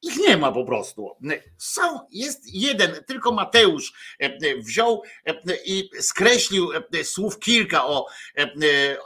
ich 0.05 0.17
nie 0.29 0.37
ma 0.37 0.53
po 0.53 0.65
prostu. 0.65 1.17
Są, 1.59 2.01
jest 2.11 2.55
jeden, 2.55 3.05
tylko 3.07 3.33
Mateusz 3.33 3.93
e, 4.19 4.57
wziął 4.57 5.03
e, 5.27 5.35
i 5.67 5.91
skreślił 6.01 6.71
e, 6.73 7.05
słów 7.05 7.39
kilka 7.39 7.87
o. 7.87 8.07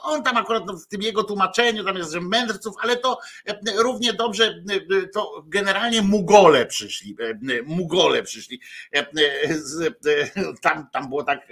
On 0.03 0.23
tam 0.23 0.37
akurat 0.37 0.63
no, 0.67 0.77
w 0.77 0.87
tym 0.87 1.03
jego 1.03 1.25
tłumaczeniu, 1.25 1.85
tam 1.85 1.97
jest, 1.97 2.13
że 2.13 2.21
mędrców, 2.21 2.75
ale 2.81 2.97
to 2.97 3.19
równie 3.77 4.13
dobrze, 4.13 4.65
to 5.13 5.45
generalnie 5.47 6.03
Mugole 6.03 6.67
przyszli. 6.67 7.17
Mugole 7.65 8.23
przyszli. 8.23 8.61
Tam, 10.63 10.87
tam 10.93 11.09
było 11.09 11.25
tak 11.25 11.49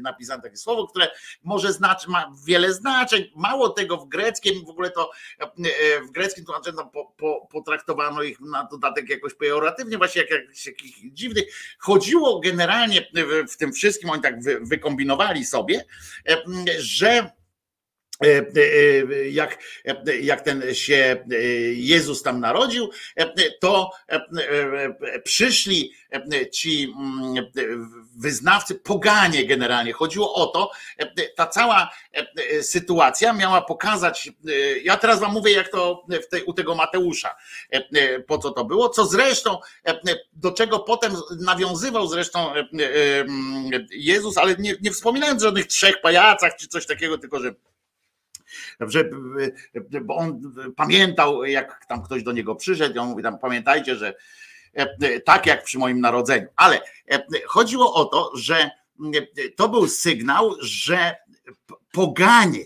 napisane 0.00 0.42
takie 0.42 0.56
słowo, 0.56 0.86
które 0.86 1.10
może 1.42 1.72
znaczy, 1.72 2.10
ma 2.10 2.32
wiele 2.46 2.74
znaczeń. 2.74 3.30
Mało 3.36 3.68
tego 3.68 3.96
w 3.96 4.08
greckim, 4.08 4.64
w 4.64 4.68
ogóle 4.68 4.90
to 4.90 5.10
w 6.08 6.10
greckim 6.10 6.44
tłumaczeniu 6.44 6.78
po, 6.92 7.12
po, 7.16 7.48
potraktowano 7.50 8.22
ich 8.22 8.40
na 8.40 8.66
to 8.66 8.78
dodatek 8.82 9.10
jakoś 9.10 9.34
pejoratywnie, 9.34 9.98
właśnie 9.98 10.22
jak, 10.22 10.30
jakichś 10.66 11.00
dziwnych. 11.04 11.44
Chodziło 11.78 12.40
generalnie 12.40 13.08
w 13.50 13.56
tym 13.56 13.72
wszystkim, 13.72 14.10
oni 14.10 14.22
tak 14.22 14.42
wy, 14.42 14.60
wykombinowali 14.60 15.44
sobie, 15.44 15.84
e, 16.28 16.42
że 16.78 17.30
jak, 19.30 19.58
jak 20.20 20.40
ten 20.40 20.74
się 20.74 21.24
e, 21.32 21.36
Jezus 21.72 22.22
tam 22.22 22.40
narodził, 22.40 22.90
to 23.60 23.90
przyszli 25.24 25.92
ci 26.52 26.94
mm, 26.98 27.46
wyznawcy, 28.18 28.74
poganie 28.74 29.46
generalnie. 29.46 29.92
Chodziło 29.92 30.34
o 30.34 30.46
to, 30.46 30.70
ta 31.36 31.46
cała 31.46 31.90
sytuacja 32.62 33.32
miała 33.32 33.62
pokazać, 33.62 34.30
ja 34.82 34.96
teraz 34.96 35.20
wam 35.20 35.32
mówię, 35.32 35.52
jak 35.52 35.68
to 35.68 36.06
u 36.46 36.52
tego 36.52 36.74
Mateusza, 36.74 37.36
po 38.26 38.38
co 38.38 38.50
to 38.50 38.64
było, 38.64 38.88
co 38.88 39.06
zresztą, 39.06 39.58
do 40.32 40.52
czego 40.52 40.78
potem 40.78 41.12
nawiązywał 41.40 42.06
zresztą 42.06 42.52
Jezus, 43.90 44.38
ale 44.38 44.56
nie, 44.58 44.74
nie 44.82 44.90
wspominając 44.90 45.42
żadnych 45.42 45.66
trzech 45.66 46.00
pajacach 46.00 46.56
czy 46.56 46.68
coś 46.68 46.86
takiego, 46.86 47.18
tylko 47.18 47.40
że 47.40 47.54
że, 48.80 49.10
bo 50.02 50.16
on 50.16 50.54
pamiętał, 50.76 51.44
jak 51.44 51.86
tam 51.86 52.02
ktoś 52.02 52.22
do 52.22 52.32
niego 52.32 52.54
przyszedł, 52.54 52.94
i 52.94 52.98
on 52.98 53.08
mówi 53.08 53.22
tam, 53.22 53.38
pamiętajcie, 53.38 53.96
że 53.96 54.14
e, 54.74 55.20
tak 55.20 55.46
jak 55.46 55.64
przy 55.64 55.78
moim 55.78 56.00
narodzeniu. 56.00 56.48
Ale 56.56 56.80
e, 57.10 57.22
chodziło 57.46 57.94
o 57.94 58.04
to, 58.04 58.36
że 58.36 58.56
e, 58.56 58.70
to 59.56 59.68
był 59.68 59.88
sygnał, 59.88 60.54
że 60.60 61.16
poganie, 61.92 62.64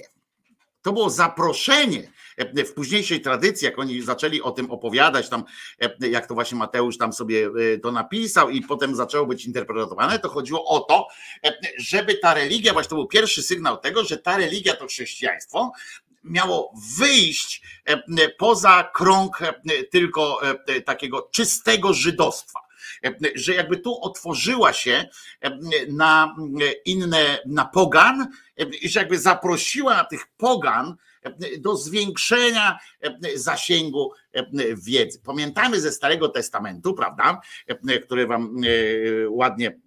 to 0.82 0.92
było 0.92 1.10
zaproszenie 1.10 2.15
w 2.38 2.72
późniejszej 2.72 3.20
tradycji, 3.20 3.64
jak 3.64 3.78
oni 3.78 4.02
zaczęli 4.02 4.42
o 4.42 4.50
tym 4.50 4.70
opowiadać, 4.70 5.28
tam, 5.28 5.44
jak 6.00 6.26
to 6.26 6.34
właśnie 6.34 6.58
Mateusz 6.58 6.98
tam 6.98 7.12
sobie 7.12 7.50
to 7.82 7.92
napisał 7.92 8.50
i 8.50 8.62
potem 8.62 8.94
zaczęło 8.94 9.26
być 9.26 9.44
interpretowane, 9.44 10.18
to 10.18 10.28
chodziło 10.28 10.64
o 10.64 10.80
to, 10.80 11.08
żeby 11.78 12.14
ta 12.14 12.34
religia, 12.34 12.72
właśnie 12.72 12.90
to 12.90 12.96
był 12.96 13.06
pierwszy 13.06 13.42
sygnał 13.42 13.76
tego, 13.76 14.04
że 14.04 14.18
ta 14.18 14.36
religia 14.36 14.76
to 14.76 14.86
chrześcijaństwo, 14.86 15.72
miało 16.24 16.72
wyjść 16.98 17.62
poza 18.38 18.90
krąg 18.94 19.38
tylko 19.90 20.40
takiego 20.84 21.28
czystego 21.32 21.94
żydostwa. 21.94 22.60
Że 23.34 23.54
jakby 23.54 23.76
tu 23.76 24.00
otworzyła 24.00 24.72
się 24.72 25.08
na 25.88 26.36
inne, 26.84 27.38
na 27.46 27.64
pogan, 27.64 28.28
i 28.82 28.88
że 28.88 29.00
jakby 29.00 29.18
zaprosiła 29.18 30.04
tych 30.04 30.26
pogan 30.26 30.96
do 31.58 31.76
zwiększenia 31.76 32.78
zasięgu 33.34 34.12
wiedzy. 34.84 35.20
Pamiętamy 35.24 35.80
ze 35.80 35.92
Starego 35.92 36.28
Testamentu, 36.28 36.94
prawda, 36.94 37.40
który 38.04 38.26
wam 38.26 38.56
ładnie 39.28 39.80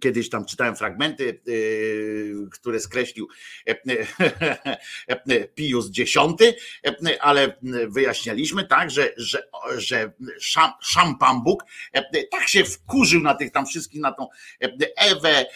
Kiedyś 0.00 0.30
tam 0.30 0.44
czytałem 0.44 0.76
fragmenty, 0.76 1.40
y, 1.48 2.34
które 2.50 2.80
skreślił 2.80 3.28
e, 3.68 3.74
e, 5.06 5.48
Pius 5.48 5.90
X, 5.98 6.16
e, 6.86 7.22
ale 7.22 7.56
wyjaśnialiśmy 7.88 8.66
tak, 8.66 8.90
że, 8.90 9.12
że, 9.16 9.42
że 9.76 10.12
szampan 10.80 11.42
Bóg 11.42 11.64
tak 12.30 12.48
się 12.48 12.64
wkurzył 12.64 13.20
na 13.20 13.34
tych 13.34 13.52
tam 13.52 13.66
wszystkich, 13.66 14.00
na 14.00 14.12
tą 14.12 14.28
Ewę, 14.96 15.46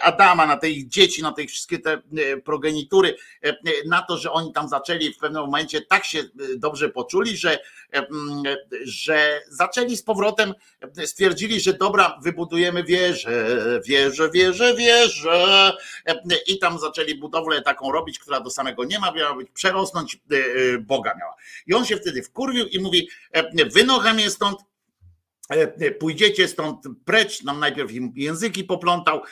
Adama, 0.00 0.46
na 0.46 0.56
te 0.56 0.70
ich 0.70 0.88
dzieci, 0.88 1.22
na 1.22 1.32
te 1.32 1.46
wszystkie 1.46 1.78
te 1.78 2.02
progenitury, 2.44 3.16
na 3.86 4.02
to, 4.02 4.16
że 4.16 4.32
oni 4.32 4.52
tam 4.52 4.68
zaczęli 4.68 5.14
w 5.14 5.18
pewnym 5.18 5.42
momencie 5.42 5.80
tak 5.80 6.04
się 6.04 6.22
dobrze 6.56 6.88
poczuli, 6.88 7.36
że, 7.36 7.58
że 8.84 9.40
zaczęli 9.48 9.96
z 9.96 10.02
powrotem, 10.02 10.54
stwierdzili, 11.04 11.60
że 11.60 11.72
dobra, 11.72 12.18
wybudujemy 12.22 12.84
wieżę, 12.84 13.46
wierzę, 13.86 14.30
wierzę, 14.30 14.74
wierzę. 14.74 15.72
I 16.46 16.58
tam 16.58 16.78
zaczęli 16.78 17.14
budowlę 17.14 17.62
taką 17.62 17.92
robić, 17.92 18.18
która 18.18 18.40
do 18.40 18.50
samego 18.50 18.84
nie 18.84 18.98
ma, 18.98 19.12
miała 19.12 19.36
być 19.36 19.50
przerosnąć, 19.50 20.14
e, 20.14 20.36
e, 20.36 20.78
Boga 20.78 21.14
miała. 21.20 21.34
I 21.66 21.74
on 21.74 21.84
się 21.84 21.96
wtedy 21.96 22.22
wkurwił 22.22 22.66
i 22.66 22.78
mówi, 22.80 23.08
e, 23.32 23.64
wynocha 23.66 24.14
mnie 24.14 24.30
stąd, 24.30 24.58
pójdziecie 26.00 26.48
stąd 26.48 26.84
precz, 27.04 27.42
nam 27.42 27.60
najpierw 27.60 27.92
im 27.92 28.12
języki 28.16 28.64
poplątał, 28.64 29.22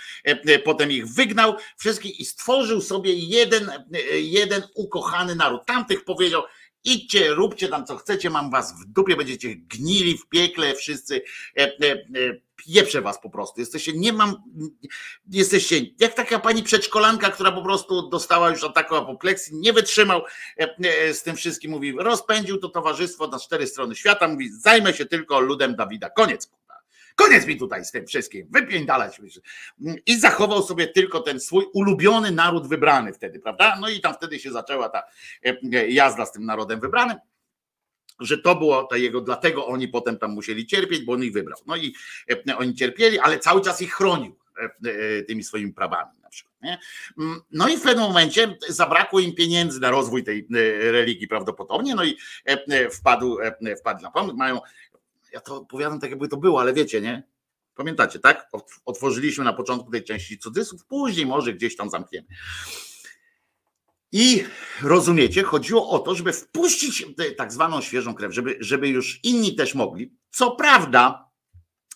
potem 0.64 0.90
ich 0.90 1.08
wygnał 1.08 1.56
wszystkich 1.78 2.20
i 2.20 2.24
stworzył 2.24 2.80
sobie 2.80 3.14
jeden, 3.14 3.70
jeden 4.12 4.62
ukochany 4.74 5.34
naród. 5.34 5.66
Tamtych 5.66 6.04
powiedział, 6.04 6.42
idźcie, 6.84 7.28
róbcie 7.28 7.68
tam 7.68 7.86
co 7.86 7.96
chcecie, 7.96 8.30
mam 8.30 8.50
was 8.50 8.80
w 8.80 8.84
dupie, 8.84 9.16
będziecie 9.16 9.56
gnili 9.56 10.18
w 10.18 10.28
piekle 10.28 10.74
wszyscy, 10.74 11.22
pieprzę 12.66 13.02
was 13.02 13.20
po 13.20 13.30
prostu. 13.30 13.60
Jesteście, 13.60 13.92
nie 13.92 14.12
mam, 14.12 14.36
jesteście 15.30 15.76
jak 15.98 16.14
taka 16.14 16.38
pani 16.38 16.62
przedszkolanka, 16.62 17.30
która 17.30 17.52
po 17.52 17.62
prostu 17.62 18.08
dostała 18.08 18.50
już 18.50 18.64
ataku 18.64 18.96
apopleksji, 18.96 19.56
nie 19.56 19.72
wytrzymał 19.72 20.22
e, 20.60 20.76
e, 20.84 21.14
z 21.14 21.22
tym 21.22 21.36
wszystkim, 21.36 21.70
mówi, 21.70 21.94
rozpędził 21.98 22.58
to 22.58 22.68
towarzystwo 22.68 23.26
na 23.26 23.38
cztery 23.38 23.66
strony 23.66 23.94
świata, 23.94 24.28
mówi, 24.28 24.52
zajmę 24.52 24.94
się 24.94 25.06
tylko 25.06 25.40
ludem 25.40 25.76
Dawida, 25.76 26.10
koniec. 26.10 26.50
Koniec 27.14 27.46
mi 27.46 27.56
tutaj 27.56 27.84
z 27.84 27.90
tym 27.90 28.06
wszystkim, 28.06 28.46
wypiędalać. 28.50 29.20
I 30.06 30.20
zachował 30.20 30.62
sobie 30.62 30.88
tylko 30.88 31.20
ten 31.20 31.40
swój 31.40 31.64
ulubiony 31.74 32.30
naród 32.30 32.68
wybrany 32.68 33.12
wtedy, 33.12 33.40
prawda? 33.40 33.76
No 33.80 33.88
i 33.88 34.00
tam 34.00 34.14
wtedy 34.14 34.38
się 34.38 34.52
zaczęła 34.52 34.88
ta 34.88 35.02
e, 35.44 35.88
jazda 35.88 36.26
z 36.26 36.32
tym 36.32 36.44
narodem 36.44 36.80
wybranym 36.80 37.16
że 38.20 38.38
to 38.38 38.54
było 38.54 38.84
to 38.84 38.96
jego, 38.96 39.20
dlatego 39.20 39.66
oni 39.66 39.88
potem 39.88 40.18
tam 40.18 40.30
musieli 40.30 40.66
cierpieć, 40.66 41.04
bo 41.04 41.12
on 41.12 41.22
ich 41.22 41.32
wybrał. 41.32 41.58
No 41.66 41.76
i 41.76 41.94
e, 42.48 42.56
oni 42.56 42.74
cierpieli, 42.74 43.18
ale 43.18 43.38
cały 43.38 43.60
czas 43.60 43.82
ich 43.82 43.94
chronił 43.94 44.36
e, 44.58 44.90
e, 44.90 45.22
tymi 45.22 45.44
swoimi 45.44 45.72
prawami. 45.72 46.20
Na 46.22 46.28
przykład? 46.28 46.54
Mm, 47.18 47.40
no 47.52 47.68
i 47.68 47.76
w 47.76 47.82
pewnym 47.82 48.04
momencie 48.04 48.56
zabrakło 48.68 49.20
im 49.20 49.34
pieniędzy 49.34 49.80
na 49.80 49.90
rozwój 49.90 50.24
tej 50.24 50.46
religii 50.80 51.28
prawdopodobnie, 51.28 51.94
no 51.94 52.04
i 52.04 52.16
wpadł, 52.92 53.38
wpadł 53.78 54.02
na 54.02 54.10
pomysł, 54.10 54.36
mają, 54.36 54.60
ja 55.32 55.40
to 55.40 55.56
opowiadam 55.56 56.00
tak 56.00 56.10
jakby 56.10 56.28
to 56.28 56.36
było, 56.36 56.60
ale 56.60 56.72
wiecie, 56.72 57.00
nie? 57.00 57.22
Pamiętacie, 57.74 58.18
tak? 58.18 58.48
Otworzyliśmy 58.84 59.44
na 59.44 59.52
początku 59.52 59.90
tej 59.90 60.04
części 60.04 60.38
cudzysłów, 60.38 60.84
później 60.84 61.26
może 61.26 61.52
gdzieś 61.52 61.76
tam 61.76 61.90
zamkniemy. 61.90 62.26
I 64.12 64.44
rozumiecie, 64.82 65.42
chodziło 65.42 65.90
o 65.90 65.98
to, 65.98 66.14
żeby 66.14 66.32
wpuścić 66.32 67.06
tak 67.36 67.52
zwaną 67.52 67.80
świeżą 67.80 68.14
krew, 68.14 68.34
żeby, 68.34 68.56
żeby 68.60 68.88
już 68.88 69.20
inni 69.22 69.54
też 69.54 69.74
mogli. 69.74 70.14
Co 70.30 70.50
prawda, 70.50 71.30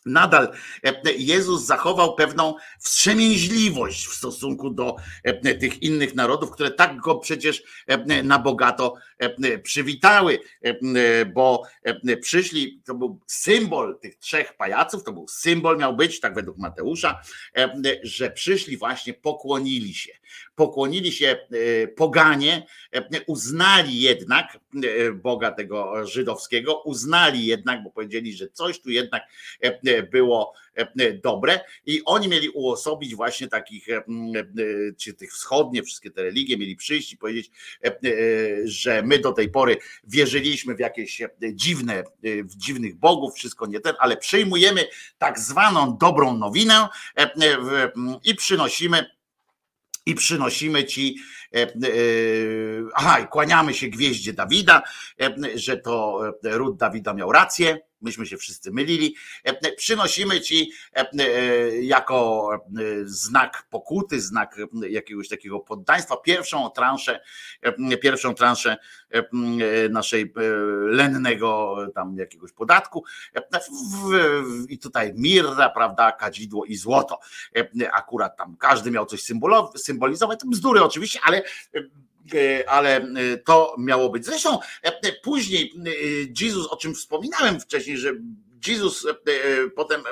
nadal 0.06 0.52
e, 0.82 1.12
Jezus 1.12 1.66
zachował 1.66 2.14
pewną 2.14 2.54
wstrzemięźliwość 2.80 4.06
w 4.06 4.14
stosunku 4.14 4.70
do 4.70 4.96
e, 5.22 5.54
tych 5.54 5.82
innych 5.82 6.14
narodów, 6.14 6.50
które 6.50 6.70
tak 6.70 6.96
go 7.00 7.14
przecież 7.18 7.62
e, 7.86 8.22
na 8.22 8.38
bogato 8.38 8.94
przywitały, 9.62 10.38
bo 11.34 11.62
przyszli, 12.20 12.80
to 12.84 12.94
był 12.94 13.20
symbol 13.26 13.98
tych 14.02 14.16
trzech 14.16 14.56
pajaców, 14.56 15.04
to 15.04 15.12
był 15.12 15.28
symbol, 15.28 15.78
miał 15.78 15.96
być, 15.96 16.20
tak 16.20 16.34
według 16.34 16.58
Mateusza, 16.58 17.20
że 18.02 18.30
przyszli 18.30 18.76
właśnie, 18.76 19.14
pokłonili 19.14 19.94
się. 19.94 20.12
Pokłonili 20.54 21.12
się 21.12 21.36
poganie, 21.96 22.66
uznali 23.26 24.00
jednak 24.00 24.58
Boga 25.14 25.50
tego 25.50 26.06
żydowskiego, 26.06 26.82
uznali 26.82 27.46
jednak, 27.46 27.82
bo 27.82 27.90
powiedzieli, 27.90 28.32
że 28.32 28.48
coś 28.48 28.80
tu 28.80 28.90
jednak 28.90 29.22
było 30.10 30.54
dobre 31.22 31.60
i 31.86 32.02
oni 32.04 32.28
mieli 32.28 32.48
uosobić 32.48 33.14
właśnie 33.14 33.48
takich, 33.48 33.86
czy 34.98 35.14
tych 35.14 35.32
wschodnie, 35.32 35.82
wszystkie 35.82 36.10
te 36.10 36.22
religie 36.22 36.56
mieli 36.56 36.76
przyjść 36.76 37.12
i 37.12 37.16
powiedzieć, 37.16 37.50
że 38.64 39.02
my 39.02 39.18
do 39.18 39.32
tej 39.32 39.48
pory 39.48 39.76
wierzyliśmy 40.04 40.74
w 40.74 40.78
jakieś 40.78 41.22
dziwne, 41.52 42.04
w 42.22 42.56
dziwnych 42.56 42.96
bogów, 42.96 43.34
wszystko 43.34 43.66
nie 43.66 43.80
ten, 43.80 43.94
ale 43.98 44.16
przyjmujemy 44.16 44.86
tak 45.18 45.38
zwaną 45.38 45.96
dobrą 45.96 46.38
nowinę 46.38 46.88
i 48.24 48.34
przynosimy 48.34 49.14
i 50.06 50.14
przynosimy 50.14 50.84
ci, 50.84 51.16
e, 51.16 51.16
e, 51.16 51.43
aha, 52.94 53.18
i 53.18 53.28
kłaniamy 53.28 53.74
się 53.74 53.88
gwieździe 53.88 54.32
Dawida, 54.32 54.82
e, 55.20 55.34
że 55.54 55.76
to 55.76 56.20
ród 56.42 56.76
Dawida 56.76 57.14
miał 57.14 57.32
rację, 57.32 57.78
myśmy 58.04 58.26
się 58.26 58.36
wszyscy 58.36 58.70
mylili. 58.70 59.14
Przynosimy 59.76 60.40
ci 60.40 60.72
jako 61.80 62.48
znak 63.04 63.66
pokuty, 63.70 64.20
znak 64.20 64.56
jakiegoś 64.88 65.28
takiego 65.28 65.60
poddaństwa, 65.60 66.16
pierwszą 66.16 66.70
transzę, 66.70 67.20
pierwszą 68.02 68.34
transzę 68.34 68.76
naszej 69.90 70.32
lennego 70.86 71.76
tam 71.94 72.16
jakiegoś 72.18 72.52
podatku. 72.52 73.04
I 74.68 74.78
tutaj 74.78 75.12
mirra, 75.16 75.70
prawda, 75.70 76.12
kadzidło 76.12 76.64
i 76.64 76.76
złoto. 76.76 77.18
Akurat 77.92 78.36
tam 78.36 78.56
każdy 78.56 78.90
miał 78.90 79.06
coś 79.06 79.22
symbolizować, 79.76 80.40
to 80.40 80.46
bzdury 80.46 80.82
oczywiście, 80.82 81.20
ale 81.22 81.42
ale 82.66 83.06
to 83.44 83.76
miało 83.78 84.10
być. 84.10 84.24
Zresztą 84.24 84.58
później 85.22 85.72
Jezus, 86.40 86.66
o 86.66 86.76
czym 86.76 86.94
wspominałem 86.94 87.60
wcześniej, 87.60 87.98
że 87.98 88.12
Jezus 88.66 89.06
potem 89.76 90.02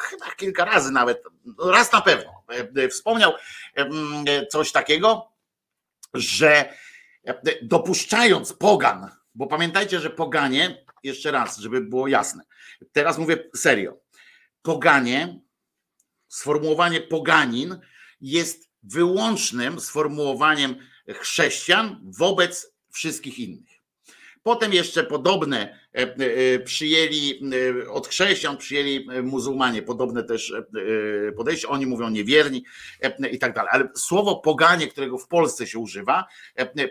chyba 0.00 0.30
kilka 0.36 0.64
razy 0.64 0.92
nawet, 0.92 1.22
raz 1.64 1.92
na 1.92 2.00
pewno 2.00 2.44
wspomniał 2.90 3.32
coś 4.50 4.72
takiego, 4.72 5.32
że 6.14 6.74
dopuszczając 7.62 8.52
pogan, 8.52 9.10
bo 9.34 9.46
pamiętajcie, 9.46 10.00
że 10.00 10.10
poganie, 10.10 10.84
jeszcze 11.02 11.30
raz, 11.30 11.58
żeby 11.58 11.80
było 11.80 12.08
jasne, 12.08 12.44
teraz 12.92 13.18
mówię 13.18 13.50
serio, 13.56 13.96
poganie, 14.62 15.40
sformułowanie 16.28 17.00
poganin 17.00 17.80
jest 18.20 18.69
wyłącznym 18.82 19.80
sformułowaniem 19.80 20.76
chrześcijan 21.08 22.00
wobec 22.18 22.72
wszystkich 22.90 23.38
innych. 23.38 23.80
Potem 24.42 24.72
jeszcze 24.72 25.04
podobne 25.04 25.78
e, 25.94 25.98
e, 25.98 26.58
przyjęli 26.58 27.40
e, 27.84 27.90
od 27.90 28.08
chrześcijan, 28.08 28.56
przyjęli 28.56 29.06
muzułmanie, 29.22 29.82
podobne 29.82 30.24
też 30.24 30.52
podejście. 31.36 31.68
Oni 31.68 31.86
mówią 31.86 32.08
niewierni 32.08 32.64
i 33.32 33.38
tak 33.38 33.54
dalej. 33.54 33.70
Ale 33.72 33.88
słowo 33.96 34.36
poganie, 34.36 34.86
którego 34.86 35.18
w 35.18 35.28
Polsce 35.28 35.66
się 35.66 35.78
używa, 35.78 36.24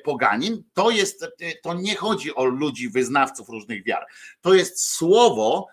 poganin, 0.04 0.64
to 0.74 0.90
jest, 0.90 1.26
to 1.64 1.74
nie 1.74 1.96
chodzi 1.96 2.36
o 2.36 2.46
ludzi, 2.46 2.90
wyznawców 2.90 3.50
różnych 3.50 3.84
wiar. 3.84 4.06
To 4.42 4.54
jest 4.54 4.84
słowo, 4.84 5.68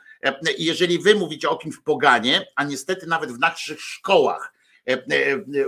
jeżeli 0.59 0.99
wy 0.99 1.15
mówicie 1.15 1.49
o 1.49 1.57
kimś 1.57 1.77
poganie, 1.85 2.47
a 2.57 2.65
niestety 2.65 3.07
nawet 3.07 3.33
w 3.33 3.39
naszych 3.39 3.81
szkołach 3.81 4.56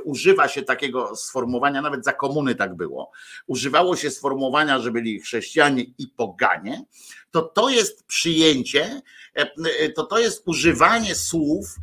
używa 0.04 0.48
się 0.48 0.62
takiego 0.62 1.16
sformułowania, 1.16 1.82
nawet 1.82 2.04
za 2.04 2.12
komuny 2.12 2.54
tak 2.54 2.74
było, 2.74 3.10
używało 3.46 3.96
się 3.96 4.10
sformułowania, 4.10 4.78
że 4.78 4.90
byli 4.90 5.20
chrześcijanie 5.20 5.84
i 5.98 6.08
poganie, 6.08 6.84
to 7.30 7.42
to 7.42 7.68
jest 7.68 8.06
przyjęcie, 8.06 9.02
e, 9.34 9.88
to 9.88 10.06
to 10.06 10.18
jest 10.18 10.42
używanie 10.46 11.14
słów 11.14 11.76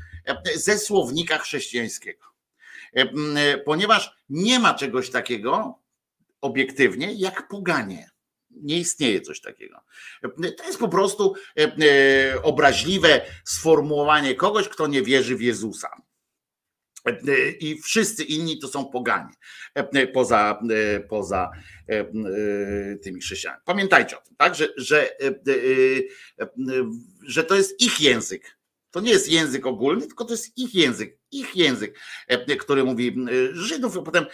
ze 0.55 0.79
słownika 0.79 1.37
chrześcijańskiego. 1.37 2.25
Ponieważ 3.65 4.15
nie 4.29 4.59
ma 4.59 4.73
czegoś 4.73 5.09
takiego 5.09 5.79
obiektywnie 6.41 7.13
jak 7.13 7.47
poganie. 7.47 8.09
Nie 8.49 8.79
istnieje 8.79 9.21
coś 9.21 9.41
takiego. 9.41 9.81
To 10.57 10.63
jest 10.65 10.79
po 10.79 10.89
prostu 10.89 11.33
obraźliwe 12.43 13.21
sformułowanie 13.43 14.35
kogoś, 14.35 14.69
kto 14.69 14.87
nie 14.87 15.01
wierzy 15.01 15.35
w 15.35 15.41
Jezusa. 15.41 15.89
I 17.59 17.81
wszyscy 17.83 18.23
inni 18.23 18.59
to 18.59 18.67
są 18.67 18.85
poganie 18.85 19.33
poza, 20.13 20.59
poza 21.09 21.51
tymi 23.03 23.21
chrześcijanami. 23.21 23.63
Pamiętajcie 23.65 24.17
o 24.17 24.21
tym, 24.21 24.35
tak? 24.37 24.55
że, 24.55 24.67
że, 24.77 25.09
że 27.27 27.43
to 27.43 27.55
jest 27.55 27.81
ich 27.81 28.01
język. 28.01 28.57
To 28.91 28.99
nie 28.99 29.11
jest 29.11 29.31
język 29.31 29.65
ogólny, 29.65 30.07
tylko 30.07 30.25
to 30.25 30.33
jest 30.33 30.57
ich 30.57 30.75
język, 30.75 31.17
ich 31.31 31.55
język, 31.55 31.99
który 32.59 32.83
mówi 32.83 33.15
Żydów, 33.51 33.97
a 33.97 34.01
potem, 34.01 34.25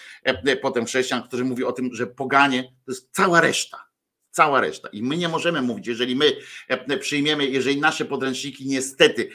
potem 0.61 0.85
chrześcijan, 0.85 1.23
który 1.23 1.43
mówi 1.43 1.63
o 1.63 1.71
tym, 1.71 1.89
że 1.93 2.07
poganie 2.07 2.63
to 2.63 2.91
jest 2.91 3.09
cała 3.11 3.41
reszta 3.41 3.90
Cała 4.31 4.61
reszta. 4.61 4.89
I 4.89 5.03
my 5.03 5.17
nie 5.17 5.29
możemy 5.29 5.61
mówić, 5.61 5.87
jeżeli 5.87 6.15
my 6.15 6.35
e, 6.67 6.97
przyjmiemy, 6.97 7.45
jeżeli 7.45 7.79
nasze 7.79 8.05
podręczniki 8.05 8.67
niestety 8.67 9.29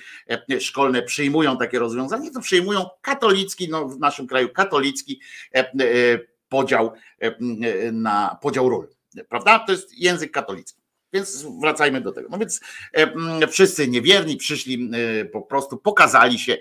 e, 0.51 0.60
szkolne 0.60 1.02
przyjmują 1.02 1.56
takie 1.59 1.78
rozwiązanie, 1.78 2.31
to 2.31 2.40
przyjmują 2.40 2.86
katolicki, 3.01 3.68
no 3.68 3.89
w 3.89 3.98
naszym 3.98 4.27
kraju 4.27 4.48
katolicki 4.48 5.20
e, 5.55 5.70
podział 6.48 6.93
na 7.93 8.39
podział 8.43 8.68
ról. 8.68 8.89
Prawda? 9.28 9.59
To 9.59 9.73
jest 9.73 9.98
język 9.98 10.32
katolicki. 10.32 10.81
Więc 11.12 11.47
wracajmy 11.60 12.01
do 12.01 12.12
tego. 12.12 12.28
No 12.31 12.39
więc 12.39 12.60
wszyscy 13.48 13.89
niewierni 13.89 14.36
przyszli, 14.36 14.90
po 15.32 15.43
prostu 15.43 15.77
pokazali 15.77 16.39
się, 16.39 16.59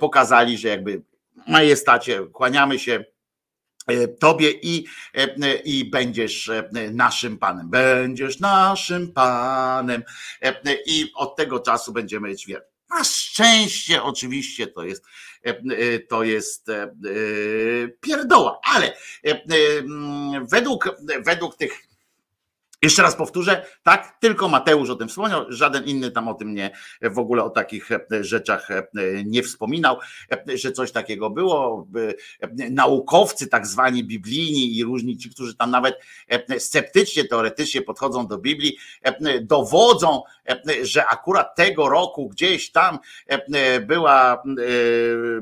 pokazali, 0.00 0.58
że 0.58 0.68
jakby 0.68 1.02
majestacie, 1.46 2.26
kłaniamy 2.32 2.78
się 2.78 3.04
tobie 4.20 4.50
i, 4.50 4.86
e, 5.14 5.54
i 5.54 5.84
będziesz 5.84 6.48
e, 6.48 6.70
naszym 6.92 7.38
panem. 7.38 7.70
Będziesz 7.70 8.40
naszym 8.40 9.12
panem. 9.12 10.02
I 10.86 11.12
od 11.14 11.36
tego 11.36 11.60
czasu 11.60 11.92
będziemy 11.92 12.28
mieć 12.28 12.46
wierę. 12.46 12.64
Na 12.90 13.04
szczęście 13.04 14.02
oczywiście 14.02 14.66
to 14.66 14.84
jest, 14.84 15.04
to 16.08 16.24
jest 16.24 16.66
pierdoła, 18.00 18.60
ale 18.74 18.96
według, 20.50 20.96
według 21.24 21.56
tych 21.56 21.93
jeszcze 22.84 23.02
raz 23.02 23.16
powtórzę, 23.16 23.66
tak, 23.82 24.16
tylko 24.20 24.48
Mateusz 24.48 24.90
o 24.90 24.96
tym 24.96 25.08
wspomniał, 25.08 25.44
żaden 25.48 25.84
inny 25.84 26.10
tam 26.10 26.28
o 26.28 26.34
tym 26.34 26.54
nie, 26.54 26.70
w 27.02 27.18
ogóle 27.18 27.44
o 27.44 27.50
takich 27.50 27.92
e, 27.92 28.00
rzeczach 28.20 28.70
e, 28.70 28.84
nie 29.24 29.42
wspominał, 29.42 29.98
e, 30.30 30.58
że 30.58 30.72
coś 30.72 30.92
takiego 30.92 31.30
było. 31.30 31.86
Naukowcy, 32.70 33.46
tak 33.46 33.66
zwani 33.66 34.04
biblijni 34.04 34.76
i 34.76 34.84
różni 34.84 35.16
ci, 35.16 35.30
którzy 35.30 35.56
tam 35.56 35.70
nawet 35.70 36.00
sceptycznie, 36.58 37.24
teoretycznie 37.24 37.82
podchodzą 37.82 38.26
do 38.26 38.38
Biblii, 38.38 38.78
dowodzą, 39.42 40.22
że 40.82 41.06
akurat 41.06 41.54
tego 41.54 41.88
roku 41.88 42.28
gdzieś 42.28 42.72
tam 42.72 42.98
była, 43.86 44.42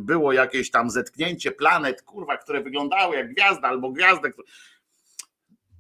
było 0.01 0.33
jakieś 0.33 0.71
tam 0.71 0.91
zetknięcie 0.91 1.53
planet, 1.53 2.03
kurwa, 2.03 2.37
które 2.37 2.63
wyglądały 2.63 3.17
jak 3.17 3.33
gwiazda 3.35 3.69
albo 3.69 3.91
gwiazda, 3.91 4.29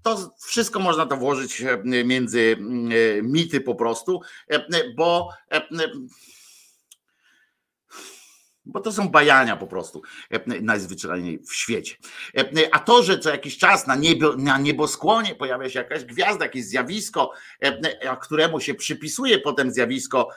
to 0.02 0.34
wszystko 0.46 0.80
można 0.80 1.06
to 1.06 1.16
włożyć 1.16 1.60
e, 1.60 2.04
między 2.04 2.56
e, 3.18 3.22
mity 3.22 3.60
po 3.60 3.74
prostu, 3.74 4.20
e, 4.48 4.64
bo 4.96 5.28
bo 8.64 8.80
to 8.80 8.92
są 8.92 9.08
bajania 9.08 9.56
po 9.56 9.66
prostu 9.66 10.02
najzwyczajniej 10.60 11.38
w 11.38 11.54
świecie. 11.54 11.96
A 12.72 12.78
to, 12.78 13.02
że 13.02 13.18
co 13.18 13.30
jakiś 13.30 13.58
czas 13.58 13.86
na, 13.86 13.94
niebo, 13.96 14.36
na 14.36 14.58
nieboskłonie 14.58 15.34
pojawia 15.34 15.70
się 15.70 15.78
jakaś 15.78 16.04
gwiazda, 16.04 16.44
jakieś 16.44 16.64
zjawisko, 16.64 17.32
któremu 18.20 18.60
się 18.60 18.74
przypisuje 18.74 19.38
potem 19.38 19.70
zjawisko, 19.70 20.28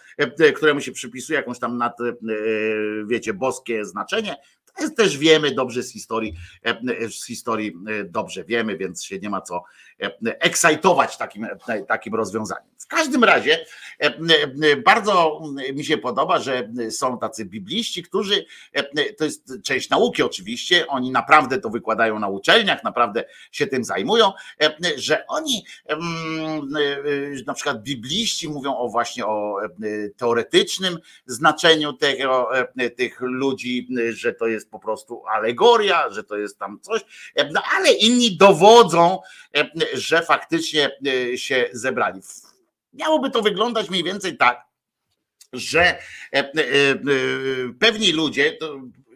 któremu 0.55 0.81
się 0.81 0.91
przypisuje 0.91 1.39
jakąś 1.39 1.59
tam 1.59 1.77
nad, 1.77 1.97
wiecie, 3.07 3.33
boskie 3.33 3.85
znaczenie, 3.85 4.35
też 4.97 5.17
wiemy 5.17 5.51
dobrze 5.51 5.83
z 5.83 5.91
historii, 5.91 6.35
e, 6.63 7.09
z 7.09 7.25
historii 7.25 7.73
e, 7.87 8.03
dobrze 8.03 8.43
wiemy, 8.43 8.77
więc 8.77 9.03
się 9.03 9.19
nie 9.19 9.29
ma 9.29 9.41
co 9.41 9.63
e, 10.01 10.11
ekscytować 10.21 11.17
takim, 11.17 11.47
takim 11.87 12.15
rozwiązaniem. 12.15 12.69
W 12.79 12.87
każdym 12.87 13.23
razie 13.23 13.65
bardzo 14.85 15.41
mi 15.73 15.85
się 15.85 15.97
podoba, 15.97 16.39
że 16.39 16.69
są 16.89 17.19
tacy 17.19 17.45
bibliści, 17.45 18.03
którzy, 18.03 18.45
to 19.17 19.25
jest 19.25 19.53
część 19.63 19.89
nauki 19.89 20.23
oczywiście, 20.23 20.87
oni 20.87 21.11
naprawdę 21.11 21.57
to 21.57 21.69
wykładają 21.69 22.19
na 22.19 22.27
uczelniach, 22.27 22.83
naprawdę 22.83 23.23
się 23.51 23.67
tym 23.67 23.83
zajmują, 23.83 24.31
że 24.97 25.27
oni 25.27 25.65
na 27.47 27.53
przykład 27.53 27.83
bibliści 27.83 28.49
mówią 28.49 28.77
o 28.77 28.89
właśnie 28.89 29.25
o 29.25 29.57
teoretycznym 30.17 30.97
znaczeniu 31.25 31.93
tego, 31.93 32.49
tych 32.97 33.21
ludzi, 33.21 33.87
że 34.09 34.33
to 34.33 34.47
jest 34.47 34.64
po 34.71 34.79
prostu 34.79 35.23
alegoria, 35.27 36.09
że 36.09 36.23
to 36.23 36.37
jest 36.37 36.59
tam 36.59 36.79
coś, 36.81 37.01
no 37.51 37.61
ale 37.75 37.91
inni 37.91 38.37
dowodzą, 38.37 39.19
że 39.93 40.21
faktycznie 40.21 40.91
się 41.35 41.69
zebrali. 41.71 42.21
Miałoby 42.93 43.31
to 43.31 43.41
wyglądać 43.41 43.89
mniej 43.89 44.03
więcej 44.03 44.37
tak, 44.37 44.65
że 45.53 45.81
e, 45.81 45.99
e, 46.33 46.41
e, 46.41 46.95
pewni 47.79 48.11
ludzie, 48.11 48.57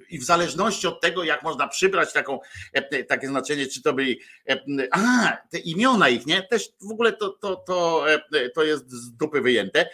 i 0.10 0.20
w 0.20 0.24
zależności 0.24 0.88
od 0.88 1.02
tego, 1.02 1.24
jak 1.24 1.44
można 1.44 1.68
przybrać 1.68 2.14
taką, 2.14 2.40
e, 2.74 3.04
takie 3.04 3.28
znaczenie, 3.28 3.68
czy 3.68 3.82
to 3.82 3.94
byli, 3.94 4.20
e, 4.50 4.60
a, 4.92 5.38
te 5.50 5.60
imiona 5.60 6.10
ich, 6.10 6.26
nie? 6.26 6.44
Też 6.44 6.70
w 6.82 6.92
ogóle 6.92 7.14
to, 7.14 7.30
to, 7.30 7.56
to, 7.56 8.06
e, 8.14 8.50
to 8.50 8.64
jest 8.64 8.92
z 8.92 9.12
dupy 9.12 9.42
wyjęte, 9.42 9.90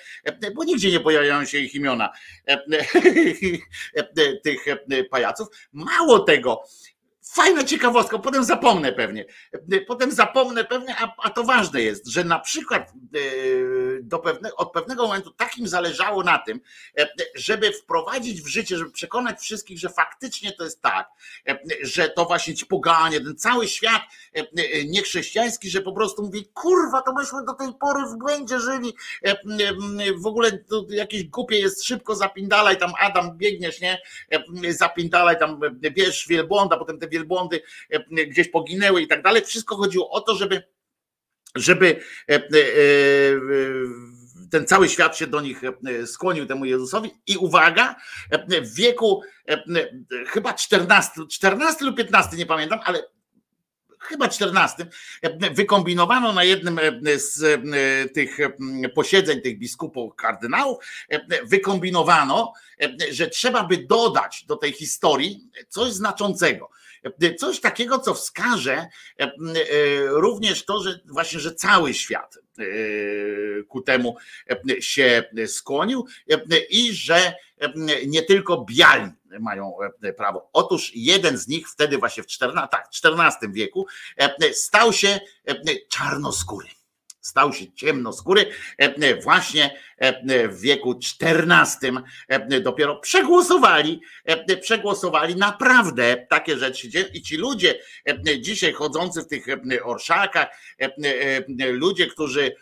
bo 0.56 0.64
nigdzie 0.64 0.92
nie 0.92 1.00
pojawiają 1.00 1.46
się 1.46 1.58
ich 1.58 1.76
imiona 1.76 2.10
tych 4.44 4.66
pajaców. 5.10 5.48
Mało 5.74 6.20
tego, 6.20 6.64
Fajna 7.36 7.64
ciekawostka, 7.64 8.20
potem 8.20 8.44
zapomnę 8.44 8.92
pewnie. 8.92 9.26
Potem 9.88 10.12
zapomnę 10.12 10.64
pewnie, 10.64 10.96
a, 11.00 11.14
a 11.18 11.30
to 11.30 11.44
ważne 11.44 11.82
jest, 11.82 12.08
że 12.08 12.24
na 12.24 12.40
przykład 12.40 12.94
e, 13.16 13.20
do 14.02 14.20
pewne, 14.20 14.56
od 14.56 14.72
pewnego 14.72 15.04
momentu 15.08 15.32
takim 15.32 15.68
zależało 15.68 16.24
na 16.24 16.38
tym, 16.38 16.62
e, 17.00 17.08
żeby 17.36 17.72
wprowadzić 17.72 18.42
w 18.42 18.48
życie, 18.48 18.78
żeby 18.78 18.92
przekonać 18.92 19.40
wszystkich, 19.40 19.80
że 19.80 19.90
faktycznie 19.90 20.52
to 20.52 20.64
jest 20.64 20.82
tak, 20.82 21.10
e, 21.48 21.60
że 21.82 22.10
to 22.10 22.26
właśnie 22.26 22.54
ci 22.54 22.66
poganie, 22.66 23.22
ten 23.22 23.38
cały 23.38 23.68
świat 23.68 24.02
e, 24.36 24.40
e, 24.40 24.86
niechrześcijański, 24.86 25.70
że 25.70 25.82
po 25.82 25.94
prostu 25.94 26.24
mówi, 26.24 26.50
kurwa, 26.54 27.02
to 27.02 27.14
myśmy 27.14 27.46
do 27.46 27.54
tej 27.54 27.74
pory 27.74 28.06
w 28.06 28.18
błędzie 28.18 28.60
żyli, 28.60 28.94
e, 29.26 29.32
e, 29.32 29.36
w 30.18 30.26
ogóle 30.26 30.52
to 30.52 30.86
jakieś 30.90 31.24
głupie 31.24 31.60
jest, 31.60 31.84
szybko 31.84 32.16
zapindalaj, 32.16 32.78
tam 32.78 32.92
Adam 33.00 33.38
biegniesz, 33.38 33.82
nie, 33.82 33.98
E, 34.64 34.74
zapindalaj, 34.74 35.40
tam 35.40 35.60
e, 35.84 35.92
bierz 35.92 36.28
wielbłąda, 36.28 36.78
potem 36.78 37.00
te 37.00 37.08
wielbłądy 37.26 37.62
e, 37.90 38.00
gdzieś 38.26 38.50
poginęły 38.50 39.02
i 39.02 39.08
tak 39.08 39.22
dalej. 39.22 39.46
Wszystko 39.46 39.76
chodziło 39.76 40.10
o 40.10 40.22
to, 40.22 40.36
żeby, 40.36 40.64
żeby 41.56 42.00
e, 42.30 42.34
e, 42.34 42.38
e, 42.38 42.42
ten 44.52 44.68
cały 44.68 44.90
świat 44.90 45.18
się 45.18 45.28
do 45.28 45.42
nich 45.42 45.62
e, 45.64 46.08
skłonił 46.08 46.46
temu 46.46 46.66
Jezusowi 46.66 47.12
i 47.28 47.38
uwaga, 47.38 47.96
e, 48.30 48.62
w 48.62 48.76
wieku 48.76 49.22
e, 49.50 49.54
e, 49.54 50.26
chyba 50.26 50.54
14, 50.54 51.12
14 51.32 51.86
lub 51.86 51.98
15, 51.98 52.38
nie 52.38 52.46
pamiętam, 52.46 52.80
ale 52.84 53.04
chyba 54.00 54.30
14, 54.30 54.88
e, 55.22 55.50
wykombinowano 55.54 56.34
na 56.34 56.44
jednym 56.44 56.80
e, 56.80 57.20
z 57.20 57.44
e, 57.44 58.10
tych 58.10 58.40
e, 58.40 58.90
posiedzeń 58.90 59.42
tych 59.42 59.60
biskupów, 59.60 60.16
kardynałów, 60.16 60.78
e, 61.10 61.46
wykombinowano, 61.46 62.54
e, 62.82 63.14
że 63.14 63.28
trzeba 63.28 63.64
by 63.64 63.78
dodać 63.78 64.46
do 64.48 64.56
tej 64.56 64.72
historii 64.72 65.50
coś 65.70 65.92
znaczącego. 65.94 66.70
E, 67.06 67.36
Coś 67.36 67.60
takiego, 67.60 68.00
co 68.00 68.14
wskaże 68.14 68.74
e, 68.74 68.88
e, 69.20 69.30
również 70.08 70.66
to, 70.66 70.84
że 70.84 71.00
właśnie, 71.06 71.40
że 71.40 71.56
cały 71.56 71.94
świat 71.94 72.38
ku 73.68 73.82
temu 73.82 74.16
się 74.80 75.24
skłonił 75.48 76.06
i 76.70 76.94
że 76.94 77.34
nie 78.08 78.22
tylko 78.22 78.66
biali 78.70 79.12
mają 79.40 79.74
prawo. 80.18 80.50
Otóż 80.54 80.92
jeden 80.96 81.38
z 81.38 81.48
nich 81.48 81.70
wtedy 81.70 81.98
właśnie 81.98 82.24
w 82.24 82.26
XIV, 82.26 82.68
tak, 82.72 82.88
XIV 83.04 83.54
wieku 83.54 83.86
stał 84.54 84.94
się 84.94 85.20
czarnoskóry. 85.90 86.68
Stał 87.26 87.54
się 87.54 87.72
ciemnoskóry 87.72 88.46
e, 88.78 89.22
właśnie 89.22 89.80
e, 89.98 90.48
w 90.48 90.62
wieku 90.62 91.00
XIV 91.22 92.04
e, 92.28 92.62
dopiero 92.62 92.96
przegłosowali, 92.96 94.02
e, 94.26 94.58
przegłosowali 94.58 95.36
naprawdę 95.36 96.28
takie 96.30 96.58
rzeczy 96.58 96.88
i 97.14 97.22
ci 97.22 97.38
ludzie 97.38 97.80
e, 98.06 98.42
dzisiaj 98.42 98.74
chodzący 98.74 99.22
w 99.22 99.28
tych 99.28 99.48
e, 99.50 99.84
orszakach, 99.84 100.48
e, 100.82 100.86
e, 101.60 101.72
ludzie, 101.72 102.08
którzy 102.08 102.56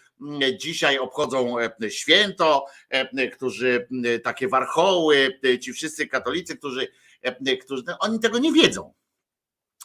dzisiaj 0.57 0.99
obchodzą 0.99 1.60
e, 1.60 1.91
święto, 1.91 2.65
e, 2.90 3.27
którzy 3.27 3.88
takie 4.23 4.48
warchoły, 4.48 5.40
e, 5.44 5.60
ci 5.60 5.73
wszyscy 5.73 6.07
katolicy, 6.07 6.57
którzy, 6.57 6.88
e, 7.22 7.57
którzy 7.57 7.84
no, 7.88 7.98
oni 7.99 8.19
tego 8.19 8.40
nie 8.40 8.52
wiedzą 8.52 8.94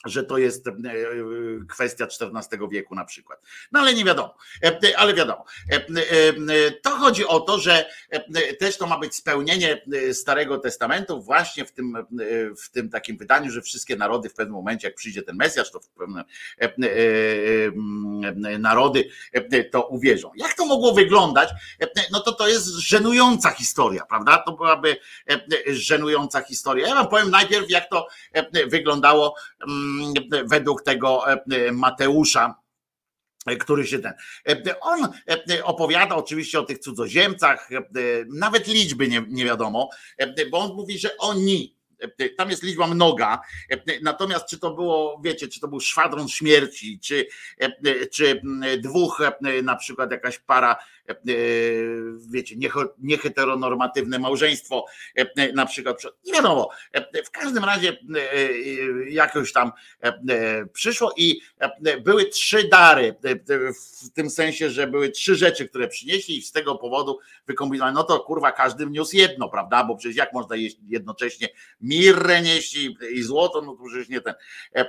że 0.06 0.24
to 0.24 0.38
jest 0.38 0.66
e, 0.68 0.72
kwestia 1.68 2.04
XIV 2.04 2.68
wieku 2.70 2.94
na 2.94 3.04
przykład. 3.04 3.40
No 3.72 3.80
ale 3.80 3.94
nie 3.94 4.04
wiadomo, 4.04 4.34
E, 4.62 4.98
ale 4.98 5.14
wiadomo. 5.14 5.44
E, 5.72 5.74
e, 5.76 6.70
To 6.70 6.90
chodzi 6.90 7.26
o 7.26 7.40
to, 7.40 7.58
że 7.58 7.86
e, 8.10 8.54
też 8.54 8.76
to 8.78 8.86
ma 8.86 8.98
być 8.98 9.14
spełnienie 9.14 9.82
e, 10.08 10.14
Starego 10.14 10.58
Testamentu 10.58 11.22
właśnie 11.22 11.64
w 11.64 11.72
tym, 11.72 11.96
e, 11.96 12.04
w 12.54 12.70
tym 12.70 12.90
takim 12.90 13.16
wydaniu, 13.16 13.50
że 13.50 13.62
wszystkie 13.62 13.96
narody 13.96 14.28
w 14.28 14.34
pewnym 14.34 14.54
momencie, 14.54 14.88
jak 14.88 14.94
przyjdzie 14.96 15.22
ten 15.22 15.36
Mesjasz, 15.36 15.70
to 15.70 15.80
w 15.80 15.88
pewnym 15.88 16.18
e, 16.18 16.24
e, 16.60 16.68
e, 18.54 18.58
narody 18.58 19.08
e, 19.32 19.64
to 19.64 19.86
uwierzą. 19.86 20.30
Jak 20.36 20.54
to 20.54 20.66
mogło 20.66 20.94
wyglądać? 20.94 21.48
E, 21.82 21.88
No 22.12 22.20
to 22.20 22.32
to 22.32 22.48
jest 22.48 22.66
żenująca 22.68 23.50
historia, 23.50 24.04
prawda? 24.08 24.38
To 24.46 24.52
byłaby 24.52 24.96
e, 25.30 25.40
żenująca 25.66 26.40
historia. 26.42 26.88
Ja 26.88 26.94
wam 26.94 27.08
powiem 27.08 27.30
najpierw, 27.30 27.70
jak 27.70 27.90
to 27.90 28.06
e, 28.32 28.66
wyglądało 28.66 29.34
mm, 29.68 29.87
według 30.44 30.82
tego 30.82 31.32
e, 31.32 31.72
Mateusza, 31.72 32.54
e, 33.46 33.56
który 33.56 33.86
się 33.86 33.98
ten. 33.98 34.12
e, 34.48 34.80
On 34.80 35.08
opowiada 35.64 36.14
oczywiście 36.14 36.60
o 36.60 36.64
tych 36.64 36.78
cudzoziemcach, 36.78 37.68
nawet 38.34 38.66
liczby 38.66 39.08
nie, 39.08 39.24
nie 39.28 39.44
wiadomo, 39.44 39.90
bo 40.50 40.58
on 40.58 40.74
mówi, 40.74 40.98
że 40.98 41.16
oni. 41.16 41.78
Tam 42.36 42.50
jest 42.50 42.62
liczba 42.62 42.86
mnoga, 42.86 43.40
natomiast 44.02 44.46
czy 44.46 44.58
to 44.58 44.74
było, 44.74 45.20
wiecie, 45.24 45.48
czy 45.48 45.60
to 45.60 45.68
był 45.68 45.80
szwadron 45.80 46.28
śmierci, 46.28 47.00
czy, 47.00 47.26
czy 48.12 48.42
dwóch, 48.78 49.22
na 49.62 49.76
przykład 49.76 50.10
jakaś 50.10 50.38
para, 50.38 50.76
wiecie, 52.30 52.56
niecho- 52.56 52.88
nieheteronormatywne 52.98 54.18
małżeństwo, 54.18 54.84
e, 55.16 55.52
na 55.52 55.66
przykład, 55.66 56.02
nie 56.26 56.32
wiadomo. 56.32 56.70
E, 56.92 57.22
W 57.22 57.30
każdym 57.30 57.64
razie 57.64 57.88
e, 57.88 58.32
e, 58.32 59.10
jakoś 59.10 59.52
tam 59.52 59.72
e, 60.02 60.06
e, 60.06 60.66
przyszło 60.66 61.12
i 61.16 61.40
e, 61.58 62.00
były 62.00 62.24
trzy 62.24 62.68
dary, 62.68 63.14
e, 63.24 63.30
e, 63.30 63.36
w 64.04 64.10
tym 64.14 64.30
sensie, 64.30 64.70
że 64.70 64.86
były 64.86 65.10
trzy 65.10 65.34
rzeczy, 65.36 65.68
które 65.68 65.88
przynieśli 65.88 66.38
i 66.38 66.42
z 66.42 66.52
tego 66.52 66.74
powodu 66.74 67.18
wykombinowano, 67.46 68.00
no 68.00 68.04
to 68.04 68.20
kurwa 68.20 68.52
każdy 68.52 68.86
wniósł 68.86 69.16
jedno, 69.16 69.48
prawda, 69.48 69.84
bo 69.84 69.96
przecież 69.96 70.16
jak 70.16 70.32
można 70.32 70.56
jeść 70.56 70.76
jednocześnie 70.88 71.48
mirrę 71.80 72.42
nieść 72.42 72.76
i, 72.76 73.22
złoto, 73.22 73.62
no 73.62 73.72
to 73.76 73.84
przecież 73.88 74.08
nie 74.08 74.20
ten, 74.20 74.34
e, 74.74 74.88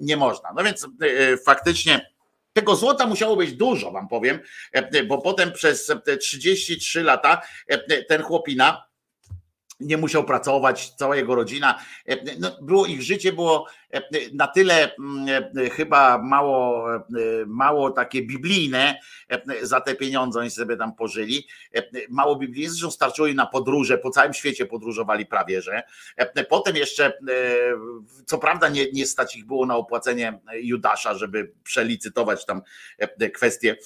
nie 0.00 0.16
można. 0.16 0.52
No 0.56 0.64
więc 0.64 0.88
e, 1.00 1.36
faktycznie 1.36 2.10
tego 2.52 2.76
złota 2.76 3.06
musiało 3.06 3.36
być 3.36 3.52
dużo, 3.52 3.90
wam 3.90 4.08
powiem, 4.08 4.40
e, 4.72 5.04
bo 5.04 5.18
potem 5.18 5.52
przez 5.52 5.92
te 6.04 6.16
33 6.16 7.02
lata 7.02 7.42
e, 7.68 8.04
ten 8.04 8.22
chłopina 8.22 8.89
nie 9.80 9.96
musiał 9.96 10.24
pracować, 10.24 10.90
cała 10.96 11.16
jego 11.16 11.34
rodzina. 11.34 11.78
E, 12.06 12.16
No, 12.38 12.56
było 12.62 12.86
ich 12.86 13.02
życie 13.02 13.32
było 13.32 13.66
e, 13.92 14.02
na 14.32 14.46
tyle 14.46 14.94
mm, 14.94 15.44
e, 15.56 15.70
chyba 15.70 16.18
mało, 16.18 16.94
e, 16.96 17.00
mało 17.46 17.90
takie 17.90 18.22
biblijne 18.22 19.00
e, 19.28 19.66
za 19.66 19.80
te 19.80 19.94
pieniądze 19.94 20.40
oni 20.40 20.50
sobie 20.50 20.76
tam 20.76 20.94
pożyli. 20.94 21.46
E, 21.74 21.82
Mało 22.08 22.36
biblijne, 22.36 22.70
zresztą 22.70 22.90
starczyło 22.90 23.28
im 23.28 23.36
na 23.36 23.46
podróże, 23.46 23.98
po 23.98 24.10
całym 24.10 24.34
świecie 24.34 24.66
podróżowali 24.66 25.26
prawie, 25.26 25.62
że. 25.62 25.82
E, 26.16 26.44
Potem 26.44 26.76
jeszcze, 26.76 27.06
e, 27.06 27.12
co 28.26 28.38
prawda 28.38 28.68
nie, 28.68 28.92
nie 28.92 29.06
stać 29.06 29.36
ich 29.36 29.46
było 29.46 29.66
na 29.66 29.76
opłacenie 29.76 30.40
Judasza, 30.54 31.14
żeby 31.14 31.52
przelicytować 31.62 32.46
tam 32.46 32.62
e, 32.98 33.30
kwestie 33.30 33.76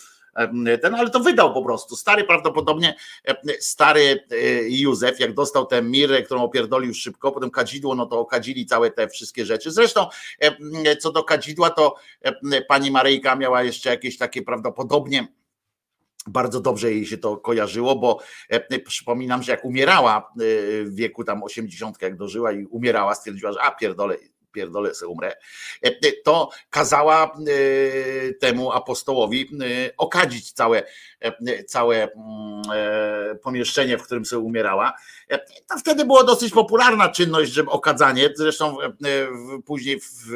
ten, 0.82 0.94
ale 0.94 1.10
to 1.10 1.20
wydał 1.20 1.54
po 1.54 1.62
prostu. 1.62 1.96
Stary 1.96 2.24
prawdopodobnie, 2.24 2.94
e, 3.28 3.36
stary 3.60 4.24
e, 4.30 4.36
Józef, 4.68 5.20
jak 5.20 5.34
dostał 5.34 5.66
tę 5.66 5.82
mirę, 5.82 6.22
którą 6.22 6.42
opierdolił 6.42 6.94
szybko, 6.94 7.32
potem 7.32 7.50
kadzidło, 7.50 7.94
no 7.94 8.06
to 8.06 8.20
okadzili 8.20 8.66
całe 8.66 8.90
te 8.90 9.08
wszystkie 9.08 9.46
rzeczy. 9.46 9.70
Zresztą 9.70 10.06
e, 10.40 10.96
co 10.96 11.12
do 11.12 11.24
kadzidła, 11.24 11.70
to 11.70 11.94
e, 12.22 12.62
pani 12.62 12.90
Maryjka 12.90 13.36
miała 13.36 13.62
jeszcze 13.62 13.90
jakieś 13.90 14.18
takie 14.18 14.42
prawdopodobnie 14.42 15.28
bardzo 16.26 16.60
dobrze 16.60 16.92
jej 16.92 17.06
się 17.06 17.18
to 17.18 17.36
kojarzyło, 17.36 17.96
bo 17.96 18.18
e, 18.48 18.80
przypominam, 18.80 19.42
że 19.42 19.52
jak 19.52 19.64
umierała 19.64 20.18
e, 20.18 20.24
w 20.84 20.94
wieku 20.94 21.24
tam 21.24 21.42
80, 21.42 22.02
jak 22.02 22.16
dożyła 22.16 22.52
i 22.52 22.66
umierała, 22.66 23.14
stwierdziła, 23.14 23.52
że 23.52 23.62
a 23.62 23.70
pierdolę, 23.70 24.16
pierdolę 24.54 24.94
se 24.94 25.06
umrę, 25.06 25.36
e, 25.82 26.12
to 26.24 26.50
kazała 26.70 27.24
e, 27.24 28.32
temu 28.32 28.72
apostołowi 28.72 29.50
e, 29.60 29.96
okadzić 29.96 30.52
całe, 30.52 30.82
e, 31.20 31.64
całe 31.64 32.12
mm, 32.12 32.62
e, 32.74 33.34
pomieszczenie, 33.34 33.98
w 33.98 34.02
którym 34.02 34.24
sobie 34.24 34.40
umierała. 34.42 34.92
E, 35.30 35.38
To 35.38 35.78
wtedy 35.78 36.04
była 36.04 36.24
dosyć 36.24 36.52
popularna 36.52 37.08
czynność, 37.08 37.52
żeby 37.52 37.70
okadzanie. 37.70 38.30
Zresztą 38.34 38.80
e, 38.80 38.92
później 39.66 40.00
w, 40.00 40.26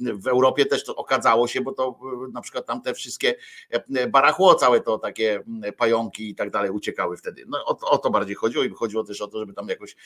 w 0.00 0.26
Europie 0.26 0.66
też 0.66 0.84
to 0.84 0.96
okadzało 0.96 1.48
się, 1.48 1.60
bo 1.60 1.72
to 1.72 1.98
e, 2.28 2.32
na 2.32 2.40
przykład 2.40 2.66
tam 2.66 2.82
te 2.82 2.94
wszystkie 2.94 3.34
e, 3.70 4.06
barachło, 4.06 4.54
całe 4.54 4.80
to 4.80 4.98
takie 4.98 5.34
mm, 5.34 5.72
pająki 5.72 6.30
i 6.30 6.34
tak 6.34 6.50
dalej 6.50 6.70
uciekały 6.70 7.16
wtedy. 7.16 7.44
No 7.48 7.58
o, 7.64 7.90
o 7.90 7.98
to 7.98 8.10
bardziej 8.10 8.34
chodziło 8.34 8.64
i 8.64 8.70
chodziło 8.70 9.04
też 9.04 9.20
o 9.20 9.28
to, 9.28 9.38
żeby 9.38 9.52
tam 9.52 9.68
jakoś 9.68 9.96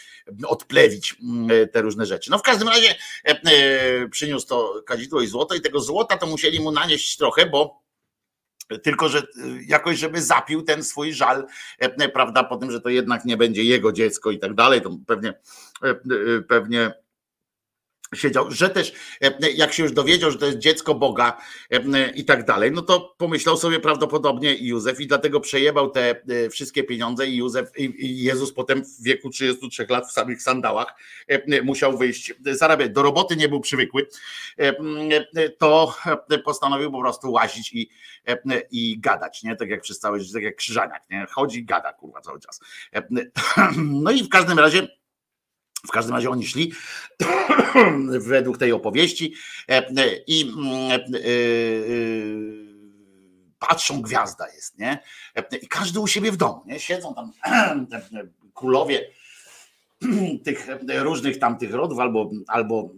odplewić 0.46 1.16
mm, 1.22 1.68
te 1.68 1.82
różne 1.82 2.06
rzeczy. 2.06 2.30
No 2.30 2.38
w 2.38 2.42
każdym 2.42 2.68
razie 2.68 2.88
e, 2.90 2.94
e, 2.94 3.13
przyniósł 4.10 4.46
to 4.46 4.82
kadzidło 4.86 5.20
i 5.20 5.26
złoto 5.26 5.54
i 5.54 5.60
tego 5.60 5.80
złota 5.80 6.16
to 6.16 6.26
musieli 6.26 6.60
mu 6.60 6.72
nanieść 6.72 7.16
trochę, 7.16 7.46
bo 7.46 7.84
Tylko, 8.82 9.08
że 9.08 9.18
y, 9.18 9.24
jakoś, 9.66 9.98
żeby 9.98 10.22
zapił 10.22 10.62
ten 10.62 10.84
swój 10.84 11.12
żal, 11.12 11.46
e, 11.78 12.08
prawda, 12.08 12.44
po 12.44 12.56
tym, 12.56 12.70
że 12.70 12.80
to 12.80 12.88
jednak 12.88 13.24
nie 13.24 13.36
będzie 13.36 13.64
jego 13.64 13.92
dziecko 13.92 14.30
i 14.30 14.38
tak 14.38 14.54
dalej, 14.54 14.82
to 14.82 14.90
pewnie, 15.06 15.28
e, 15.82 15.88
e, 15.88 15.96
pewnie 16.48 17.03
siedział, 18.14 18.50
że 18.50 18.70
też 18.70 18.92
e, 19.22 19.50
jak 19.50 19.72
się 19.72 19.82
już 19.82 19.92
dowiedział, 19.92 20.30
że 20.30 20.38
to 20.38 20.46
jest 20.46 20.58
dziecko 20.58 20.94
Boga 20.94 21.38
e, 21.70 22.10
i 22.10 22.24
tak 22.24 22.44
dalej, 22.44 22.72
no 22.72 22.82
to 22.82 23.14
pomyślał 23.18 23.56
sobie 23.56 23.80
prawdopodobnie 23.80 24.54
Józef 24.54 25.00
i 25.00 25.06
dlatego 25.06 25.40
przejebał 25.40 25.90
te 25.90 26.10
e, 26.10 26.50
wszystkie 26.50 26.84
pieniądze 26.84 27.26
i 27.26 27.36
Józef 27.36 27.70
i 27.78 28.22
Jezus 28.22 28.52
potem 28.52 28.84
w 28.84 29.02
wieku 29.02 29.30
33 29.30 29.86
lat 29.88 30.08
w 30.08 30.12
samych 30.12 30.42
sandałach 30.42 30.94
musiał 31.62 31.98
wyjść, 31.98 32.34
zarabiać. 32.50 32.90
Do 32.90 33.02
roboty 33.02 33.36
nie 33.36 33.48
był 33.48 33.60
przywykły, 33.60 34.06
to 35.58 35.96
postanowił 36.44 36.92
po 36.92 37.00
prostu 37.00 37.32
łazić 37.32 37.72
i, 37.72 37.90
i 38.70 39.00
gadać, 39.00 39.42
nie? 39.42 39.56
Tak 39.56 39.68
jak 39.68 39.80
przez 39.80 39.98
całe 39.98 40.18
tak 40.32 40.42
jak 40.42 40.56
krzyżaniak, 40.56 41.02
nie? 41.10 41.26
Chodzi 41.30 41.64
gada, 41.64 41.92
kurwa, 41.92 42.20
cały 42.20 42.40
czas. 42.40 42.60
No 43.76 44.10
i 44.10 44.22
w 44.22 44.28
każdym 44.28 44.58
razie 44.58 44.88
w 45.86 45.90
każdym 45.90 46.15
razie 46.15 46.31
oni 46.31 46.47
szli 46.47 46.73
według 48.20 48.59
tej 48.59 48.73
opowieści 48.73 49.35
e, 49.69 49.73
e, 49.73 50.16
i 50.27 50.43
mm, 50.43 50.90
e, 50.93 51.01
patrzą, 53.59 54.02
gwiazda 54.02 54.48
jest, 54.48 54.78
nie? 54.78 54.98
I 55.62 55.69
każdy 55.69 56.01
u 56.01 56.06
siebie 56.06 56.32
w 56.32 56.36
domu, 56.36 56.62
nie? 56.66 56.81
Siedzą 56.81 57.15
tam 57.15 57.32
królowie 58.55 59.11
tych 60.44 60.66
różnych 60.98 61.39
tamtych 61.39 61.74
rodów, 61.74 61.98
albo, 61.98 62.31
albo 62.47 62.90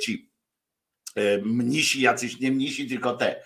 ci 0.00 0.30
mnisi 1.42 2.00
jacyś, 2.00 2.40
nie 2.40 2.52
mnisi, 2.52 2.88
tylko 2.88 3.12
te 3.16 3.42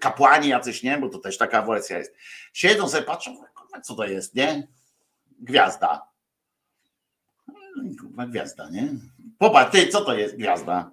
kapłani 0.00 0.48
jacyś, 0.48 0.82
nie? 0.82 0.98
Bo 0.98 1.08
to 1.08 1.18
też 1.18 1.38
taka 1.38 1.62
wersja 1.62 1.98
jest. 1.98 2.14
Siedzą 2.52 2.88
sobie, 2.88 3.02
patrzą, 3.02 3.36
co 3.82 3.94
to 3.94 4.04
jest, 4.04 4.34
nie? 4.34 4.68
Gwiazda 5.38 6.09
Kurwa, 8.00 8.26
gwiazda, 8.26 8.70
nie? 8.70 8.88
Popatrz, 9.38 9.72
ty, 9.72 9.88
co 9.88 10.00
to 10.00 10.14
jest 10.14 10.36
gwiazda? 10.36 10.90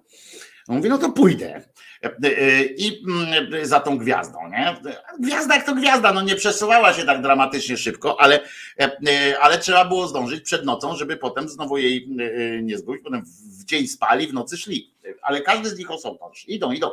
On 0.68 0.76
mówi, 0.76 0.88
no 0.88 0.98
to 0.98 1.10
pójdę. 1.10 1.62
I 2.76 3.02
mm, 3.08 3.66
za 3.66 3.80
tą 3.80 3.98
gwiazdą, 3.98 4.38
nie? 4.50 4.76
Gwiazda 5.20 5.54
jak 5.54 5.66
to 5.66 5.74
gwiazda, 5.74 6.12
no 6.12 6.22
nie 6.22 6.36
przesuwała 6.36 6.92
się 6.92 7.04
tak 7.04 7.22
dramatycznie 7.22 7.76
szybko, 7.76 8.20
ale, 8.20 8.40
ale 9.40 9.58
trzeba 9.58 9.84
było 9.84 10.08
zdążyć 10.08 10.44
przed 10.44 10.64
nocą, 10.64 10.96
żeby 10.96 11.16
potem 11.16 11.48
znowu 11.48 11.78
jej 11.78 12.08
nie 12.62 12.78
zgubić. 12.78 13.02
Potem 13.04 13.22
w 13.60 13.64
dzień 13.64 13.86
spali, 13.86 14.26
w 14.26 14.34
nocy 14.34 14.56
szli. 14.56 14.94
Ale 15.22 15.40
każdy 15.40 15.68
z 15.68 15.78
nich 15.78 15.90
osobno. 15.90 16.30
Idą, 16.46 16.72
idą. 16.72 16.90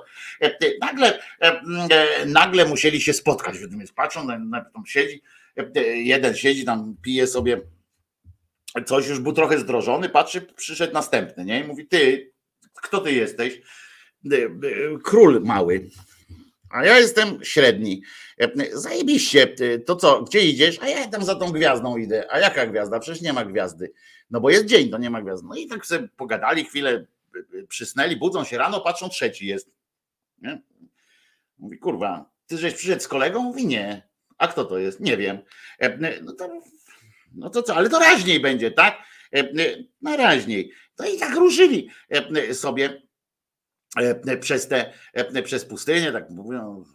Nagle, 0.81 1.19
nagle 2.25 2.65
musieli 2.65 3.01
się 3.01 3.13
spotkać. 3.13 3.55
Patrzą, 3.95 4.27
tam 4.73 4.85
siedzi, 4.85 5.21
jeden 5.93 6.35
siedzi, 6.35 6.65
tam 6.65 6.95
pije 7.01 7.27
sobie 7.27 7.61
coś 8.83 9.07
już 9.07 9.19
był 9.19 9.33
trochę 9.33 9.59
zdrożony, 9.59 10.09
patrzy, 10.09 10.41
przyszedł 10.41 10.93
następny, 10.93 11.45
nie? 11.45 11.59
I 11.59 11.63
mówi, 11.63 11.87
ty, 11.87 12.31
kto 12.81 13.01
ty 13.01 13.11
jesteś? 13.11 13.61
Król 15.03 15.41
mały. 15.43 15.89
A 16.69 16.85
ja 16.85 16.99
jestem 16.99 17.43
średni. 17.43 18.01
Zajebiście, 18.73 19.55
to 19.85 19.95
co, 19.95 20.21
gdzie 20.21 20.41
idziesz? 20.41 20.79
A 20.81 20.87
ja 20.87 21.07
tam 21.07 21.23
za 21.23 21.35
tą 21.35 21.51
gwiazdą 21.51 21.97
idę. 21.97 22.27
A 22.29 22.39
jaka 22.39 22.67
gwiazda? 22.67 22.99
Przecież 22.99 23.21
nie 23.21 23.33
ma 23.33 23.45
gwiazdy. 23.45 23.91
No 24.31 24.41
bo 24.41 24.49
jest 24.49 24.65
dzień, 24.65 24.89
to 24.89 24.97
nie 24.97 25.09
ma 25.09 25.21
gwiazdy. 25.21 25.47
No 25.49 25.55
i 25.55 25.67
tak 25.67 25.85
sobie 25.85 26.07
pogadali 26.17 26.65
chwilę, 26.65 27.05
przysnęli, 27.67 28.15
budzą 28.15 28.43
się 28.43 28.57
rano, 28.57 28.81
patrzą, 28.81 29.09
trzeci 29.09 29.47
jest. 29.47 29.71
Nie? 30.41 30.61
Mówi, 31.57 31.77
kurwa, 31.77 32.29
ty 32.47 32.57
żeś 32.57 32.73
przyszedł 32.73 33.01
z 33.01 33.07
kolegą? 33.07 33.43
Mówi, 33.43 33.67
nie. 33.67 34.07
A 34.37 34.47
kto 34.47 34.65
to 34.65 34.77
jest? 34.77 34.99
Nie 34.99 35.17
wiem. 35.17 35.37
No 36.21 36.33
to 36.33 36.61
no 37.35 37.49
to 37.49 37.63
co, 37.63 37.75
ale 37.75 37.89
to 37.89 37.99
raźniej 37.99 38.39
będzie, 38.39 38.71
tak? 38.71 38.97
E, 39.33 39.39
e, 39.39 39.83
na 40.01 40.17
raźniej. 40.17 40.71
To 40.95 41.05
i 41.05 41.17
tak 41.17 41.35
ruszyli 41.35 41.89
e, 42.09 42.53
sobie 42.53 43.01
przez 44.41 44.67
te, 44.67 44.93
przez 45.43 45.65
pustynię, 45.65 46.11
tak 46.11 46.29
mówią, 46.29 46.85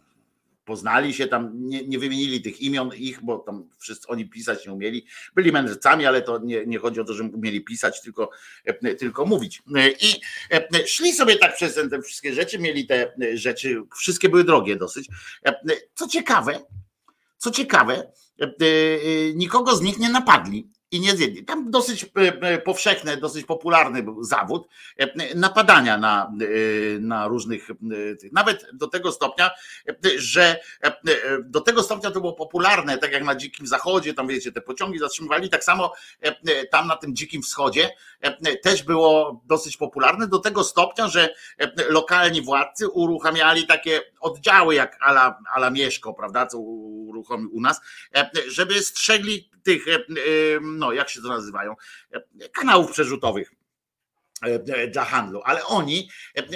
poznali 0.65 1.13
się 1.13 1.27
tam, 1.27 1.51
nie, 1.53 1.87
nie, 1.87 1.99
wymienili 1.99 2.41
tych 2.41 2.61
imion 2.61 2.91
ich, 2.95 3.23
bo 3.23 3.39
tam 3.39 3.69
wszyscy 3.79 4.07
oni 4.07 4.29
pisać 4.29 4.65
nie 4.65 4.73
umieli. 4.73 5.05
Byli 5.35 5.51
mędrcami, 5.51 6.05
ale 6.05 6.21
to 6.21 6.39
nie, 6.39 6.65
nie 6.65 6.79
chodzi 6.79 6.99
o 6.99 7.03
to, 7.03 7.13
że 7.13 7.23
umieli 7.23 7.61
pisać, 7.61 8.01
tylko, 8.01 8.29
tylko 8.99 9.25
mówić. 9.25 9.61
I 10.01 10.21
szli 10.87 11.13
sobie 11.13 11.35
tak 11.35 11.55
przez 11.55 11.75
te 11.75 12.01
wszystkie 12.01 12.33
rzeczy, 12.33 12.59
mieli 12.59 12.87
te 12.87 13.13
rzeczy, 13.33 13.81
wszystkie 13.97 14.29
były 14.29 14.43
drogie 14.43 14.75
dosyć. 14.75 15.07
Co 15.95 16.07
ciekawe, 16.07 16.59
co 17.41 17.51
ciekawe, 17.51 18.11
E, 18.41 18.45
e, 18.45 19.33
nikogo 19.35 19.75
z 19.75 19.81
nich 19.81 19.99
nie 19.99 20.09
napadli 20.09 20.69
i 20.91 20.99
nie 20.99 21.15
zjedli. 21.15 21.45
Tam 21.45 21.71
dosyć 21.71 22.05
e, 22.15 22.57
powszechny, 22.57 23.17
dosyć 23.17 23.45
popularny 23.45 24.03
był 24.03 24.23
zawód 24.23 24.67
napadania 25.35 25.97
na, 25.97 26.31
na 26.99 27.27
różnych, 27.27 27.67
nawet 28.31 28.67
do 28.73 28.87
tego 28.87 29.11
stopnia, 29.11 29.51
że 30.17 30.59
do 31.43 31.61
tego 31.61 31.83
stopnia 31.83 32.11
to 32.11 32.21
było 32.21 32.33
popularne, 32.33 32.97
tak 32.97 33.11
jak 33.11 33.23
na 33.23 33.35
Dzikim 33.35 33.67
Zachodzie, 33.67 34.13
tam 34.13 34.27
wiecie, 34.27 34.51
te 34.51 34.61
pociągi 34.61 34.99
zatrzymywali, 34.99 35.49
tak 35.49 35.63
samo 35.63 35.93
tam 36.71 36.87
na 36.87 36.95
tym 36.95 37.15
Dzikim 37.15 37.41
Wschodzie 37.41 37.89
też 38.63 38.83
było 38.83 39.41
dosyć 39.45 39.77
popularne, 39.77 40.27
do 40.27 40.39
tego 40.39 40.63
stopnia, 40.63 41.07
że 41.07 41.33
lokalni 41.89 42.41
władcy 42.41 42.89
uruchamiali 42.89 43.67
takie 43.67 44.01
oddziały 44.19 44.75
jak 44.75 44.97
ala, 45.01 45.39
ala 45.53 45.69
Mieszko, 45.69 46.13
prawda, 46.13 46.47
co 46.47 46.57
uruchomił 46.57 47.49
u 47.55 47.61
nas, 47.61 47.81
żeby 48.47 48.81
strzegli 48.81 49.51
tych, 49.63 49.87
e, 49.87 49.95
e, 49.95 49.99
no 50.81 50.91
jak 50.91 51.09
się 51.09 51.21
to 51.21 51.27
nazywają, 51.27 51.75
kanałów 52.51 52.91
przerzutowych 52.91 53.51
dla 54.91 55.05
handlu, 55.05 55.41
ale 55.43 55.65
oni, 55.65 56.09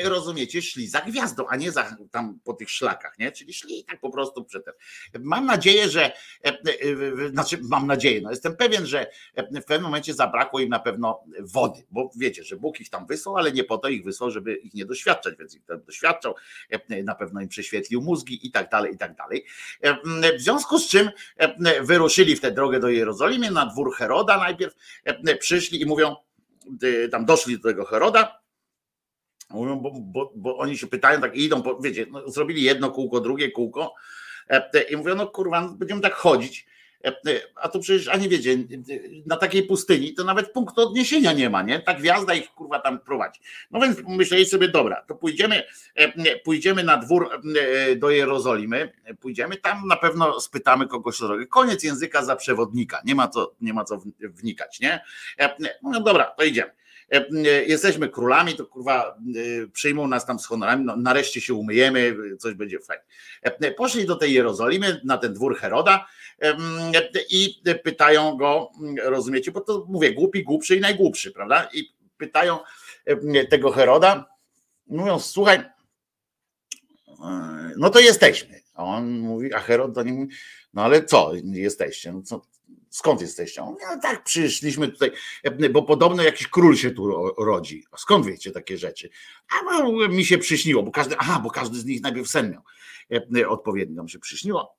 rozumiecie, 0.04 0.62
szli 0.62 0.88
za 0.88 1.02
gwiazdą, 1.02 1.48
a 1.48 1.56
nie 1.56 1.72
za, 1.72 1.98
tam 2.12 2.40
po 2.44 2.54
tych 2.54 2.70
szlakach, 2.70 3.20
nie? 3.20 3.32
Czyli 3.32 3.54
szli 3.54 3.84
tak 3.84 4.00
po 4.00 4.10
prostu 4.10 4.46
przed. 4.46 4.66
Mam 5.20 5.46
nadzieję, 5.46 5.90
że, 5.90 6.12
znaczy 7.32 7.58
mam 7.62 7.88
nadzieję, 7.88 8.22
no 8.22 8.30
jestem 8.30 8.58
pewien, 8.58 8.86
że 8.86 9.08
w 9.38 9.66
pewnym 9.66 9.82
momencie 9.82 10.14
zabrakło 10.14 10.60
im 10.60 10.70
na 10.70 10.80
pewno 10.80 11.24
wody, 11.40 11.86
bo 11.92 12.12
wiecie, 12.16 12.44
że 12.44 12.56
Bóg 12.56 12.80
ich 12.80 12.90
tam 12.90 13.06
wysłał, 13.06 13.38
ale 13.38 13.52
nie 13.52 13.64
po 13.64 13.78
to 13.78 13.90
ich 13.90 14.04
wysłał, 14.04 14.32
żeby 14.32 14.56
ich 14.56 14.74
nie 14.74 14.86
doświadczać, 14.86 15.36
więc 15.40 15.56
ich 15.56 15.66
tam 15.66 15.84
doświadczał, 15.84 16.36
na 17.04 17.16
pewno 17.16 17.42
im 17.42 17.48
prześwietlił 17.48 18.02
mózgi 18.02 18.48
i 18.48 18.52
tak 18.52 18.70
dalej, 18.70 18.94
i 18.94 18.98
tak 18.98 19.16
dalej. 19.16 19.46
W 20.38 20.42
związku 20.42 20.80
z 20.80 20.88
czym 20.88 21.10
wyruszyli 21.82 22.36
w 22.36 22.42
tę 22.42 22.52
drogę 22.52 22.80
do 22.80 22.90
Jerozolimy, 22.90 23.52
na 23.52 23.66
dwór 23.66 23.96
Heroda 23.96 24.38
najpierw, 24.38 24.76
przyszli 25.40 25.82
i 25.82 25.86
mówią, 25.86 26.16
tam 27.12 27.26
doszli 27.26 27.58
do 27.58 27.70
tego 27.70 27.86
Heroda, 27.86 28.42
mówią, 29.50 29.80
bo, 29.80 29.92
bo, 29.92 30.32
bo 30.36 30.58
oni 30.58 30.78
się 30.78 30.88
pytają, 30.88 31.22
tak 31.22 31.36
idą, 31.36 31.64
wiecie, 31.82 32.06
no, 32.12 32.30
zrobili 32.30 32.64
jedno 32.64 32.92
kółko, 32.92 33.20
drugie 33.20 33.52
kółko 33.52 33.94
e, 34.50 34.82
i 34.82 34.98
mówią, 34.98 35.16
no 35.16 35.28
kurwa, 35.28 35.70
będziemy 35.78 36.02
tak 36.02 36.14
chodzić 36.14 36.68
a 37.56 37.70
to 37.70 37.80
przecież, 37.80 38.08
a 38.08 38.18
nie 38.18 38.30
wiecie, 38.30 38.58
na 39.26 39.38
takiej 39.38 39.64
pustyni 39.64 40.14
to 40.14 40.24
nawet 40.24 40.52
punktu 40.52 40.82
odniesienia 40.82 41.34
nie 41.34 41.50
ma, 41.50 41.62
nie? 41.62 41.80
Ta 41.80 41.94
gwiazda 41.94 42.34
ich 42.34 42.50
kurwa 42.50 42.80
tam 42.80 43.00
prowadzi. 43.00 43.42
No 43.72 43.80
więc 43.80 43.98
myśleli 44.08 44.46
sobie, 44.46 44.68
dobra, 44.68 45.04
to 45.08 45.16
pójdziemy, 45.16 45.64
e, 45.96 46.40
pójdziemy 46.40 46.84
na 46.84 46.98
dwór 46.98 47.30
do 47.98 48.10
Jerozolimy, 48.10 48.94
pójdziemy 49.20 49.58
tam, 49.58 49.88
na 49.88 49.96
pewno 49.96 50.40
spytamy 50.42 50.88
kogoś 50.88 51.22
o 51.22 51.28
drogę. 51.28 51.48
Koniec 51.48 51.84
języka 51.84 52.26
za 52.26 52.36
przewodnika, 52.36 53.02
nie 53.06 53.16
ma 53.16 53.28
co, 53.28 53.56
nie 53.62 53.74
ma 53.74 53.84
co 53.84 54.02
wnikać, 54.20 54.80
nie? 54.80 55.00
No 55.84 56.02
dobra, 56.02 56.24
to 56.24 56.44
idziemy. 56.44 56.72
E, 57.12 57.18
e, 57.18 57.66
jesteśmy 57.66 58.10
królami, 58.10 58.56
to 58.56 58.66
kurwa 58.66 59.18
e, 59.18 59.68
przyjmą 59.68 60.08
nas 60.08 60.26
tam 60.26 60.40
z 60.40 60.46
honorami, 60.46 60.86
no, 60.86 60.96
nareszcie 60.96 61.42
się 61.42 61.54
umyjemy, 61.54 62.16
coś 62.40 62.54
będzie 62.54 62.80
fajnie. 62.80 63.04
Poszli 63.78 64.06
do 64.06 64.16
tej 64.16 64.34
Jerozolimy, 64.34 65.02
na 65.04 65.18
ten 65.18 65.34
dwór 65.34 65.58
Heroda 65.58 66.08
i 67.30 67.62
pytają 67.84 68.38
go, 68.38 68.72
rozumiecie, 69.04 69.52
bo 69.52 69.62
to 69.62 69.86
mówię, 69.90 70.14
głupi, 70.14 70.44
głupszy 70.44 70.76
i 70.76 70.82
najgłupszy, 70.82 71.32
prawda? 71.32 71.70
I 71.74 71.96
pytają 72.18 72.60
tego 73.50 73.72
Heroda, 73.72 74.26
mówią, 74.88 75.20
słuchaj, 75.20 75.64
no 77.78 77.90
to 77.90 78.00
jesteśmy. 78.00 78.62
A 78.74 78.84
on 78.84 79.20
mówi, 79.20 79.54
a 79.54 79.60
Herod 79.60 79.92
do 79.92 80.04
niego 80.04 80.18
mówi, 80.18 80.34
no 80.74 80.84
ale 80.84 81.06
co 81.06 81.32
jesteście? 81.44 82.12
No 82.12 82.22
co, 82.22 82.42
skąd 82.90 83.22
jesteście? 83.22 83.62
No 83.62 83.78
tak, 84.02 84.24
przyszliśmy 84.24 84.88
tutaj, 84.88 85.12
bo 85.72 85.84
podobno 85.84 86.24
jakiś 86.24 86.48
król 86.48 86.76
się 86.76 86.92
tu 86.92 87.34
rodzi. 87.38 87.84
Skąd 87.98 88.26
wiecie 88.26 88.52
takie 88.52 88.78
rzeczy? 88.78 89.10
A 89.50 90.08
mi 90.08 90.26
się 90.26 90.38
przyśniło, 90.38 90.84
bo 90.84 90.92
każdy, 90.92 91.16
aha, 91.18 91.40
bo 91.44 91.50
każdy 91.50 91.78
z 91.78 91.86
nich 91.86 92.02
najpierw 92.02 92.28
sen 92.28 92.52
miał. 92.52 92.62
Odpowiednio 93.50 93.96
nam 93.96 94.08
się 94.08 94.20
przyśniło, 94.20 94.76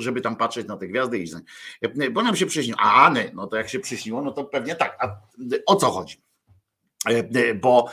żeby 0.00 0.20
tam 0.20 0.36
patrzeć 0.36 0.66
na 0.66 0.76
te 0.76 0.88
gwiazdy 0.88 1.18
i 1.18 1.26
bo 2.10 2.22
nam 2.22 2.36
się 2.36 2.46
przyśniło. 2.46 2.78
A, 2.80 3.10
nie, 3.10 3.30
no 3.34 3.46
to 3.46 3.56
jak 3.56 3.68
się 3.68 3.80
przyśniło, 3.80 4.22
no 4.22 4.32
to 4.32 4.44
pewnie 4.44 4.74
tak. 4.74 4.96
A 5.00 5.16
o 5.66 5.76
co 5.76 5.90
chodzi? 5.90 6.22
Bo, 7.60 7.88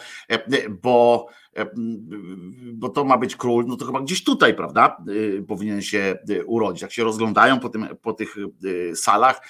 bo 0.69 1.27
bo 2.73 2.89
to 2.89 3.05
ma 3.05 3.17
być 3.17 3.35
król, 3.35 3.65
no 3.67 3.77
to 3.77 3.85
chyba 3.85 4.01
gdzieś 4.01 4.23
tutaj, 4.23 4.55
prawda, 4.55 4.97
powinien 5.47 5.81
się 5.81 6.17
urodzić. 6.45 6.81
Jak 6.81 6.91
się 6.91 7.03
rozglądają 7.03 7.59
po, 7.59 7.69
tym, 7.69 7.87
po 8.01 8.13
tych 8.13 8.35
salach, 8.95 9.41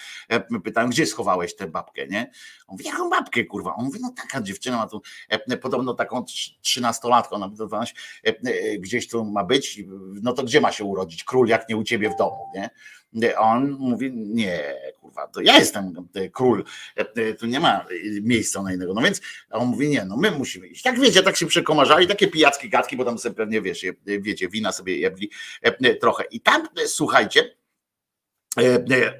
pytają, 0.63 0.89
gdzie 0.89 1.05
schowałeś 1.05 1.55
tę 1.55 1.67
babkę, 1.67 2.07
nie? 2.07 2.31
On 2.67 2.73
mówi, 2.73 2.85
jaką 2.85 3.09
babkę, 3.09 3.45
kurwa? 3.45 3.75
On 3.75 3.85
mówi, 3.85 3.99
no 4.01 4.13
taka 4.17 4.41
dziewczyna 4.41 4.77
ma 4.77 4.88
tu 4.88 5.01
podobno 5.61 5.93
taką 5.93 6.25
trzynastolatką, 6.61 7.35
ona 7.35 7.51
gdzieś 8.79 9.07
tu 9.07 9.25
ma 9.25 9.43
być, 9.43 9.84
no 10.21 10.34
to 10.34 10.43
gdzie 10.43 10.61
ma 10.61 10.71
się 10.71 10.84
urodzić 10.84 11.23
król, 11.23 11.47
jak 11.47 11.69
nie 11.69 11.77
u 11.77 11.84
ciebie 11.84 12.09
w 12.09 12.15
domu, 12.15 12.38
nie? 12.55 12.69
On 13.38 13.71
mówi, 13.79 14.11
nie, 14.13 14.75
kurwa, 15.01 15.27
to 15.27 15.41
ja 15.41 15.59
jestem 15.59 16.07
król, 16.31 16.63
tu 17.39 17.45
nie 17.45 17.59
ma 17.59 17.85
miejsca 18.21 18.61
na 18.61 18.73
innego. 18.73 18.93
No 18.93 19.01
więc 19.01 19.21
on 19.49 19.67
mówi, 19.67 19.89
nie, 19.89 20.05
no 20.05 20.17
my 20.17 20.31
musimy 20.31 20.67
iść. 20.67 20.81
Tak 20.81 20.99
wiecie, 20.99 21.23
tak 21.23 21.38
się 21.38 21.45
przekomarzali, 21.98 22.07
takie 22.07 22.28
pijackie 22.28 22.69
gadki, 22.69 22.98
bo 22.98 23.06
tam 23.06 23.18
sobie 23.18 23.36
pewnie 23.36 23.61
wiesz, 23.61 23.86
wiecie, 24.06 24.49
wina 24.49 24.72
sobie 24.72 24.98
jedli 24.98 25.32
trochę. 25.99 26.24
I 26.32 26.41
tam, 26.41 26.68
słuchajcie, 26.86 27.44
E, 27.44 27.44
e, 27.44 27.66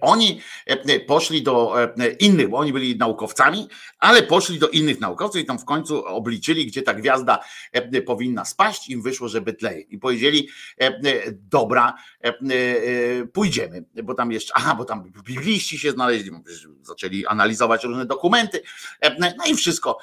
oni 0.02 0.41
e, 0.66 0.99
poszli 0.99 1.44
do 1.44 1.76
innych, 2.20 2.49
bo 2.49 2.58
oni 2.58 2.74
byli 2.74 2.98
naukowcami, 2.98 3.68
ale 3.99 4.24
poszli 4.24 4.60
do 4.60 4.70
innych 4.70 4.99
naukowców 4.99 5.41
i 5.41 5.45
tam 5.45 5.60
w 5.60 5.66
końcu 5.66 6.06
obliczyli, 6.06 6.66
gdzie 6.66 6.82
ta 6.82 6.94
gwiazda 6.94 7.40
powinna 8.06 8.45
spaść. 8.45 8.90
Im 8.90 9.02
wyszło, 9.02 9.28
że 9.28 9.41
Betlejem. 9.41 9.90
I 9.90 9.98
powiedzieli, 9.98 10.49
dobra, 11.32 11.95
pójdziemy, 13.34 13.86
bo 14.04 14.14
tam 14.14 14.32
jeszcze, 14.32 14.54
aha, 14.56 14.76
bo 14.76 14.86
tam 14.86 15.12
bibliści 15.12 15.80
się 15.80 15.91
znaleźli, 15.91 16.32
zaczęli 16.82 17.26
analizować 17.26 17.84
różne 17.84 18.06
dokumenty, 18.06 18.62
no 19.20 19.45
i 19.49 19.56
wszystko 19.56 19.98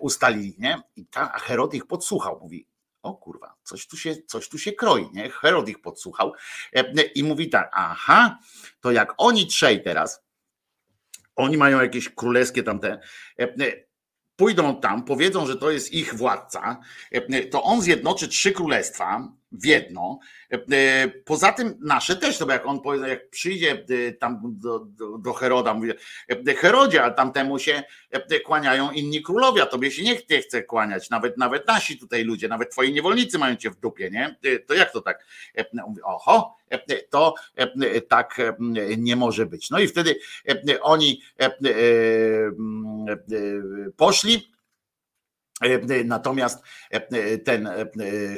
ustalili, 0.00 0.54
nie? 0.58 0.82
I 0.96 1.06
ta 1.06 1.26
Herod 1.26 1.74
ich 1.74 1.86
podsłuchał, 1.86 2.38
mówi, 2.42 2.66
o 3.02 3.14
kurwa, 3.14 3.54
coś 3.62 3.86
tu 3.86 3.96
się, 3.96 4.16
coś 4.26 4.48
tu 4.48 4.58
się 4.58 4.72
kroi, 4.72 5.08
nie? 5.12 5.30
Herod 5.30 5.68
ich 5.68 5.80
podsłuchał 5.80 6.32
e, 6.72 7.02
i 7.02 7.24
mówi 7.24 7.48
tak, 7.48 7.70
aha, 7.72 8.38
to 8.80 8.90
jak 8.90 9.14
oni 9.18 9.46
trzej 9.46 9.82
teraz, 9.82 10.24
oni 11.36 11.56
mają 11.56 11.80
jakieś 11.80 12.08
królewskie 12.08 12.62
tamte, 12.62 13.00
e, 13.38 13.54
pójdą 14.36 14.80
tam, 14.80 15.04
powiedzą, 15.04 15.46
że 15.46 15.56
to 15.56 15.70
jest 15.70 15.92
ich 15.92 16.14
władca, 16.14 16.80
e, 17.10 17.44
to 17.44 17.62
on 17.62 17.82
zjednoczy 17.82 18.28
trzy 18.28 18.52
królestwa 18.52 19.37
w 19.52 19.66
jedno. 19.66 20.18
E, 20.50 21.08
poza 21.08 21.52
tym 21.52 21.78
nasze 21.80 22.16
też, 22.16 22.38
to 22.38 22.46
bo 22.46 22.52
jak 22.52 22.66
on 22.66 22.80
powie, 22.80 23.08
jak 23.08 23.30
przyjdzie 23.30 23.84
e, 24.08 24.12
tam 24.12 24.40
do, 24.44 24.78
do, 24.78 25.18
do 25.18 25.32
Heroda, 25.32 25.74
mówi, 25.74 25.92
Herodzie, 26.56 27.04
a 27.04 27.10
tamtemu 27.10 27.58
się 27.58 27.82
kłaniają 28.44 28.90
inni 28.90 29.22
królowie, 29.22 29.62
a 29.62 29.66
tobie 29.66 29.90
się 29.90 30.02
nie 30.02 30.40
chce 30.42 30.62
kłaniać, 30.62 31.10
nawet, 31.10 31.38
nawet 31.38 31.66
nasi 31.66 31.98
tutaj 31.98 32.24
ludzie, 32.24 32.48
nawet 32.48 32.70
twoi 32.70 32.92
niewolnicy 32.92 33.38
mają 33.38 33.56
cię 33.56 33.70
w 33.70 33.76
dupie, 33.76 34.10
nie? 34.10 34.36
To 34.66 34.74
jak 34.74 34.92
to 34.92 35.00
tak? 35.00 35.26
Mówi, 35.72 36.02
oho, 36.02 36.56
to 37.10 37.34
tak 38.08 38.40
nie 38.98 39.16
może 39.16 39.46
być. 39.46 39.70
No 39.70 39.78
i 39.78 39.88
wtedy 39.88 40.16
oni 40.82 41.22
poszli 43.96 44.52
E, 44.52 44.57
natomiast 46.04 46.62
e, 46.90 47.38
ten 47.38 47.66
e, 47.66 47.86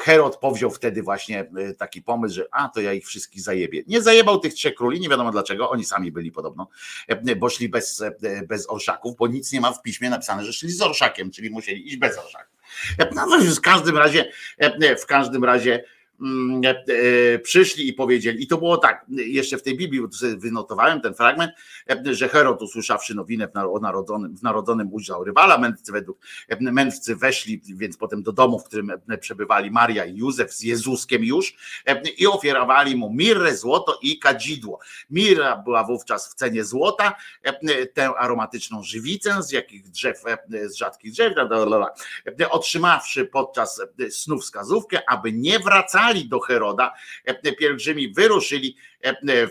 Herod 0.03 0.37
powziął 0.37 0.71
wtedy 0.71 1.03
właśnie 1.03 1.51
taki 1.79 2.03
pomysł, 2.03 2.35
że 2.35 2.47
a 2.53 2.69
to 2.69 2.81
ja 2.81 2.93
ich 2.93 3.07
wszystkich 3.07 3.43
zajebie. 3.43 3.83
Nie 3.87 4.03
zajebał 4.03 4.41
tych 4.41 4.55
trzech 4.55 4.75
króli, 4.75 5.01
nie 5.01 5.09
wiadomo 5.09 5.31
dlaczego, 5.31 5.71
oni 5.71 5.85
sami 5.85 6.13
byli 6.13 6.33
podobno, 6.33 6.69
bo 7.37 7.49
szli 7.49 7.69
bez, 7.69 8.05
bez 8.49 8.71
orszaków, 8.71 9.17
bo 9.17 9.27
nic 9.27 9.53
nie 9.53 9.61
ma 9.61 9.73
w 9.73 9.83
piśmie 9.83 10.11
napisane, 10.11 10.45
że 10.45 10.53
szli 10.53 10.71
z 10.73 10.83
orszakiem, 10.83 11.31
czyli 11.31 11.51
musieli 11.51 11.87
iść 11.87 11.97
bez 11.97 12.19
orszaków. 12.19 12.61
No, 13.15 13.27
w 13.55 13.61
każdym 13.61 13.99
razie, 13.99 14.33
w 14.99 15.07
każdym 15.07 15.45
razie 15.45 15.75
e, 15.75 15.85
e, 15.85 15.85
przyszli 17.43 17.89
i 17.89 17.93
powiedzieli, 17.93 18.43
i 18.43 18.47
to 18.47 18.59
było 18.59 18.77
tak, 18.77 19.07
jeszcze 19.09 19.59
w 19.59 19.63
tej 19.63 19.77
Biblii, 19.77 20.03
wynotowałem 20.37 21.01
ten 21.01 21.15
fragment, 21.15 21.53
e, 21.91 22.15
że 22.15 22.29
Herod 22.29 22.63
usłyszawszy 22.63 23.15
nowinę 23.15 23.49
o 23.55 23.79
narodzonym, 23.79 24.37
w 24.37 24.43
narodzonym 24.43 24.93
ujrzał 24.93 25.25
rywala, 25.25 25.59
mędrcy 25.59 25.93
według 25.93 26.19
mędrcy 26.61 27.17
weszli 27.17 27.63
więc 27.65 27.97
potem 27.97 28.23
do 28.23 28.33
domu, 28.33 28.59
w 28.59 28.65
którym 28.65 28.93
przebywali 29.21 29.71
Maria 29.71 30.05
i 30.05 30.17
Józef 30.17 30.53
z 30.53 30.63
Jezuskiem 30.63 31.25
już 31.25 31.55
i 32.19 32.27
ofiarowali 32.27 32.97
mu 32.97 33.13
mirrę, 33.13 33.57
złoto 33.57 33.99
i 34.03 34.19
kadzidło. 34.19 34.81
Mirra 35.11 35.57
była 35.57 35.85
wówczas 35.85 36.33
w 36.33 36.35
cenie 36.35 36.65
złota, 36.65 37.17
tę 37.95 38.09
aromatyczną 38.19 38.83
żywicę 38.83 39.43
z 39.43 39.53
jakich 39.53 39.89
drzew, 39.91 40.23
z 40.67 40.75
rzadkich 40.75 41.13
drzew, 41.13 41.35
otrzymawszy 42.51 43.25
podczas 43.25 43.83
snu 44.11 44.39
wskazówkę, 44.39 45.03
aby 45.09 45.33
nie 45.33 45.59
wracali 45.59 46.10
do 46.15 46.41
Heroda, 46.49 46.93
e, 47.25 47.53
pielgrzymi 47.53 48.09
wyruszyli 48.09 48.77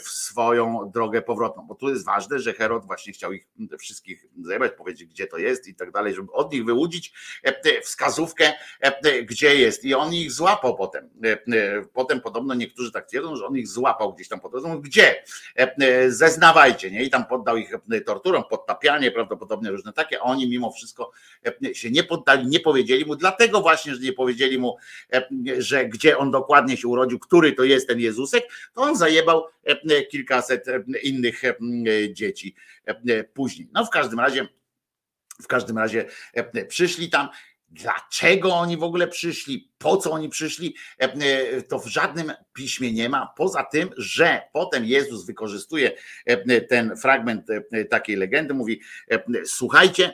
w 0.04 0.10
swoją 0.10 0.92
drogę 0.94 1.22
powrotną, 1.22 1.68
bo 1.68 1.76
tu 1.76 1.90
jest 1.90 2.06
ważne, 2.06 2.40
że 2.40 2.54
Herod 2.54 2.86
właśnie 2.86 3.14
chciał 3.14 3.34
ich 3.34 3.48
wszystkich 3.80 4.26
zajebać, 4.44 4.72
powiedzieć 4.72 5.10
gdzie 5.10 5.28
to 5.28 5.38
jest 5.38 5.68
i 5.68 5.76
tak 5.76 5.92
dalej, 5.92 6.14
żeby 6.14 6.32
od 6.32 6.54
nich 6.54 6.66
wyłudzić 6.66 7.14
e, 7.44 7.82
wskazówkę, 7.82 8.54
gdzie 9.24 9.56
jest 9.56 9.86
i 9.86 9.94
on 9.94 10.14
ich 10.14 10.32
złapał 10.32 10.76
potem. 10.76 11.10
Potem 11.94 12.22
podobno 12.22 12.54
niektórzy 12.54 12.92
tak 12.92 13.08
twierdzą, 13.08 13.36
że 13.36 13.46
on 13.46 13.58
ich 13.58 13.68
złapał 13.68 14.14
gdzieś 14.14 14.28
tam 14.28 14.40
po 14.40 14.50
drodze, 14.50 14.80
gdzie? 14.82 15.24
Zeznawajcie, 16.08 16.92
nie? 16.92 17.04
I 17.04 17.10
tam 17.10 17.26
poddał 17.26 17.58
ich 17.58 17.72
torturom, 18.06 18.44
podtapianie, 18.50 19.12
prawdopodobnie 19.12 19.72
różne 19.72 19.94
takie, 19.94 20.22
oni 20.22 20.50
mimo 20.50 20.72
wszystko 20.72 21.12
się 21.74 21.92
nie 21.92 22.04
poddali, 22.04 22.48
nie 22.48 22.60
powiedzieli 22.60 23.06
mu, 23.06 23.16
dlatego 23.16 23.62
właśnie, 23.62 23.96
że 23.96 24.02
nie 24.02 24.14
powiedzieli 24.14 24.60
mu, 24.60 24.78
że 25.58 25.86
gdzie 25.86 26.18
on 26.18 26.32
dokładnie 26.32 26.78
się 26.78 26.88
urodził, 26.88 27.20
który 27.20 27.54
to 27.54 27.64
jest 27.64 27.88
ten 27.88 28.00
Jezusek, 28.00 28.48
to 28.74 28.82
on 28.82 28.96
zajebał 28.96 29.39
e, 29.64 30.06
kilkaset 30.06 30.68
e, 30.68 30.84
innych 31.04 31.44
e, 31.44 31.56
dzieci 32.14 32.56
później. 33.34 33.70
No 33.74 33.86
w 33.86 33.90
każdym 33.90 34.20
razie, 34.20 34.48
w 35.42 35.48
każdym 35.48 35.78
razie 35.78 36.06
przyszli 36.68 37.10
tam. 37.10 37.30
Dlaczego 37.70 38.56
oni 38.56 38.78
w 38.78 38.84
ogóle 38.84 39.08
przyszli? 39.08 39.69
Po 39.80 39.98
co 39.98 40.12
oni 40.12 40.30
przyszli, 40.30 40.76
e, 41.02 41.04
e, 41.04 41.62
to 41.62 41.80
w 41.80 41.88
żadnym 41.88 42.34
piśmie 42.54 42.94
nie 42.94 43.10
ma, 43.10 43.34
poza 43.38 43.64
tym, 43.64 43.90
że 43.98 44.42
potem 44.54 44.86
Jezus 44.86 45.26
wykorzystuje 45.26 45.92
e, 46.26 46.62
ten 46.62 46.98
fragment 46.98 47.48
takiej 47.90 48.16
legendy, 48.16 48.54
mówi, 48.54 48.82
słuchajcie, 49.46 50.14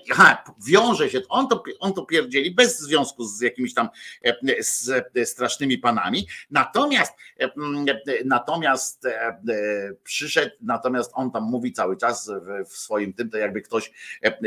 wiąże 0.68 1.10
się, 1.10 1.22
on 1.30 1.48
to, 1.48 1.64
on 1.80 1.94
to 1.94 2.06
pierdzieli 2.06 2.56
bez 2.56 2.80
związku 2.80 3.24
z 3.24 3.42
jakimiś 3.42 3.74
tam 3.74 3.90
z 4.60 5.06
strasznymi 5.30 5.78
panami, 5.78 6.28
natomiast 6.52 7.14
natomiast 8.26 9.08
przyszedł, 10.04 10.52
natomiast 10.62 11.12
on 11.14 11.32
tam 11.32 11.44
mówi 11.44 11.74
cały 11.74 11.98
czas 11.98 12.32
w 12.70 12.78
swoim 12.78 13.14
tym, 13.14 13.30
to 13.30 13.38
jakby 13.38 13.62
ktoś, 13.62 13.92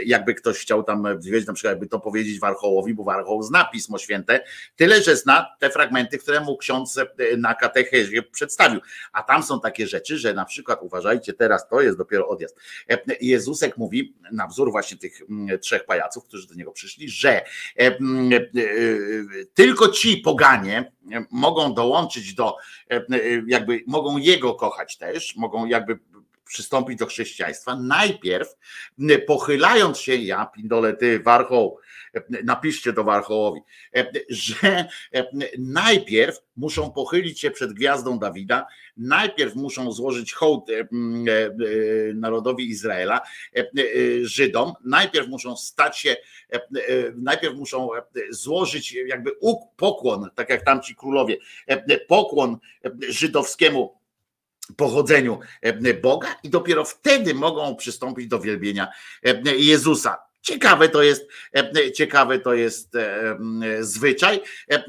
jakby 0.07 0.35
ktoś 0.35 0.59
chciał 0.59 0.83
tam, 0.83 1.21
wiecie, 1.21 1.47
na 1.47 1.53
przykład 1.53 1.73
jakby 1.73 1.87
to 1.87 2.01
powiedzieć 2.01 2.41
Warchołowi, 2.41 2.95
bo 2.95 3.05
Warchoł 3.05 3.43
zna 3.43 3.65
Pismo 3.65 3.99
Święte, 3.99 4.45
tyle, 4.77 5.03
że 5.03 5.08
zna 5.17 5.47
te 5.59 5.71
fragmenty, 5.71 6.19
które 6.19 6.41
mu 6.41 6.57
ksiądz 6.57 6.99
e, 6.99 7.07
na 7.37 7.55
katechezie 7.55 8.23
przedstawił. 8.23 8.81
A 9.13 9.23
tam 9.23 9.43
są 9.43 9.61
takie 9.61 9.87
rzeczy, 9.87 10.19
że 10.19 10.35
na 10.35 10.45
przykład 10.45 10.79
uważajcie, 10.83 11.33
teraz 11.33 11.69
to 11.69 11.81
jest 11.81 11.99
dopiero 11.99 12.29
odjazd. 12.29 12.57
E, 12.91 12.99
Jezusek 13.21 13.77
mówi 13.77 14.15
na 14.33 14.47
wzór 14.47 14.71
właśnie 14.71 14.99
tych 14.99 15.21
mm, 15.31 15.59
trzech 15.59 15.85
pajaców, 15.85 16.25
którzy 16.25 16.49
do 16.49 16.55
niego 16.55 16.73
przyszli, 16.73 17.09
że 17.09 17.41
e, 17.41 17.45
mm, 17.77 18.31
tylko 19.55 19.89
ci 19.89 20.17
poganie 20.17 20.93
mogą 21.31 21.75
dołączyć 21.75 22.35
do, 22.35 22.57
jakby 23.47 23.81
mogą 23.87 24.17
jego 24.17 24.55
kochać 24.55 24.97
też, 24.97 25.37
mogą 25.37 25.67
jakby 25.67 25.99
przystąpić 26.49 26.99
do 26.99 27.07
chrześcijaństwa, 27.07 27.77
najpierw 27.77 28.57
pochylając 29.27 29.99
się, 29.99 30.17
ja 30.17 30.47
pindole 30.47 30.97
ty 30.97 31.21
warchoł, 31.21 31.79
napiszcie 32.45 32.93
to 32.93 33.05
Warchołowi, 33.05 33.61
że 34.29 34.85
najpierw 35.59 36.39
muszą 36.57 36.91
pochylić 36.91 37.41
się 37.41 37.51
przed 37.51 37.73
gwiazdą 37.73 38.19
Dawida, 38.19 38.67
najpierw 38.97 39.55
muszą 39.55 39.93
złożyć 39.93 40.33
hołd 40.33 40.71
narodowi 42.15 42.71
Izraela, 42.71 43.21
Żydom, 44.23 44.73
najpierw 44.85 45.29
muszą 45.29 45.57
stać 45.57 45.99
się, 45.99 46.17
najpierw 47.17 47.55
muszą 47.55 47.89
złożyć 48.31 48.93
jakby 48.93 49.31
pokłon, 49.77 50.31
tak 50.35 50.49
jak 50.49 50.65
tamci 50.65 50.97
królowie, 50.97 51.37
pokłon 52.09 52.59
żydowskiemu 53.09 53.99
pochodzeniu 54.77 55.39
e, 55.63 55.95
Boga 55.95 56.35
i 56.43 56.51
dopiero 56.51 56.85
wtedy 56.85 57.35
mogą 57.35 57.77
przystąpić 57.77 58.27
do 58.27 58.41
wielbienia 58.41 58.89
e, 59.25 59.57
Jezusa. 59.57 60.28
Ciekawe 60.43 60.89
to 60.89 61.03
jest, 61.03 61.29
e, 61.57 61.93
ciekawe 61.93 62.39
to 62.39 62.55
jest 62.55 62.95
e, 62.95 63.39
zwyczaj. 63.81 64.41
E, 64.71 64.85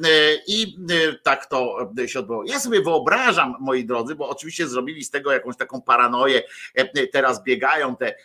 i 0.47 0.77
tak 1.23 1.45
to 1.45 1.89
się 2.07 2.19
odbyło. 2.19 2.43
Ja 2.45 2.59
sobie 2.59 2.81
wyobrażam, 2.81 3.55
moi 3.59 3.85
drodzy, 3.85 4.15
bo 4.15 4.29
oczywiście 4.29 4.67
zrobili 4.67 5.03
z 5.03 5.11
tego 5.11 5.31
jakąś 5.31 5.57
taką 5.57 5.81
paranoję, 5.81 6.43
teraz 7.11 7.43
biegają 7.43 7.95
te, 7.95 8.15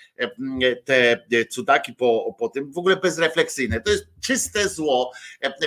te 0.84 1.44
cudaki 1.50 1.92
po, 1.92 2.36
po 2.38 2.48
tym, 2.48 2.72
w 2.72 2.78
ogóle 2.78 2.96
bezrefleksyjne. 2.96 3.80
To 3.80 3.90
jest 3.90 4.06
czyste 4.20 4.68
zło, 4.68 5.12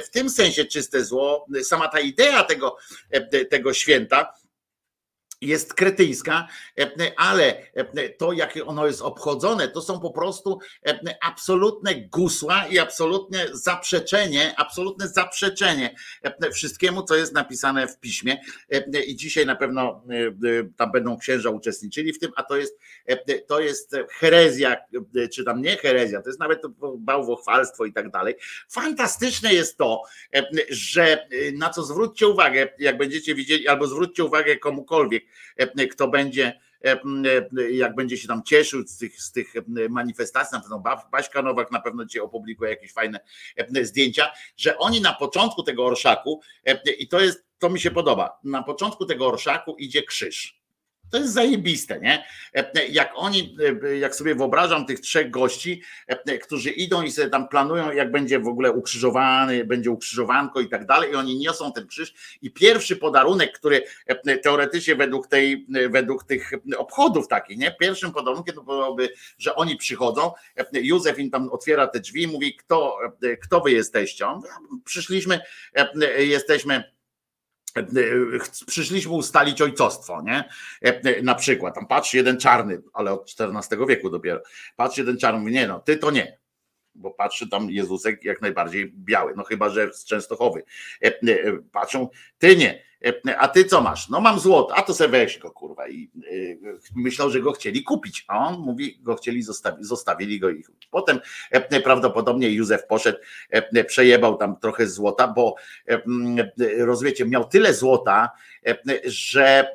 w 0.06 0.10
tym 0.10 0.30
sensie 0.30 0.66
czyste 0.66 1.04
zło, 1.04 1.46
sama 1.64 1.88
ta 1.88 2.00
idea 2.00 2.44
tego, 2.44 2.78
tego 3.50 3.74
święta, 3.74 4.34
jest 5.42 5.74
kretyńska, 5.74 6.48
e, 6.80 7.12
ale 7.18 7.74
e, 7.74 8.10
to, 8.10 8.34
jak 8.34 8.54
ono 8.66 8.88
jest 8.88 9.02
obchodzone, 9.02 9.68
to 9.68 9.82
są 9.82 10.00
po 10.00 10.12
prostu 10.12 10.60
e, 10.86 11.00
absolutne 11.22 11.96
gusła 11.96 12.68
i 12.68 12.80
absolutne 12.80 13.48
zaprzeczenie, 13.52 14.54
absolutne 14.58 15.08
zaprzeczenie 15.08 15.96
wszystkiemu, 16.54 17.04
co 17.04 17.16
jest 17.16 17.34
napisane 17.34 17.88
w 17.88 18.00
piśmie. 18.00 18.42
I 19.08 19.16
dzisiaj 19.16 19.46
na 19.46 19.56
pewno 19.56 20.04
tam 20.78 20.92
będą 20.92 21.18
księża 21.18 21.50
uczestniczyli 21.50 22.14
w 22.14 22.20
tym, 22.20 22.32
a 22.36 22.44
to 22.44 22.58
jest, 22.58 22.80
to 23.48 23.60
jest 23.60 23.96
herezja, 24.10 24.78
czy 25.34 25.44
tam 25.44 25.62
nie 25.62 25.78
herezja, 25.78 26.22
to 26.22 26.30
jest 26.30 26.40
nawet 26.40 26.62
bałwochwalstwo 26.98 27.86
i 27.86 27.94
tak 27.94 28.12
dalej. 28.12 28.36
Fantastyczne 28.70 29.54
jest 29.54 29.78
to, 29.78 30.02
że 30.70 31.28
na 31.54 31.70
co 31.70 31.84
zwróćcie 31.84 32.28
uwagę, 32.28 32.68
jak 32.80 32.98
będziecie 32.98 33.36
widzieli, 33.36 33.68
albo 33.68 33.88
zwróćcie 33.88 34.24
uwagę 34.24 34.58
komukolwiek, 34.58 35.27
kto 35.92 36.08
będzie 36.08 36.60
e, 36.86 37.02
e, 37.58 37.72
jak 37.72 37.96
będzie 37.96 38.18
się 38.18 38.28
tam 38.28 38.44
cieszył 38.44 38.88
z 38.88 38.98
tych, 38.98 39.22
z 39.22 39.32
tych 39.32 39.54
manifestacji, 39.90 40.56
na 40.56 40.62
pewno 40.62 40.84
Baśka 41.12 41.42
Nowak 41.42 41.72
na 41.72 41.82
pewno 41.82 42.06
dzisiaj 42.06 42.22
opublikuje 42.22 42.70
jakieś 42.70 42.94
fajne 42.94 43.20
zdjęcia, 43.82 44.32
że 44.58 44.78
oni 44.78 45.02
na 45.02 45.14
początku 45.14 45.64
tego 45.64 45.86
orszaku, 45.86 46.42
i 47.00 47.08
to 47.08 47.20
jest, 47.20 47.46
to 47.60 47.70
mi 47.70 47.80
się 47.80 47.92
podoba, 47.92 48.40
na 48.44 48.64
początku 48.64 49.06
tego 49.06 49.28
orszaku 49.28 49.76
idzie 49.76 50.04
krzyż. 50.04 50.57
To 51.12 51.18
jest 51.18 51.34
zajebiste, 51.34 52.00
nie? 52.00 52.24
E, 52.56 52.72
e, 52.76 52.88
jak 52.88 53.12
oni, 53.16 53.58
e, 53.84 53.98
jak 53.98 54.16
sobie 54.16 54.36
wyobrażam 54.36 54.86
tych 54.86 55.00
trzech 55.00 55.30
gości, 55.30 55.82
którzy 56.44 56.70
idą 56.70 57.02
i 57.02 57.12
sobie 57.12 57.30
tam 57.30 57.48
planują, 57.48 57.92
jak 57.92 58.12
będzie 58.12 58.40
w 58.40 58.48
ogóle 58.48 58.72
ukrzyżowany, 58.72 59.66
będzie 59.66 59.92
ukrzyżowanko 59.92 60.60
i 60.60 60.70
tak 60.70 60.86
dalej, 60.86 61.12
i 61.12 61.16
oni 61.16 61.38
niosą 61.38 61.74
ten 61.74 61.88
krzyż. 61.88 62.38
I 62.42 62.52
pierwszy 62.52 62.96
podarunek, 62.96 63.52
który 63.60 63.84
teoretycznie 64.44 64.96
według 64.96 65.28
tej, 65.28 65.68
według 65.90 66.24
tych 66.24 66.52
obchodów 66.78 67.28
takich, 67.28 67.58
nie? 67.58 67.72
Pierwszym 67.80 68.12
podarunkiem 68.12 68.56
to 68.56 68.64
byłoby, 68.64 69.10
że 69.38 69.56
oni 69.56 69.76
przychodzą, 69.76 70.32
Józef 70.74 71.20
im 71.20 71.30
tam 71.30 71.50
otwiera 71.50 71.88
te 71.88 72.00
drzwi 72.00 72.24
i 72.24 72.28
mówi, 72.28 72.56
kto, 72.56 72.98
kto 73.44 73.62
wy 73.62 73.72
jesteście? 73.72 74.28
On, 74.28 74.42
przyszliśmy, 74.86 75.40
jesteśmy 76.18 76.97
przyszliśmy 78.68 79.12
ustalić 79.12 79.62
ojcostwo, 79.62 80.22
nie? 80.22 80.50
Na 81.24 81.36
przykład, 81.36 81.76
tam 81.76 81.88
patrzy 81.88 82.18
jeden 82.18 82.40
czarny, 82.40 82.82
ale 82.94 83.12
od 83.12 83.36
XIV 83.40 83.88
wieku 83.88 84.10
dopiero, 84.10 84.42
patrzy 84.76 85.02
jeden 85.02 85.18
czarny, 85.18 85.40
mówi, 85.40 85.54
nie 85.54 85.68
no, 85.68 85.80
ty 85.80 85.98
to 85.98 86.12
nie, 86.12 86.38
bo 86.96 87.12
patrzy 87.12 87.50
tam 87.50 87.70
Jezusek 87.70 88.24
jak 88.24 88.42
najbardziej 88.42 88.94
biały, 88.96 89.34
no 89.38 89.44
chyba, 89.44 89.70
że 89.70 89.94
z 89.94 90.06
Częstochowy. 90.06 90.64
Patrzą, 91.72 92.10
ty 92.38 92.56
nie, 92.56 92.87
E, 92.87 92.87
a 93.38 93.48
ty 93.48 93.66
co 93.66 93.82
masz? 93.82 94.10
No 94.10 94.22
mam 94.22 94.40
złoto, 94.40 94.76
a 94.76 94.82
to 94.82 94.94
se 94.94 95.08
weź 95.08 95.40
go 95.40 95.52
kurwa. 95.52 95.88
I 95.88 96.10
e, 96.16 96.30
myślał, 96.96 97.30
że 97.30 97.40
go 97.40 97.52
chcieli 97.52 97.84
kupić, 97.84 98.26
a 98.28 98.48
on 98.48 98.60
mówi, 98.60 99.00
go 99.02 99.16
chcieli 99.16 99.44
zostawić, 99.44 99.86
zostawili 99.86 100.40
go 100.40 100.50
i 100.50 100.64
potem 100.92 101.20
e, 101.52 101.82
prawdopodobnie 101.82 102.50
Józef 102.50 102.86
poszedł, 102.88 103.18
przejebał 103.88 104.38
tam 104.38 104.60
trochę 104.60 104.88
złota, 104.88 105.28
bo 105.28 105.56
rozumiecie, 106.78 107.26
miał 107.26 107.46
tyle 107.46 107.74
złota, 107.74 108.30
że 109.06 109.72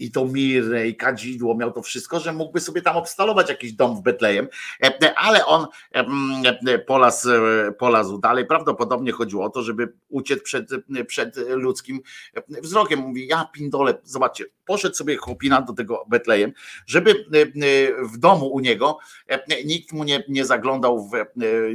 i 0.00 0.10
to 0.10 0.24
mirę, 0.24 0.88
i 0.88 0.96
kadzidło, 0.96 1.54
miał 1.54 1.72
to 1.72 1.82
wszystko, 1.82 2.20
że 2.20 2.32
mógłby 2.32 2.60
sobie 2.60 2.82
tam 2.82 2.96
obstalować 2.96 3.48
jakiś 3.48 3.72
dom 3.72 3.96
w 3.96 4.02
Betlejem, 4.02 4.48
e, 4.82 5.14
ale 5.18 5.46
on 5.46 5.66
e, 5.94 6.04
e, 6.72 6.78
polazł 7.78 8.18
dalej. 8.18 8.46
Prawdopodobnie 8.46 9.12
chodziło 9.12 9.44
o 9.44 9.50
to, 9.50 9.62
żeby 9.62 9.92
uciec 10.08 10.42
przed, 10.42 10.70
przed 11.06 11.36
ludzkim 11.48 12.00
wzrokiem. 12.62 13.00
Mówi, 13.00 13.26
ja 13.26 13.50
pindole, 13.52 13.94
zobaczcie, 14.04 14.44
poszedł 14.70 14.94
sobie 14.94 15.16
chłopina 15.16 15.62
do 15.62 15.72
tego 15.72 16.04
Betlejem, 16.08 16.52
żeby 16.86 17.24
w 18.12 18.18
domu 18.18 18.46
u 18.46 18.60
niego 18.60 18.98
nikt 19.64 19.92
mu 19.92 20.04
nie, 20.04 20.24
nie 20.28 20.44
zaglądał, 20.44 21.08
w, 21.08 21.12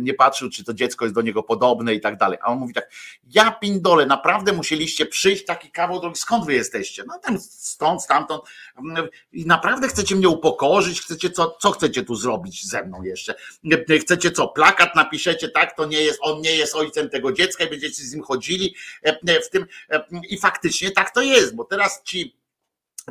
nie 0.01 0.13
patrzył, 0.13 0.49
czy 0.49 0.63
to 0.63 0.73
dziecko 0.73 1.05
jest 1.05 1.15
do 1.15 1.22
niego 1.22 1.43
podobne 1.43 1.93
i 1.93 2.01
tak 2.01 2.17
dalej. 2.17 2.39
A 2.41 2.51
on 2.51 2.59
mówi 2.59 2.73
tak, 2.73 2.91
ja 3.34 3.51
pindole, 3.51 4.05
naprawdę 4.05 4.53
musieliście 4.53 5.05
przyjść 5.05 5.45
taki 5.45 5.72
kawał 5.72 5.99
drogi, 5.99 6.19
skąd 6.19 6.45
wy 6.45 6.53
jesteście? 6.53 7.03
No 7.07 7.19
tam 7.19 7.39
stąd, 7.39 8.01
stąd 8.01 8.01
stamtąd. 8.01 8.43
I 9.34 9.45
naprawdę 9.45 9.88
chcecie 9.88 10.15
mnie 10.15 10.30
upokorzyć, 10.30 11.01
chcecie 11.01 11.30
co, 11.30 11.57
co 11.61 11.72
chcecie 11.72 12.03
tu 12.03 12.15
zrobić 12.15 12.65
ze 12.65 12.84
mną 12.84 13.03
jeszcze? 13.03 13.35
Chcecie 14.01 14.31
co, 14.31 14.47
plakat 14.47 14.95
napiszecie, 14.95 15.49
tak, 15.49 15.77
to 15.77 15.85
nie 15.85 16.01
jest, 16.01 16.19
on 16.22 16.41
nie 16.41 16.55
jest 16.55 16.76
ojcem 16.76 17.09
tego 17.09 17.31
dziecka 17.31 17.63
i 17.63 17.69
będziecie 17.69 18.03
z 18.03 18.13
nim 18.13 18.23
chodzili 18.23 18.76
w 19.45 19.49
tym. 19.49 19.65
I 20.30 20.38
faktycznie 20.38 20.91
tak 20.91 21.13
to 21.13 21.22
jest, 21.22 21.55
bo 21.55 21.63
teraz 21.63 22.03
ci 22.03 22.44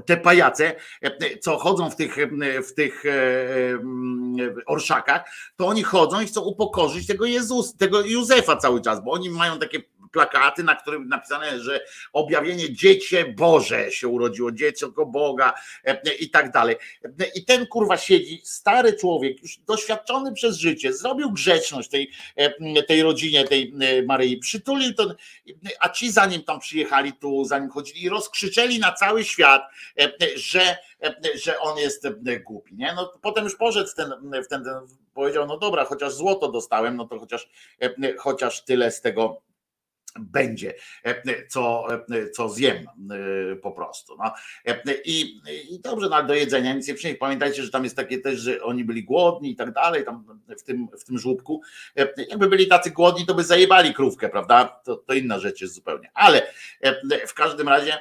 te 0.07 0.17
pajace, 0.17 0.77
co 1.41 1.59
chodzą 1.59 1.91
w 1.91 1.97
tych, 1.97 2.17
w 2.69 2.75
tych 2.75 3.07
e, 3.07 3.13
orszakach, 4.67 5.25
to 5.57 5.67
oni 5.67 5.83
chodzą 5.83 6.21
i 6.21 6.27
chcą 6.27 6.41
upokorzyć 6.41 7.07
tego 7.07 7.25
Jezus, 7.25 7.77
tego 7.77 8.01
Józefa 8.01 8.57
cały 8.57 8.81
czas, 8.81 9.05
bo 9.05 9.13
oni 9.13 9.31
mają 9.31 9.59
takie 9.59 9.83
plakaty, 10.15 10.63
na 10.63 10.77
którym 10.77 11.09
napisane, 11.09 11.61
że 11.61 11.81
objawienie 12.13 12.73
dziecię 12.73 13.25
Boże 13.37 13.93
się 13.93 14.09
urodziło, 14.09 14.53
dziecko 14.53 15.07
Boga 15.07 15.55
e, 15.85 16.15
i 16.15 16.31
tak 16.31 16.53
dalej. 16.53 16.77
I 17.35 17.45
ten 17.45 17.67
kurwa 17.67 17.97
siedzi, 17.97 18.41
stary 18.45 18.93
człowiek, 18.93 19.43
już 19.43 19.59
doświadczony 19.59 20.33
przez 20.33 20.57
życie, 20.57 20.93
zrobił 20.93 21.33
grzeczność 21.33 21.91
tej, 21.91 22.11
e, 22.37 22.83
tej 22.83 23.03
rodzinie, 23.03 23.45
tej 23.45 23.75
e, 23.81 24.03
Maryi, 24.03 24.37
przytulił 24.37 24.95
to, 24.95 25.15
a 25.81 25.89
ci 25.89 26.13
zanim 26.13 26.43
tam 26.43 26.61
przyjechali 26.61 27.13
tu, 27.13 27.45
zanim 27.45 27.71
chodzili 27.71 28.09
rozkrzyczeli 28.09 28.79
na 28.79 28.93
cały 28.93 29.25
świat, 29.25 29.63
że, 30.37 30.77
że 31.35 31.61
on 31.61 31.79
jest 31.79 32.09
głupi. 32.45 32.75
Nie? 32.75 32.93
No, 32.97 33.13
potem 33.23 33.45
już 33.45 33.57
poszedł 33.57 33.91
w 33.91 33.95
ten, 33.95 34.13
w 34.45 34.49
ten, 34.49 34.65
powiedział, 35.15 35.47
no 35.47 35.59
dobra, 35.59 35.85
chociaż 35.85 36.13
złoto 36.13 36.53
dostałem, 36.53 36.97
no 36.97 37.07
to 37.07 37.19
chociaż, 37.19 37.49
chociaż 38.19 38.65
tyle 38.65 38.91
z 38.91 39.01
tego 39.01 39.43
będzie, 40.21 40.75
e, 41.05 41.47
co, 41.47 41.87
e, 42.11 42.31
co 42.31 42.49
zjem 42.49 42.77
e, 42.77 43.57
po 43.57 43.73
prostu. 43.73 44.17
No. 44.17 44.33
I, 45.05 45.41
I 45.71 45.81
dobrze, 45.81 46.09
no, 46.09 46.23
do 46.23 46.35
jedzenia 46.35 46.75
nic 46.75 46.89
nie 46.89 46.95
przynieść. 46.95 47.21
Pamiętajcie, 47.21 47.63
że 47.63 47.71
tam 47.71 47.85
jest 47.85 47.97
takie 47.97 48.19
też, 48.19 48.41
że 48.41 48.63
oni 48.63 48.85
byli 48.85 49.05
głodni 49.05 49.51
i 49.51 49.57
tak 49.57 49.73
dalej, 49.73 50.05
tam 50.05 50.41
w 50.59 50.63
tym, 50.63 50.89
w 51.01 51.05
tym 51.05 51.19
żłóbku. 51.19 51.63
Jakby 52.29 52.49
byli 52.49 52.67
tacy 52.67 52.91
głodni, 52.91 53.27
to 53.27 53.35
by 53.35 53.45
zajebali 53.45 53.95
krówkę, 53.95 54.29
prawda? 54.29 54.81
To, 54.85 54.97
to 54.97 55.15
inna 55.15 55.39
rzecz 55.39 55.61
jest 55.61 55.75
zupełnie. 55.75 56.11
Ale 56.15 56.47
w 57.27 57.35
każdym 57.35 57.69
razie 57.69 57.99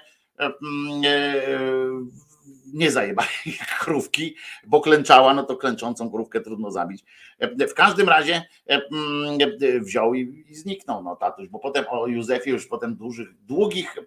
nie 2.73 2.91
zajebali 2.91 3.29
krówki, 3.79 4.35
bo 4.67 4.81
klęczała, 4.81 5.33
no 5.33 5.43
to 5.43 5.57
klęczącą 5.57 6.11
krówkę 6.11 6.41
trudno 6.41 6.71
zabić. 6.71 7.03
E, 7.39 7.67
w 7.67 7.73
każdym 7.73 8.09
razie 8.09 8.43
e, 8.69 8.81
mm, 8.91 9.41
e, 9.61 9.79
wziął 9.79 10.13
i, 10.13 10.45
zniknął 10.51 11.03
no 11.03 11.15
tatuś, 11.15 11.47
bo 11.47 11.59
potem 11.59 11.85
o 11.89 12.07
Józefie 12.07 12.49
już 12.49 12.67
potem 12.67 12.95
dużych, 12.95 13.27
długich 13.45 13.97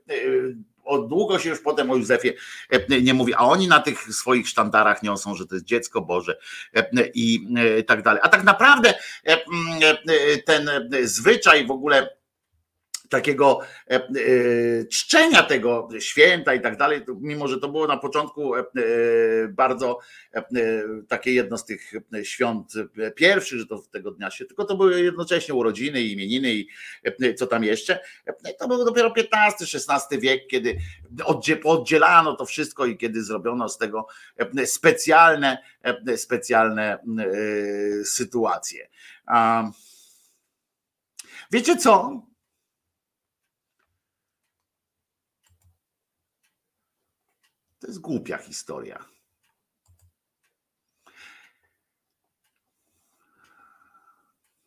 o 0.84 0.98
długo 0.98 1.38
się 1.38 1.48
już 1.48 1.60
potem 1.60 1.90
o 1.90 1.96
Józefie 1.96 2.32
nie 3.02 3.14
mówi, 3.14 3.34
a 3.34 3.38
oni 3.38 3.68
na 3.68 3.80
tych 3.80 4.02
swoich 4.02 4.48
sztandarach 4.48 5.02
niosą, 5.02 5.34
że 5.34 5.46
to 5.46 5.54
jest 5.54 5.66
dziecko 5.66 6.00
Boże 6.00 6.38
i 7.14 7.46
tak 7.86 8.02
dalej. 8.02 8.20
A 8.24 8.28
tak 8.28 8.44
naprawdę 8.44 8.94
mm, 9.24 9.96
ten 10.44 10.70
zwyczaj 11.02 11.66
w 11.66 11.70
ogóle 11.70 12.16
takiego 13.08 13.60
e, 13.90 13.94
e, 13.94 14.08
czczenia 14.84 15.42
tego 15.42 15.88
święta 15.98 16.54
i 16.54 16.60
tak 16.60 16.76
dalej, 16.76 17.00
mimo 17.20 17.48
że 17.48 17.60
to 17.60 17.68
było 17.68 17.86
na 17.86 17.96
początku 17.96 18.54
e, 18.56 18.64
bardzo 19.48 19.98
takie 21.08 21.32
jedno 21.32 21.58
z 21.58 21.64
tych 21.64 21.92
świąt 22.22 22.72
pierwszych, 23.14 23.58
że 23.58 23.66
to 23.66 23.78
tego 23.92 24.10
dnia 24.10 24.30
się, 24.30 24.44
tylko 24.44 24.64
to 24.64 24.76
były 24.76 25.00
jednocześnie 25.00 25.54
urodziny 25.54 26.02
i 26.02 26.12
imieniny 26.12 26.54
i 26.54 26.68
co 27.36 27.46
tam 27.46 27.64
jeszcze. 27.64 28.00
To 28.58 28.68
był 28.68 28.84
dopiero 28.84 29.12
XV-XVI 29.16 30.20
wiek, 30.20 30.46
kiedy 30.46 30.76
oddzielano 31.64 32.36
to 32.36 32.46
wszystko 32.46 32.86
i 32.86 32.96
kiedy 32.96 33.22
zrobiono 33.22 33.68
z 33.68 33.78
tego 33.78 34.06
specjalne, 34.64 35.58
specjalne 36.16 36.98
sytuacje. 38.04 38.88
Wiecie 41.52 41.76
co? 41.76 42.22
To 47.86 47.90
jest 47.90 48.00
głupia 48.00 48.38
historia. 48.38 49.04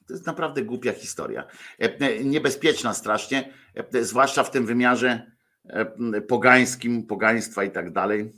To 0.07 0.13
jest 0.13 0.25
naprawdę 0.25 0.61
głupia 0.61 0.93
historia. 0.93 1.47
E, 1.79 2.23
Niebezpieczna 2.23 2.93
strasznie, 2.93 3.53
e, 3.93 4.03
zwłaszcza 4.03 4.43
w 4.43 4.51
tym 4.51 4.65
wymiarze 4.65 5.31
e, 5.65 6.21
pogańskim, 6.21 7.07
pogaństwa 7.07 7.63
i 7.63 7.71
tak 7.71 7.91
dalej. 7.91 8.33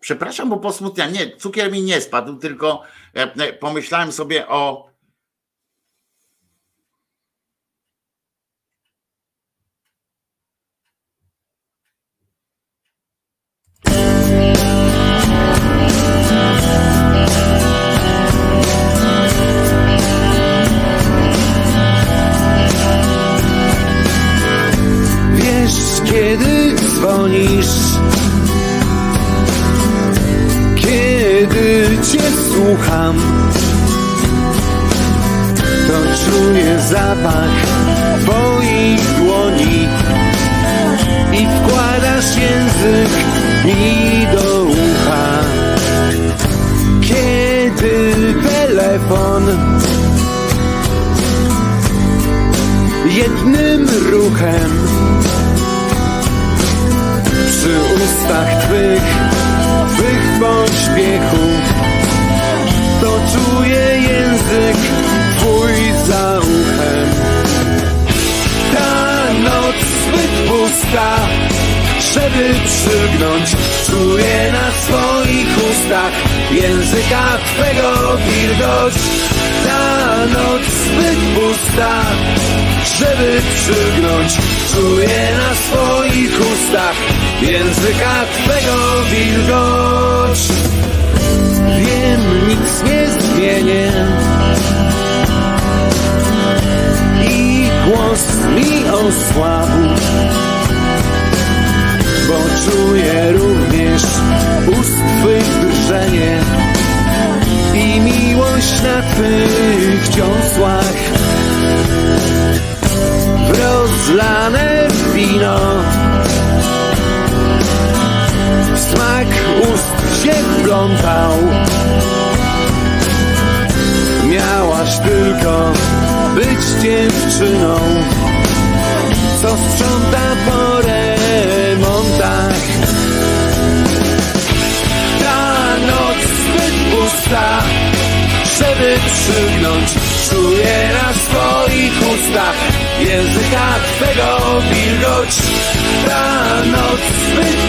Przepraszam, 0.00 0.48
bo 0.48 0.56
posmutnia. 0.56 1.10
Nie, 1.10 1.36
cukier 1.36 1.72
mi 1.72 1.82
nie 1.82 2.00
spadł, 2.00 2.36
tylko 2.36 2.82
e, 3.14 3.52
pomyślałem 3.52 4.12
sobie 4.12 4.48
o. 4.48 4.95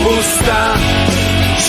pusta, 0.07 0.73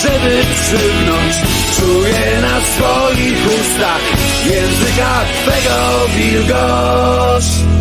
żeby 0.01 0.43
przygnąć, 0.61 1.35
czuję 1.75 2.41
na 2.41 2.61
swoich 2.61 3.47
ustach 3.47 4.01
języka 4.45 5.25
twego 5.43 6.07
wilgoć. 6.15 7.78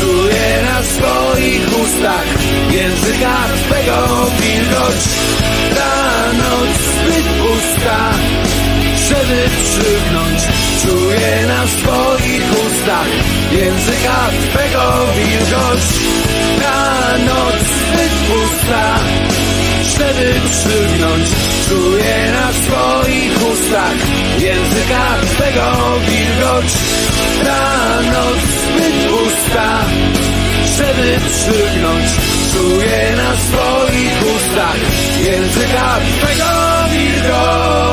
Czuję 0.00 0.62
na 0.62 0.82
swoich 0.82 1.78
ustach 1.82 2.26
języka 2.70 3.36
twego 3.64 4.30
wilgoć. 4.40 5.00
Ta 5.74 6.32
noc 6.32 6.70
zbyt 6.94 7.26
pusta, 7.40 8.10
żeby 9.08 9.38
przygnąć, 9.64 10.40
czuję 10.82 11.46
na 11.46 11.66
swoich 11.66 12.46
ustach 12.66 13.10
języka 13.52 14.18
twego 14.50 15.06
wilgoć. 15.16 15.82
Ta 16.62 17.18
noc 17.18 17.85
żeby 19.98 20.40
przygnąć, 20.50 21.28
czuję 21.68 22.32
na 22.32 22.52
swoich 22.52 23.36
ustach 23.52 24.00
języka 24.38 25.06
twego 25.30 25.98
wilgoć. 26.08 26.72
Ta 27.44 28.02
noc 28.02 28.38
zbyt 28.62 29.10
pusta, 29.10 29.84
żeby 30.76 31.18
przygnąć, 31.30 32.06
czuję 32.52 33.16
na 33.16 33.36
swoich 33.36 34.36
ustach 34.36 34.80
języka 35.24 35.98
twego 36.18 36.52
wilgoć. 36.90 37.86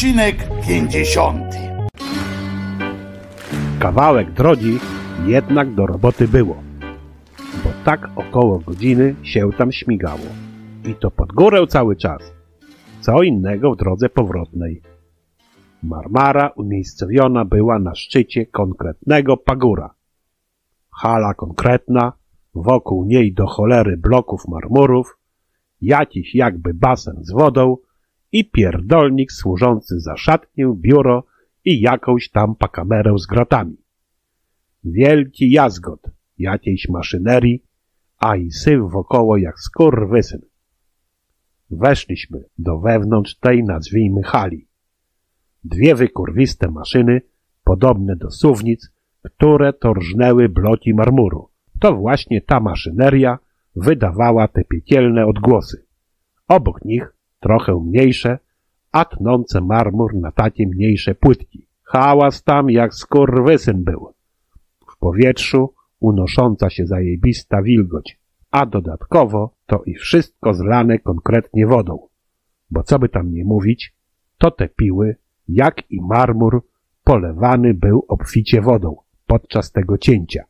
Odcinek 0.00 0.48
50. 0.66 1.54
Kawałek 3.80 4.30
drogi 4.30 4.78
jednak 5.26 5.74
do 5.74 5.86
roboty 5.86 6.28
było, 6.28 6.62
bo 7.64 7.70
tak 7.84 8.08
około 8.16 8.58
godziny 8.58 9.14
się 9.22 9.50
tam 9.58 9.72
śmigało. 9.72 10.26
I 10.84 10.94
to 10.94 11.10
pod 11.10 11.32
górę 11.32 11.66
cały 11.66 11.96
czas. 11.96 12.34
Co 13.00 13.22
innego 13.22 13.74
w 13.74 13.76
drodze 13.76 14.08
powrotnej. 14.08 14.82
Marmara 15.82 16.48
umiejscowiona 16.48 17.44
była 17.44 17.78
na 17.78 17.94
szczycie 17.94 18.46
konkretnego 18.46 19.36
pagóra. 19.36 19.94
Hala 20.90 21.34
konkretna, 21.34 22.12
wokół 22.54 23.04
niej 23.04 23.34
do 23.34 23.46
cholery 23.46 23.96
bloków 23.96 24.48
marmurów, 24.48 25.18
jakiś 25.80 26.34
jakby 26.34 26.74
basen 26.74 27.16
z 27.20 27.32
wodą 27.32 27.76
i 28.32 28.50
pierdolnik 28.50 29.32
służący 29.32 30.00
za 30.00 30.16
szatnię, 30.16 30.74
biuro 30.76 31.26
i 31.64 31.80
jakąś 31.80 32.30
tam 32.30 32.54
pakamerę 32.54 33.18
z 33.18 33.26
gratami. 33.26 33.76
Wielki 34.84 35.50
jazgot 35.50 36.10
jakiejś 36.38 36.88
maszynerii, 36.88 37.64
a 38.18 38.36
i 38.36 38.50
syf 38.50 38.80
wokoło 38.90 39.36
jak 39.36 39.60
skurwysyn. 39.60 40.40
Weszliśmy 41.70 42.44
do 42.58 42.78
wewnątrz 42.78 43.34
tej, 43.34 43.64
nazwijmy, 43.64 44.22
hali. 44.22 44.68
Dwie 45.64 45.94
wykurwiste 45.94 46.70
maszyny, 46.70 47.22
podobne 47.64 48.16
do 48.16 48.30
suwnic, 48.30 48.90
które 49.22 49.72
to 49.72 49.94
rżnęły 49.94 50.48
bloki 50.48 50.94
marmuru. 50.94 51.48
To 51.80 51.94
właśnie 51.94 52.40
ta 52.40 52.60
maszyneria 52.60 53.38
wydawała 53.76 54.48
te 54.48 54.64
piekielne 54.64 55.26
odgłosy. 55.26 55.86
Obok 56.48 56.84
nich, 56.84 57.14
trochę 57.40 57.84
mniejsze, 57.86 58.38
a 58.92 59.04
tnące 59.04 59.60
marmur 59.60 60.14
na 60.14 60.32
takie 60.32 60.66
mniejsze 60.66 61.14
płytki. 61.14 61.66
Hałas 61.82 62.42
tam 62.42 62.70
jak 62.70 62.94
skurwysyn 62.94 63.84
był. 63.84 64.12
W 64.92 64.98
powietrzu 64.98 65.74
unosząca 66.00 66.70
się 66.70 66.86
zajebista 66.86 67.62
wilgoć, 67.62 68.20
a 68.50 68.66
dodatkowo 68.66 69.54
to 69.66 69.82
i 69.86 69.94
wszystko 69.94 70.54
zlane 70.54 70.98
konkretnie 70.98 71.66
wodą. 71.66 72.08
Bo 72.70 72.82
co 72.82 72.98
by 72.98 73.08
tam 73.08 73.32
nie 73.32 73.44
mówić, 73.44 73.94
to 74.38 74.50
te 74.50 74.68
piły, 74.68 75.16
jak 75.48 75.90
i 75.90 76.00
marmur, 76.00 76.66
polewany 77.04 77.74
był 77.74 78.04
obficie 78.08 78.60
wodą 78.60 78.96
podczas 79.26 79.72
tego 79.72 79.98
cięcia. 79.98 80.44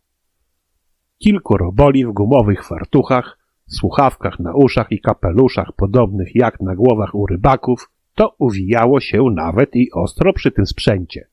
Kilku 1.19 1.57
roboli 1.57 2.07
w 2.07 2.13
gumowych 2.13 2.67
fartuchach, 2.67 3.39
słuchawkach 3.75 4.41
na 4.41 4.55
uszach 4.55 4.93
i 4.93 5.01
kapeluszach 5.01 5.73
podobnych 5.77 6.35
jak 6.35 6.61
na 6.61 6.75
głowach 6.75 7.15
u 7.15 7.27
rybaków, 7.27 7.91
to 8.15 8.35
uwijało 8.39 9.01
się 9.01 9.25
nawet 9.35 9.77
i 9.77 9.93
ostro 9.93 10.33
przy 10.33 10.51
tym 10.51 10.67
sprzęcie. 10.67 11.27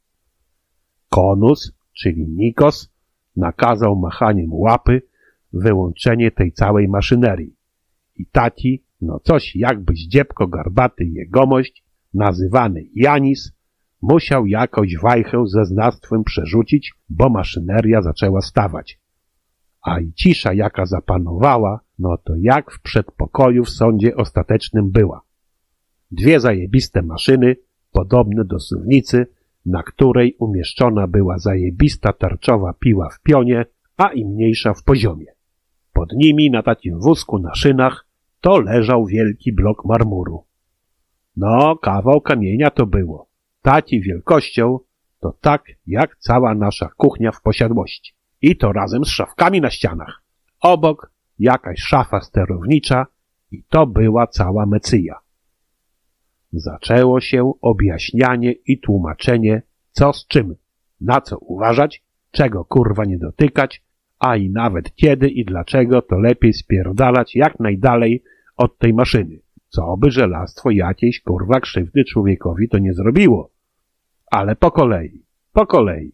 Konus, 1.09 1.73
czyli 1.93 2.27
Nikos, 2.27 2.93
nakazał 3.35 3.95
machaniem 3.95 4.53
łapy 4.53 5.01
wyłączenie 5.53 6.31
tej 6.31 6.51
całej 6.51 6.87
maszynerii. 6.87 7.55
I 8.15 8.25
taki, 8.25 8.83
no 9.01 9.19
coś 9.19 9.55
jakby 9.55 9.93
zdziebko 9.95 10.47
garbaty 10.47 11.05
jegomość, 11.05 11.83
nazywany 12.13 12.83
Janis, 12.95 13.51
musiał 14.01 14.45
jakąś 14.45 14.97
wajchę 14.97 15.43
ze 15.47 15.65
znawstwem 15.65 16.23
przerzucić, 16.23 16.93
bo 17.09 17.29
maszyneria 17.29 18.01
zaczęła 18.01 18.41
stawać. 18.41 18.99
A 19.81 19.99
i 19.99 20.13
cisza 20.13 20.53
jaka 20.53 20.85
zapanowała, 20.85 21.79
no 21.99 22.17
to 22.17 22.33
jak 22.37 22.71
w 22.71 22.81
przedpokoju 22.81 23.63
w 23.63 23.69
sądzie 23.69 24.15
ostatecznym 24.15 24.91
była. 24.91 25.21
Dwie 26.11 26.39
zajebiste 26.39 27.01
maszyny, 27.01 27.55
podobne 27.91 28.45
do 28.45 28.59
suwnicy, 28.59 29.27
na 29.65 29.83
której 29.83 30.35
umieszczona 30.39 31.07
była 31.07 31.39
zajebista 31.39 32.13
tarczowa 32.13 32.73
piła 32.73 33.09
w 33.09 33.21
pionie, 33.21 33.65
a 33.97 34.07
i 34.07 34.25
mniejsza 34.25 34.73
w 34.73 34.83
poziomie. 34.83 35.25
Pod 35.93 36.13
nimi 36.13 36.51
na 36.51 36.63
takim 36.63 36.99
wózku 36.99 37.39
na 37.39 37.55
szynach 37.55 38.07
to 38.41 38.59
leżał 38.59 39.05
wielki 39.05 39.53
blok 39.53 39.85
marmuru. 39.85 40.43
No, 41.37 41.75
kawał 41.75 42.21
kamienia 42.21 42.71
to 42.71 42.85
było. 42.85 43.29
Taki 43.61 44.01
wielkością 44.01 44.79
to 45.19 45.37
tak 45.41 45.63
jak 45.87 46.17
cała 46.17 46.55
nasza 46.55 46.89
kuchnia 46.97 47.31
w 47.31 47.41
posiadłości. 47.41 48.16
I 48.41 48.57
to 48.57 48.71
razem 48.71 49.05
z 49.05 49.09
szafkami 49.09 49.61
na 49.61 49.69
ścianach. 49.69 50.21
Obok 50.61 51.11
jakaś 51.39 51.79
szafa 51.79 52.21
sterownicza 52.21 53.07
i 53.51 53.63
to 53.63 53.87
była 53.87 54.27
cała 54.27 54.65
mecyja. 54.65 55.19
Zaczęło 56.51 57.21
się 57.21 57.51
objaśnianie 57.61 58.51
i 58.51 58.79
tłumaczenie, 58.79 59.61
co 59.91 60.13
z 60.13 60.27
czym, 60.27 60.55
na 61.01 61.21
co 61.21 61.37
uważać, 61.37 62.03
czego 62.31 62.65
kurwa 62.65 63.05
nie 63.05 63.17
dotykać, 63.17 63.83
a 64.19 64.35
i 64.35 64.49
nawet 64.49 64.95
kiedy 64.95 65.29
i 65.29 65.45
dlaczego 65.45 66.01
to 66.01 66.19
lepiej 66.19 66.53
spierdalać 66.53 67.35
jak 67.35 67.59
najdalej 67.59 68.23
od 68.55 68.77
tej 68.77 68.93
maszyny. 68.93 69.39
Co 69.69 69.97
by 69.97 70.11
żelastwo 70.11 70.71
jakiejś 70.71 71.21
kurwa 71.21 71.59
krzywdy 71.59 72.05
człowiekowi 72.05 72.69
to 72.69 72.77
nie 72.77 72.93
zrobiło. 72.93 73.51
Ale 74.31 74.55
po 74.55 74.71
kolei, 74.71 75.25
po 75.53 75.65
kolei. 75.65 76.11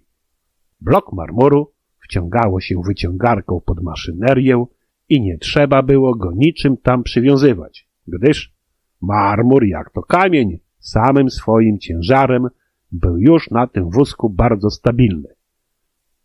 Blok 0.81 1.13
marmuru 1.13 1.71
wciągało 2.03 2.61
się 2.61 2.81
wyciągarką 2.87 3.61
pod 3.65 3.83
maszynerię 3.83 4.65
i 5.09 5.21
nie 5.21 5.37
trzeba 5.37 5.83
było 5.83 6.15
go 6.15 6.31
niczym 6.35 6.77
tam 6.77 7.03
przywiązywać, 7.03 7.87
gdyż 8.07 8.53
marmur, 9.01 9.63
jak 9.63 9.91
to 9.91 10.01
kamień, 10.01 10.59
samym 10.79 11.29
swoim 11.29 11.79
ciężarem 11.79 12.47
był 12.91 13.17
już 13.17 13.51
na 13.51 13.67
tym 13.67 13.89
wózku 13.89 14.29
bardzo 14.29 14.69
stabilny. 14.69 15.29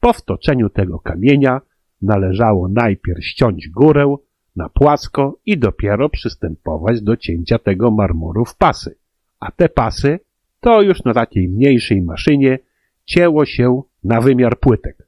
Po 0.00 0.12
wtoczeniu 0.12 0.70
tego 0.70 0.98
kamienia 0.98 1.60
należało 2.02 2.68
najpierw 2.68 3.24
ściąć 3.24 3.68
górę 3.68 4.16
na 4.56 4.68
płasko 4.68 5.38
i 5.46 5.58
dopiero 5.58 6.08
przystępować 6.08 7.02
do 7.02 7.16
cięcia 7.16 7.58
tego 7.58 7.90
marmuru 7.90 8.44
w 8.44 8.56
pasy. 8.56 8.98
A 9.40 9.50
te 9.50 9.68
pasy 9.68 10.20
to 10.60 10.82
już 10.82 11.04
na 11.04 11.14
takiej 11.14 11.48
mniejszej 11.48 12.02
maszynie 12.02 12.58
cięło 13.04 13.44
się 13.44 13.82
na 14.04 14.20
wymiar 14.20 14.58
płytek. 14.58 15.07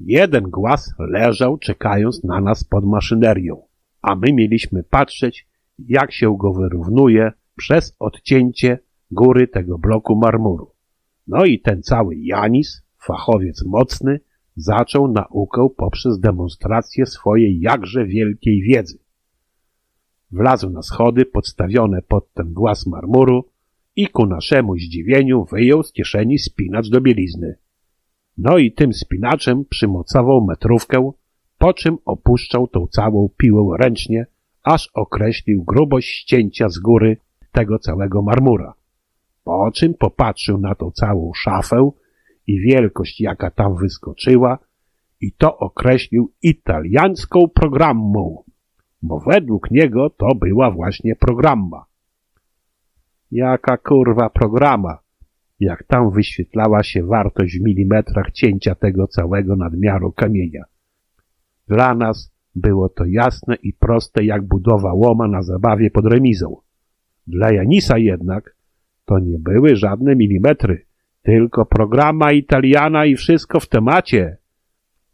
Jeden 0.00 0.44
głaz 0.44 0.94
leżał 0.98 1.58
czekając 1.58 2.24
na 2.24 2.40
nas 2.40 2.64
pod 2.64 2.84
maszynerią, 2.84 3.62
a 4.02 4.16
my 4.16 4.32
mieliśmy 4.32 4.82
patrzeć, 4.82 5.46
jak 5.78 6.12
się 6.12 6.36
go 6.38 6.52
wyrównuje 6.52 7.32
przez 7.56 7.96
odcięcie 7.98 8.78
góry 9.10 9.48
tego 9.48 9.78
bloku 9.78 10.16
marmuru. 10.16 10.70
No 11.26 11.44
i 11.44 11.60
ten 11.60 11.82
cały 11.82 12.16
Janis, 12.16 12.82
fachowiec 13.06 13.64
mocny, 13.64 14.20
zaczął 14.56 15.12
naukę 15.12 15.68
poprzez 15.76 16.20
demonstrację 16.20 17.06
swojej 17.06 17.60
jakże 17.60 18.06
wielkiej 18.06 18.62
wiedzy. 18.62 18.98
Wlazł 20.30 20.70
na 20.70 20.82
schody 20.82 21.24
podstawione 21.24 22.02
pod 22.02 22.32
ten 22.32 22.52
głaz 22.52 22.86
marmuru 22.86 23.44
i 23.96 24.08
ku 24.08 24.26
naszemu 24.26 24.76
zdziwieniu 24.76 25.44
wyjął 25.44 25.82
z 25.82 25.92
kieszeni 25.92 26.38
spinacz 26.38 26.88
do 26.88 27.00
bielizny. 27.00 27.56
No 28.38 28.58
i 28.58 28.72
tym 28.72 28.92
spinaczem 28.92 29.64
przymocował 29.64 30.44
metrówkę, 30.44 31.12
po 31.58 31.72
czym 31.72 31.98
opuszczał 32.04 32.68
tą 32.68 32.86
całą 32.86 33.28
piłę 33.36 33.76
ręcznie, 33.80 34.26
aż 34.62 34.90
określił 34.94 35.64
grubość 35.64 36.08
ścięcia 36.08 36.68
z 36.68 36.78
góry 36.78 37.16
tego 37.52 37.78
całego 37.78 38.22
marmura. 38.22 38.74
Po 39.44 39.70
czym 39.74 39.94
popatrzył 39.94 40.58
na 40.58 40.74
tą 40.74 40.90
całą 40.90 41.32
szafę 41.34 41.90
i 42.46 42.60
wielkość, 42.60 43.20
jaka 43.20 43.50
tam 43.50 43.76
wyskoczyła, 43.76 44.58
i 45.20 45.32
to 45.32 45.58
określił 45.58 46.32
italiańską 46.42 47.48
programmą, 47.54 48.42
bo 49.02 49.20
według 49.20 49.70
niego 49.70 50.10
to 50.10 50.34
była 50.34 50.70
właśnie 50.70 51.16
programma. 51.16 51.84
Jaka 53.30 53.76
kurwa 53.76 54.30
programa, 54.30 54.98
jak 55.60 55.84
tam 55.84 56.10
wyświetlała 56.10 56.82
się 56.82 57.02
wartość 57.02 57.58
w 57.58 57.62
milimetrach 57.62 58.30
cięcia 58.32 58.74
tego 58.74 59.06
całego 59.06 59.56
nadmiaru 59.56 60.12
kamienia. 60.12 60.64
Dla 61.68 61.94
nas 61.94 62.32
było 62.54 62.88
to 62.88 63.04
jasne 63.04 63.54
i 63.62 63.72
proste 63.72 64.24
jak 64.24 64.42
budowa 64.42 64.92
łoma 64.92 65.28
na 65.28 65.42
zabawie 65.42 65.90
pod 65.90 66.06
remizą. 66.06 66.56
Dla 67.26 67.52
Janisa 67.52 67.98
jednak 67.98 68.56
to 69.04 69.18
nie 69.18 69.38
były 69.38 69.76
żadne 69.76 70.16
milimetry, 70.16 70.86
tylko 71.22 71.66
programa 71.66 72.32
italiana 72.32 73.06
i 73.06 73.16
wszystko 73.16 73.60
w 73.60 73.68
temacie. 73.68 74.36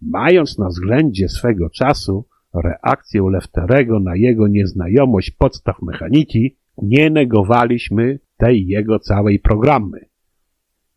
Mając 0.00 0.58
na 0.58 0.68
względzie 0.68 1.28
swego 1.28 1.70
czasu 1.70 2.26
reakcję 2.54 3.22
Lefterego 3.30 4.00
na 4.00 4.16
jego 4.16 4.48
nieznajomość 4.48 5.30
podstaw 5.30 5.82
mechaniki, 5.82 6.56
nie 6.82 7.10
negowaliśmy 7.10 8.18
tej 8.36 8.66
jego 8.66 8.98
całej 8.98 9.38
programy. 9.38 10.11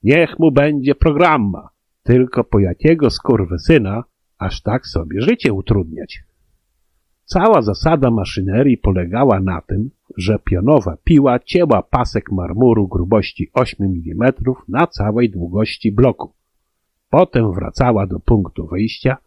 Niech 0.06 0.40
mu 0.40 0.52
będzie 0.52 0.96
programma, 0.96 1.70
tylko 2.04 2.44
po 2.44 2.60
jakiego 2.60 3.10
skurwysyna 3.10 4.04
aż 4.38 4.62
tak 4.62 4.88
sobie 4.88 5.22
życie 5.22 5.54
utrudniać. 5.54 6.20
Cała 7.24 7.62
zasada 7.62 8.12
maszynerii 8.12 8.78
polegała 8.78 9.40
na 9.40 9.62
tym, 9.62 9.90
że 10.18 10.40
pionowa 10.40 10.98
piła 11.04 11.40
cięła 11.40 11.82
pasek 11.84 12.32
marmuru 12.32 12.88
grubości 12.88 13.50
8 13.54 13.78
mm 13.82 14.34
na 14.68 14.88
całej 14.88 15.30
długości 15.30 15.92
bloku. 15.92 16.34
Potem 17.10 17.54
wracała 17.54 18.08
do 18.08 18.20
punktu 18.20 18.68
wyjścia 18.68 19.18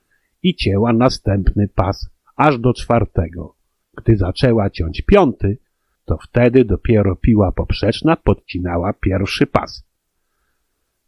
i 0.42 0.54
cięła 0.54 0.92
następny 0.92 1.68
pas 1.74 2.10
aż 2.36 2.58
do 2.58 2.72
czwartego. 2.74 3.54
Gdy 3.96 4.16
zaczęła 4.16 4.70
ciąć 4.70 5.02
piąty, 5.02 5.58
to 6.04 6.18
wtedy 6.28 6.64
dopiero 6.64 7.16
piła 7.16 7.52
poprzeczna 7.52 8.16
podcinała 8.16 8.92
pierwszy 8.92 9.46
pas. 9.46 9.87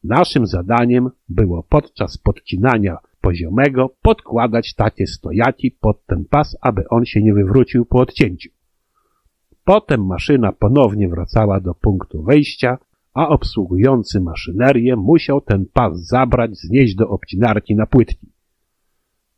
Naszym 0.04 0.46
zadaniem 0.46 1.10
było 1.28 1.62
podczas 1.62 2.18
podcinania 2.18 2.98
poziomego 3.20 3.90
podkładać 4.02 4.74
tacie 4.74 5.06
stojaci 5.06 5.76
pod 5.80 6.06
ten 6.06 6.24
pas, 6.24 6.56
aby 6.60 6.88
on 6.88 7.04
się 7.04 7.22
nie 7.22 7.34
wywrócił 7.34 7.84
po 7.84 7.98
odcięciu. 7.98 8.50
Potem 9.64 10.06
maszyna 10.06 10.52
ponownie 10.52 11.08
wracała 11.08 11.60
do 11.60 11.74
punktu 11.74 12.22
wejścia, 12.22 12.78
a 13.14 13.28
obsługujący 13.28 14.20
maszynerię 14.20 14.96
musiał 14.96 15.40
ten 15.40 15.66
pas 15.72 16.06
zabrać, 16.06 16.56
znieść 16.56 16.94
do 16.94 17.08
obcinarki 17.08 17.76
na 17.76 17.86
płytki. 17.86 18.32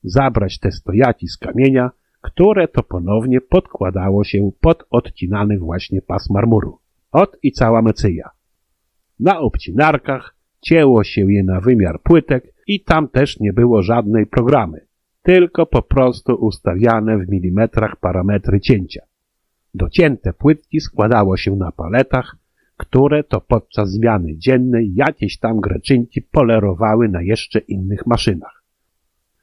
Zabrać 0.04 0.58
te 0.58 0.72
stojaci 0.72 1.28
z 1.28 1.36
kamienia, 1.36 1.90
które 2.20 2.68
to 2.68 2.82
ponownie 2.82 3.40
podkładało 3.40 4.24
się 4.24 4.50
pod 4.60 4.84
odcinany 4.90 5.58
właśnie 5.58 6.02
pas 6.02 6.30
marmuru. 6.30 6.78
Ot 7.12 7.36
i 7.42 7.52
cała 7.52 7.82
mecyja. 7.82 8.30
Na 9.20 9.40
obcinarkach 9.40 10.41
cięło 10.62 11.04
się 11.04 11.32
je 11.32 11.42
na 11.44 11.60
wymiar 11.60 12.02
płytek 12.02 12.54
i 12.66 12.80
tam 12.80 13.08
też 13.08 13.40
nie 13.40 13.52
było 13.52 13.82
żadnej 13.82 14.26
programy, 14.26 14.86
tylko 15.22 15.66
po 15.66 15.82
prostu 15.82 16.34
ustawiane 16.34 17.18
w 17.18 17.28
milimetrach 17.28 17.96
parametry 17.96 18.60
cięcia. 18.60 19.02
Docięte 19.74 20.32
płytki 20.32 20.80
składało 20.80 21.36
się 21.36 21.56
na 21.56 21.72
paletach, 21.72 22.36
które 22.76 23.24
to 23.24 23.40
podczas 23.40 23.90
zmiany 23.90 24.36
dziennej 24.36 24.94
jakieś 24.94 25.38
tam 25.38 25.60
greczynki 25.60 26.22
polerowały 26.22 27.08
na 27.08 27.22
jeszcze 27.22 27.58
innych 27.58 28.06
maszynach. 28.06 28.64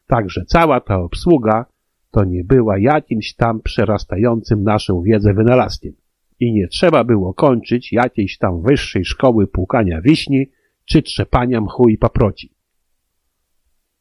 Także 0.07 0.45
cała 0.45 0.79
ta 0.79 0.99
obsługa 0.99 1.65
to 2.11 2.23
nie 2.23 2.43
była 2.43 2.77
jakimś 2.77 3.33
tam 3.35 3.61
przerastającym 3.61 4.63
naszą 4.63 5.01
wiedzę 5.01 5.33
wynalazkiem 5.33 5.93
i 6.39 6.53
nie 6.53 6.67
trzeba 6.67 7.03
było 7.03 7.33
kończyć 7.33 7.93
jakiejś 7.93 8.37
tam 8.37 8.61
wyższej 8.61 9.05
szkoły 9.05 9.47
płukania 9.47 10.01
wiśni 10.01 10.49
czy 10.89 11.01
trzepania 11.01 11.61
mchu 11.61 11.89
i 11.89 11.97
paproci. 11.97 12.55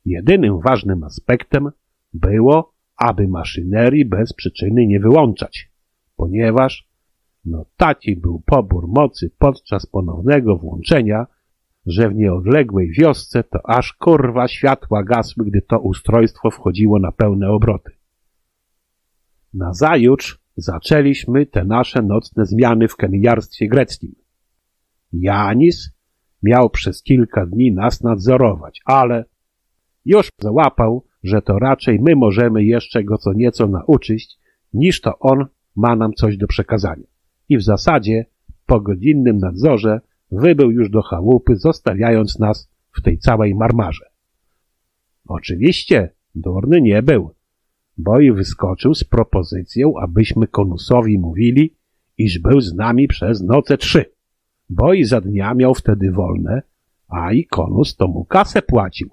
Jedynym 0.05 0.61
ważnym 0.61 1.05
aspektem 1.05 1.71
było, 2.13 2.75
aby 2.97 3.29
maszynerii 3.29 4.05
bez 4.05 4.33
przyczyny 4.33 4.87
nie 4.87 5.01
wyłączać, 5.01 5.71
ponieważ 6.17 6.89
no 7.45 7.65
taki 7.77 8.17
był 8.17 8.43
pobór 8.47 8.89
mocy 8.89 9.31
podczas 9.39 9.87
ponownego 9.87 10.57
włączenia, 10.57 11.27
że 11.87 12.09
w 12.09 12.15
nieodległej 12.15 12.91
wiosce 12.91 13.45
to 13.45 13.71
aż 13.71 13.93
kurwa 13.93 14.49
światła 14.49 15.05
gasły, 15.05 15.45
gdy 15.45 15.63
to 15.63 15.79
ustrojstwo 15.79 16.51
wchodziło 16.51 16.99
na 16.99 17.13
pełne 17.13 17.51
obroty. 17.51 17.93
Nazajutrz 19.55 20.39
zaczęliśmy 20.57 21.47
te 21.47 21.65
nasze 21.65 22.03
nocne 22.03 22.47
zmiany 22.47 22.89
w 22.89 22.97
kamieniarstwie 22.97 23.69
greckim. 23.69 24.15
Janis 25.13 25.98
miał 26.43 26.71
przez 26.71 27.03
kilka 27.03 27.47
dni 27.47 27.73
nas 27.73 28.03
nadzorować, 28.03 28.81
ale 28.85 29.25
już 30.05 30.29
załapał, 30.41 31.05
że 31.23 31.43
to 31.43 31.59
raczej 31.59 31.99
my 32.01 32.17
możemy 32.17 32.65
jeszcze 32.65 33.05
go 33.05 33.19
co 33.19 33.33
nieco 33.33 33.67
nauczyć, 33.67 34.39
niż 34.73 35.01
to 35.01 35.19
on 35.19 35.47
ma 35.77 35.97
nam 35.97 36.13
coś 36.13 36.37
do 36.37 36.47
przekazania. 36.47 37.07
I 37.49 37.59
w 37.59 37.63
zasadzie 37.63 38.27
po 38.67 38.81
godzinnym 38.81 39.39
nadzorze 39.39 40.01
wybył 40.33 40.71
już 40.71 40.91
do 40.91 41.03
chałupy, 41.03 41.57
zostawiając 41.57 42.39
nas 42.39 42.71
w 42.99 43.03
tej 43.03 43.19
całej 43.19 43.55
marmarze. 43.55 44.05
Oczywiście 45.29 46.11
durny 46.35 46.81
nie 46.81 47.03
był, 47.03 47.31
bo 47.99 48.21
i 48.21 48.33
wyskoczył 48.33 48.95
z 48.95 49.05
propozycją, 49.05 49.93
abyśmy 50.01 50.47
konusowi 50.47 51.19
mówili, 51.19 51.77
iż 52.19 52.39
był 52.39 52.61
z 52.61 52.75
nami 52.75 53.09
przez 53.09 53.43
noce 53.43 53.79
trzy, 53.79 54.05
bo 54.69 54.93
i 54.93 55.05
za 55.05 55.21
dnia 55.21 55.55
miał 55.55 55.75
wtedy 55.75 56.13
wolne, 56.13 56.63
a 57.09 57.33
i 57.33 57.47
konus 57.47 57.97
to 57.97 58.09
mu 58.09 58.25
kasę 58.25 58.63
płacił. 58.63 59.11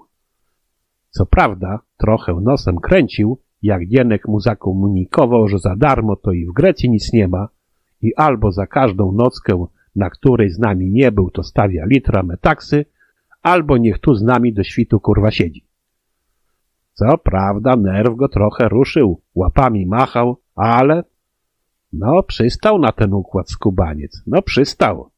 Co 1.09 1.25
prawda, 1.25 1.79
trochę 1.97 2.33
nosem 2.33 2.75
kręcił, 2.79 3.37
jak 3.61 3.87
Gienek 3.87 4.27
mu 4.27 4.39
zakomunikował, 4.39 5.47
że 5.47 5.59
za 5.59 5.75
darmo 5.75 6.15
to 6.15 6.31
i 6.31 6.45
w 6.45 6.53
Grecji 6.53 6.89
nic 6.89 7.13
nie 7.13 7.27
ma 7.27 7.47
i 8.01 8.15
albo 8.15 8.51
za 8.51 8.67
każdą 8.67 9.11
nockę, 9.11 9.65
na 9.95 10.09
której 10.09 10.49
z 10.49 10.59
nami 10.59 10.91
nie 10.91 11.11
był, 11.11 11.29
to 11.29 11.43
stawia 11.43 11.85
litra 11.85 12.23
metaksy, 12.23 12.85
albo 13.41 13.77
niech 13.77 13.99
tu 13.99 14.15
z 14.15 14.23
nami 14.23 14.53
do 14.53 14.63
świtu 14.63 14.99
kurwa 14.99 15.31
siedzi. 15.31 15.65
Co 16.93 17.17
prawda, 17.17 17.75
nerw 17.75 18.15
go 18.15 18.29
trochę 18.29 18.69
ruszył, 18.69 19.21
łapami 19.35 19.85
machał, 19.85 20.37
ale 20.55 21.03
no 21.93 22.23
przystał 22.23 22.79
na 22.79 22.91
ten 22.91 23.13
układ 23.13 23.49
skubaniec, 23.51 24.23
no 24.27 24.41
przystał. 24.41 25.09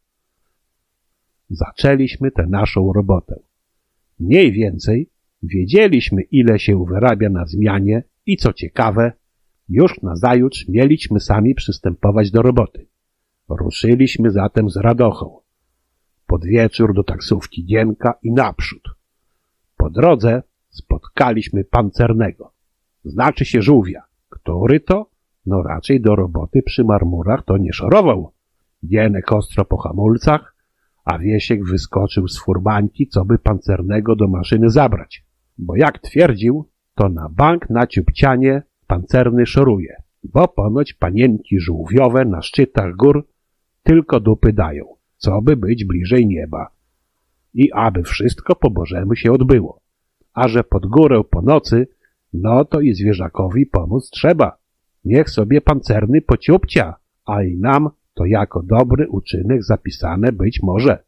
Zaczęliśmy 1.50 2.32
tę 2.32 2.48
naszą 2.48 2.94
robotę. 2.94 3.40
Mniej 4.20 4.52
więcej 4.52 5.10
wiedzieliśmy, 5.44 6.22
ile 6.22 6.60
się 6.60 6.86
wyrabia 6.86 7.30
na 7.30 7.46
zmianie 7.46 8.04
i 8.26 8.38
co 8.38 8.54
ciekawe, 8.54 9.12
już 9.70 10.02
nazajutrz 10.02 10.68
mieliśmy 10.68 11.20
sami 11.20 11.56
przystępować 11.56 12.32
do 12.32 12.42
roboty. 12.42 12.88
Ruszyliśmy 13.50 14.32
zatem 14.32 14.70
z 14.70 14.78
radochą. 14.78 15.40
Pod 16.28 16.46
wieczór 16.46 16.94
do 16.94 17.04
taksówki 17.04 17.66
Gienka 17.66 18.14
i 18.24 18.32
naprzód. 18.32 18.84
Po 19.78 19.90
drodze 19.90 20.44
spotkaliśmy 20.70 21.64
pancernego. 21.64 22.52
Znaczy 23.04 23.46
się 23.46 23.62
żółwia. 23.62 24.04
Który 24.30 24.80
to? 24.80 25.10
No 25.46 25.64
raczej 25.64 26.02
do 26.02 26.16
roboty 26.16 26.62
przy 26.62 26.84
marmurach 26.84 27.46
to 27.46 27.58
nie 27.58 27.74
szorował. 27.74 28.32
Gienek 28.88 29.32
ostro 29.32 29.66
po 29.66 29.78
hamulcach, 29.78 30.56
a 31.08 31.18
Wiesiek 31.20 31.66
wyskoczył 31.66 32.28
z 32.28 32.40
furmanki, 32.40 33.08
co 33.08 33.26
by 33.26 33.40
pancernego 33.40 34.16
do 34.16 34.28
maszyny 34.28 34.70
zabrać. 34.70 35.26
Bo 35.58 35.76
jak 35.76 36.00
twierdził, 36.00 36.70
to 36.96 37.10
na 37.10 37.30
bank 37.30 37.70
na 37.70 37.88
ciupcianie 37.88 38.64
pancerny 38.88 39.46
szoruje, 39.46 39.96
bo 40.24 40.48
ponoć 40.48 40.94
panienki 40.94 41.60
żółwiowe 41.60 42.26
na 42.26 42.42
szczytach 42.42 42.96
gór 42.96 43.28
tylko 43.84 44.20
dupy 44.20 44.54
dają, 44.54 44.86
co 45.18 45.42
by 45.42 45.58
być 45.58 45.86
bliżej 45.86 46.28
nieba. 46.28 46.68
I 47.54 47.72
aby 47.72 48.04
wszystko 48.04 48.56
po 48.56 48.70
Bożemu 48.70 49.16
się 49.16 49.32
odbyło. 49.32 49.82
A 50.34 50.48
że 50.48 50.64
pod 50.64 50.86
górę 50.86 51.22
po 51.30 51.42
nocy, 51.42 51.88
no 52.34 52.66
to 52.66 52.82
i 52.82 52.94
zwierzakowi 52.94 53.66
pomóc 53.66 54.10
trzeba. 54.10 54.58
Niech 55.06 55.30
sobie 55.30 55.62
pancerny 55.62 56.22
pociupcia, 56.22 56.96
a 57.26 57.44
i 57.44 57.58
nam 57.58 57.90
to 58.18 58.26
jako 58.26 58.64
dobry 58.64 59.08
uczynek 59.10 59.64
zapisane 59.64 60.32
być 60.32 60.60
może. 60.64 61.04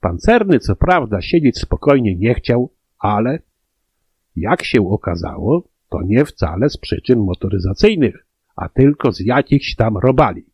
Pancerny 0.00 0.58
co 0.58 0.76
prawda 0.76 1.22
siedzieć 1.22 1.58
spokojnie 1.58 2.16
nie 2.16 2.34
chciał, 2.34 2.72
ale 2.98 3.38
jak 4.36 4.64
się 4.64 4.88
okazało, 4.90 5.68
to 5.88 6.02
nie 6.02 6.24
wcale 6.24 6.70
z 6.70 6.76
przyczyn 6.76 7.18
motoryzacyjnych, 7.18 8.26
a 8.56 8.68
tylko 8.68 9.12
z 9.12 9.20
jakichś 9.20 9.74
tam 9.74 9.96
robali, 9.96 10.44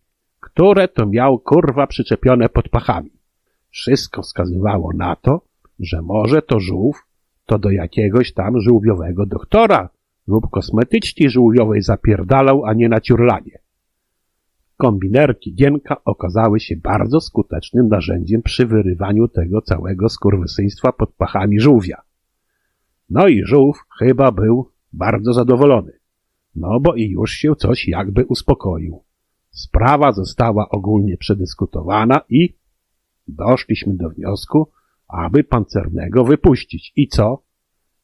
które 0.41 0.89
to 0.89 1.07
miał 1.07 1.39
kurwa 1.39 1.87
przyczepione 1.87 2.49
pod 2.49 2.69
pachami. 2.69 3.11
Wszystko 3.71 4.23
wskazywało 4.23 4.93
na 4.93 5.17
to, 5.17 5.41
że 5.81 6.03
może 6.03 6.43
to 6.43 6.61
żółw 6.61 6.97
to 7.47 7.59
do 7.59 7.71
jakiegoś 7.71 8.33
tam 8.33 8.61
żółwiowego 8.61 9.27
doktora 9.27 9.89
lub 10.27 10.51
kosmetyczki 10.51 11.31
żółwiowej 11.31 11.83
zapierdalał, 11.83 12.65
a 12.65 12.75
nie 12.75 12.89
na 12.89 13.01
ciurlanie. 13.01 13.59
Kombinerki 14.81 15.55
Gienka 15.55 15.97
okazały 16.05 16.61
się 16.61 16.77
bardzo 16.77 17.21
skutecznym 17.21 17.89
narzędziem 17.89 18.43
przy 18.43 18.67
wyrywaniu 18.67 19.29
tego 19.29 19.63
całego 19.63 20.09
skurwysyństwa 20.09 20.93
pod 20.93 21.13
pachami 21.13 21.61
żółwia. 21.61 22.03
No 23.11 23.29
i 23.29 23.45
żółw 23.45 23.77
chyba 23.99 24.33
był 24.33 24.71
bardzo 24.93 25.33
zadowolony. 25.33 25.93
No 26.57 26.81
bo 26.81 26.95
i 26.95 27.09
już 27.09 27.31
się 27.31 27.57
coś 27.57 27.89
jakby 27.89 28.25
uspokoił. 28.25 29.03
Sprawa 29.51 30.13
została 30.13 30.69
ogólnie 30.69 31.17
przedyskutowana 31.17 32.21
i 32.29 32.55
doszliśmy 33.29 33.97
do 33.97 34.11
wniosku, 34.11 34.69
aby 35.09 35.45
pancernego 35.45 36.25
wypuścić. 36.25 36.93
I 36.97 37.09
co? 37.09 37.43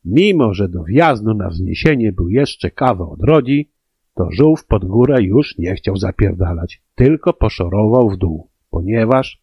Mimo, 0.05 0.55
że 0.55 0.68
do 0.68 0.84
wjazdu 0.84 1.34
na 1.34 1.48
wzniesienie 1.48 2.12
był 2.12 2.28
jeszcze 2.28 2.70
kawał 2.70 3.12
od 3.12 3.22
rodzi, 3.22 3.70
to 4.16 4.28
żółw 4.30 4.64
pod 4.64 4.84
górę 4.84 5.22
już 5.22 5.58
nie 5.58 5.74
chciał 5.74 5.96
zapierdalać, 5.96 6.82
tylko 6.94 7.32
poszorował 7.32 8.10
w 8.10 8.16
dół, 8.16 8.50
ponieważ 8.70 9.42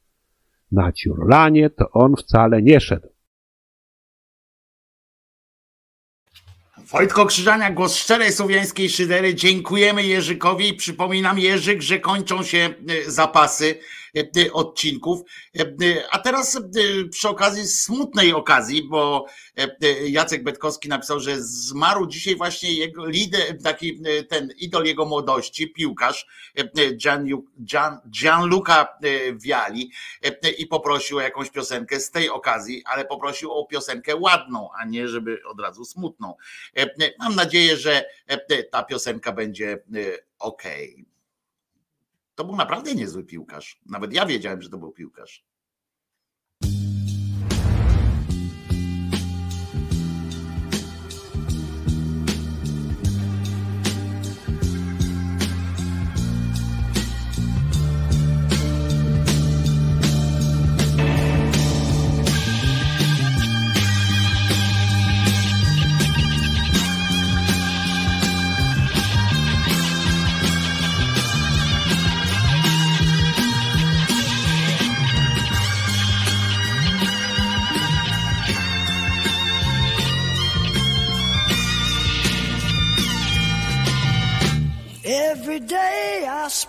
na 0.72 0.92
ciurlanie 0.92 1.70
to 1.70 1.90
on 1.92 2.16
wcale 2.16 2.62
nie 2.62 2.80
szedł. 2.80 3.14
Wojtko 6.78 7.26
Krzyżania, 7.26 7.72
głos 7.72 7.96
szczerej 7.96 8.32
słowiańskiej 8.32 8.90
szydery. 8.90 9.36
Dziękujemy 9.36 10.04
Jerzykowi. 10.04 10.74
Przypominam 10.74 11.40
Jerzyk, 11.40 11.82
że 11.82 12.00
kończą 12.00 12.44
się 12.44 12.58
e, 13.08 13.12
zapasy 13.12 13.80
odcinków. 14.54 15.22
A 16.12 16.20
teraz 16.20 16.62
przy 17.12 17.30
okazji, 17.30 17.68
smutnej 17.68 18.34
okazji, 18.34 18.84
bo 18.90 19.26
Jacek 20.08 20.44
Betkowski 20.44 20.90
napisał, 20.90 21.20
że 21.20 21.44
zmarł 21.44 22.08
dzisiaj 22.08 22.36
właśnie 22.36 22.74
jego 22.74 23.06
lider, 23.06 23.62
taki 23.64 24.02
ten 24.30 24.50
idol 24.58 24.86
jego 24.86 25.06
młodości, 25.06 25.68
piłkarz 25.68 26.28
Gian, 26.96 27.28
Gian, 27.64 27.98
Gianluca 28.10 28.88
Viali 29.34 29.92
i 30.58 30.68
poprosił 30.68 31.18
o 31.18 31.22
jakąś 31.22 31.50
piosenkę 31.50 32.00
z 32.00 32.12
tej 32.12 32.30
okazji, 32.30 32.84
ale 32.86 33.06
poprosił 33.06 33.52
o 33.52 33.66
piosenkę 33.66 34.16
ładną, 34.16 34.70
a 34.80 34.86
nie 34.86 35.08
żeby 35.08 35.40
od 35.46 35.60
razu 35.60 35.86
smutną. 35.86 36.36
Mam 37.20 37.36
nadzieję, 37.36 37.78
że 37.78 38.06
ta 38.72 38.84
piosenka 38.84 39.32
będzie 39.32 39.84
ok. 40.40 40.64
To 42.36 42.46
był 42.46 42.56
naprawdę 42.56 42.96
niezły 42.96 43.24
piłkarz. 43.24 43.80
Nawet 43.86 44.14
ja 44.14 44.26
wiedziałem, 44.26 44.62
że 44.62 44.70
to 44.70 44.78
był 44.78 44.92
piłkarz. 44.92 45.46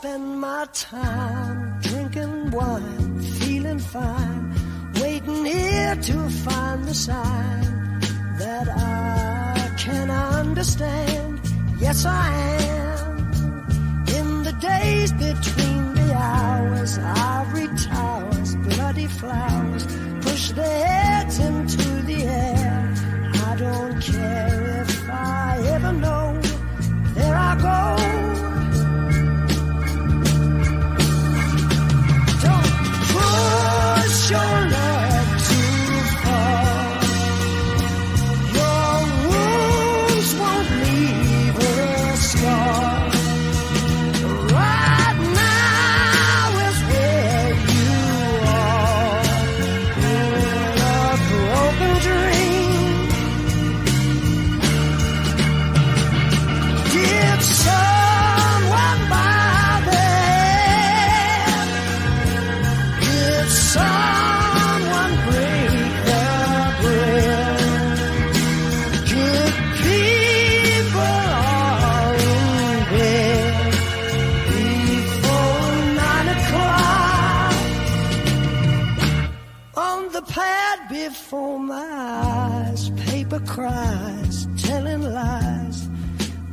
Spend 0.04 0.38
my 0.38 0.66
time 0.74 1.80
drinking 1.80 2.50
wine, 2.50 3.18
feeling 3.40 3.78
fine, 3.78 4.54
waiting 5.00 5.46
here 5.46 5.96
to 5.96 6.28
find 6.44 6.84
the 6.84 6.92
sign 6.92 8.00
that 8.38 8.68
I 8.68 9.70
can 9.78 10.10
understand. 10.10 11.40
Yes, 11.78 12.04
I 12.04 12.28
am. 12.76 13.12
In 14.18 14.28
the 14.42 14.54
days 14.60 15.10
between 15.12 15.94
the 15.94 16.12
hours, 16.14 16.98
ivory 16.98 17.68
towers, 17.78 18.56
bloody 18.56 19.06
flowers 19.06 19.86
push 20.20 20.50
their 20.50 20.86
heads 20.86 21.38
into 21.38 21.88
the 22.10 22.24
air. 22.24 22.94
I 23.48 23.56
don't 23.56 24.02
care 24.02 24.82
if 24.82 25.08
I 25.08 25.62
ever 25.76 25.92
know. 25.92 26.40
There 27.14 27.36
I 27.36 27.52
go. 27.68 28.13
Before 81.34 81.58
my 81.58 81.90
eyes, 82.70 82.90
paper 83.10 83.40
cries, 83.40 84.46
telling 84.56 85.02
lies. 85.02 85.88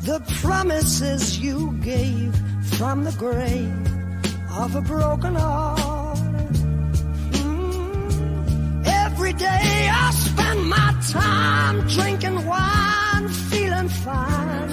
The 0.09 0.19
promises 0.41 1.37
you 1.37 1.73
gave 1.83 2.33
from 2.77 3.03
the 3.03 3.11
grave 3.11 3.85
of 4.63 4.75
a 4.75 4.81
broken 4.81 5.35
heart. 5.35 6.55
Mm. 7.41 8.87
Every 9.05 9.33
day 9.33 9.71
I 10.03 10.07
spend 10.27 10.59
my 10.77 10.89
time 11.11 11.77
drinking 11.95 12.39
wine, 12.51 13.27
feeling 13.51 13.89
fine, 14.07 14.71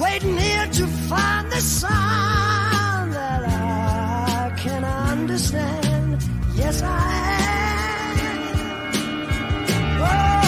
waiting 0.00 0.36
here 0.36 0.68
to 0.78 0.86
find 1.10 1.44
the 1.52 1.60
sign 1.60 3.10
that 3.18 3.42
I 3.44 4.52
can 4.62 4.82
understand. 4.84 6.28
Yes, 6.56 6.82
I 6.82 7.42
am. 7.42 7.47
Oh. 10.00 10.47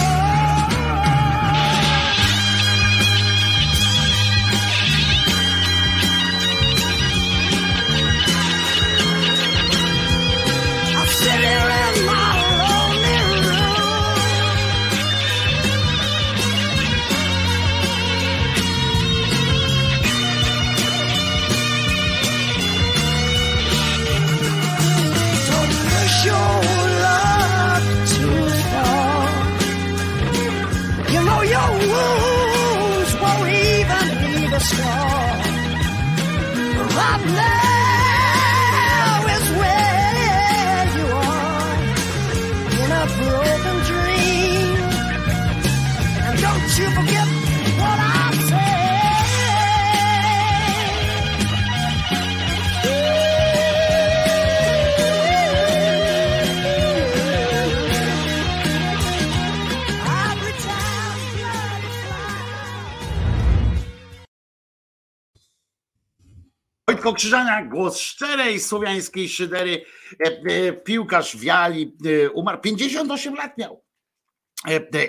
Wojtko 67.01 67.17
Krzyżania, 67.17 67.65
głos 67.65 67.97
szczerej 67.97 68.59
słowiańskiej 68.59 69.29
szydery, 69.29 69.85
e, 70.25 70.27
e, 70.27 70.73
piłkarz 70.73 71.37
wiali, 71.37 71.97
e, 72.05 72.29
umarł, 72.29 72.61
58 72.61 73.35
lat 73.35 73.57
miał. 73.57 73.83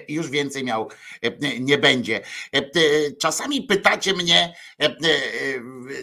Już 0.09 0.31
więcej 0.31 0.65
miał, 0.65 0.89
nie 1.61 1.79
będzie. 1.79 2.21
Czasami 3.21 3.63
pytacie 3.63 4.13
mnie, 4.13 4.55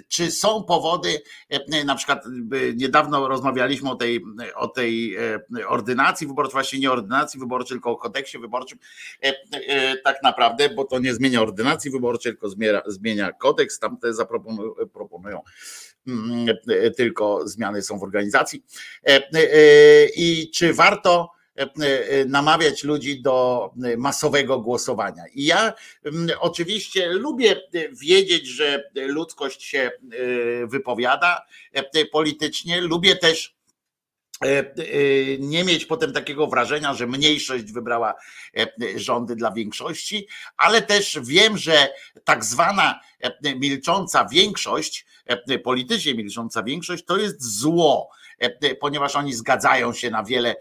czy 0.08 0.32
są 0.32 0.64
powody, 0.64 1.22
na 1.86 1.96
przykład 1.96 2.24
niedawno 2.76 3.28
rozmawialiśmy 3.28 3.90
o 3.90 3.96
tej, 3.96 4.22
o 4.56 4.68
tej 4.68 5.18
ordynacji 5.68 6.28
wyborczej, 6.28 6.52
właśnie 6.52 6.80
nie 6.80 6.92
ordynacji 6.92 7.40
wyborczej, 7.40 7.76
tylko 7.76 7.92
o 7.92 7.98
kodeksie 7.98 8.40
wyborczym, 8.40 8.80
tak 10.04 10.24
naprawdę, 10.24 10.70
bo 10.70 10.84
to 10.84 11.00
nie 11.00 11.14
zmienia 11.14 11.42
ordynacji 11.42 11.92
wyborczej, 11.92 12.32
tylko 12.32 12.50
zmienia, 12.50 12.82
zmienia 12.88 13.32
kodeks, 13.32 13.80
tam 13.80 13.98
te 13.98 14.14
zaproponują 14.14 14.74
proponują 14.94 15.42
tylko 16.98 17.48
zmiany 17.48 17.82
są 17.82 18.00
w 18.00 18.04
organizacji. 18.04 18.64
E, 19.08 19.30
e, 19.34 19.50
I 20.16 20.52
czy 20.52 20.74
warto 20.74 21.32
e, 21.56 21.66
namawiać 22.26 22.84
ludzi 22.84 23.22
do 23.22 23.70
masowego 23.98 24.60
głosowania. 24.60 25.24
I 25.34 25.46
ja 25.46 25.74
oczywiście 26.40 27.08
lubię 27.10 27.62
wiedzieć, 28.02 28.48
że 28.48 28.84
ludzkość 28.96 29.64
się 29.64 29.92
wypowiada 30.66 31.46
politycznie, 32.12 32.82
lubię 32.82 33.16
też 33.16 33.60
nie 35.40 35.64
mieć 35.64 35.86
potem 35.86 36.14
takiego 36.14 36.48
wrażenia, 36.48 36.94
że 36.94 37.08
mniejszość 37.08 37.72
wybrała 37.72 38.16
rządy 38.96 39.36
dla 39.36 39.52
większości, 39.52 40.28
ale 40.58 40.82
też 40.82 41.20
wiem, 41.24 41.58
że 41.58 41.94
tak 42.24 42.46
zwana 42.46 43.00
milcząca 43.56 44.26
większość, 44.26 45.06
politycznie 45.64 46.16
milcząca 46.16 46.64
większość, 46.64 47.06
to 47.06 47.18
jest 47.18 47.60
zło, 47.60 48.10
ponieważ 48.80 49.16
oni 49.16 49.34
zgadzają 49.34 49.94
się 49.94 50.10
na 50.10 50.24
wiele 50.24 50.56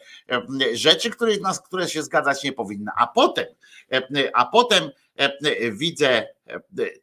rzeczy, 0.72 1.10
które, 1.10 1.36
nas, 1.36 1.60
które 1.60 1.88
się 1.88 2.02
zgadzać 2.02 2.44
nie 2.44 2.52
powinny. 2.52 2.90
A 2.96 3.06
potem, 3.06 3.46
a 4.34 4.46
potem 4.46 4.90
widzę 5.72 6.26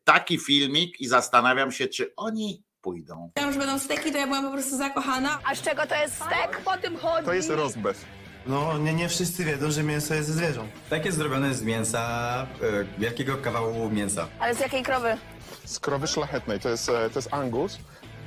taki 0.03 0.40
filmik 0.40 1.01
i 1.01 1.08
zastanawiam 1.08 1.72
się, 1.72 1.88
czy 1.88 2.16
oni 2.16 2.64
pójdą. 2.82 3.32
Myślałam, 3.35 3.53
że 3.53 3.59
będą 3.59 3.80
steki, 3.80 4.11
to 4.11 4.17
ja 4.17 4.27
byłam 4.27 4.45
po 4.45 4.51
prostu 4.51 4.77
zakochana. 4.77 5.40
A 5.43 5.56
z 5.56 5.61
czego 5.61 5.88
to 5.88 5.95
jest 5.95 6.16
stek? 6.16 6.61
Po 6.66 6.77
tym 6.77 6.98
chodzi. 6.98 7.25
To 7.25 7.34
jest 7.34 7.50
rozbew. 7.50 8.06
No, 8.48 8.77
nie, 8.77 8.93
nie 8.93 9.09
wszyscy 9.09 9.43
wiedzą, 9.45 9.72
że 9.72 9.83
mięso 9.83 10.14
jest 10.14 10.27
ze 10.27 10.33
zwierząt. 10.33 10.72
Tak 10.90 11.06
jest 11.06 11.17
zrobione 11.17 11.53
z 11.56 11.61
mięsa, 11.61 12.48
wielkiego 12.98 13.38
kawału 13.38 13.90
mięsa. 13.90 14.27
Ale 14.40 14.56
z 14.56 14.59
jakiej 14.59 14.83
krowy? 14.83 15.17
Z 15.65 15.80
krowy 15.80 16.07
szlachetnej, 16.07 16.59
to 16.59 16.69
jest, 16.69 16.90
e, 16.90 17.09
to 17.09 17.19
jest 17.19 17.33
angus. 17.33 17.77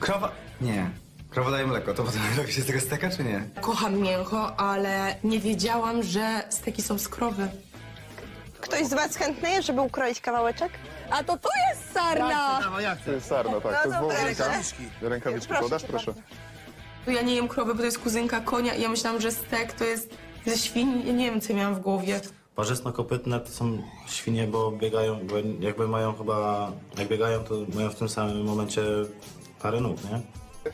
Krowa... 0.00 0.30
Nie. 0.60 0.90
Krowa 1.30 1.50
daje 1.50 1.66
mleko, 1.66 1.94
to 1.94 2.04
potem 2.04 2.20
robi 2.38 2.52
się 2.52 2.62
z 2.62 2.66
tego 2.66 2.80
steka, 2.80 3.10
czy 3.10 3.24
nie? 3.24 3.42
Kocham 3.60 3.96
mięcho, 3.98 4.56
ale 4.60 5.14
nie 5.24 5.40
wiedziałam, 5.40 6.02
że 6.02 6.42
steki 6.50 6.82
są 6.82 6.98
z 6.98 7.08
krowy. 7.08 7.48
Ktoś 8.60 8.86
z 8.86 8.94
was 8.94 9.16
chętny 9.16 9.50
jest, 9.50 9.66
żeby 9.66 9.80
ukroić 9.80 10.20
kawałeczek? 10.20 10.72
A 11.10 11.24
to 11.24 11.38
tu 11.38 11.48
jest 11.70 11.92
sarna! 11.94 12.60
To 13.04 13.10
jest 13.12 13.26
sarna, 13.28 13.52
tak. 13.52 13.62
To 13.62 13.68
jest 13.70 13.84
No 13.84 13.90
dobra, 13.90 14.00
wołowinka. 14.00 14.44
rękawiczki. 14.44 14.82
Rękawiczki 15.02 15.48
Proszę 15.48 15.62
podasz, 15.62 15.82
cię 15.82 15.88
proszę. 15.88 16.12
To 17.08 17.12
ja 17.12 17.22
nie 17.22 17.34
jem 17.34 17.48
krowy, 17.48 17.74
bo 17.74 17.78
to 17.78 17.84
jest 17.84 17.98
kuzynka 17.98 18.40
konia 18.40 18.74
i 18.74 18.82
ja 18.82 18.88
myślałam, 18.88 19.20
że 19.20 19.32
stek 19.32 19.72
to 19.72 19.84
jest 19.84 20.14
ze 20.46 20.58
świni. 20.58 21.06
Ja 21.06 21.12
nie 21.12 21.30
wiem, 21.30 21.40
co 21.40 21.54
miałam 21.54 21.74
w 21.74 21.80
głowie. 21.80 22.20
Parzystno-kopytne 22.56 23.40
to 23.40 23.48
są 23.48 23.82
świnie, 24.08 24.46
bo 24.46 24.70
biegają, 24.70 25.26
bo 25.26 25.34
jakby 25.60 25.88
mają 25.88 26.14
chyba, 26.14 26.72
jak 26.98 27.08
biegają, 27.08 27.44
to 27.44 27.54
mają 27.74 27.90
w 27.90 27.94
tym 27.94 28.08
samym 28.08 28.44
momencie 28.44 28.82
parę 29.62 29.80
nóg, 29.80 30.04
nie? 30.04 30.20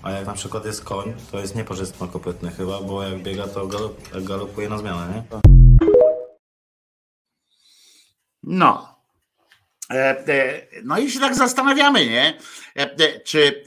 A 0.02 0.10
jak 0.10 0.26
na 0.26 0.32
przykład 0.32 0.64
jest 0.64 0.84
koń, 0.84 1.14
to 1.30 1.40
jest 1.40 1.54
nieparzystno-kopytny 1.54 2.50
chyba, 2.50 2.80
bo 2.80 3.02
jak 3.02 3.22
biega, 3.22 3.48
to 3.48 3.66
galop, 3.66 4.00
galopuje 4.22 4.68
na 4.68 4.78
zmianę, 4.78 5.14
nie? 5.14 5.40
No. 8.42 8.94
E, 9.90 10.28
e, 10.28 10.66
No 10.84 10.98
i 10.98 11.10
się 11.10 11.20
tak 11.20 11.34
zastanawiamy, 11.34 12.06
nie? 12.06 12.38
E, 12.76 12.80
e, 12.82 13.20
Czy, 13.20 13.63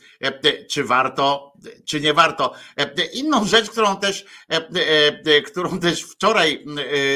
czy 0.70 0.84
warto, 0.84 1.54
czy 1.86 2.02
nie 2.02 2.14
warto. 2.14 2.54
E, 2.80 2.82
e, 2.82 3.06
Inną 3.06 3.46
rzecz, 3.46 3.70
którą 3.70 3.98
też, 3.98 4.26
e, 4.52 4.56
e, 4.56 5.38
e, 5.38 5.42
którą 5.42 5.80
też 5.80 6.02
wczoraj 6.04 6.66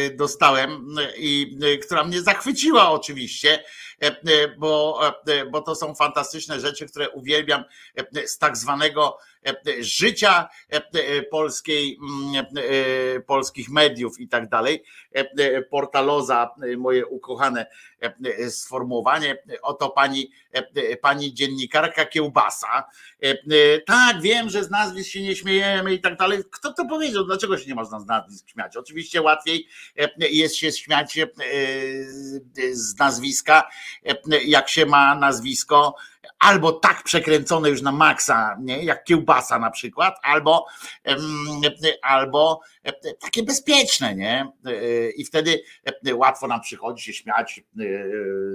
e, 0.07 0.15
dostałem 0.15 0.95
i 1.17 1.57
e, 1.63 1.77
która 1.77 2.03
mnie 2.03 2.21
zachwyciła 2.21 2.91
oczywiście, 2.91 3.63
e, 4.01 4.07
e, 4.07 4.15
bo, 4.57 5.01
e, 5.27 5.45
bo 5.45 5.61
to 5.61 5.75
są 5.75 5.95
fantastyczne 5.95 6.59
rzeczy, 6.59 6.87
które 6.87 7.09
uwielbiam 7.09 7.63
e, 7.95 8.27
z 8.27 8.37
tak 8.37 8.57
zwanego 8.57 9.17
e, 9.17 9.30
życia 9.79 10.49
e, 10.73 10.75
e, 10.77 11.21
polskiej, 11.23 11.97
mm, 12.01 12.45
e, 12.57 13.19
polskich 13.19 13.69
mediów 13.69 14.19
i 14.19 14.27
tak 14.27 14.49
dalej. 14.49 14.83
E, 15.15 15.19
e, 15.19 15.61
Portaloza, 15.61 16.49
e, 16.73 16.77
moje 16.77 17.05
ukochane 17.07 17.65
e, 18.01 18.13
e, 18.37 18.49
sformułowanie. 18.51 19.37
Oto 19.61 19.89
pani, 19.89 20.31
e, 20.53 20.63
e, 20.75 20.97
pani 20.97 21.33
dziennikarka 21.33 22.05
Kiełbasa. 22.05 22.83
E, 23.23 23.29
e, 23.29 23.79
Tak, 23.85 24.21
wiem, 24.21 24.49
że 24.49 24.63
z 24.63 24.69
nazwisk 24.69 25.09
się 25.09 25.21
nie 25.21 25.35
śmiejemy 25.35 25.93
i 25.93 26.01
tak 26.01 26.17
dalej. 26.17 26.39
Kto 26.51 26.73
to 26.73 26.85
powiedział? 26.85 27.25
Dlaczego 27.25 27.57
się 27.57 27.67
nie 27.67 27.75
można 27.75 27.99
z 27.99 28.05
nazwisk 28.05 28.49
śmiać? 28.49 28.77
Oczywiście 28.77 29.21
łatwiej 29.21 29.67
e, 29.97 30.09
jest 30.29 30.55
się 30.55 30.71
śmiać 30.71 31.17
e, 31.17 31.27
z 32.71 32.99
nazwiska, 32.99 33.69
e, 34.05 34.43
jak 34.43 34.69
się 34.69 34.85
ma 34.85 35.15
nazwisko 35.15 35.95
albo 36.39 36.71
tak 36.71 37.03
przekręcone 37.03 37.69
już 37.69 37.81
na 37.81 37.91
maksa, 37.91 38.57
nie? 38.61 38.83
jak 38.83 39.03
kiełbasa 39.03 39.59
na 39.59 39.71
przykład, 39.71 40.19
albo, 40.23 40.65
albo 42.01 42.61
takie 43.19 43.43
bezpieczne, 43.43 44.15
nie? 44.15 44.51
E, 44.65 45.09
I 45.09 45.25
wtedy 45.25 45.63
e, 46.07 46.15
łatwo 46.15 46.47
nam 46.47 46.61
przychodzi 46.61 47.03
się 47.03 47.13
śmiać 47.13 47.59
e, 47.59 47.83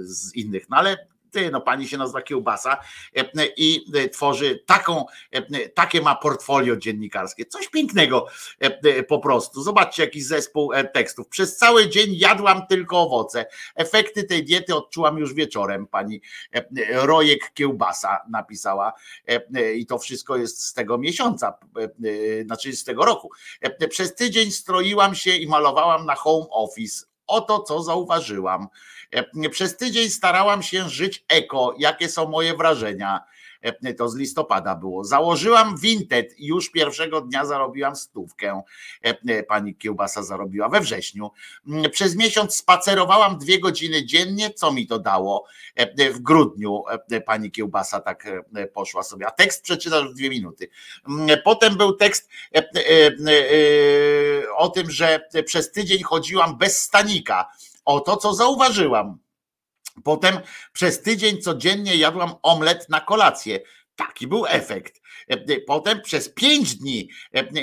z 0.01 0.35
innych, 0.35 0.69
no 0.69 0.77
ale 0.77 1.07
ty, 1.31 1.51
no 1.51 1.61
pani 1.61 1.87
się 1.87 1.97
nazywa 1.97 2.21
Kiełbasa 2.21 2.77
e, 3.15 3.25
i 3.57 3.85
e, 3.95 4.09
tworzy 4.09 4.63
taką, 4.65 5.05
e, 5.31 5.69
takie 5.69 6.01
ma 6.01 6.15
portfolio 6.15 6.75
dziennikarskie. 6.75 7.45
Coś 7.45 7.67
pięknego 7.67 8.25
e, 8.59 9.03
po 9.03 9.19
prostu. 9.19 9.63
Zobaczcie, 9.63 10.03
jakiś 10.03 10.25
zespół 10.25 10.73
e, 10.73 10.83
tekstów. 10.83 11.27
Przez 11.27 11.57
cały 11.57 11.89
dzień 11.89 12.15
jadłam 12.15 12.67
tylko 12.67 13.01
owoce. 13.01 13.45
Efekty 13.75 14.23
tej 14.23 14.43
diety 14.43 14.75
odczułam 14.75 15.17
już 15.17 15.33
wieczorem. 15.33 15.87
Pani 15.87 16.21
e, 16.53 16.65
Rojek 17.05 17.53
Kiełbasa 17.53 18.19
napisała 18.29 18.93
e, 19.29 19.41
e, 19.55 19.73
i 19.73 19.85
to 19.85 19.99
wszystko 19.99 20.37
jest 20.37 20.63
z 20.63 20.73
tego 20.73 20.97
miesiąca, 20.97 21.57
e, 21.77 21.83
e, 21.83 22.43
znaczy 22.43 22.75
z 22.75 22.83
tego 22.83 23.05
roku. 23.05 23.29
E, 23.61 23.87
Przez 23.87 24.15
tydzień 24.15 24.51
stroiłam 24.51 25.15
się 25.15 25.35
i 25.35 25.47
malowałam 25.47 26.05
na 26.05 26.15
home 26.15 26.45
office. 26.49 27.05
Oto 27.27 27.59
co 27.59 27.83
zauważyłam. 27.83 28.67
E, 29.11 29.49
Przez 29.49 29.77
tydzień 29.77 30.09
starałam 30.09 30.63
się 30.63 30.89
żyć 30.89 31.25
eko. 31.27 31.75
Jakie 31.77 32.09
są 32.09 32.29
moje 32.29 32.53
wrażenia? 32.57 33.23
E, 33.61 33.93
To 33.93 34.09
z 34.09 34.15
listopada 34.15 34.75
było. 34.75 35.03
Założyłam 35.03 35.77
Vinted 35.77 36.39
i 36.39 36.45
już 36.47 36.71
pierwszego 36.71 37.21
dnia 37.21 37.45
zarobiłam 37.45 37.95
stówkę. 37.95 38.61
E, 39.01 39.43
Pani 39.43 39.75
Kiełbasa 39.75 40.23
zarobiła 40.23 40.69
we 40.69 40.81
wrześniu. 40.81 41.31
Mm, 41.67 41.91
Przez 41.91 42.15
miesiąc 42.15 42.55
spacerowałam 42.55 43.37
dwie 43.37 43.59
godziny 43.59 44.05
dziennie. 44.05 44.49
Co 44.53 44.71
mi 44.71 44.87
to 44.87 44.99
dało? 44.99 45.45
W 46.13 46.19
grudniu 46.19 46.83
pani 47.25 47.51
Kiełbasa 47.51 47.99
tak 47.99 48.27
poszła 48.73 49.03
sobie. 49.03 49.27
A 49.27 49.31
tekst 49.31 49.63
przeczytasz 49.63 50.09
w 50.09 50.13
dwie 50.13 50.29
minuty. 50.29 50.69
Mm, 51.09 51.37
Potem 51.43 51.77
był 51.77 51.93
tekst 51.93 52.29
o 54.57 54.69
tym, 54.69 54.91
że 54.91 55.27
przez 55.45 55.71
tydzień 55.71 56.03
chodziłam 56.03 56.57
bez 56.57 56.81
stanika. 56.81 57.49
O 57.87 57.99
to, 57.99 58.17
co 58.17 58.33
zauważyłam. 58.33 59.19
Potem 60.03 60.39
przez 60.73 61.01
tydzień 61.01 61.41
codziennie 61.41 61.95
jadłam 61.95 62.35
omlet 62.43 62.89
na 62.89 63.01
kolację. 63.01 63.59
Taki 63.95 64.27
był 64.27 64.45
efekt. 64.47 65.01
Potem 65.67 66.01
przez 66.01 66.29
pięć 66.29 66.75
dni 66.75 67.09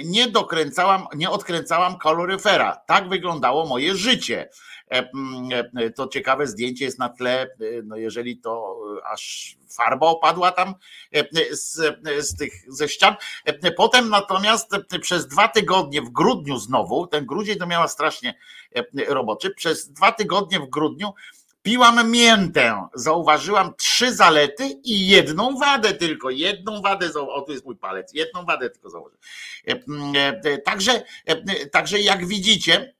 nie 0.05 0.28
dokręcałam, 0.28 1.07
nie 1.15 1.31
odkręcałam 1.31 1.99
kaloryfera. 1.99 2.77
Tak 2.86 3.09
wyglądało 3.09 3.67
moje 3.67 3.97
życie. 3.97 4.49
E, 4.90 5.10
mm, 5.14 5.70
e, 5.76 5.90
To 5.90 6.08
ciekawe 6.08 6.46
zdjęcie 6.46 6.84
jest 6.84 6.98
na 6.98 7.08
tle, 7.08 7.42
e, 7.42 7.48
no 7.84 7.96
jeżeli 7.96 8.36
to 8.36 8.76
aż 9.12 9.54
farba 9.68 10.06
opadła 10.06 10.52
tam 10.52 10.74
z, 11.50 11.76
z 12.18 12.36
tych 12.36 12.52
ze 12.68 12.88
ścian. 12.88 13.14
Potem 13.76 14.08
natomiast 14.08 14.70
przez 15.00 15.28
dwa 15.28 15.48
tygodnie 15.48 16.02
w 16.02 16.10
grudniu 16.10 16.58
znowu, 16.58 17.06
ten 17.06 17.26
grudzień 17.26 17.58
to 17.58 17.66
miała 17.66 17.88
strasznie 17.88 18.34
roboczy, 19.08 19.50
przez 19.50 19.92
dwa 19.92 20.12
tygodnie 20.12 20.60
w 20.60 20.70
grudniu 20.70 21.12
Piłam 21.62 22.10
miętę, 22.10 22.88
zauważyłam 22.94 23.74
trzy 23.76 24.14
zalety 24.14 24.68
i 24.84 25.08
jedną 25.08 25.58
wadę 25.58 25.94
tylko, 25.94 26.30
jedną 26.30 26.82
wadę, 26.82 27.10
o 27.14 27.42
tu 27.42 27.52
jest 27.52 27.64
mój 27.64 27.76
palec, 27.76 28.14
jedną 28.14 28.44
wadę 28.44 28.70
tylko 28.70 28.90
zauważyłem. 28.90 29.20
Także, 30.64 31.02
także 31.72 32.00
jak 32.00 32.26
widzicie, 32.26 32.94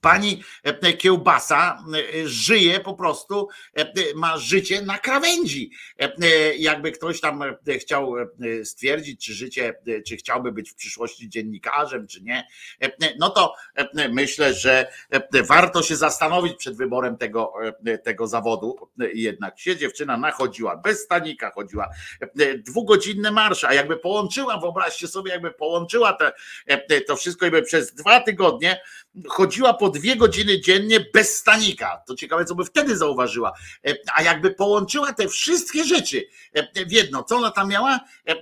pani 0.00 0.42
e, 0.62 0.92
Kiełbasa 0.92 1.84
e, 1.94 2.28
żyje 2.28 2.80
po 2.80 2.94
prostu, 2.94 3.48
e, 3.76 3.92
ma 4.14 4.38
życie 4.38 4.82
na 4.82 4.98
krawędzi. 4.98 5.70
E, 6.00 6.12
e, 6.22 6.54
Jakby 6.56 6.92
ktoś 6.92 7.20
tam 7.20 7.42
e, 7.42 7.78
chciał 7.78 8.18
e, 8.18 8.64
stwierdzić, 8.64 9.26
czy 9.26 9.34
życie, 9.34 9.74
e, 9.86 10.02
czy 10.02 10.16
chciałby 10.16 10.52
być 10.52 10.70
w 10.70 10.74
przyszłości 10.74 11.28
dziennikarzem, 11.28 12.06
czy 12.06 12.22
nie, 12.22 12.46
e, 12.82 12.90
no 13.18 13.30
to 13.30 13.54
e, 13.74 14.08
myślę, 14.08 14.54
że 14.54 14.86
e, 15.10 15.42
warto 15.42 15.82
się 15.82 15.96
zastanowić 15.96 16.56
przed 16.56 16.76
wyborem 16.76 17.16
tego, 17.16 17.52
e, 17.86 17.98
tego 17.98 18.26
zawodu. 18.26 18.76
E, 19.00 19.04
Jednak 19.14 19.60
się 19.60 19.76
dziewczyna 19.76 20.16
nachodziła, 20.16 20.76
bez 20.76 21.00
stanika 21.00 21.50
chodziła, 21.50 21.88
e, 22.20 22.58
dwugodzinne 22.58 23.30
marsze, 23.30 23.68
a 23.68 23.74
jakby 23.74 23.96
połączyła, 23.96 24.60
wyobraźcie 24.60 25.08
sobie, 25.08 25.32
jakby 25.32 25.50
połączyła 25.50 26.12
te, 26.12 26.32
e, 26.66 27.00
to 27.00 27.16
wszystko, 27.16 27.44
jakby 27.46 27.62
przez 27.62 27.94
dwa 27.94 28.20
tygodnie 28.20 28.80
chodziła 29.28 29.74
po 29.74 29.83
po 29.84 29.90
dwie 29.90 30.16
godziny 30.16 30.60
dziennie 30.60 31.00
bez 31.00 31.36
stanika. 31.36 32.02
To 32.06 32.14
ciekawe, 32.14 32.44
co 32.44 32.54
by 32.54 32.64
wtedy 32.64 32.96
zauważyła. 32.96 33.52
E, 33.86 33.94
A 34.14 34.22
jakby 34.22 34.50
połączyła 34.50 35.12
te 35.12 35.28
wszystkie 35.28 35.84
rzeczy 35.84 36.26
e, 36.52 36.86
w 36.86 36.92
jedno, 36.92 37.22
co 37.22 37.36
ona 37.36 37.50
tam 37.50 37.68
miała, 37.68 38.00
E, 38.26 38.36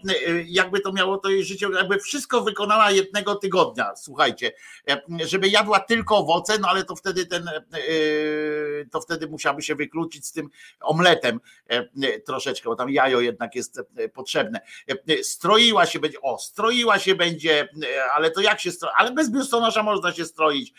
jakby 0.47 0.81
to 0.81 0.93
miało 0.93 1.19
to 1.19 1.31
jej 1.31 1.45
życie, 1.45 1.67
jakby 1.75 1.99
wszystko 1.99 2.41
wykonała 2.41 2.91
jednego 2.91 3.35
tygodnia, 3.35 3.97
słuchajcie, 3.97 4.53
żeby 5.27 5.49
jadła 5.49 5.81
tylko 5.81 6.17
owoce, 6.17 6.59
no 6.59 6.69
ale 6.69 6.85
to 6.85 6.97
wtedy 6.97 7.27
ten, 7.27 7.51
to 8.91 9.01
wtedy 9.01 9.29
musiałaby 9.29 9.63
się 9.63 9.75
wykluczyć 9.75 10.27
z 10.27 10.33
tym 10.33 10.49
omletem 10.81 11.41
troszeczkę, 12.27 12.69
bo 12.69 12.77
tam 12.77 12.91
jajo 12.91 13.21
jednak 13.21 13.55
jest 13.55 13.81
potrzebne. 14.15 14.61
Stroiła 15.23 15.87
się 15.87 16.01
będzie, 16.01 16.21
o, 16.21 16.39
stroiła 16.39 16.99
się 16.99 17.15
będzie, 17.15 17.69
ale 18.15 18.31
to 18.31 18.41
jak 18.41 18.61
się 18.61 18.73
stroi, 18.73 18.93
ale 18.97 19.13
bez 19.13 19.31
biustonosza 19.31 19.83
można 19.83 20.13
się 20.13 20.25
stroić. 20.25 20.73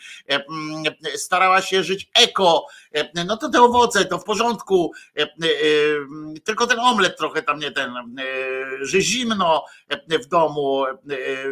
Mm, 0.54 0.84
Starała 1.16 1.62
się 1.62 1.82
żyć 1.82 2.10
eko, 2.14 2.66
e, 2.92 3.24
no 3.24 3.36
to 3.36 3.48
te 3.48 3.62
owoce, 3.62 4.04
to 4.04 4.18
w 4.18 4.24
porządku, 4.24 4.92
e, 5.16 5.22
e, 5.22 5.24
e, 5.24 5.28
tylko 6.44 6.66
ten 6.66 6.80
omlet 6.80 7.16
trochę 7.18 7.42
tam 7.42 7.58
nie 7.58 7.70
ten, 7.70 7.92
że 8.80 9.00
zimno 9.00 9.64
w 10.22 10.26
domu, 10.26 10.84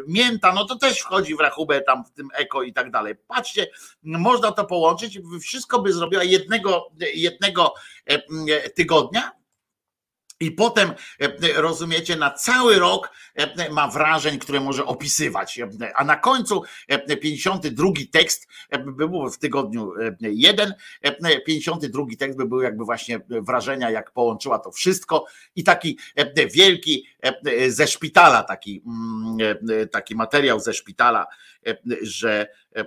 mięta, 0.06 0.52
no 0.52 0.64
to 0.64 0.76
też 0.76 0.98
wchodzi 0.98 1.36
w 1.36 1.40
rachubę 1.40 1.80
tam 1.80 2.04
w 2.04 2.10
tym 2.10 2.28
eko 2.34 2.62
i 2.62 2.72
tak 2.72 2.90
dalej. 2.90 3.14
Patrzcie, 3.26 3.66
można 4.02 4.52
to 4.52 4.64
połączyć, 4.64 5.18
wszystko 5.42 5.82
by 5.82 5.92
zrobiła 5.92 6.24
jednego, 6.24 6.90
jednego 7.14 7.74
e, 8.06 8.70
tygodnia, 8.70 9.41
i 10.42 10.50
potem, 10.50 10.92
e, 11.20 11.62
rozumiecie, 11.62 12.16
na 12.16 12.30
cały 12.30 12.78
rok 12.78 13.10
e, 13.34 13.70
ma 13.70 13.88
wrażeń, 13.88 14.38
które 14.38 14.60
może 14.60 14.84
opisywać. 14.84 15.58
E, 15.58 15.68
A 15.96 16.04
na 16.04 16.16
końcu 16.16 16.62
e, 16.88 17.16
52 17.16 17.88
tekst 18.12 18.48
by 18.84 19.08
był 19.08 19.30
w 19.30 19.38
tygodniu 19.38 19.92
jeden, 20.20 20.74
e, 21.02 21.40
52 21.40 22.06
tekst 22.18 22.38
by 22.38 22.46
był 22.46 22.60
jakby 22.60 22.84
właśnie 22.84 23.20
wrażenia, 23.28 23.90
jak 23.90 24.10
połączyła 24.10 24.58
to 24.58 24.70
wszystko 24.70 25.26
i 25.56 25.64
taki 25.64 25.98
wielki 26.52 27.06
ze 27.68 27.86
szpitala, 27.86 28.42
taki, 28.42 28.82
mm, 28.86 29.88
taki 29.90 30.14
materiał 30.14 30.60
ze 30.60 30.74
szpitala, 30.74 31.26
że 32.02 32.46
e, 32.76 32.80
e, 32.80 32.84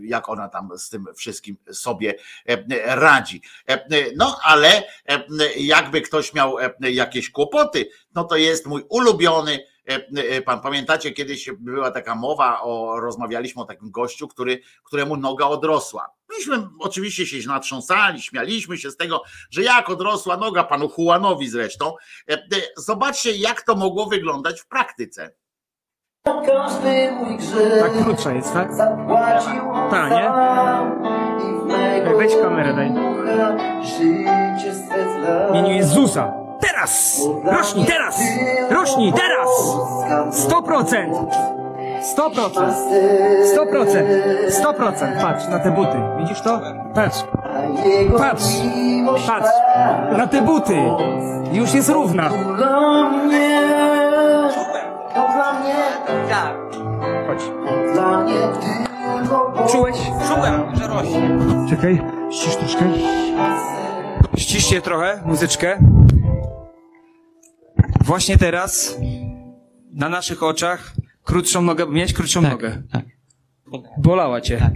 jak 0.00 0.28
ona 0.28 0.48
tam 0.48 0.68
z 0.78 0.90
tym 0.90 1.04
wszystkim 1.16 1.56
sobie 1.72 2.14
e, 2.48 2.96
radzi. 2.96 3.42
E, 3.68 3.86
No 4.16 4.38
ale 4.42 4.68
e, 5.08 5.24
jakby 5.56 6.00
ktoś 6.00 6.34
miał 6.34 6.58
e, 6.58 6.70
jakieś 6.80 7.30
kłopoty, 7.30 7.88
no 8.14 8.24
to 8.24 8.36
jest 8.36 8.66
mój 8.66 8.82
ulubiony. 8.88 9.58
e, 9.88 10.06
e, 10.16 10.42
Pan 10.42 10.60
pamiętacie, 10.60 11.12
kiedyś 11.12 11.50
była 11.58 11.90
taka 11.90 12.14
mowa, 12.14 12.60
o, 12.62 13.00
rozmawialiśmy 13.00 13.62
o 13.62 13.64
takim 13.64 13.90
gościu, 13.90 14.28
który, 14.28 14.60
któremu 14.84 15.16
noga 15.16 15.44
odrosła. 15.46 16.10
Myśmy 16.28 16.68
oczywiście 16.78 17.26
się 17.26 17.48
natrząsali, 17.48 18.22
śmialiśmy 18.22 18.78
się 18.78 18.90
z 18.90 18.96
tego, 18.96 19.22
że 19.50 19.62
jak 19.62 19.90
odrosła 19.90 20.36
noga 20.36 20.64
panu 20.64 20.90
Juanowi 20.98 21.48
zresztą. 21.48 21.94
E, 22.30 22.32
e, 22.34 22.46
Zobaczcie, 22.76 23.36
jak 23.36 23.62
to 23.62 23.74
mogło 23.76 24.06
wyglądać 24.06 24.60
w 24.60 24.66
praktyce. 24.66 25.34
Tak 27.80 27.92
krótsza 28.04 28.32
jest, 28.32 28.52
tak? 28.54 28.68
Ta, 29.90 30.08
nie? 30.08 30.30
Ej, 31.76 32.02
Weź 32.18 32.36
kamerę, 32.42 32.74
daj. 32.74 32.92
W 35.46 35.50
imieniu 35.50 35.74
Jezusa. 35.74 36.32
Teraz! 36.60 37.20
Rośnij, 37.44 37.86
teraz! 37.86 38.20
Rośnij, 38.70 39.12
teraz! 39.12 39.48
100%! 40.30 41.26
100%! 42.16 42.50
100%! 43.56 44.04
100%! 44.50 45.20
Patrz 45.22 45.48
na 45.48 45.58
te 45.58 45.70
buty. 45.70 45.96
Widzisz 46.18 46.40
to? 46.40 46.60
Patrz. 46.94 47.24
Patrz! 48.18 48.44
Patrz! 49.26 49.50
Na 50.18 50.26
te 50.26 50.42
buty! 50.42 50.76
Już 51.52 51.74
jest 51.74 51.88
równa. 51.88 52.30
Chodź. 57.26 57.42
Czułeś? 59.72 59.96
Czułem, 60.28 60.76
że 60.76 60.86
rośnie. 60.86 61.38
Czekaj, 61.70 62.00
ścisz 62.32 62.56
troszkę. 62.56 62.84
Ściszcie 64.36 64.82
trochę 64.82 65.22
muzyczkę. 65.26 65.78
Właśnie 68.04 68.38
teraz 68.38 68.98
na 69.92 70.08
naszych 70.08 70.42
oczach 70.42 70.92
krótszą 71.24 71.62
nogę, 71.62 71.86
miałeś 71.86 72.12
krótszą 72.12 72.42
nogę. 72.42 72.82
Tak. 72.92 73.04
Bolała 73.98 74.40
cię. 74.40 74.70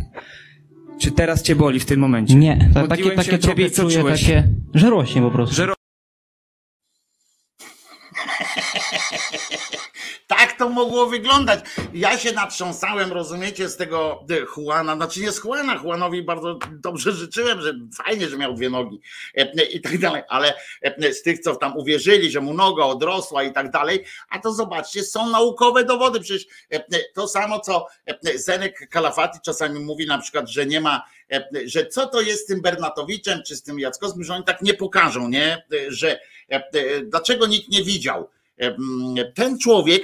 Czy 1.01 1.11
teraz 1.13 1.43
cię 1.43 1.57
boli 1.57 1.81
w 1.81 1.87
tym 1.87 2.01
momencie? 2.01 2.35
Nie, 2.35 2.71
tak, 2.75 2.89
takie, 2.89 3.11
takie 3.11 3.39
ciebie 3.39 3.67
i 3.67 3.71
co 3.71 3.83
czuję, 3.83 4.01
czułeś? 4.01 4.21
takie, 4.21 4.45
że 4.75 4.91
rośnie 4.91 5.23
po 5.23 5.31
prostu. 5.31 5.55
Że 5.55 5.67
ro- 5.67 5.75
Tak 10.39 10.53
to 10.59 10.69
mogło 10.69 11.07
wyglądać. 11.07 11.61
Ja 11.95 12.19
się 12.19 12.33
natrząsałem, 12.33 13.13
rozumiecie, 13.13 13.69
z 13.69 13.77
tego 13.77 14.25
e, 14.31 14.61
Juana, 14.63 14.97
znaczy 14.97 15.21
nie 15.21 15.33
z 15.33 15.45
Juana, 15.45 15.75
Juanowi 15.85 16.23
bardzo 16.23 16.59
dobrze 16.73 17.13
życzyłem, 17.13 17.61
że 17.61 17.75
fajnie, 18.05 18.29
że 18.29 18.37
miał 18.37 18.55
dwie 18.55 18.71
nogi 18.71 19.01
e, 19.37 19.41
e, 19.41 19.65
i 19.65 19.81
tak 19.81 19.99
dalej, 19.99 20.23
ale 20.29 20.55
z 21.13 21.23
tych, 21.23 21.41
co 21.41 21.57
tam 21.57 21.77
uwierzyli, 21.77 22.31
że 22.31 22.41
mu 22.41 22.55
noga 22.55 22.85
odrosła 22.85 23.43
i 23.43 23.53
tak 23.53 23.71
dalej, 23.71 24.05
a 24.29 24.39
to 24.39 24.53
zobaczcie, 24.53 25.03
są 25.03 25.31
naukowe 25.31 25.85
dowody, 25.85 26.21
przecież 26.21 26.47
to 27.15 27.29
samo, 27.29 27.61
co 27.61 27.87
Zenek 28.35 28.89
Kalafati 28.91 29.39
czasami 29.45 29.81
mówi 29.81 30.07
na 30.07 30.19
przykład, 30.19 30.49
że 30.49 30.67
nie 30.67 30.81
ma, 30.81 31.03
że 31.65 31.87
co 31.87 32.07
to 32.07 32.21
jest 32.21 32.43
z 32.43 32.47
tym 32.47 32.63
Bernatowiczem, 32.63 33.43
czy 33.47 33.57
z 33.57 33.63
tym 33.63 33.81
Jackowskim, 33.81 34.25
że 34.25 34.35
oni 34.35 34.45
tak 34.45 34.63
nie 34.63 34.75
pokażą, 34.75 35.29
nie, 35.29 35.67
że 35.89 36.21
dlaczego 37.05 37.47
nikt 37.47 37.69
nie 37.69 37.85
widział, 37.85 38.29
ten 39.35 39.59
człowiek, 39.59 40.03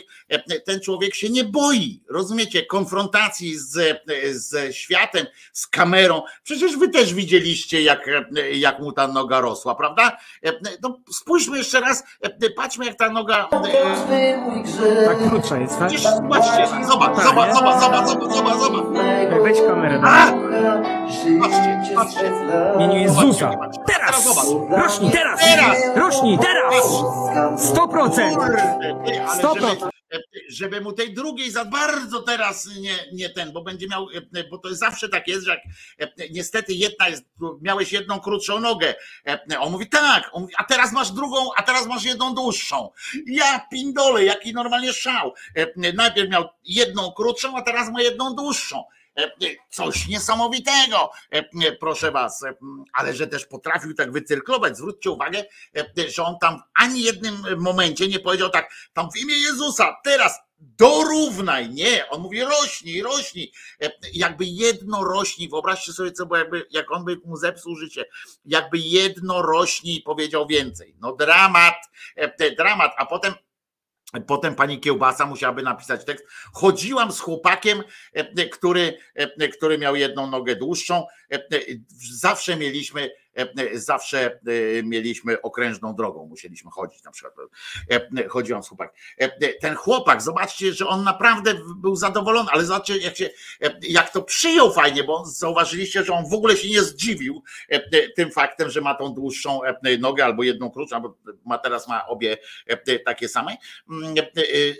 ten 0.64 0.80
człowiek 0.80 1.14
się 1.14 1.28
nie 1.30 1.44
boi, 1.44 2.00
rozumiecie, 2.10 2.66
konfrontacji 2.66 3.58
z, 3.58 4.02
ze 4.32 4.72
światem, 4.72 5.26
z 5.52 5.66
kamerą. 5.66 6.22
Przecież 6.42 6.76
wy 6.76 6.88
też 6.88 7.14
widzieliście, 7.14 7.82
jak, 7.82 8.10
jak 8.52 8.78
mu 8.78 8.92
ta 8.92 9.08
noga 9.08 9.40
rosła, 9.40 9.74
prawda? 9.74 10.16
No, 10.82 10.98
spójrzmy 11.12 11.58
jeszcze 11.58 11.80
raz, 11.80 12.04
patrzmy, 12.56 12.84
jak 12.84 12.94
ta 12.94 13.10
noga. 13.10 13.48
Tak 15.04 15.28
krótsza 15.28 15.58
jest, 15.58 15.78
tak? 15.78 15.88
Przecież 15.88 16.10
zobaczcie, 16.10 16.66
zobacz, 16.88 17.22
zobacz, 17.22 17.54
zobacz, 17.54 17.80
zobacz, 17.80 18.08
zobacz, 18.08 18.34
zobacz, 18.34 18.58
zobacz. 18.58 18.84
Ej, 19.04 19.26
Weź 19.42 19.58
kamerę. 19.60 20.00
A! 20.04 20.32
Patrzcie, 21.40 21.94
patrzcie. 21.94 22.32
W 22.72 22.80
imieniu 22.80 23.00
Jezusa. 23.00 23.50
Teraz! 23.86 24.24
zobacz. 24.24 24.82
Rośnij, 24.82 25.10
teraz! 25.10 25.40
Teraz! 25.40 25.96
Rośnij, 25.96 26.38
teraz! 26.38 26.84
100%! 27.56 28.45
Ale 28.46 29.42
100%. 29.42 29.88
żeby, 30.10 30.24
żeby 30.48 30.80
mu 30.80 30.92
tej 30.92 31.14
drugiej 31.14 31.50
za 31.50 31.64
bardzo 31.64 32.22
teraz 32.22 32.68
nie, 32.80 32.96
nie 33.12 33.30
ten, 33.30 33.52
bo 33.52 33.62
będzie 33.62 33.88
miał, 33.88 34.06
bo 34.50 34.58
to 34.58 34.74
zawsze 34.74 35.08
tak 35.08 35.28
jest, 35.28 35.44
że 35.44 35.60
jak 35.98 36.10
niestety 36.30 36.74
jedna 36.74 37.08
jest, 37.08 37.24
miałeś 37.62 37.92
jedną 37.92 38.20
krótszą 38.20 38.60
nogę. 38.60 38.94
On 39.58 39.72
mówi 39.72 39.88
tak, 39.88 40.30
on 40.32 40.42
mówi, 40.42 40.54
a 40.58 40.64
teraz 40.64 40.92
masz 40.92 41.10
drugą, 41.10 41.48
a 41.56 41.62
teraz 41.62 41.86
masz 41.86 42.04
jedną 42.04 42.34
dłuższą. 42.34 42.90
Ja 43.26 43.66
pindole, 43.70 44.24
jaki 44.24 44.52
normalnie 44.52 44.92
szał. 44.92 45.34
Najpierw 45.94 46.30
miał 46.30 46.48
jedną 46.64 47.12
krótszą, 47.12 47.56
a 47.56 47.62
teraz 47.62 47.90
ma 47.90 48.02
jedną 48.02 48.34
dłuższą. 48.34 48.84
Coś 49.70 50.08
niesamowitego, 50.08 51.10
proszę 51.80 52.12
was, 52.12 52.44
ale 52.92 53.14
że 53.14 53.26
też 53.26 53.46
potrafił 53.46 53.94
tak 53.94 54.12
wycyrklować. 54.12 54.76
Zwróćcie 54.76 55.10
uwagę, 55.10 55.44
że 56.14 56.24
on 56.24 56.38
tam 56.40 56.58
w 56.58 56.62
ani 56.74 57.02
jednym 57.02 57.44
momencie 57.58 58.08
nie 58.08 58.18
powiedział 58.18 58.50
tak, 58.50 58.70
tam 58.92 59.08
w 59.10 59.16
imię 59.16 59.34
Jezusa, 59.34 59.96
teraz 60.04 60.38
dorównaj. 60.58 61.70
Nie, 61.70 62.08
on 62.08 62.20
mówi 62.20 62.40
rośnij, 62.40 63.02
rośnij. 63.02 63.52
Jakby 64.12 64.44
jedno 64.44 65.04
rośnij, 65.04 65.48
wyobraźcie 65.48 65.92
sobie, 65.92 66.12
co 66.12 66.26
było, 66.26 66.40
jak 66.70 66.92
on 66.92 67.04
by 67.04 67.16
mu 67.24 67.36
zepsuł 67.36 67.76
życie, 67.76 68.04
jakby 68.44 68.78
jedno 68.78 69.42
rośnij 69.42 70.02
powiedział 70.02 70.46
więcej. 70.46 70.94
No 71.00 71.12
dramat, 71.12 71.74
dramat, 72.58 72.92
a 72.96 73.06
potem 73.06 73.34
Potem 74.26 74.54
pani 74.54 74.80
Kiełbasa 74.80 75.26
musiałaby 75.26 75.62
napisać 75.62 76.04
tekst. 76.04 76.26
Chodziłam 76.52 77.12
z 77.12 77.20
chłopakiem, 77.20 77.82
e, 78.12 78.48
który, 78.48 78.98
e, 79.14 79.48
który 79.48 79.78
miał 79.78 79.96
jedną 79.96 80.26
nogę 80.26 80.56
dłuższą. 80.56 81.06
E, 81.32 81.38
Zawsze 82.12 82.56
mieliśmy, 82.56 83.10
zawsze 83.74 84.40
mieliśmy 84.84 85.42
okrężną 85.42 85.94
drogą, 85.94 86.26
musieliśmy 86.26 86.70
chodzić 86.70 87.02
na 87.04 87.10
przykład. 87.10 87.34
Chodziłam 88.28 88.62
z 88.62 88.68
chłopakiem. 88.68 88.94
Ten 89.60 89.74
chłopak, 89.74 90.22
zobaczcie, 90.22 90.72
że 90.72 90.86
on 90.86 91.04
naprawdę 91.04 91.54
był 91.76 91.96
zadowolony, 91.96 92.50
ale 92.52 92.64
zobaczcie, 92.64 92.96
jak, 92.96 93.16
się, 93.16 93.30
jak 93.82 94.12
to 94.12 94.22
przyjął 94.22 94.72
fajnie, 94.72 95.04
bo 95.04 95.24
zauważyliście, 95.26 96.04
że 96.04 96.12
on 96.12 96.30
w 96.30 96.34
ogóle 96.34 96.56
się 96.56 96.70
nie 96.70 96.82
zdziwił 96.82 97.42
tym 98.16 98.30
faktem, 98.30 98.70
że 98.70 98.80
ma 98.80 98.94
tą 98.94 99.14
dłuższą 99.14 99.60
nogę 100.00 100.24
albo 100.24 100.42
jedną 100.42 100.70
krótszą, 100.70 101.00
bo 101.00 101.18
ma 101.44 101.58
teraz 101.58 101.88
ma 101.88 102.06
obie 102.06 102.36
takie 103.04 103.28
same. 103.28 103.56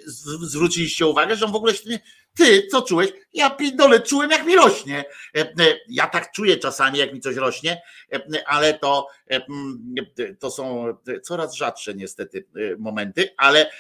Z- 0.07 0.51
Zwróciliście 0.51 1.07
uwagę, 1.07 1.37
że 1.37 1.47
on 1.47 1.53
w 1.53 1.57
ogóle 1.57 1.75
się 1.75 1.91
nie, 1.91 2.01
Ty, 2.37 2.67
co 2.67 2.83
czułeś? 2.83 3.13
Ja 3.33 3.51
pindole 3.51 4.01
czułem, 4.01 4.31
jak 4.31 4.47
mi 4.47 4.57
rośnie. 4.57 5.05
E, 5.37 5.41
e, 5.41 5.79
Ja 5.89 6.07
tak 6.07 6.33
czuję 6.33 6.57
czasami, 6.57 6.99
jak 6.99 7.13
mi 7.13 7.21
coś 7.21 7.37
rośnie, 7.37 7.83
e, 8.13 8.49
ale 8.49 8.79
to, 8.79 9.09
mm, 9.29 9.95
to 10.39 10.51
są 10.51 10.97
coraz 11.23 11.55
rzadsze 11.55 11.95
niestety 11.95 12.47
momenty, 12.79 13.35
ale 13.37 13.71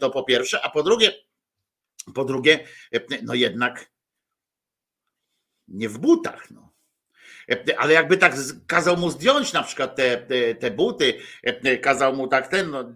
to 0.00 0.10
po 0.10 0.22
pierwsze, 0.22 0.60
a 0.62 0.70
po 0.70 0.82
drugie, 0.82 1.12
po 2.14 2.24
drugie, 2.24 2.64
no 3.22 3.34
jednak 3.34 3.90
nie 5.68 5.88
w 5.88 5.98
butach. 5.98 6.50
No. 6.50 6.72
E, 7.50 7.78
Ale 7.78 7.92
jakby 7.92 8.16
tak 8.16 8.34
kazał 8.66 8.96
mu 8.96 9.10
zdjąć 9.10 9.52
na 9.52 9.62
przykład 9.62 9.96
te, 9.96 10.26
te, 10.60 10.70
buty, 10.70 11.14
e, 11.42 11.78
kazał 11.78 12.16
mu 12.16 12.28
tak 12.28 12.48
ten, 12.48 12.70
no, 12.70 12.80
e, 12.80 12.82
e, 12.82 12.86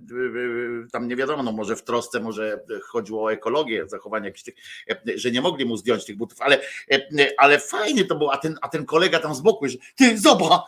tam 0.92 1.08
nie 1.08 1.16
wiadomo, 1.16 1.42
no 1.42 1.52
może 1.52 1.76
w 1.76 1.84
trosce, 1.84 2.20
może 2.20 2.60
chodziło 2.82 3.24
o 3.24 3.32
ekologię, 3.32 3.89
zachowanie 3.89 4.26
jakichś 4.26 4.42
tych, 4.42 4.55
e, 4.90 5.18
że 5.18 5.31
nie 5.31 5.40
mogli 5.40 5.64
mu 5.64 5.76
zdjąć 5.76 6.05
tych 6.05 6.16
butów, 6.16 6.40
ale, 6.40 6.60
e, 6.90 7.00
ale 7.39 7.58
fajnie 7.58 8.05
to 8.05 8.14
było, 8.14 8.32
a 8.32 8.36
ten, 8.36 8.56
a 8.62 8.68
ten 8.68 8.84
kolega 8.84 9.18
tam 9.18 9.34
z 9.34 9.40
boku, 9.40 9.68
że 9.68 9.76
ty 9.97 10.18
zobacz, 10.18 10.62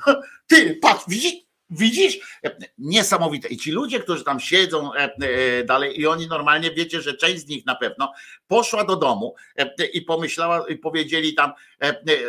ty 0.50 0.78
patrz, 0.82 1.04
widzisz, 1.08 1.51
Widzisz? 1.72 2.38
E, 2.44 2.56
Niesamowite. 2.78 3.48
I 3.48 3.56
ci 3.56 3.72
ludzie, 3.72 4.00
którzy 4.00 4.24
tam 4.24 4.40
siedzą 4.40 4.94
e, 4.94 4.98
e, 4.98 5.64
dalej, 5.64 6.00
i 6.00 6.06
oni 6.06 6.26
normalnie 6.26 6.70
wiecie, 6.70 7.00
że 7.00 7.14
część 7.14 7.42
z 7.42 7.46
nich 7.46 7.66
na 7.66 7.74
pewno 7.74 8.12
poszła 8.48 8.84
do 8.84 8.96
domu 8.96 9.34
i 9.92 10.02
pomyślała, 10.02 10.68
i 10.68 10.78
powiedzieli 10.78 11.34
tam, 11.34 11.52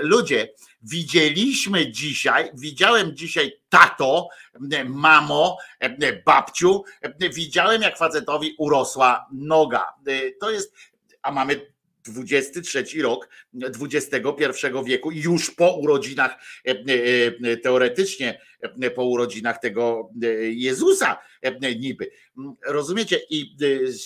ludzie, 0.02 0.54
widzieliśmy 0.82 1.92
dzisiaj, 1.92 2.52
widziałem 2.54 3.16
dzisiaj 3.16 3.60
tato, 3.70 4.28
mamo, 4.86 5.58
babciu, 6.26 6.84
widziałem 7.20 7.82
jak 7.82 7.98
facetowi 7.98 8.56
urosła 8.58 9.26
noga. 9.32 9.94
To 10.42 10.52
jest, 10.52 10.74
a 11.22 11.32
mamy 11.32 11.73
23 12.04 13.02
rok 13.02 13.30
XXI 13.82 14.16
wieku, 14.86 15.12
już 15.12 15.52
po 15.52 15.74
urodzinach, 15.74 16.36
e, 16.68 16.72
e, 17.52 17.58
teoretycznie 17.58 18.42
e, 18.82 18.92
po 18.92 19.06
urodzinach 19.06 19.60
tego 19.60 20.10
Jezusa 20.52 21.20
niby. 21.80 22.12
Mm, 22.38 22.56
Rozumiecie? 22.66 23.20
I 23.30 23.56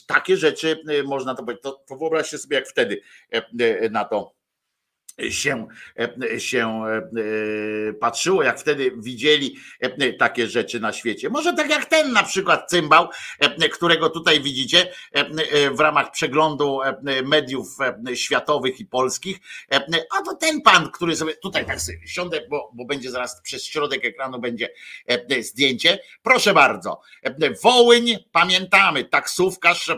takie 0.08 0.38
rzeczy 0.38 0.80
można 1.06 1.36
to 1.36 1.44
powiedzieć. 1.44 1.64
To, 1.64 1.84
wyobraźcie 2.00 2.38
sobie, 2.38 2.56
jak 2.56 2.68
wtedy 2.68 3.02
na 3.92 4.06
to 4.06 4.37
się, 5.30 5.68
e, 6.34 6.40
się 6.40 6.84
e, 6.86 7.94
patrzyło, 7.94 8.44
jak 8.44 8.60
wtedy 8.60 8.92
widzieli 8.98 9.58
e, 9.80 10.14
takie 10.14 10.48
rzeczy 10.48 10.80
na 10.80 10.94
świecie. 10.94 11.30
Może 11.30 11.54
tak 11.54 11.70
jak 11.70 11.86
ten 11.86 12.14
na 12.14 12.24
przykład 12.24 12.70
cymbał, 12.70 13.10
e, 13.40 13.70
którego 13.70 14.10
tutaj 14.10 14.42
widzicie 14.42 14.92
e, 15.16 15.20
e, 15.20 15.72
w 15.72 15.80
ramach 15.80 16.12
przeglądu 16.12 16.82
e, 16.82 17.22
mediów 17.22 17.68
e, 18.08 18.16
światowych 18.16 18.80
i 18.80 18.86
polskich, 18.86 19.38
e, 19.72 19.82
a 20.18 20.22
to 20.22 20.36
ten 20.36 20.62
pan, 20.62 20.92
który 20.92 21.16
sobie 21.16 21.34
tutaj 21.34 21.66
tak 21.66 21.82
sobie 21.82 22.08
siądę, 22.08 22.42
bo, 22.50 22.72
bo 22.74 22.86
będzie 22.86 23.12
zaraz 23.12 23.42
przez 23.42 23.66
środek 23.66 24.06
ekranu 24.06 24.40
będzie 24.40 24.70
e, 25.08 25.44
zdjęcie. 25.44 26.00
Proszę 26.24 26.54
bardzo. 26.54 27.02
E, 27.24 27.36
Wołyń, 27.64 28.18
pamiętamy, 28.32 29.04
taksówkarz 29.04 29.90
e, 29.90 29.96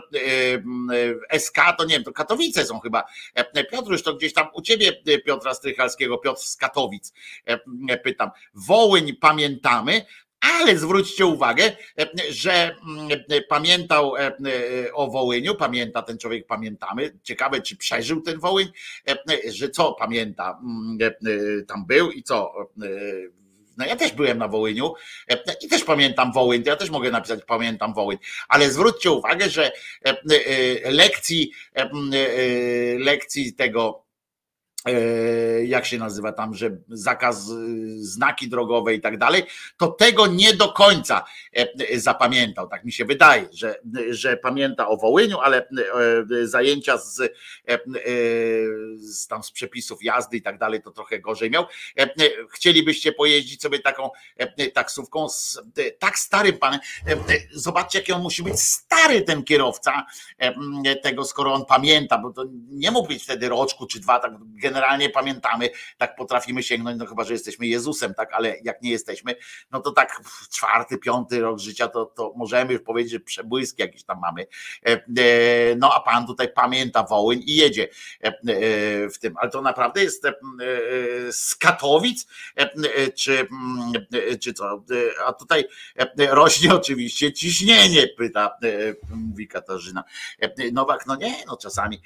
e, 1.32 1.38
SK, 1.40 1.56
to 1.78 1.84
nie 1.84 1.94
wiem, 1.94 2.04
to 2.04 2.12
Katowice 2.12 2.66
są 2.66 2.80
chyba. 2.80 3.04
E, 3.34 3.64
Piotruś, 3.64 4.02
to 4.02 4.14
gdzieś 4.14 4.32
tam 4.32 4.48
u 4.54 4.62
ciebie 4.62 4.88
e, 5.09 5.09
Piotra 5.18 5.54
Strychalskiego, 5.54 6.18
Piotr 6.18 6.42
z 6.42 6.56
Katowic, 6.56 7.12
e, 7.48 7.58
e, 7.88 7.96
pytam. 7.96 8.30
Wołyń 8.54 9.16
pamiętamy, 9.16 10.06
ale 10.40 10.76
zwróćcie 10.76 11.26
uwagę, 11.26 11.72
e, 11.98 12.08
że 12.30 12.76
mm, 12.86 13.08
pamiętał 13.48 14.14
o 14.94 15.10
Wołyniu, 15.10 15.54
pamięta 15.54 16.02
ten 16.02 16.18
człowiek, 16.18 16.46
pamiętamy. 16.46 17.18
Ciekawe, 17.22 17.62
czy 17.62 17.76
przeżył 17.76 18.20
ten 18.20 18.38
Wołyń, 18.38 18.68
że 19.48 19.70
co 19.70 19.92
pamięta, 19.92 20.60
mm, 20.62 20.98
tam 21.66 21.86
był 21.86 22.10
i 22.10 22.22
co. 22.22 22.52
No 23.76 23.86
ja 23.86 23.96
też 23.96 24.12
byłem 24.12 24.38
na 24.38 24.48
Wołyniu 24.48 24.94
i 25.62 25.68
też 25.68 25.84
pamiętam 25.84 26.32
Wołyń, 26.32 26.62
ja 26.66 26.76
też 26.76 26.90
mogę 26.90 27.10
napisać 27.10 27.40
pamiętam 27.46 27.94
Wołyń, 27.94 28.18
ale 28.48 28.70
zwróćcie 28.70 29.10
uwagę, 29.10 29.50
że 29.50 29.72
lekcji, 30.84 31.52
lekcji 32.98 33.52
tego 33.52 34.09
jak 35.66 35.86
się 35.86 35.98
nazywa 35.98 36.32
tam, 36.32 36.54
że 36.54 36.70
zakaz, 36.88 37.50
e, 37.50 37.52
znaki 37.98 38.48
drogowe 38.48 38.94
i 38.94 39.00
tak 39.00 39.18
dalej, 39.18 39.42
to 39.76 39.88
tego 39.88 40.26
nie 40.26 40.54
do 40.54 40.72
końca 40.72 41.24
e, 41.56 41.68
e, 41.90 42.00
zapamiętał. 42.00 42.68
Tak 42.68 42.84
mi 42.84 42.92
się 42.92 43.04
wydaje, 43.04 43.48
że, 43.52 43.74
że 44.10 44.36
pamięta 44.36 44.88
o 44.88 44.96
Wołyniu, 44.96 45.38
ale 45.38 45.68
e, 45.68 46.46
zajęcia 46.46 46.98
z, 46.98 47.20
e, 47.20 47.28
e, 47.68 47.78
z, 48.96 49.26
tam 49.26 49.42
z 49.42 49.50
przepisów 49.50 50.02
jazdy 50.02 50.36
i 50.36 50.42
tak 50.42 50.58
dalej 50.58 50.82
to 50.82 50.90
trochę 50.90 51.18
gorzej 51.18 51.50
miał. 51.50 51.62
E, 51.98 52.02
e, 52.02 52.08
Chcielibyście 52.50 53.12
pojeździć 53.12 53.62
sobie 53.62 53.78
taką 53.78 54.10
e, 54.36 54.70
taksówką 54.70 55.28
z 55.28 55.62
e, 55.76 55.90
tak 55.90 56.18
starym 56.18 56.58
panem. 56.58 56.80
E, 57.06 57.12
e, 57.12 57.16
Zobaczcie, 57.52 57.98
jaki 57.98 58.12
on 58.12 58.22
musi 58.22 58.42
być 58.42 58.60
stary 58.60 59.22
ten 59.22 59.44
kierowca 59.44 60.06
e, 60.38 60.96
tego, 60.96 61.24
skoro 61.24 61.54
on 61.54 61.64
pamięta, 61.64 62.18
bo 62.18 62.32
to 62.32 62.44
nie 62.70 62.90
mógł 62.90 63.08
być 63.08 63.22
wtedy 63.22 63.48
roczku 63.48 63.86
czy 63.86 64.00
dwa, 64.00 64.18
tak 64.18 64.32
generalnie 64.70 65.10
pamiętamy, 65.10 65.70
tak 65.98 66.16
potrafimy 66.16 66.62
sięgnąć, 66.62 66.98
no 66.98 67.06
chyba, 67.06 67.24
że 67.24 67.32
jesteśmy 67.32 67.66
Jezusem, 67.66 68.14
tak, 68.14 68.32
ale 68.32 68.56
jak 68.62 68.82
nie 68.82 68.90
jesteśmy, 68.90 69.34
no 69.70 69.80
to 69.80 69.92
tak 69.92 70.20
czwarty, 70.50 70.98
piąty 70.98 71.40
rok 71.40 71.58
życia, 71.58 71.88
to, 71.88 72.06
to 72.06 72.32
możemy 72.36 72.72
już 72.72 72.82
powiedzieć, 72.82 73.12
że 73.12 73.20
przebłyski 73.20 73.82
jakieś 73.82 74.04
tam 74.04 74.18
mamy. 74.20 74.46
E, 74.86 74.92
e, 74.92 75.76
No 75.76 75.94
a 75.94 76.00
pan 76.00 76.26
tutaj 76.26 76.52
pamięta 76.52 77.02
Wołyń 77.02 77.42
i 77.46 77.56
jedzie 77.56 77.88
e, 78.20 78.32
w 79.08 79.18
tym, 79.18 79.36
ale 79.36 79.50
to 79.50 79.62
naprawdę 79.62 80.02
jest 80.02 80.26
z 81.30 81.56
Katowic, 81.56 82.26
czy, 83.14 83.38
mm, 83.40 83.92
czy 84.40 84.52
co, 84.52 84.84
a 85.26 85.32
tutaj 85.32 85.64
rośnie 86.18 86.74
oczywiście 86.74 87.32
ciśnienie, 87.32 88.08
pyta, 88.08 88.58
mówi 89.10 89.48
Katarzyna. 89.48 90.04
Nowak, 90.72 91.06
no 91.06 91.16
nie, 91.16 91.44
no 91.46 91.56
czasami 91.56 92.00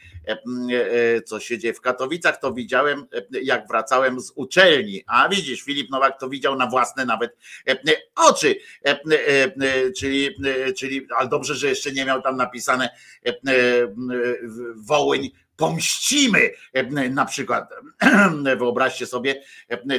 co 1.26 1.40
się 1.40 1.58
dzieje 1.58 1.74
w 1.74 1.80
Katowicach, 1.80 2.40
to 2.40 2.52
widziałem, 2.54 3.06
e, 3.12 3.40
jak 3.42 3.68
wracałem 3.68 4.20
z 4.20 4.32
uczelni. 4.34 5.04
A 5.06 5.28
widzisz, 5.28 5.62
Filip 5.62 5.90
Nowak 5.90 6.20
to 6.20 6.28
widział 6.28 6.56
na 6.56 6.66
własne 6.66 7.06
nawet 7.06 7.36
e, 7.68 7.76
oczy. 8.16 8.56
E, 8.86 8.90
e, 8.90 9.54
Czyli, 9.96 10.30
czyli, 10.76 11.06
ale 11.16 11.28
dobrze, 11.28 11.54
że 11.54 11.68
jeszcze 11.68 11.92
nie 11.92 12.04
miał 12.04 12.22
tam 12.22 12.36
napisane 12.36 12.90
Wołyń 14.76 15.30
pomścimy 15.56 16.50
na 17.10 17.24
przykład. 17.24 17.70
Wyobraźcie 18.58 19.06
sobie 19.06 19.42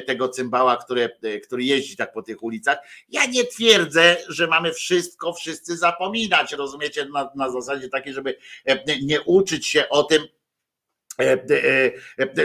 tego 0.08 0.30
cymbała, 0.30 0.78
który, 0.78 1.10
który 1.44 1.64
jeździ 1.64 1.96
tak 1.96 2.14
po 2.14 2.24
tych 2.24 2.44
ulicach. 2.44 2.78
Ja 3.10 3.26
nie 3.26 3.44
twierdzę, 3.44 4.18
że 4.28 4.48
mamy 4.48 4.74
wszystko 4.74 5.34
wszyscy 5.34 5.78
zapominać, 5.78 6.54
rozumiecie, 6.54 7.06
na, 7.06 7.30
na 7.36 7.52
zasadzie 7.52 7.90
takiej, 7.90 8.14
żeby 8.14 8.38
nie 9.02 9.22
uczyć 9.22 9.68
się 9.68 9.90
o 9.90 10.04
tym, 10.04 10.24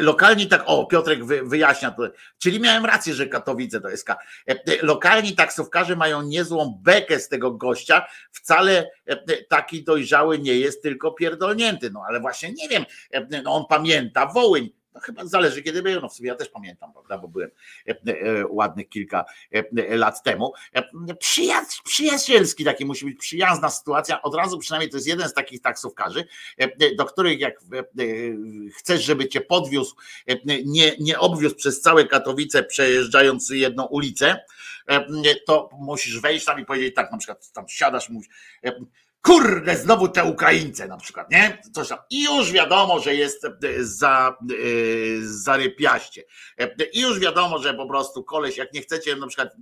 Lokalni 0.00 0.46
tak, 0.46 0.62
o 0.66 0.86
Piotrek 0.86 1.24
wy- 1.24 1.42
wyjaśnia 1.42 1.90
to, 1.90 2.02
czyli 2.38 2.60
miałem 2.60 2.84
rację, 2.84 3.14
że 3.14 3.26
Katowice 3.26 3.80
to 3.80 3.96
SK. 3.96 4.10
E, 4.10 4.16
e, 4.48 4.56
Lokalni 4.82 5.34
taksówkarze 5.34 5.96
mają 5.96 6.22
niezłą 6.22 6.80
bekę 6.82 7.20
z 7.20 7.28
tego 7.28 7.50
gościa, 7.50 8.06
wcale 8.32 8.72
e, 8.78 9.12
e, 9.12 9.44
taki 9.48 9.84
dojrzały 9.84 10.38
nie 10.38 10.54
jest, 10.54 10.82
tylko 10.82 11.12
pierdolnięty. 11.12 11.90
No 11.90 12.04
ale 12.08 12.20
właśnie 12.20 12.52
nie 12.52 12.68
wiem, 12.68 12.84
e, 13.12 13.42
no 13.42 13.54
on 13.54 13.64
pamięta 13.68 14.26
Wołyń. 14.26 14.79
No 14.94 15.00
chyba 15.00 15.26
zależy 15.26 15.62
kiedy 15.62 15.82
był, 15.82 16.00
no 16.00 16.08
w 16.08 16.14
sumie 16.14 16.28
ja 16.28 16.34
też 16.34 16.48
pamiętam, 16.48 16.92
prawda, 16.92 17.18
bo 17.18 17.28
byłem 17.28 17.50
e, 17.88 17.92
e, 17.92 18.46
ładnych 18.46 18.88
kilka 18.88 19.24
e, 19.52 19.96
lat 19.96 20.22
temu. 20.22 20.52
Przyjazd, 21.18 21.82
przyjacielski 21.82 22.64
taki 22.64 22.84
musi 22.84 23.04
być 23.04 23.18
przyjazna 23.18 23.70
sytuacja, 23.70 24.22
od 24.22 24.34
razu 24.34 24.58
przynajmniej 24.58 24.90
to 24.90 24.96
jest 24.96 25.06
jeden 25.06 25.28
z 25.28 25.34
takich 25.34 25.60
taksówkarzy, 25.60 26.24
do 26.96 27.04
których 27.04 27.40
jak 27.40 27.54
chcesz, 28.78 29.04
żeby 29.04 29.28
cię 29.28 29.40
podwiózł, 29.40 29.96
nie, 30.64 30.96
nie 31.00 31.18
obwiózł 31.18 31.56
przez 31.56 31.80
całe 31.80 32.06
Katowice, 32.06 32.62
przejeżdżając 32.62 33.50
jedną 33.50 33.86
ulicę, 33.86 34.44
to 35.46 35.70
musisz 35.72 36.20
wejść 36.20 36.44
tam 36.44 36.60
i 36.60 36.64
powiedzieć 36.64 36.94
tak, 36.94 37.12
na 37.12 37.18
przykład 37.18 37.52
tam 37.52 37.68
siadasz, 37.68 38.08
mówisz, 38.08 38.28
kurde, 39.22 39.76
znowu 39.76 40.08
te 40.08 40.24
Ukraińce 40.24 40.88
na 40.88 40.96
przykład, 40.96 41.30
nie? 41.30 41.58
Coś 41.72 41.88
tam. 41.88 41.98
I 42.10 42.24
już 42.24 42.52
wiadomo, 42.52 43.00
że 43.00 43.14
jest 43.14 43.44
e, 43.44 43.50
za, 43.78 44.36
e, 44.50 44.54
zarypiaście. 45.22 46.22
E, 46.58 46.84
I 46.92 47.00
już 47.00 47.18
wiadomo, 47.18 47.58
że 47.58 47.74
po 47.74 47.86
prostu 47.86 48.24
koleś, 48.24 48.56
jak 48.56 48.72
nie 48.72 48.80
chcecie 48.80 49.16
na 49.16 49.26
przykład 49.26 49.56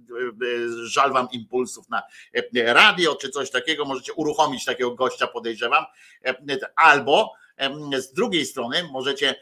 żal 0.82 1.12
wam 1.12 1.28
impulsów 1.32 1.88
na 1.88 2.02
radio 2.54 3.14
czy 3.14 3.28
coś 3.28 3.50
takiego, 3.50 3.84
możecie 3.84 4.12
uruchomić 4.12 4.64
takiego 4.64 4.94
gościa, 4.94 5.26
podejrzewam, 5.26 5.84
albo 6.76 7.32
z 7.98 8.12
drugiej 8.12 8.46
strony 8.46 8.88
możecie 8.92 9.34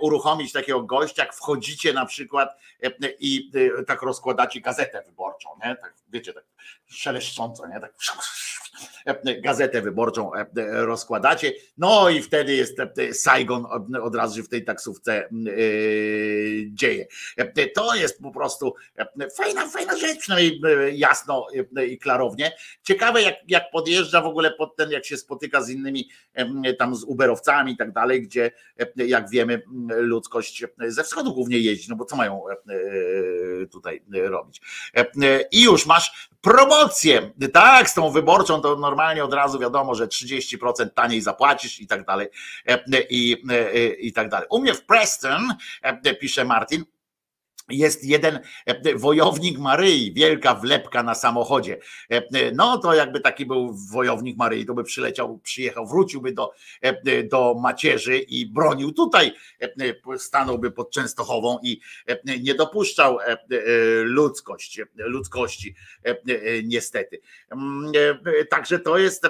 uruchomić 0.00 0.52
takiego 0.52 0.82
gościa, 0.82 1.24
jak 1.24 1.34
wchodzicie 1.34 1.92
na 1.92 2.06
przykład 2.06 2.56
em, 2.80 2.92
i 3.18 3.50
e, 3.78 3.84
tak 3.84 4.02
rozkładacie 4.02 4.60
gazetę 4.60 5.02
wyborczą 5.06 5.48
nie? 5.64 5.76
Tak, 5.76 5.94
wiecie, 6.08 6.32
tak 6.32 6.44
szeleszcząco, 6.86 7.66
nie? 7.66 7.80
Tak 7.80 7.94
gazetę 9.44 9.82
wyborczą 9.82 10.30
rozkładacie, 10.70 11.52
no 11.78 12.08
i 12.08 12.22
wtedy 12.22 12.54
jest 12.54 12.76
Saigon 13.12 13.66
od 14.02 14.14
razu 14.14 14.42
w 14.42 14.48
tej 14.48 14.64
taksówce 14.64 15.28
dzieje. 16.68 17.06
To 17.74 17.94
jest 17.94 18.22
po 18.22 18.30
prostu 18.30 18.74
fajna, 19.36 19.68
fajna 19.68 19.96
rzecz, 19.96 20.18
przynajmniej 20.18 20.60
jasno 20.98 21.46
i 21.88 21.98
klarownie. 21.98 22.52
Ciekawe, 22.82 23.22
jak, 23.22 23.34
jak 23.48 23.70
podjeżdża 23.70 24.20
w 24.20 24.26
ogóle 24.26 24.50
pod 24.50 24.76
ten, 24.76 24.90
jak 24.90 25.04
się 25.04 25.16
spotyka 25.16 25.62
z 25.62 25.70
innymi 25.70 26.08
tam 26.78 26.96
z 26.96 27.04
Uberowcami 27.04 27.72
i 27.72 27.76
tak 27.76 27.92
dalej, 27.92 28.22
gdzie 28.22 28.50
jak 28.96 29.30
wiemy, 29.30 29.53
ludzkość 29.88 30.64
ze 30.88 31.04
wschodu 31.04 31.34
głównie 31.34 31.58
jeździ, 31.58 31.90
no 31.90 31.96
bo 31.96 32.04
co 32.04 32.16
mają 32.16 32.42
tutaj 33.72 34.02
robić. 34.12 34.60
I 35.52 35.62
już 35.62 35.86
masz 35.86 36.30
promocję, 36.40 37.32
tak, 37.52 37.90
z 37.90 37.94
tą 37.94 38.10
wyborczą 38.10 38.60
to 38.60 38.76
normalnie 38.76 39.24
od 39.24 39.34
razu 39.34 39.58
wiadomo, 39.58 39.94
że 39.94 40.06
30% 40.06 40.90
taniej 40.94 41.20
zapłacisz 41.20 41.80
i 41.80 41.86
tak 41.86 42.04
dalej 42.04 42.28
i, 43.10 43.36
i 43.98 44.12
tak 44.12 44.28
dalej. 44.28 44.46
U 44.50 44.60
mnie 44.60 44.74
w 44.74 44.84
Preston, 44.84 45.54
pisze 46.20 46.44
Martin, 46.44 46.84
jest 47.68 48.04
jeden 48.04 48.40
wojownik 48.96 49.58
Maryi, 49.58 50.12
wielka 50.12 50.54
wlepka 50.54 51.02
na 51.02 51.14
samochodzie. 51.14 51.78
No 52.54 52.78
to 52.78 52.94
jakby 52.94 53.20
taki 53.20 53.46
był 53.46 53.74
wojownik 53.92 54.36
Maryi, 54.36 54.66
to 54.66 54.74
by 54.74 54.84
przyleciał, 54.84 55.38
przyjechał, 55.38 55.86
wróciłby 55.86 56.32
do, 56.32 56.52
do 57.30 57.54
macierzy 57.62 58.18
i 58.18 58.46
bronił 58.46 58.92
tutaj, 58.92 59.32
stanąłby 60.16 60.70
pod 60.70 60.90
Częstochową 60.90 61.58
i 61.62 61.80
nie 62.42 62.54
dopuszczał 62.54 63.18
ludzkość, 64.04 64.80
ludzkości 64.94 65.74
niestety. 66.64 67.20
Także 68.50 68.78
to 68.78 68.98
jest, 68.98 69.26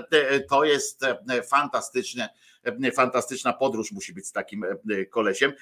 to 0.49 0.65
jest 0.65 1.05
fantastyczne 1.51 2.29
fantastyczna 2.95 3.53
podróż 3.53 3.93
musi 3.93 4.13
być 4.13 4.27
z 4.27 4.33
takim 4.33 4.65
kolesiem. 5.11 5.53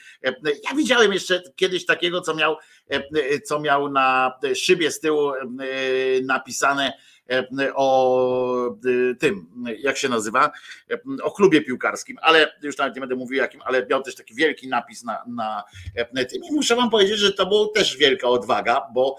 Ja 0.42 0.76
widziałem 0.76 1.12
jeszcze 1.12 1.42
kiedyś 1.56 1.86
takiego, 1.86 2.20
co 2.20 2.34
miał, 2.34 2.56
co 3.44 3.60
miał 3.60 3.90
na 3.90 4.39
szybie 4.55 4.90
z 4.90 5.00
tyłu 5.00 5.32
napisane 6.22 6.92
o 7.75 8.76
tym, 9.20 9.47
jak 9.78 9.97
się 9.97 10.09
nazywa, 10.09 10.51
o 11.23 11.31
klubie 11.31 11.62
piłkarskim, 11.62 12.17
ale 12.23 12.52
już 12.62 12.78
nawet 12.78 12.94
nie 12.94 13.01
będę 13.01 13.17
mówił 13.17 13.36
jakim, 13.39 13.60
ale 13.65 13.86
miał 13.86 14.02
też 14.02 14.15
taki 14.15 14.34
wielki 14.34 14.68
napis 14.68 15.05
na, 15.05 15.25
na 15.26 15.65
tym 16.15 16.44
i 16.51 16.52
muszę 16.52 16.76
wam 16.76 16.91
powiedzieć, 16.91 17.18
że 17.18 17.33
to 17.33 17.47
była 17.47 17.67
też 17.75 17.97
wielka 17.97 18.28
odwaga, 18.28 18.86
bo 18.94 19.17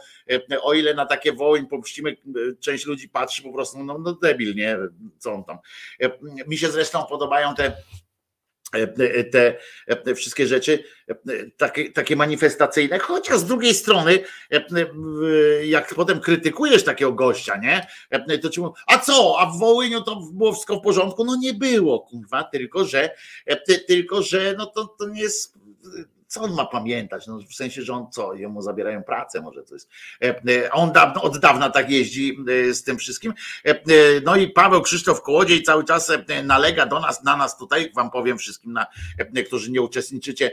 o 0.61 0.73
ile 0.73 0.93
na 0.93 1.05
takie 1.05 1.33
wołyń 1.33 1.67
popuścimy, 1.67 2.17
część 2.59 2.85
ludzi 2.85 3.09
patrzy 3.09 3.43
po 3.43 3.53
prostu, 3.53 3.83
no, 3.83 3.97
no 3.97 4.13
debil, 4.13 4.55
nie, 4.55 4.77
co 5.17 5.33
on 5.33 5.43
tam. 5.43 5.57
Mi 6.47 6.57
się 6.57 6.69
zresztą 6.69 7.03
podobają 7.03 7.55
te 7.55 7.71
te 10.03 10.15
wszystkie 10.15 10.47
rzeczy 10.47 10.83
takie, 11.57 11.91
takie 11.91 12.15
manifestacyjne, 12.15 12.99
chociaż 12.99 13.37
z 13.37 13.45
drugiej 13.45 13.73
strony, 13.73 14.19
jak 15.63 15.95
potem 15.95 16.19
krytykujesz 16.19 16.83
takiego 16.83 17.11
gościa, 17.11 17.57
nie? 17.57 17.87
To 18.41 18.49
ci 18.49 18.59
mówią, 18.59 18.73
a 18.87 18.99
co, 18.99 19.35
a 19.39 19.45
w 19.45 19.59
Wołyniu 19.59 20.01
to 20.01 20.15
było 20.15 20.53
wszystko 20.53 20.75
w 20.75 20.81
porządku? 20.81 21.25
No 21.25 21.35
nie 21.35 21.53
było, 21.53 21.99
kurwa, 21.99 22.43
tylko 22.43 22.85
że, 22.85 23.15
tylko 23.87 24.21
że 24.21 24.55
no 24.57 24.65
to, 24.65 24.95
to 24.99 25.09
nie 25.09 25.21
jest 25.21 25.53
co 26.33 26.41
on 26.41 26.53
ma 26.53 26.65
pamiętać? 26.65 27.27
No, 27.27 27.39
w 27.49 27.55
sensie, 27.55 27.81
że 27.81 27.93
on 27.93 28.11
co, 28.11 28.33
jemu 28.33 28.61
zabierają 28.61 29.03
pracę, 29.03 29.41
może 29.41 29.63
to 29.63 29.73
jest. 29.73 29.89
On 30.71 30.91
dawno, 30.91 31.21
od 31.21 31.37
dawna 31.37 31.69
tak 31.69 31.89
jeździ 31.89 32.37
z 32.71 32.83
tym 32.83 32.97
wszystkim. 32.97 33.33
No 34.25 34.35
i 34.35 34.47
Paweł 34.47 34.81
Krzysztof 34.81 35.21
Kołodziej 35.21 35.63
cały 35.63 35.83
czas 35.83 36.11
nalega 36.43 36.85
do 36.85 36.99
nas, 36.99 37.23
na 37.23 37.37
nas 37.37 37.57
tutaj, 37.57 37.91
wam 37.95 38.11
powiem 38.11 38.37
wszystkim, 38.37 38.73
na, 38.73 38.87
którzy 39.45 39.71
nie 39.71 39.81
uczestniczycie 39.81 40.51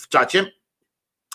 w 0.00 0.08
czacie 0.08 0.52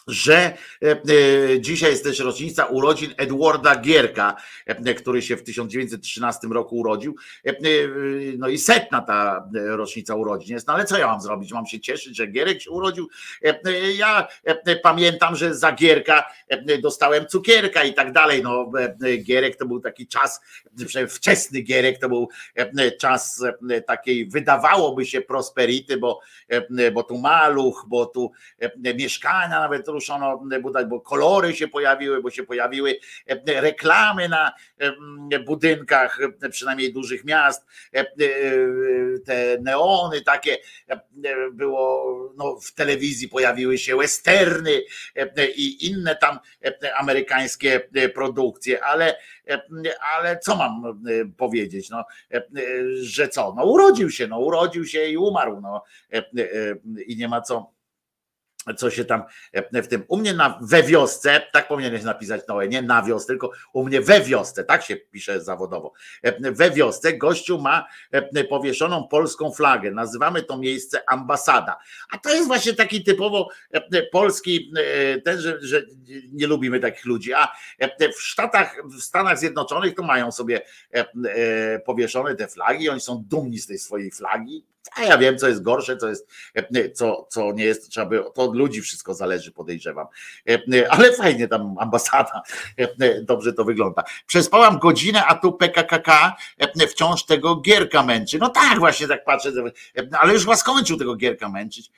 że 0.07 0.35
e, 0.35 0.55
e, 0.81 1.61
dzisiaj 1.61 1.91
jest 1.91 2.03
też 2.03 2.19
rocznica 2.19 2.65
urodzin 2.65 3.13
Edwarda 3.17 3.75
Gierka, 3.75 4.35
e, 4.65 4.93
który 4.93 5.21
się 5.21 5.37
w 5.37 5.43
1913 5.43 6.47
roku 6.47 6.77
urodził. 6.77 7.15
No 8.37 8.47
i 8.47 8.57
setna 8.57 9.01
ta 9.01 9.49
rocznica 9.53 10.15
urodzin 10.15 10.53
jest. 10.53 10.67
No 10.67 10.73
ale 10.73 10.85
co 10.85 10.97
ja 10.97 11.07
mam 11.07 11.21
zrobić? 11.21 11.53
Mam 11.53 11.65
się 11.65 11.79
cieszyć, 11.79 12.17
że 12.17 12.27
Gierek 12.27 12.61
się 12.61 12.71
urodził. 12.71 13.09
Ja 13.97 14.27
pamiętam, 14.83 15.35
że 15.35 15.55
za 15.55 15.71
Gierka 15.71 16.23
dostałem 16.81 17.27
cukierka 17.27 17.83
i 17.83 17.93
tak 17.93 18.11
dalej. 18.11 18.43
No 18.43 18.71
Gierek 19.23 19.55
to 19.55 19.65
był 19.65 19.79
taki 19.79 20.07
czas, 20.07 20.41
wczesny 21.09 21.61
Gierek 21.61 21.99
to 21.99 22.09
był 22.09 22.29
czas 22.99 23.43
takiej 23.87 24.29
wydawałoby 24.29 25.05
się 25.05 25.21
prosperity, 25.21 25.97
bo, 25.97 26.19
bo 26.93 27.03
tu 27.03 27.17
maluch, 27.17 27.85
bo 27.87 28.05
tu 28.05 28.31
mieszkania 28.95 29.59
nawet 29.59 29.89
ruszono 29.93 30.43
budać, 30.61 30.87
bo 30.87 31.01
kolory 31.01 31.55
się 31.55 31.67
pojawiły, 31.67 32.21
bo 32.21 32.29
się 32.29 32.43
pojawiły 32.43 32.99
e, 33.27 33.61
reklamy 33.61 34.29
na 34.29 34.51
e, 35.31 35.39
budynkach, 35.39 36.19
e, 36.41 36.49
przynajmniej 36.49 36.93
dużych 36.93 37.25
miast, 37.25 37.65
te 39.25 39.57
neony 39.61 40.21
takie 40.21 40.57
było, 41.51 42.05
no, 42.37 42.59
w 42.59 42.73
telewizji 42.73 43.29
pojawiły 43.29 43.77
się 43.77 43.97
westerny 43.97 44.81
i 45.55 45.87
inne 45.87 46.15
tam 46.15 46.39
amerykańskie 46.95 47.89
produkcje, 48.13 48.83
ale 48.83 49.15
ale 50.15 50.39
co 50.39 50.55
mam 50.55 51.03
powiedzieć, 51.37 51.89
no, 51.89 52.05
że 53.01 53.27
co, 53.27 53.53
no 53.57 53.65
urodził 53.65 54.09
się, 54.09 54.27
no 54.27 54.39
urodził 54.39 54.85
się 54.85 55.05
i 55.05 55.17
umarł, 55.17 55.61
no 55.61 55.83
i 57.07 57.17
nie 57.17 57.27
ma 57.27 57.41
co 57.41 57.72
co 58.77 58.89
się 58.89 59.05
tam 59.05 59.23
e, 59.51 59.81
w 59.81 59.87
tym. 59.87 60.03
U 60.07 60.17
mnie 60.17 60.33
na, 60.33 60.59
we 60.61 60.83
wiosce, 60.83 61.41
tak 61.51 61.67
powinieneś 61.67 62.03
napisać 62.03 62.41
Noe, 62.47 62.67
nie 62.67 62.81
na 62.81 63.03
wiosce, 63.03 63.27
tylko 63.27 63.51
u 63.73 63.85
mnie 63.85 64.01
we 64.01 64.21
wiosce, 64.21 64.63
tak 64.63 64.83
się 64.83 64.95
pisze 64.95 65.41
zawodowo. 65.41 65.93
E, 66.21 66.51
we 66.51 66.71
wiosce 66.71 67.17
gościu 67.17 67.61
ma 67.61 67.87
e, 68.11 68.43
powieszoną 68.43 69.07
polską 69.07 69.51
flagę. 69.51 69.91
Nazywamy 69.91 70.43
to 70.43 70.57
miejsce 70.57 71.09
ambasada. 71.09 71.77
A 72.11 72.17
to 72.17 72.29
jest 72.29 72.47
właśnie 72.47 72.73
taki 72.73 73.03
typowo 73.03 73.49
polski, 74.11 74.73
ten, 75.25 75.41
że, 75.41 75.57
że 75.61 75.81
nie 76.31 76.47
lubimy 76.47 76.79
takich 76.79 77.05
ludzi. 77.05 77.33
A 77.33 77.47
w 78.17 78.21
Stanach, 78.21 78.75
w 78.85 79.01
Stanach 79.01 79.39
Zjednoczonych 79.39 79.95
to 79.95 80.03
mają 80.03 80.31
sobie 80.31 80.61
powieszone 81.85 82.35
te 82.35 82.47
flagi, 82.47 82.89
oni 82.89 83.01
są 83.01 83.23
dumni 83.27 83.59
z 83.59 83.67
tej 83.67 83.77
swojej 83.77 84.11
flagi 84.11 84.65
a 84.95 85.03
ja 85.03 85.17
wiem, 85.17 85.37
co 85.37 85.47
jest 85.47 85.61
gorsze, 85.61 85.97
co 85.97 86.09
jest, 86.09 86.27
co, 86.93 87.27
co 87.29 87.51
nie 87.51 87.63
jest, 87.63 87.89
trzeba 87.89 88.05
by, 88.05 88.23
to 88.35 88.43
od 88.43 88.55
ludzi 88.55 88.81
wszystko 88.81 89.13
zależy, 89.13 89.51
podejrzewam. 89.51 90.07
Ale 90.89 91.13
fajnie 91.13 91.47
tam 91.47 91.75
ambasada, 91.79 92.41
dobrze 93.21 93.53
to 93.53 93.63
wygląda. 93.63 94.03
Przespałam 94.27 94.79
godzinę, 94.79 95.25
a 95.25 95.35
tu 95.35 95.53
PKKK 95.53 96.35
wciąż 96.89 97.25
tego 97.25 97.55
gierka 97.55 98.03
męczy. 98.03 98.39
No 98.39 98.49
tak, 98.49 98.79
właśnie 98.79 99.07
tak 99.07 99.23
patrzę, 99.23 99.51
ale 100.19 100.33
już 100.33 100.45
was 100.45 100.59
skończył 100.59 100.97
tego 100.97 101.15
gierka 101.15 101.49
męczyć. 101.49 101.91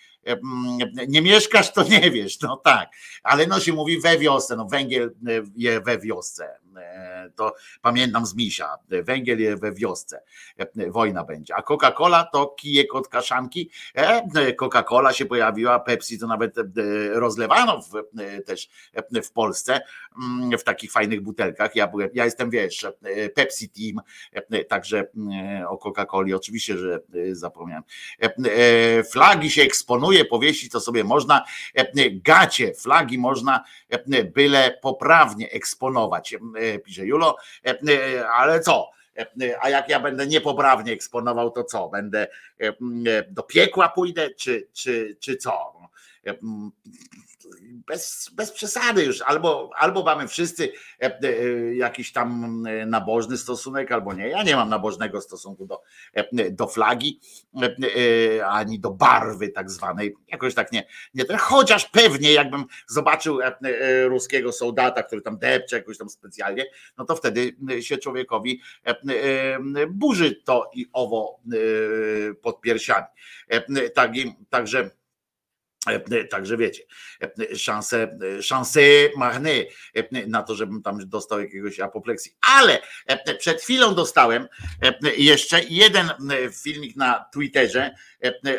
Nie 1.08 1.22
mieszkasz, 1.22 1.74
to 1.74 1.84
nie 1.84 2.12
wiesz, 2.12 2.42
no 2.42 2.58
tak, 2.58 2.90
ale 3.24 3.48
no 3.48 3.60
się 3.60 3.74
mówi 3.74 4.02
we 4.02 4.18
wiosce, 4.18 4.56
no 4.56 4.66
węgiel 4.66 5.16
je 5.56 5.82
we 5.82 6.00
wiosce. 6.00 6.66
E, 6.78 7.30
to 7.36 7.56
pamiętam 7.82 8.26
z 8.26 8.36
misia, 8.36 8.76
węgiel 8.90 9.40
jest 9.40 9.62
we 9.62 9.72
wiosce, 9.74 10.22
e, 10.58 10.92
wojna 10.92 11.24
będzie, 11.24 11.56
a 11.56 11.62
Coca-Cola 11.62 12.26
to 12.34 12.48
kijek 12.48 12.96
od 12.96 13.08
kaszanki, 13.08 13.70
e, 13.96 14.54
Coca-Cola 14.54 15.14
się 15.14 15.26
pojawiła, 15.26 15.80
Pepsi 15.80 16.20
to 16.20 16.28
nawet 16.28 16.56
rozlewano 17.12 17.82
w, 17.82 17.92
też 18.46 18.70
w 19.24 19.32
Polsce 19.32 19.80
mm, 20.22 20.58
w 20.58 20.64
takich 20.64 20.92
fajnych 20.92 21.22
butelkach, 21.22 21.76
ja 21.76 21.88
byłem, 21.88 22.10
ja 22.14 22.26
jestem 22.26 22.50
wiesz, 22.50 22.88
Pepsi 23.36 23.70
Team, 23.70 24.02
także 24.68 25.08
o 25.68 25.78
Coca-Coli 25.78 26.36
oczywiście, 26.36 26.78
że 26.78 27.00
zapomniałem. 27.32 27.84
Flagi 29.12 29.50
się 29.50 29.64
eksponuje, 30.16 30.26
powiesić 30.26 30.72
to 30.72 30.80
sobie 30.80 31.04
można, 31.04 31.46
gacie, 32.12 32.74
flagi 32.74 33.18
można 33.18 33.64
byle 34.34 34.78
poprawnie 34.82 35.52
eksponować 35.52 36.36
pisze 36.86 37.06
Julo, 37.06 37.36
e, 37.66 37.70
e, 37.70 38.30
ale 38.30 38.60
co? 38.60 38.90
E, 39.18 39.58
a 39.62 39.70
jak 39.70 39.90
ja 39.90 40.00
będę 40.00 40.28
niepoprawnie 40.28 40.94
eksponował, 40.94 41.52
to 41.52 41.64
co? 41.64 41.90
Będę 41.90 42.28
do 43.30 43.44
piekła 43.44 43.90
pójdę, 43.90 44.30
czy, 44.30 44.68
czy, 44.74 45.18
czy 45.20 45.38
co? 45.38 45.74
Bez, 47.88 48.30
bez 48.34 48.52
przesady 48.52 49.04
już, 49.04 49.22
albo, 49.22 49.70
albo 49.78 50.04
mamy 50.04 50.28
wszyscy 50.28 50.72
e, 51.02 51.20
e, 51.24 51.76
jakiś 51.76 52.12
tam 52.12 52.64
e, 52.68 52.86
nabożny 52.86 53.38
stosunek, 53.38 53.92
albo 53.92 54.14
nie. 54.14 54.30
Ja 54.30 54.44
nie 54.44 54.56
mam 54.56 54.70
nabożnego 54.70 55.22
stosunku 55.22 55.66
do, 55.66 55.82
do 56.52 56.68
flagi, 56.68 57.20
ani 58.46 58.80
do 58.80 58.92
barwy 58.92 59.50
tak 59.50 59.72
zwanej. 59.72 60.16
Jakoś 60.28 60.54
tak 60.54 60.72
nie, 60.72 60.88
nie 61.14 61.26
ten, 61.26 61.38
chociaż 61.38 61.86
pewnie 61.86 62.34
jakbym 62.34 62.66
zobaczył 62.88 63.40
ruskiego 64.06 64.52
soldata, 64.52 65.04
który 65.04 65.22
tam 65.22 65.38
depcze 65.38 65.76
jakoś 65.78 65.98
tam 65.98 66.10
specjalnie, 66.10 66.66
no 66.98 67.06
to 67.06 67.16
wtedy 67.16 67.56
się 67.80 67.98
człowiekowi 67.98 68.62
burzy 69.90 70.36
to 70.36 70.72
i 70.74 70.86
owo 70.94 71.40
pod 72.42 72.62
piersiami. 72.62 73.06
Tak, 73.96 74.12
Także 74.50 74.90
Także 76.30 76.58
wiecie, 76.58 76.84
szanse, 77.56 78.18
szanse 78.42 78.80
marne 79.18 79.52
na 80.28 80.44
to, 80.44 80.56
żebym 80.56 80.82
tam 80.82 81.10
dostał 81.10 81.40
jakiegoś 81.40 81.80
apopleksji. 81.80 82.32
Ale 82.58 82.80
przed 83.40 83.62
chwilą 83.62 83.96
dostałem 83.96 84.48
jeszcze 85.18 85.62
jeden 85.64 86.10
filmik 86.64 86.96
na 86.96 87.26
Twitterze 87.34 87.96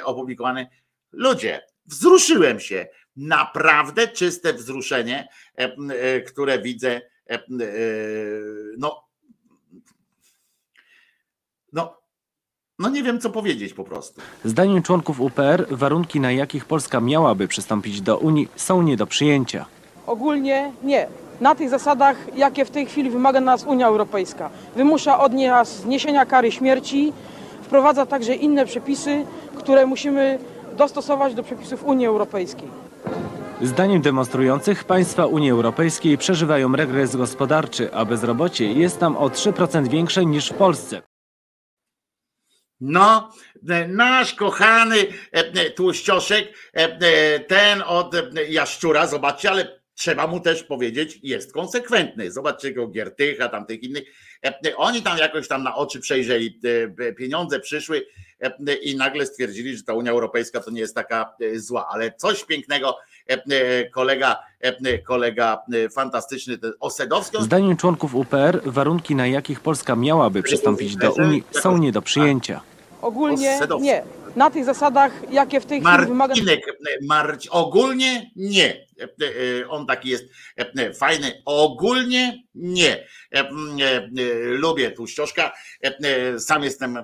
opublikowany. 0.05 0.67
Ludzie, 1.13 1.61
wzruszyłem 1.87 2.61
się. 2.61 2.87
Naprawdę 3.17 4.09
czyste 4.09 4.53
wzruszenie, 4.53 5.29
e, 5.57 6.21
które 6.21 6.59
widzę. 6.63 7.01
e, 7.27 7.45
No, 8.79 9.09
no, 11.73 12.03
no 12.79 12.89
nie 12.89 13.03
wiem, 13.03 13.21
co 13.21 13.31
powiedzieć 13.31 13.75
po 13.75 13.85
prostu. 13.85 14.21
Zdaniem 14.45 14.83
członków 14.83 15.21
UPR 15.21 15.67
warunki, 15.71 16.21
na 16.21 16.33
jakich 16.33 16.65
Polska 16.65 17.01
miałaby 17.01 17.49
przystąpić 17.49 18.01
do 18.01 18.19
Unii, 18.19 18.49
są 18.57 18.83
nie 18.83 18.97
do 18.97 19.07
przyjęcia. 19.07 19.67
Ogólnie 20.07 20.73
nie. 20.83 21.07
Na 21.41 21.55
tych 21.55 21.71
zasadach, 21.71 22.17
jakie 22.37 22.65
w 22.65 22.71
tej 22.71 22.87
chwili 22.87 23.11
wymaga 23.11 23.41
nas 23.41 23.65
Unia 23.65 23.87
Europejska. 23.87 24.51
Wymusza 24.77 25.19
od 25.19 25.33
nas 25.33 25.77
zniesienia 25.77 26.27
kary 26.27 26.53
śmierci, 26.53 27.13
wprowadza 27.63 28.07
także 28.07 28.35
inne 28.35 28.67
przepisy, 28.67 29.27
które 29.57 29.87
musimy 29.87 30.39
dostosować 30.77 31.35
do 31.35 31.43
przepisów 31.43 31.85
Unii 31.85 32.07
Europejskiej. 32.07 32.69
Zdaniem 33.63 34.03
demonstrujących 34.03 34.85
państwa 34.85 35.27
Unii 35.27 35.51
Europejskiej 35.51 36.19
przeżywają 36.19 36.77
regres 36.77 37.17
gospodarczy, 37.17 37.95
a 37.95 38.05
bezrobocie 38.05 38.73
jest 38.73 38.99
tam 38.99 39.17
o 39.17 39.29
3% 39.29 39.89
większe 39.89 40.27
niż 40.27 40.49
w 40.51 40.55
Polsce. 40.55 41.03
No, 42.81 43.33
e, 43.69 43.89
nasz 43.89 44.35
kochany 44.35 44.97
e, 44.99 45.07
e, 45.33 45.71
tłuścioszek, 45.71 46.53
ten 47.49 47.83
od 47.87 48.15
jaszczura, 48.49 49.07
zobaczcie, 49.07 49.51
ale 49.51 49.81
trzeba 49.95 50.27
mu 50.27 50.41
też 50.41 50.63
powiedzieć, 50.63 51.19
jest 51.23 51.53
konsekwentny. 51.53 52.31
Zobaczcie 52.31 52.73
go 52.73 52.89
Giertycha, 52.89 53.49
tam 53.49 53.67
tych 53.67 53.83
innych. 53.83 54.05
Oni 54.77 55.03
tam 55.03 55.19
jakoś 55.19 55.49
tam 55.49 55.63
na 55.63 55.77
oczy 55.77 56.01
przejrzeli, 56.01 56.61
pieniądze 57.19 57.61
przyszły 57.61 58.07
i 58.83 58.97
nagle 58.97 59.27
stwierdzili, 59.27 59.77
że 59.77 59.83
ta 59.83 59.95
Unia 59.95 60.11
Europejska 60.11 60.61
to 60.61 60.71
nie 60.71 60.81
jest 60.81 60.95
taka 60.95 61.35
zła, 61.55 61.89
ale 61.89 62.13
coś 62.13 62.45
pięknego 62.45 62.99
kolega, 63.93 64.43
kolega 65.05 65.63
e, 65.73 65.89
fantastyczny, 65.89 66.59
ten 66.59 66.73
Osedowski, 66.81 67.43
Zdaniem 67.43 67.77
członków 67.77 68.15
UPR 68.15 68.61
warunki, 68.65 69.15
na 69.15 69.27
jakich 69.27 69.61
Polska 69.61 69.97
miałaby 69.97 70.43
przystąpić 70.43 70.97
do 70.97 71.13
Unii, 71.13 71.45
są 71.51 71.79
nie 71.79 71.93
do 71.93 72.03
przyjęcia. 72.03 72.61
Ogólnie 73.03 73.61
nie. 73.81 74.03
Na 74.37 74.51
tych 74.51 74.65
zasadach, 74.65 75.13
jakie 75.33 75.61
w 75.61 75.67
tej 75.67 75.81
chwili 75.81 76.07
wymaga 76.07 76.35
Marcinek, 76.35 76.67
Marci, 77.03 77.51
ogólnie 77.51 78.31
nie. 78.37 78.87
E, 79.01 79.05
e, 79.63 79.69
On 79.69 79.87
taki 79.87 80.09
jest 80.09 80.25
e, 80.57 80.95
fajny. 80.95 81.43
Ogólnie 81.45 82.43
nie. 82.55 82.93
E, 82.97 83.07
e, 83.35 83.49
e, 83.89 84.09
Lubię 84.41 84.91
tłuścioszka. 84.91 85.53
E, 85.85 85.99
e, 85.99 86.41
Sam 86.41 86.63
jestem 86.63 86.97
e, 86.97 87.03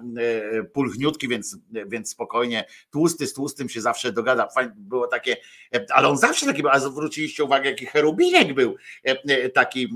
pulchniutki, 0.65 1.28
więc, 1.28 1.57
więc 1.86 2.11
spokojnie. 2.11 2.65
Tłusty 2.91 3.27
z 3.27 3.35
tłustym 3.35 3.69
się 3.69 3.81
zawsze 3.81 4.12
dogada. 4.12 4.49
Fajnie 4.49 4.73
było 4.77 5.07
takie, 5.07 5.36
e, 5.75 5.86
ale 5.91 6.09
on 6.09 6.17
zawsze 6.17 6.47
taki 6.47 6.62
był. 6.62 6.70
A 6.70 6.81
zwróciliście 6.81 7.44
uwagę, 7.44 7.70
jaki 7.70 7.86
cherubinek 7.86 8.55
był. 8.55 8.77
E, 9.07 9.11
e, 9.28 9.49
Taki 9.49 9.89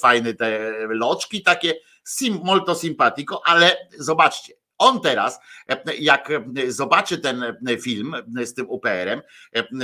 fajny, 0.00 0.34
te 0.34 0.72
loczki 0.88 1.42
takie. 1.42 1.74
Sim, 2.04 2.40
molto 2.44 2.74
simpatico, 2.74 3.42
ale 3.44 3.76
zobaczcie, 3.98 4.52
on 4.78 5.00
teraz, 5.00 5.40
e, 5.68 5.94
jak 5.98 6.30
e, 6.30 6.72
zobaczy 6.72 7.18
ten 7.18 7.42
e, 7.42 7.78
film 7.78 8.14
z 8.44 8.54
tym 8.54 8.70
UPR-em, 8.70 9.22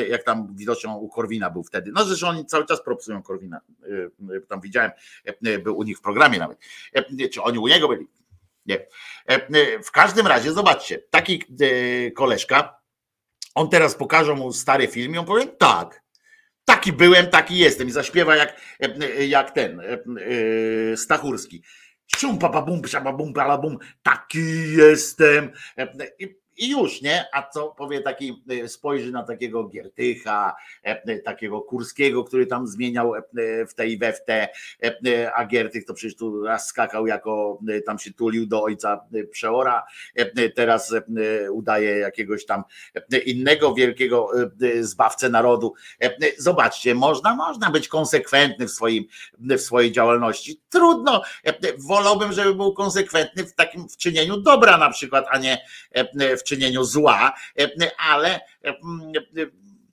jak 0.08 0.24
tam 0.24 0.56
widoczną 0.56 0.96
u 0.96 1.08
Korwina 1.08 1.50
był 1.50 1.64
wtedy, 1.64 1.90
no 1.94 2.04
zresztą 2.04 2.28
oni 2.28 2.46
cały 2.46 2.66
czas 2.66 2.84
propsują 2.84 3.22
Korwina, 3.22 3.60
tam 4.48 4.60
widziałem, 4.60 4.90
był 5.62 5.78
u 5.78 5.82
nich 5.82 5.98
w 5.98 6.00
programie 6.00 6.38
nawet, 6.38 6.58
czy 7.32 7.42
oni 7.42 7.58
u 7.58 7.68
niego 7.68 7.88
byli, 7.88 8.06
nie. 8.66 8.86
W 9.84 9.90
każdym 9.90 10.26
razie, 10.26 10.52
zobaczcie, 10.52 11.02
taki 11.10 11.44
koleżka, 12.14 12.80
on 13.54 13.68
teraz 13.68 13.94
pokaże 13.94 14.34
mu 14.34 14.52
stary 14.52 14.88
film 14.88 15.14
i 15.14 15.18
on 15.18 15.26
powie, 15.26 15.46
tak, 15.46 16.02
taki 16.64 16.92
byłem, 16.92 17.26
taki 17.26 17.58
jestem 17.58 17.88
i 17.88 17.90
zaśpiewa 17.90 18.36
jak, 18.36 18.60
jak 19.28 19.50
ten 19.50 19.82
Stachurski. 20.96 21.62
Szum, 22.16 22.38
papa, 22.38 22.62
bum, 22.62 22.80
psiaba, 22.82 23.12
bum, 23.12 23.32
pala, 23.32 23.58
bum, 23.58 23.78
taki 24.02 24.76
jestem. 24.76 25.52
E, 25.76 25.84
I, 26.18 26.41
I 26.56 26.70
już, 26.70 27.02
nie? 27.02 27.24
A 27.32 27.50
co 27.50 27.68
powie 27.68 28.00
taki, 28.00 28.42
e, 28.50 28.68
spojrzy 28.68 29.12
na 29.12 29.22
takiego 29.22 29.64
Giertycha, 29.64 30.56
e, 30.82 31.18
takiego 31.18 31.60
Kurskiego, 31.60 32.24
który 32.24 32.46
tam 32.46 32.66
zmieniał 32.66 33.14
e, 33.14 33.22
w 33.66 33.74
tej 33.74 33.98
we 33.98 34.12
w 34.12 34.24
te, 34.24 34.48
e, 35.06 35.32
a 35.34 35.46
Giertych 35.46 35.84
to 35.84 35.94
przecież 35.94 36.16
tu 36.16 36.44
raz 36.44 36.66
skakał 36.66 37.06
jako, 37.06 37.58
e, 37.68 37.80
tam 37.80 37.98
się 37.98 38.12
tulił 38.12 38.46
do 38.46 38.62
ojca 38.62 39.04
e, 39.14 39.24
Przeora, 39.24 39.84
e, 40.14 40.48
teraz 40.48 40.92
e, 40.92 41.50
udaje 41.52 41.98
jakiegoś 41.98 42.46
tam 42.46 42.62
e, 43.12 43.18
innego 43.18 43.74
wielkiego 43.74 44.28
e, 44.62 44.82
zbawcę 44.84 45.28
narodu. 45.28 45.74
E, 46.02 46.12
Zobaczcie, 46.38 46.94
można, 46.94 47.34
można 47.34 47.70
być 47.70 47.88
konsekwentny 47.88 48.66
w, 48.66 48.70
swoim, 48.70 49.04
w 49.38 49.60
swojej 49.60 49.92
działalności. 49.92 50.60
Trudno, 50.68 51.22
e, 51.44 51.54
wolałbym, 51.78 52.32
żeby 52.32 52.54
był 52.54 52.74
konsekwentny 52.74 53.44
w 53.44 53.54
takim 53.54 53.88
w 53.88 53.96
czynieniu 53.96 54.36
dobra 54.36 54.78
na 54.78 54.90
przykład, 54.90 55.24
a 55.30 55.38
nie 55.38 55.58
e, 55.94 56.36
w 56.42 56.44
czynieniu 56.44 56.84
zła, 56.84 57.32
e, 57.58 57.68
ale 57.98 58.40
e, 58.64 58.74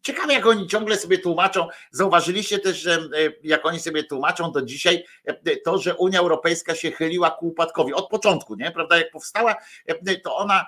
Ciekawe, 0.01 0.33
jak 0.33 0.45
oni 0.45 0.67
ciągle 0.67 0.97
sobie 0.97 1.17
tłumaczą. 1.17 1.67
Zauważyliście 1.91 2.59
też, 2.59 2.77
że 2.77 2.93
e, 2.93 2.99
jak 3.43 3.65
oni 3.65 3.79
sobie 3.79 4.03
tłumaczą 4.03 4.51
do 4.51 4.61
dzisiaj, 4.61 5.05
e, 5.25 5.55
to, 5.55 5.77
że 5.77 5.95
Unia 5.95 6.19
Europejska 6.19 6.75
się 6.75 6.91
chyliła 6.91 7.31
ku 7.31 7.47
upadkowi 7.47 7.93
od 7.93 8.09
początku, 8.09 8.55
nie? 8.55 8.71
Prawda? 8.71 8.97
Jak 8.97 9.11
powstała, 9.11 9.55
e, 9.85 10.15
to 10.15 10.35
ona 10.35 10.61
e, 10.61 10.65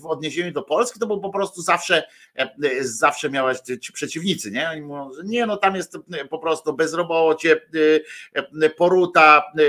w 0.00 0.06
odniesieniu 0.06 0.52
do 0.52 0.62
Polski 0.62 1.00
to 1.00 1.06
był 1.06 1.20
po 1.20 1.30
prostu 1.30 1.62
zawsze, 1.62 2.02
e, 2.36 2.84
zawsze 2.84 3.30
miała 3.30 3.54
ci 3.54 3.80
ci 3.80 3.92
przeciwnicy, 3.92 4.50
nie? 4.50 4.70
Oni 4.70 4.80
mówią, 4.80 5.10
nie, 5.24 5.46
no 5.46 5.56
tam 5.56 5.76
jest 5.76 5.98
e, 6.12 6.24
po 6.24 6.38
prostu 6.38 6.72
bezrobocie, 6.72 7.60
e, 8.34 8.40
e, 8.62 8.70
poruta, 8.70 9.42
e, 9.58 9.62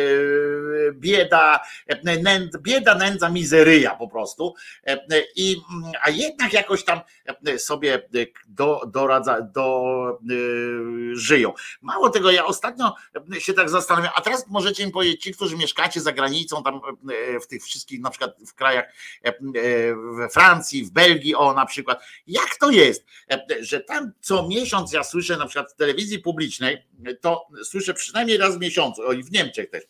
bieda, 0.91 1.59
e, 1.87 2.17
nędz, 2.17 2.57
bieda, 2.57 2.95
nędza, 2.95 3.29
mizeryja 3.29 3.95
po 3.95 4.07
prostu. 4.07 4.53
E, 4.87 4.99
I, 5.35 5.55
a 6.01 6.09
jednak 6.09 6.53
jakoś 6.53 6.83
tam 6.83 7.01
e, 7.45 7.59
sobie 7.59 8.09
do, 8.47 8.81
doradza, 8.87 9.41
do, 9.41 9.83
żyją. 11.13 11.53
Mało 11.81 12.09
tego, 12.09 12.31
ja 12.31 12.45
ostatnio 12.45 12.95
się 13.39 13.53
tak 13.53 13.69
zastanawiam, 13.69 14.11
a 14.15 14.21
teraz 14.21 14.47
możecie 14.49 14.85
mi 14.85 14.91
powiedzieć, 14.91 15.23
ci, 15.23 15.33
którzy 15.33 15.57
mieszkacie 15.57 16.01
za 16.01 16.11
granicą, 16.11 16.63
tam 16.63 16.81
e, 17.35 17.39
w 17.39 17.47
tych 17.47 17.63
wszystkich, 17.63 18.01
na 18.01 18.09
przykład 18.09 18.35
w 18.47 18.53
krajach 18.53 18.85
e, 19.25 19.27
e, 19.27 19.33
we 20.17 20.29
Francji, 20.29 20.83
w 20.83 20.91
Belgii, 20.91 21.35
o 21.35 21.53
na 21.53 21.65
przykład, 21.65 22.03
jak 22.27 22.57
to 22.59 22.71
jest, 22.71 23.05
e, 23.31 23.45
że 23.59 23.79
tam 23.79 24.11
co 24.21 24.47
miesiąc 24.47 24.93
ja 24.93 25.03
słyszę 25.03 25.37
na 25.37 25.45
przykład 25.45 25.71
w 25.71 25.75
telewizji 25.75 26.19
publicznej, 26.19 26.87
to 27.21 27.47
słyszę 27.63 27.93
przynajmniej 27.93 28.37
raz 28.37 28.57
w 28.57 28.59
miesiącu, 28.59 29.01
o 29.01 29.13
i 29.13 29.23
w 29.23 29.31
Niemczech 29.31 29.69
też, 29.69 29.83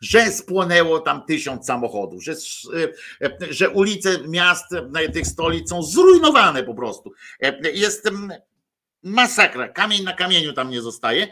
że 0.00 0.32
spłonęło 0.32 1.00
tam 1.00 1.26
tysiąc 1.26 1.66
samochodów, 1.66 2.24
że, 2.24 2.34
że 3.50 3.70
ulice 3.70 4.18
miast, 4.28 4.64
tych 5.12 5.26
stolic 5.26 5.68
są 5.68 5.82
zrujnowane 5.82 6.62
po 6.62 6.74
prostu. 6.74 7.12
Jest 7.72 8.06
mm, 8.06 8.32
masakra, 9.02 9.68
kamień 9.68 10.02
na 10.02 10.12
kamieniu 10.12 10.52
tam 10.52 10.70
nie 10.70 10.82
zostaje. 10.82 11.28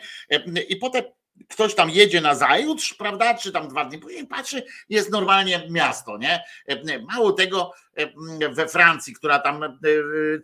I 0.68 0.76
potem 0.76 1.04
ktoś 1.48 1.74
tam 1.74 1.90
jedzie 1.90 2.20
na 2.20 2.34
zajutrz, 2.34 2.94
prawda, 2.94 3.34
czy 3.34 3.52
tam 3.52 3.68
dwa 3.68 3.84
dni 3.84 3.98
później 3.98 4.26
patrzy, 4.26 4.62
jest 4.88 5.10
normalnie 5.10 5.66
miasto, 5.70 6.18
nie? 6.18 6.44
Mało 7.12 7.32
tego, 7.32 7.72
we 8.52 8.68
Francji, 8.68 9.14
która 9.14 9.38
tam 9.38 9.64
e, 9.64 9.68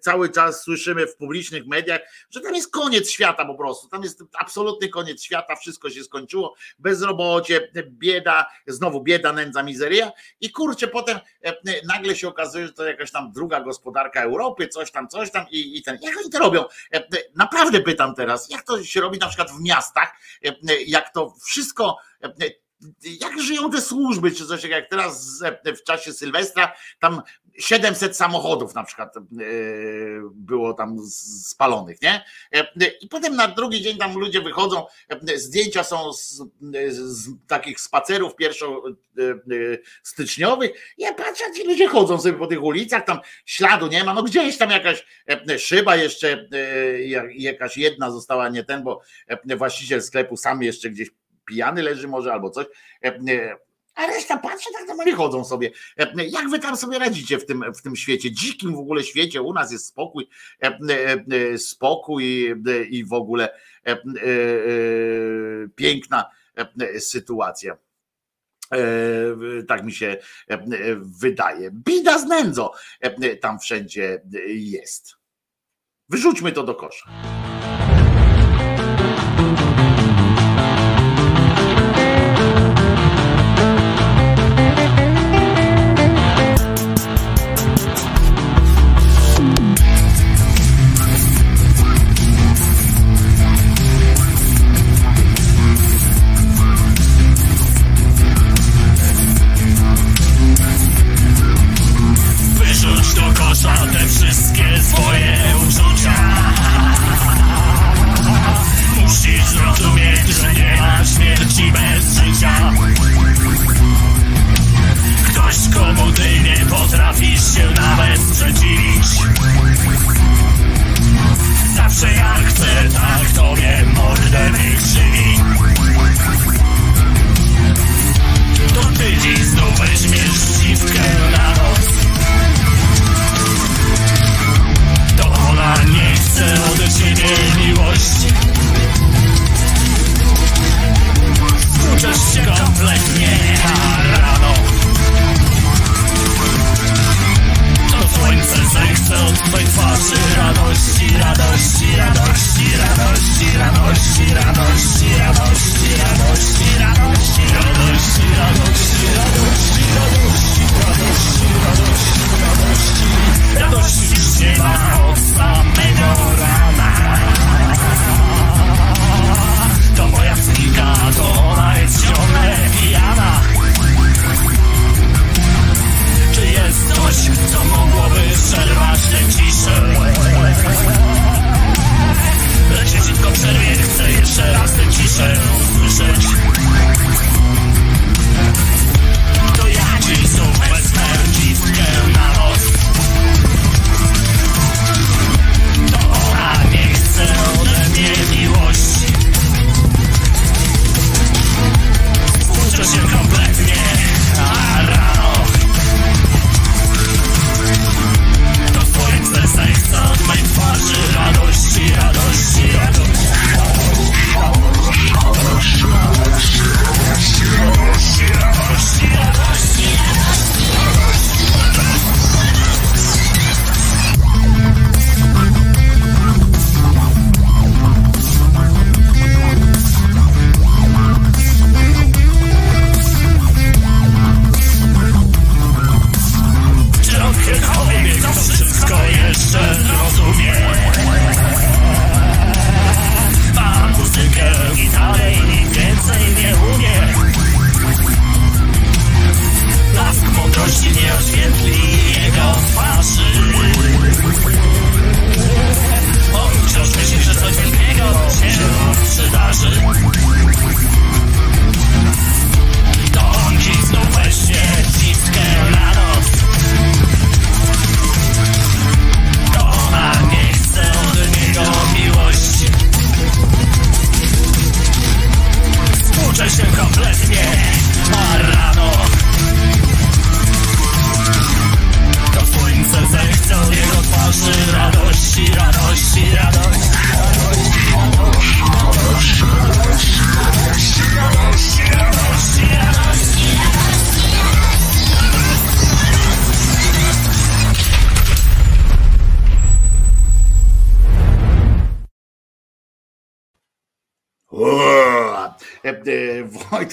cały 0.01 0.29
czas 0.29 0.63
słyszymy 0.63 1.07
w 1.07 1.17
publicznych 1.17 1.67
mediach, 1.67 2.01
że 2.31 2.41
tam 2.41 2.55
jest 2.55 2.73
koniec 2.73 3.11
świata 3.11 3.45
po 3.45 3.55
prostu. 3.55 3.89
Tam 3.89 4.03
jest 4.03 4.23
absolutny 4.39 4.89
koniec 4.89 5.23
świata, 5.23 5.57
wszystko 5.57 5.91
się 5.91 6.05
skończyło. 6.05 6.55
Bezrobocie, 6.79 7.73
bieda, 7.89 8.47
znowu 8.67 9.03
bieda, 9.03 9.33
nędza, 9.33 9.63
mizeria. 9.63 10.13
I 10.41 10.51
kurczę, 10.51 10.89
potem 10.89 11.19
nagle 11.85 12.17
się 12.17 12.29
okazuje, 12.29 12.67
że 12.67 12.73
to 12.73 12.85
jakaś 12.85 13.11
tam 13.11 13.33
druga 13.33 13.61
gospodarka 13.61 14.23
Europy, 14.23 14.69
coś 14.69 14.91
tam, 14.91 15.09
coś 15.09 15.31
tam 15.31 15.47
i, 15.51 15.79
i 15.79 15.83
ten. 15.83 15.99
Jak 16.03 16.17
oni 16.19 16.31
to 16.31 16.39
robią? 16.39 16.65
Naprawdę 17.35 17.81
pytam 17.81 18.15
teraz, 18.15 18.51
jak 18.51 18.63
to 18.63 18.85
się 18.85 19.01
robi 19.01 19.19
na 19.19 19.29
przykład 19.29 19.51
w 19.51 19.61
miastach, 19.61 20.13
jak 20.87 21.13
to 21.13 21.35
wszystko 21.45 21.97
jak 23.21 23.43
żyją 23.43 23.71
te 23.71 23.81
służby, 23.81 24.31
czy 24.31 24.47
coś 24.47 24.65
jak 24.65 24.89
teraz 24.91 25.43
w 25.65 25.83
czasie 25.83 26.13
Sylwestra, 26.13 26.73
tam 27.01 27.23
700 27.59 28.17
samochodów 28.17 28.75
na 28.75 28.85
przykład 28.85 29.17
e, 29.17 29.21
było 30.35 30.75
tam 30.75 30.99
spalonych, 31.43 32.03
nie? 32.03 32.25
E, 32.55 32.67
I 33.01 33.09
potem 33.09 33.37
na 33.37 33.49
drugi 33.49 33.83
dzień 33.83 33.99
tam 33.99 34.19
ludzie 34.19 34.41
wychodzą, 34.41 34.87
e, 35.09 35.39
zdjęcia 35.39 35.85
są 35.85 36.13
z, 36.13 36.43
z 36.97 37.29
takich 37.47 37.81
spacerów 37.81 38.37
pierwszo 38.37 38.83
styczniowych. 40.03 40.95
Ja 40.99 41.15
patrzę, 41.15 41.45
ci 41.57 41.65
ludzie 41.65 41.89
chodzą 41.89 42.21
sobie 42.21 42.39
po 42.39 42.47
tych 42.47 42.63
ulicach, 42.63 43.05
tam 43.05 43.19
śladu 43.45 43.87
nie 43.87 44.05
ma, 44.05 44.15
no 44.15 44.23
gdzieś 44.23 44.59
tam 44.59 44.71
jakaś 44.71 45.07
szyba 45.59 45.97
jeszcze, 45.97 46.49
jakaś 47.35 47.77
jedna 47.77 48.11
została 48.11 48.49
nie 48.49 48.65
ten, 48.65 48.83
bo 48.83 49.01
właściciel 49.57 50.03
sklepu 50.03 50.37
sam 50.37 50.63
jeszcze 50.63 50.91
gdzieś 50.91 51.11
pijany 51.47 51.83
leży 51.83 52.09
może 52.09 52.33
albo 52.33 52.51
coś. 52.51 52.67
E, 53.97 54.01
e, 54.01 54.05
a 54.05 54.07
reszta 54.07 54.39
patrzy, 54.39 54.73
tak 54.73 54.89
normalnie 54.89 55.15
chodzą 55.15 55.45
sobie. 55.45 55.71
E, 55.97 56.25
jak 56.25 56.51
wy 56.51 56.59
tam 56.59 56.77
sobie 56.77 56.99
radzicie 56.99 57.39
w 57.39 57.47
tym, 57.47 57.65
w 57.75 57.83
tym 57.83 57.97
świecie, 57.97 58.33
dzikim 58.33 58.77
w 58.77 58.79
ogóle 58.79 59.03
świecie? 59.03 59.43
U 59.43 59.53
nas 59.53 59.73
jest 59.73 59.87
spokój, 59.87 60.29
spokój 61.57 62.55
i 62.91 63.05
w 63.05 63.13
ogóle 63.13 63.49
piękna 65.77 66.25
sytuacja. 66.99 67.77
Tak 69.69 69.85
mi 69.85 69.93
się 69.93 70.17
wydaje. 70.99 71.71
Bida 71.71 72.19
z 72.19 72.25
nędzą 72.25 72.69
tam 73.41 73.59
wszędzie 73.59 74.23
jest. 74.49 75.15
Wyrzućmy 76.09 76.53
to 76.53 76.63
do 76.63 76.75
kosza. 76.75 77.11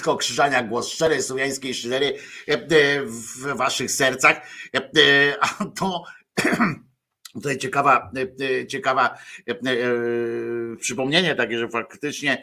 Wojtko 0.02 0.16
Krzyżania, 0.16 0.62
głos 0.62 0.88
szczerej 0.88 1.22
słowiańskiej 1.22 1.74
szydery 1.74 2.18
w 3.04 3.56
waszych 3.56 3.90
sercach. 3.90 4.40
A 5.40 5.64
to 5.64 6.04
Tutaj 7.34 7.58
ciekawa, 7.58 8.10
ciekawa 8.68 9.18
przypomnienie 10.80 11.34
takie, 11.34 11.58
że 11.58 11.68
faktycznie 11.68 12.42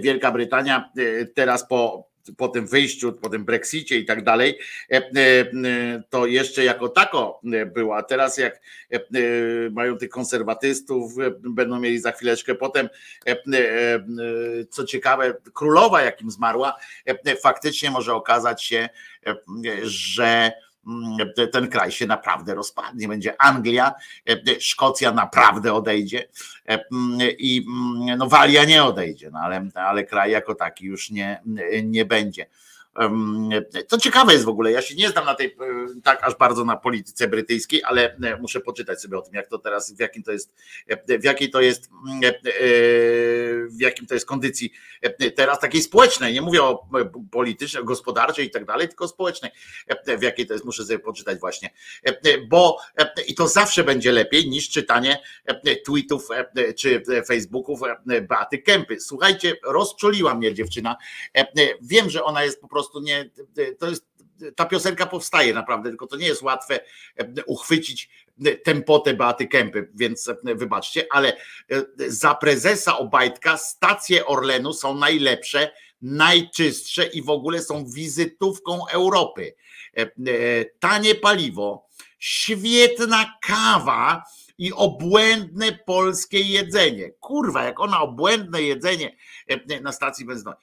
Wielka 0.00 0.32
Brytania 0.32 0.90
teraz 1.34 1.68
po 1.68 2.09
po 2.36 2.48
tym 2.48 2.66
wyjściu, 2.66 3.12
po 3.12 3.28
tym 3.28 3.44
Brexicie 3.44 3.98
i 3.98 4.04
tak 4.04 4.24
dalej, 4.24 4.58
e, 4.90 4.96
e, 4.96 5.02
to 6.10 6.26
jeszcze 6.26 6.64
jako 6.64 6.88
tako 6.88 7.40
była. 7.74 7.96
A 7.96 8.02
teraz 8.02 8.38
jak 8.38 8.60
e, 8.90 9.00
mają 9.70 9.96
tych 9.96 10.10
konserwatystów, 10.10 11.12
będą 11.40 11.80
mieli 11.80 11.98
za 11.98 12.12
chwileczkę 12.12 12.54
potem, 12.54 12.88
co 14.70 14.84
ciekawe, 14.84 15.34
królowa 15.54 16.02
jakim 16.02 16.30
zmarła, 16.30 16.76
faktycznie 17.42 17.90
może 17.90 18.14
okazać 18.14 18.64
się, 18.64 18.88
że 19.82 20.52
ten 21.52 21.68
kraj 21.68 21.92
się 21.92 22.06
naprawdę 22.06 22.54
rozpadnie. 22.54 23.08
Będzie 23.08 23.42
Anglia, 23.42 23.94
e, 24.28 24.60
Szkocja 24.60 25.12
naprawdę 25.12 25.74
odejdzie 25.74 26.28
e, 26.68 26.84
mm, 26.92 27.18
i 27.38 27.66
mm, 27.68 28.18
no 28.18 28.28
Walia 28.28 28.64
nie 28.64 28.84
odejdzie, 28.84 29.30
no 29.30 29.38
ale, 29.38 29.68
ale 29.74 30.04
kraj 30.04 30.30
jako 30.30 30.54
taki 30.54 30.84
już 30.84 31.10
nie, 31.10 31.42
nie 31.84 32.04
będzie. 32.04 32.46
To 33.88 33.98
ciekawe 33.98 34.32
jest 34.32 34.44
w 34.44 34.48
ogóle. 34.48 34.72
Ja 34.72 34.82
się 34.82 34.94
nie 34.94 35.08
znam 35.08 35.24
na 35.24 35.34
tej, 35.34 35.56
tak 36.04 36.24
aż 36.24 36.34
bardzo 36.34 36.64
na 36.64 36.76
polityce 36.76 37.28
brytyjskiej, 37.28 37.82
ale 37.84 38.16
e, 38.16 38.36
muszę 38.40 38.60
poczytać 38.60 39.02
sobie 39.02 39.18
o 39.18 39.22
tym, 39.22 39.34
jak 39.34 39.48
to 39.48 39.58
teraz, 39.58 39.92
w 39.92 40.00
jakim 40.00 40.22
to 40.22 40.32
jest, 40.32 40.54
e, 40.88 41.18
w 41.18 41.24
jakiej 41.24 41.50
to 41.50 41.60
jest, 41.60 41.90
e, 42.24 42.32
w 43.68 43.80
jakim 43.80 44.06
to 44.06 44.14
jest 44.14 44.26
kondycji 44.26 44.72
teraz 45.36 45.58
takiej 45.58 45.82
społecznej. 45.82 46.34
Nie 46.34 46.42
mówię 46.42 46.62
o 46.62 46.88
politycznej, 47.30 47.84
gospodarczej 47.84 48.46
i 48.46 48.50
tak 48.50 48.64
dalej, 48.64 48.88
tylko 48.88 49.08
społecznej. 49.08 49.50
W 50.18 50.22
jakiej 50.22 50.46
to 50.46 50.52
jest, 50.52 50.64
muszę 50.64 50.84
sobie 50.84 50.98
poczytać 50.98 51.38
właśnie. 51.38 51.70
Bo 52.48 52.78
i 53.26 53.34
to 53.34 53.48
zawsze 53.48 53.84
będzie 53.84 54.12
lepiej 54.12 54.48
niż 54.48 54.70
czytanie 54.70 55.22
tweetów 55.84 56.28
czy 56.76 57.02
Facebooków 57.26 57.80
Beaty 58.28 58.58
Kępy. 58.58 59.00
Słuchajcie, 59.00 59.56
rozczuliła 59.64 60.34
mnie 60.34 60.54
dziewczyna. 60.54 60.96
Wiem, 61.82 62.10
że 62.10 62.24
ona 62.24 62.44
jest 62.44 62.60
po 62.60 62.68
prostu 62.68 62.79
prostu 62.80 63.00
nie, 63.00 63.30
to 63.78 63.90
jest, 63.90 64.10
ta 64.56 64.66
piosenka 64.66 65.06
powstaje 65.06 65.54
naprawdę, 65.54 65.88
tylko 65.90 66.06
to 66.06 66.16
nie 66.16 66.26
jest 66.26 66.42
łatwe 66.42 66.80
e, 67.16 67.44
uchwycić 67.46 68.10
tempotę 68.64 69.14
Beaty 69.14 69.46
Kępy, 69.46 69.90
więc 69.94 70.28
e, 70.28 70.36
wybaczcie, 70.44 71.06
ale 71.10 71.36
e, 71.36 71.36
za 72.08 72.34
prezesa 72.34 72.98
Obajtka 72.98 73.56
stacje 73.56 74.26
Orlenu 74.26 74.72
są 74.72 74.94
najlepsze, 74.94 75.72
najczystsze 76.02 77.06
i 77.06 77.22
w 77.22 77.30
ogóle 77.30 77.62
są 77.62 77.86
wizytówką 77.86 78.88
Europy. 78.88 79.54
Tanie 80.78 81.14
paliwo, 81.14 81.86
świetna 82.18 83.38
kawa, 83.42 84.24
i 84.60 84.72
obłędne 84.72 85.72
polskie 85.72 86.40
jedzenie. 86.40 87.10
Kurwa, 87.10 87.62
jak 87.62 87.80
ona 87.80 88.00
obłędne 88.00 88.62
jedzenie 88.62 89.16
na 89.80 89.92
stacji 89.92 90.26
benzynowej. 90.26 90.60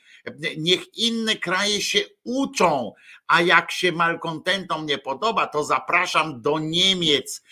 Niech 0.58 0.98
inne 0.98 1.36
kraje 1.36 1.82
się 1.82 2.00
uczą, 2.24 2.94
a 3.28 3.42
jak 3.42 3.72
się 3.72 3.92
malkontentom 3.92 4.86
nie 4.86 4.98
podoba, 4.98 5.48
to 5.48 5.64
zapraszam 5.64 6.42
do 6.42 6.60
Niemiec. 6.60 7.44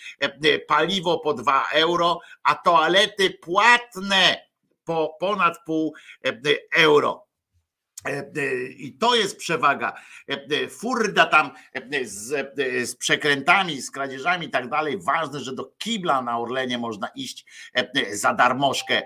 Paliwo 0.68 1.18
po 1.18 1.34
2 1.34 1.66
euro, 1.72 2.20
a 2.42 2.54
toalety 2.54 3.30
płatne 3.30 4.46
po 4.84 5.16
ponad 5.20 5.58
pół 5.66 5.94
euro. 6.76 7.25
E, 8.08 8.30
e, 8.36 8.66
I 8.66 8.92
to 8.92 9.14
jest 9.14 9.36
przewaga. 9.36 9.92
E, 10.28 10.68
furda 10.68 11.26
tam 11.26 11.50
z, 12.04 12.56
z 12.88 12.96
przekrętami, 12.96 13.82
z 13.82 13.90
kradzieżami 13.90 14.46
i 14.46 14.50
tak 14.50 14.68
dalej. 14.68 14.98
Ważne, 14.98 15.40
że 15.40 15.54
do 15.54 15.64
kibla 15.78 16.22
na 16.22 16.38
Orlenie 16.38 16.78
można 16.78 17.08
iść 17.14 17.46
za 18.12 18.34
darmożkę 18.34 19.02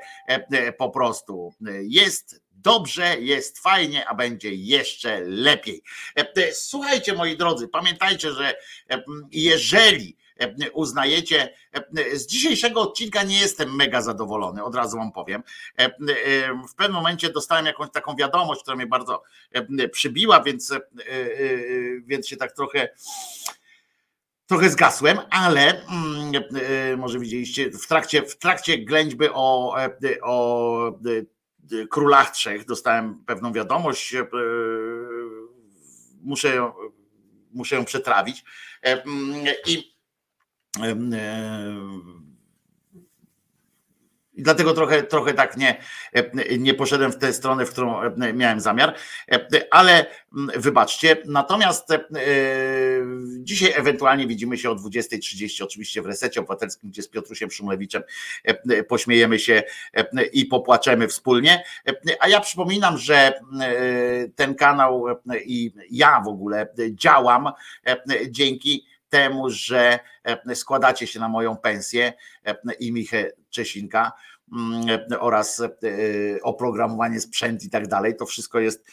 po 0.79 0.91
prostu. 0.91 1.55
Jest 1.83 2.43
dobrze, 2.53 3.21
jest 3.21 3.59
fajnie, 3.59 4.09
a 4.09 4.15
będzie 4.15 4.55
jeszcze 4.55 5.21
lepiej. 5.21 5.83
Słuchajcie, 6.53 7.13
moi 7.13 7.37
drodzy, 7.37 7.69
pamiętajcie, 7.69 8.33
że 8.33 8.55
jeżeli 9.33 10.17
uznajecie. 10.73 11.55
E, 11.73 12.17
z 12.19 12.27
dzisiejszego 12.27 12.81
odcinka 12.81 13.23
nie 13.23 13.41
jestem 13.41 13.77
mega 13.77 14.03
zadowolony, 14.03 14.65
od 14.65 14.75
razu 14.75 14.97
wam 14.97 15.13
powiem. 15.13 15.43
E, 15.77 15.91
w 16.69 16.75
pewnym 16.75 16.95
momencie 16.95 17.33
dostałem 17.33 17.67
jakąś 17.67 17.91
taką 17.91 18.17
wiadomość, 18.17 18.63
która 18.63 18.77
mnie 18.77 18.87
bardzo 18.87 19.23
przybiła, 19.93 20.43
więc, 20.43 20.75
więc 22.05 22.29
się 22.29 22.37
tak 22.37 22.53
trochę 22.53 22.89
trochę 24.47 24.71
zgasłem, 24.71 25.19
ale 25.31 25.83
może 26.97 27.19
widzieliście, 27.19 27.71
w 27.71 27.87
trakcie, 27.87 28.23
w 28.23 28.39
trakcie 28.39 28.79
ględźby 28.79 29.29
o, 29.33 29.77
o 30.23 30.99
królach 31.91 32.31
trzech 32.31 32.65
dostałem 32.65 33.25
pewną 33.27 33.53
wiadomość. 33.53 34.15
Muszę 36.23 36.73
muszę 37.53 37.77
ją 37.77 37.85
przetrawić. 37.85 38.45
I 39.67 39.90
E, 39.90 39.90
I 44.41 44.43
dlatego 44.43 44.75
trochę, 44.75 45.03
trochę 45.03 45.35
tak 45.35 45.57
nie, 45.57 45.77
nie 46.59 46.75
poszedłem 46.75 47.13
w 47.13 47.19
tę 47.19 47.33
stronę, 47.33 47.67
w 47.67 47.71
którą 47.71 48.01
miałem 48.35 48.61
zamiar, 48.61 48.95
ale 49.71 50.07
wybaczcie. 50.57 51.17
Natomiast 51.27 51.91
e, 51.91 51.99
dzisiaj 53.39 53.73
ewentualnie 53.77 54.27
widzimy 54.27 54.59
się 54.59 54.71
o 54.71 54.75
20.30, 54.75 55.65
oczywiście 55.65 56.03
w 56.03 56.07
resecie 56.07 56.41
obywatelskim, 56.41 56.91
gdzie 56.91 57.03
z 57.03 57.09
Piotrusiem 57.09 57.51
Szumlewiczem 57.51 58.03
pośmiejemy 58.89 59.39
się 59.39 59.63
i 60.33 60.47
popłaczemy 60.47 61.09
wspólnie. 61.09 61.65
A 62.21 62.29
ja 62.29 62.41
przypominam, 62.41 62.99
że 62.99 63.41
ten 64.37 64.55
kanał 64.55 65.05
i 65.45 65.73
ja 65.91 66.21
w 66.25 66.29
ogóle 66.29 66.69
działam 66.91 67.53
dzięki 68.29 68.90
temu, 69.11 69.51
że 69.51 69.99
e, 70.25 70.55
składacie 70.55 71.07
się 71.07 71.21
na 71.21 71.29
moją 71.29 71.57
pensję 71.57 72.13
e, 72.47 72.57
i 72.81 72.93
Michę 72.93 73.31
Czesinka 73.51 74.13
mm, 74.53 74.89
e, 75.13 75.21
oraz 75.21 75.63
oprogramowanie, 76.43 77.21
sprzęt 77.21 77.65
i 77.65 77.71
tak 77.71 77.89
dalej. 77.89 78.17
To 78.17 78.27
wszystko 78.27 78.61
jest 78.61 78.87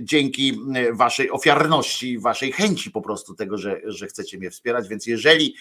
dzięki 0.00 0.60
waszej 0.92 1.30
ofiarności, 1.30 2.18
waszej 2.18 2.52
chęci 2.52 2.90
po 2.90 3.02
prostu 3.02 3.34
tego, 3.34 3.58
że, 3.58 3.80
że 3.84 4.06
chcecie 4.06 4.38
mnie 4.38 4.50
wspierać. 4.50 4.88
Więc 4.88 5.06
jeżeli, 5.06 5.56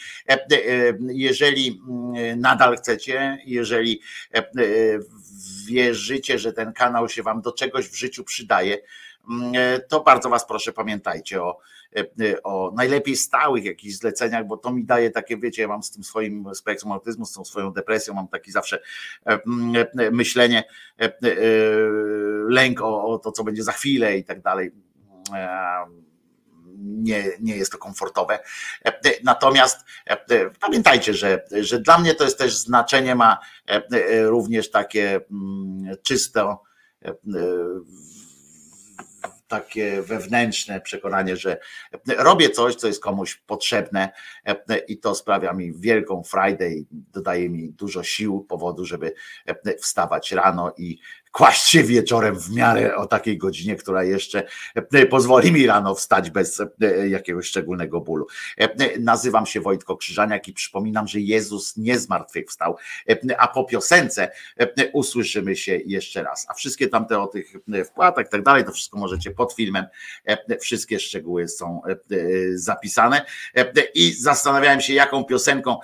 jeżeli 1.08 1.82
mm, 1.90 2.40
nadal 2.40 2.78
chcecie, 2.78 3.38
jeżeli 3.46 4.02
wierzycie, 5.68 6.40
że 6.40 6.54
ten 6.54 6.74
kanał 6.74 7.10
się 7.10 7.24
wam 7.24 7.42
do 7.42 7.52
czegoś 7.52 7.88
w 7.88 7.96
życiu 7.96 8.24
przydaje, 8.24 8.78
mm, 9.30 9.54
to 9.90 10.04
bardzo 10.04 10.30
was 10.30 10.48
proszę, 10.48 10.74
pamiętajcie 10.74 11.44
o 11.44 11.58
o 12.44 12.74
najlepiej 12.76 13.16
stałych 13.16 13.66
jakichś 13.66 13.96
zleceniach, 13.96 14.48
bo 14.48 14.58
to 14.58 14.72
mi 14.72 14.86
daje 14.86 15.12
takie, 15.12 15.38
wiecie, 15.38 15.62
ja 15.62 15.68
mam 15.68 15.84
z 15.84 15.92
tym 15.92 16.04
swoim 16.04 16.56
spektrum 16.56 16.92
autyzmu, 16.92 17.26
z 17.26 17.34
tą 17.34 17.46
swoją 17.46 17.74
depresją, 17.74 18.14
mam 18.14 18.28
taki 18.28 18.52
zawsze 18.52 18.80
e, 19.26 19.40
myślenie, 20.12 20.64
lęk 22.48 22.82
o, 22.82 23.06
o 23.06 23.20
to, 23.20 23.32
co 23.32 23.44
będzie 23.44 23.64
za 23.64 23.72
chwilę 23.72 24.18
i 24.18 24.24
tak 24.24 24.42
dalej 24.42 24.72
nie, 26.82 27.24
nie 27.40 27.56
jest 27.56 27.72
to 27.72 27.78
komfortowe. 27.78 28.40
Natomiast 29.24 29.86
pamiętajcie, 30.60 31.14
że, 31.14 31.44
że 31.62 31.80
dla 31.80 31.98
mnie 31.98 32.16
to 32.16 32.24
jest 32.24 32.38
też 32.38 32.58
znaczenie 32.58 33.16
ma 33.16 33.40
również 34.24 34.72
takie 34.72 35.22
czysto 36.04 36.64
takie 39.52 40.02
wewnętrzne 40.02 40.82
przekonanie, 40.82 41.38
że 41.38 41.58
robię 42.18 42.50
coś, 42.50 42.76
co 42.76 42.88
jest 42.88 43.02
komuś 43.02 43.36
potrzebne 43.36 44.10
i 44.88 44.98
to 44.98 45.16
sprawia 45.16 45.54
mi 45.54 45.74
wielką 45.74 46.24
i 46.76 46.88
dodaje 46.92 47.50
mi 47.50 47.70
dużo 47.70 48.04
sił, 48.04 48.46
powodu, 48.50 48.86
żeby 48.86 49.14
wstawać 49.80 50.32
rano 50.32 50.74
i 50.78 51.00
kłaść 51.32 51.70
się 51.70 51.84
wieczorem 51.84 52.40
w 52.40 52.52
miarę 52.52 52.96
o 52.96 53.08
takiej 53.08 53.38
godzinie, 53.38 53.76
która 53.76 54.04
jeszcze 54.04 54.44
e, 54.76 55.06
pozwoli 55.06 55.52
mi 55.52 55.68
rano 55.68 55.96
wstać 55.96 56.30
bez 56.30 56.60
e, 56.60 57.08
jakiegoś 57.08 57.48
szczególnego 57.48 58.02
bólu. 58.02 58.28
E, 58.58 59.00
nazywam 59.00 59.46
się 59.46 59.62
Wojtko 59.62 59.98
Krzyżaniak 59.98 60.48
i 60.48 60.54
przypominam, 60.54 61.08
że 61.08 61.20
Jezus 61.20 61.78
nie 61.78 62.00
zmartwychwstał, 62.00 62.78
a 63.38 63.48
po 63.48 63.64
piosence 63.64 64.32
usłyszymy 64.94 65.56
się 65.56 65.80
jeszcze 65.86 66.24
raz. 66.24 66.46
A 66.50 66.54
wszystkie 66.54 66.88
tamte 66.88 67.20
o 67.20 67.28
tych 67.28 67.54
wpłatach 67.86 68.28
i 68.28 68.30
tak 68.30 68.44
dalej, 68.44 68.64
to 68.64 68.72
wszystko 68.72 69.00
możecie 69.00 69.32
pod 69.32 69.54
filmem, 69.54 69.86
wszystkie 70.62 71.00
szczegóły 71.00 71.48
są 71.48 71.82
zapisane 72.54 73.26
i 73.96 74.14
zastanawiałem 74.14 74.82
się, 74.82 74.94
jaką 74.94 75.24
piosenką 75.24 75.78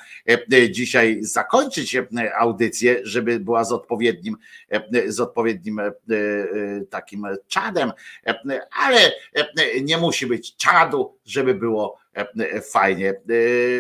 dzisiaj 0.70 1.18
zakończyć 1.22 1.98
audycję, 2.40 3.00
żeby 3.04 3.40
była 3.40 3.64
z 3.64 3.72
odpowiednim, 3.72 4.38
z 5.08 5.20
odpowiednim 5.20 5.37
odpowiednim 5.38 5.80
e, 5.80 5.84
e, 5.84 5.92
takim 6.90 7.26
czadem, 7.48 7.92
e, 8.28 8.40
ale 8.72 9.00
nie 9.82 9.98
musi 9.98 10.28
być 10.28 10.56
czadu, 10.56 11.18
żeby 11.26 11.56
było 11.56 11.98
fajnie. 12.72 13.10
E, 13.10 13.14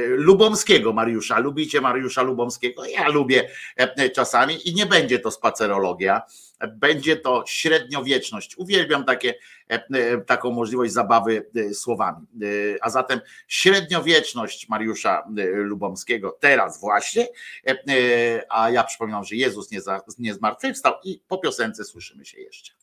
Lubomskiego 0.07 0.93
Mariusza, 0.93 1.39
lubicie 1.39 1.81
Mariusza 1.81 2.21
Lubomskiego? 2.21 2.85
Ja 2.85 3.07
lubię 3.07 3.49
e, 3.75 4.09
czasami 4.09 4.69
i 4.69 4.73
nie 4.75 4.85
będzie 4.85 5.19
to 5.19 5.31
spacerologia, 5.31 6.21
będzie 6.67 7.15
to 7.15 7.43
średniowieczność. 7.47 8.57
Uwielbiam 8.57 9.05
takie, 9.05 9.33
e, 9.71 9.73
e, 9.73 10.17
taką 10.17 10.51
możliwość 10.51 10.93
zabawy 10.93 11.45
e, 11.55 11.73
słowami. 11.73 12.27
E, 12.41 12.45
A 12.81 12.89
zatem 12.89 13.19
średniowieczność 13.47 14.69
Mariusza 14.69 15.23
e, 15.37 15.45
Lubomskiego 15.45 16.37
teraz 16.39 16.79
właśnie, 16.81 17.27
e, 17.67 17.71
e, 17.71 18.45
a 18.49 18.69
ja 18.69 18.83
przypominam, 18.83 19.23
że 19.23 19.35
Jezus 19.35 19.71
nie, 19.71 19.81
za, 19.81 20.01
nie 20.19 20.33
zmartwychwstał 20.33 20.93
i 21.03 21.21
po 21.27 21.37
piosence 21.37 21.83
słyszymy 21.83 22.25
się 22.25 22.41
jeszcze. 22.41 22.73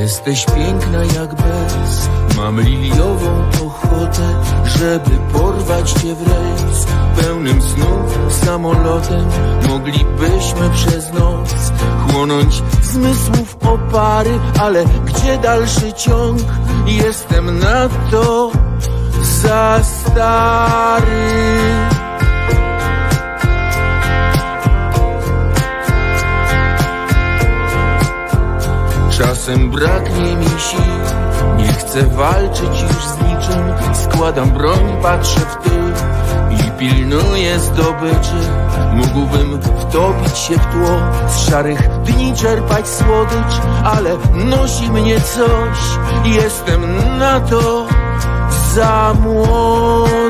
Jesteś 0.00 0.46
piękna 0.46 1.04
jak 1.04 1.34
bez 1.34 2.27
Mam 2.38 2.60
liliową 2.60 3.50
ochotę 3.66 4.42
Żeby 4.64 5.10
porwać 5.32 5.92
cię 5.92 6.14
w 6.14 6.28
rejs 6.28 6.86
Pełnym 7.20 7.62
snów 7.62 8.34
samolotem 8.44 9.28
Moglibyśmy 9.68 10.70
przez 10.74 11.12
noc 11.12 11.54
Chłonąć 12.08 12.62
zmysłów 12.82 13.56
opary 13.62 14.38
Ale 14.60 14.84
gdzie 14.84 15.38
dalszy 15.38 15.92
ciąg? 15.92 16.40
Jestem 16.86 17.58
na 17.58 17.88
to 18.10 18.52
za 19.22 19.80
stary 19.82 21.28
Czasem 29.10 29.70
braknie 29.70 30.36
mi 30.36 30.46
sił, 30.46 31.27
chcę 31.78 32.02
walczyć 32.02 32.82
już 32.82 33.04
z 33.04 33.16
niczym. 33.16 33.94
Składam 33.94 34.50
broń, 34.50 34.96
patrzę 35.02 35.40
w 35.40 35.56
tył 35.68 35.82
i 36.50 36.70
pilnuję 36.78 37.58
zdobyczy. 37.58 38.40
Mógłbym 38.92 39.60
wtopić 39.62 40.38
się 40.38 40.54
w 40.54 40.66
tło, 40.66 41.00
z 41.28 41.50
szarych 41.50 41.88
dni 42.02 42.34
czerpać 42.34 42.88
słodycz, 42.88 43.60
ale 43.84 44.16
nosi 44.34 44.90
mnie 44.90 45.20
coś, 45.20 45.78
jestem 46.24 46.96
na 47.18 47.40
to 47.40 47.86
za 48.74 49.14
młody. 49.22 50.27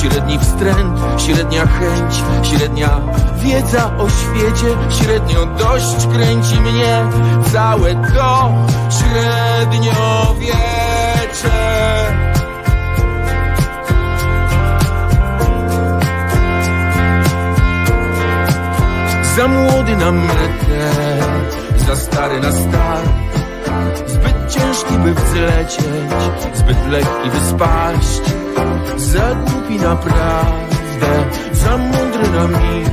Średni 0.00 0.38
wstręt, 0.38 1.00
średnia 1.18 1.66
chęć 1.66 2.22
Średnia 2.42 3.00
wiedza 3.36 3.96
o 3.98 4.08
świecie. 4.08 4.76
Średnio 4.90 5.46
dość 5.46 6.06
kręci 6.06 6.60
mnie 6.60 7.04
Całe 7.52 7.94
to 7.94 8.52
średniowiecze. 8.90 9.90
Za 19.36 19.48
młody 19.48 19.96
na 19.96 20.12
metę, 20.12 20.90
za 21.86 21.96
stary 21.96 22.40
na 22.40 22.52
start 22.52 23.10
Zbyt 24.06 24.48
ciężki 24.48 24.94
by 24.94 25.14
wzlecieć, 25.14 25.86
zbyt 26.54 26.86
lekki 26.88 27.30
by 27.30 27.40
spaść 27.40 28.39
Za 28.96 29.34
głupi 29.34 29.76
naprawdę, 29.76 31.10
za 31.52 31.76
mądry 31.76 32.30
na 32.30 32.46
mig 32.46 32.90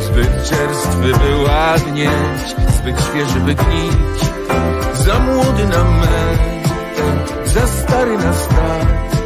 Zbyt 0.00 0.44
czerstwy 0.48 1.12
by 1.12 1.44
ładnieć, 1.44 2.56
zbyt 2.78 3.00
świeży 3.00 3.40
by 3.40 3.54
gnić 3.54 4.20
Za 4.94 5.18
młody 5.18 5.64
na 5.64 5.84
metę, 5.84 7.24
za 7.44 7.66
stary 7.66 8.18
na 8.18 8.32
start 8.32 9.16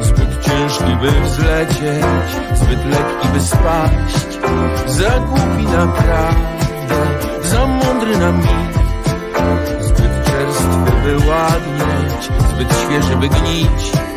Zbyt 0.00 0.44
ciężki 0.44 0.96
by 1.00 1.10
wzlecieć, 1.20 2.30
zbyt 2.54 2.84
lekki 2.86 3.28
by 3.32 3.40
spaść. 3.40 4.38
Za 4.86 5.18
głupi 5.18 5.64
naprawdę, 5.64 6.96
za 7.42 7.66
mądry 7.66 8.18
na 8.18 8.32
mig 8.32 8.74
Zbyt 9.80 10.24
czerstwy 10.24 10.92
by 11.04 11.16
ładnieć, 11.16 12.30
zbyt 12.50 12.74
świeży 12.82 13.16
by 13.16 13.28
gnić 13.28 14.09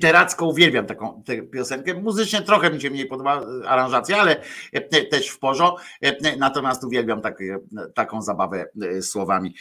Literacko 0.00 0.46
uwielbiam 0.46 0.86
taką 0.86 1.22
tę 1.26 1.42
piosenkę. 1.42 1.94
Muzycznie 1.94 2.42
trochę 2.42 2.70
mi 2.70 2.80
się 2.80 2.90
mniej 2.90 3.06
podoba 3.06 3.40
e, 3.40 3.68
aranżacja, 3.68 4.18
ale 4.18 4.36
e, 4.72 4.79
też 5.10 5.28
w 5.28 5.38
porządku. 5.38 5.80
Natomiast 6.38 6.84
uwielbiam 6.84 7.20
takie, 7.20 7.58
taką 7.94 8.22
zabawę 8.22 8.66
e, 8.82 9.02
słowami. 9.02 9.54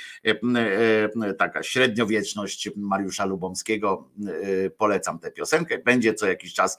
Taka 1.38 1.64
średniowieczność 1.64 2.70
Mariusza 2.76 3.26
Lubomskiego. 3.26 4.10
Polecam 4.78 5.20
tę 5.20 5.32
piosenkę. 5.32 5.78
Będzie 5.78 6.14
co 6.14 6.28
jakiś 6.28 6.54
czas 6.54 6.78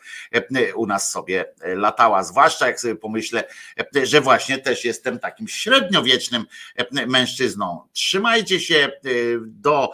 u 0.74 0.86
nas 0.86 1.10
sobie 1.10 1.44
latała. 1.62 2.22
Zwłaszcza 2.22 2.66
jak 2.66 2.80
sobie 2.80 2.96
pomyślę, 2.96 3.44
że 4.02 4.20
właśnie 4.20 4.58
też 4.58 4.84
jestem 4.84 5.18
takim 5.18 5.48
średniowiecznym 5.48 6.44
mężczyzną. 7.06 7.80
Trzymajcie 7.92 8.60
się 8.60 8.92
do 9.42 9.90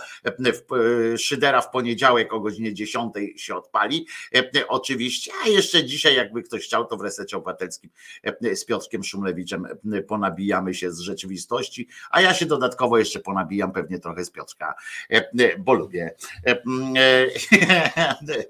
Szydera 1.18 1.62
w 1.62 1.70
poniedziałek 1.70 2.32
o 2.32 2.40
godzinie 2.40 2.74
10 2.74 3.14
się 3.36 3.54
odpali. 3.54 4.06
E, 4.34 4.68
oczywiście, 4.68 5.32
a 5.44 5.48
jeszcze 5.48 5.84
dzisiaj, 5.84 6.16
jakby 6.16 6.42
ktoś 6.42 6.64
chciał, 6.64 6.84
to 6.84 6.96
w 6.96 7.00
resecie 7.00 7.36
obywatelskim 7.36 7.90
e, 8.22 8.45
z 8.54 8.64
Piotrkiem 8.64 9.04
Szumlewiczem 9.04 9.66
e, 9.92 10.02
ponabijamy 10.02 10.74
się 10.74 10.92
z 10.92 10.98
rzeczywistości, 10.98 11.88
a 12.10 12.20
ja 12.20 12.34
się 12.34 12.46
dodatkowo 12.46 12.98
jeszcze 12.98 13.20
ponabijam 13.20 13.72
pewnie 13.72 13.98
trochę 13.98 14.24
z 14.24 14.30
Piotrka, 14.30 14.74
bo 15.58 15.74
lubię, 15.74 16.14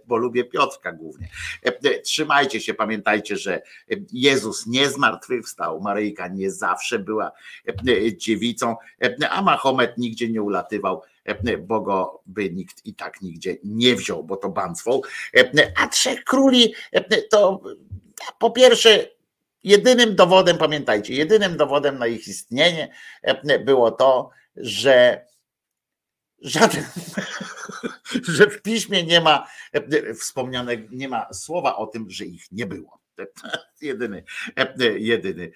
bo 0.08 0.16
lubię 0.16 0.44
Piotrka 0.44 0.92
głównie. 0.92 1.28
Trzymajcie 2.04 2.60
się, 2.60 2.74
pamiętajcie, 2.74 3.36
że 3.36 3.62
Jezus 4.12 4.66
nie 4.66 4.90
zmartwychwstał, 4.90 5.80
Maryjka 5.80 6.28
nie 6.28 6.50
zawsze 6.50 6.98
była 6.98 7.32
dziewicą, 8.16 8.76
a 9.30 9.42
Mahomet 9.42 9.98
nigdzie 9.98 10.28
nie 10.28 10.42
ulatywał 10.42 11.02
bo 11.60 11.80
go 11.80 12.22
by 12.26 12.50
nikt 12.50 12.86
i 12.86 12.94
tak 12.94 13.22
nigdzie 13.22 13.56
nie 13.64 13.96
wziął, 13.96 14.24
bo 14.24 14.36
to 14.36 14.48
banstwo. 14.48 15.00
A 15.76 15.88
trzech 15.88 16.24
króli 16.24 16.74
to 17.30 17.60
po 18.38 18.50
pierwsze 18.50 19.15
jedynym 19.66 20.16
dowodem, 20.16 20.58
pamiętajcie, 20.58 21.14
jedynym 21.14 21.56
dowodem 21.56 21.98
na 21.98 22.06
ich 22.06 22.28
istnienie 22.28 22.92
było 23.64 23.90
to, 23.90 24.30
że 24.56 25.26
żaden, 26.40 26.84
że 28.36 28.50
w 28.50 28.62
piśmie 28.62 29.04
nie 29.04 29.20
ma 29.20 29.46
wspomniane, 30.20 30.76
nie 30.90 31.08
ma 31.08 31.32
słowa 31.32 31.76
o 31.76 31.86
tym, 31.86 32.10
że 32.10 32.24
ich 32.24 32.52
nie 32.52 32.66
było. 32.66 33.00
Jedyny, 33.80 34.24
jedyny 34.98 35.52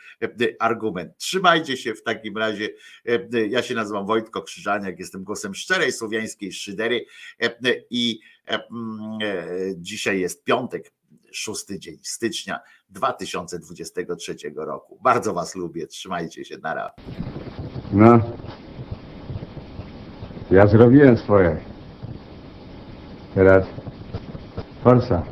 argument. 0.58 1.16
Trzymajcie 1.16 1.76
się 1.76 1.94
w 1.94 2.02
takim 2.02 2.38
razie. 2.38 2.68
Ja 3.48 3.62
się 3.62 3.74
nazywam 3.74 4.06
Wojtko 4.06 4.42
Krzyżaniak, 4.42 4.98
jestem 4.98 5.24
głosem 5.24 5.54
szczerej 5.54 5.92
słowiańskiej 5.92 6.52
szydery 6.52 7.04
i 7.90 8.20
dzisiaj 9.76 10.20
jest 10.20 10.44
piątek, 10.44 10.92
szósty 11.32 11.78
dzień 11.78 11.98
stycznia 12.02 12.60
2023 12.90 14.36
roku. 14.56 14.98
Bardzo 15.02 15.34
Was 15.34 15.54
lubię, 15.54 15.86
trzymajcie 15.86 16.44
się, 16.44 16.58
nara. 16.58 16.90
No, 17.92 18.20
ja 20.50 20.66
zrobiłem 20.66 21.16
swoje. 21.16 21.60
Teraz 23.34 23.66
forsa. 24.84 25.22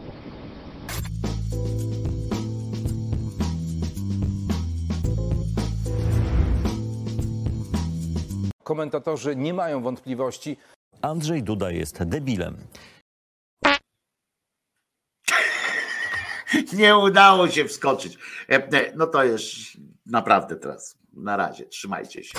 Komentatorzy 8.63 9.37
nie 9.37 9.55
mają 9.55 9.83
wątpliwości. 9.83 10.57
Andrzej 11.03 11.43
Duda 11.43 11.71
jest 11.71 12.05
debilem. 12.05 12.57
Nie 16.73 16.97
udało 16.97 17.49
się 17.49 17.65
wskoczyć. 17.65 18.19
No 18.97 19.07
to 19.07 19.25
już 19.25 19.77
naprawdę 20.07 20.57
teraz. 20.57 20.99
Na 21.13 21.37
razie, 21.37 21.67
trzymajcie 21.67 22.25
się. 22.25 22.39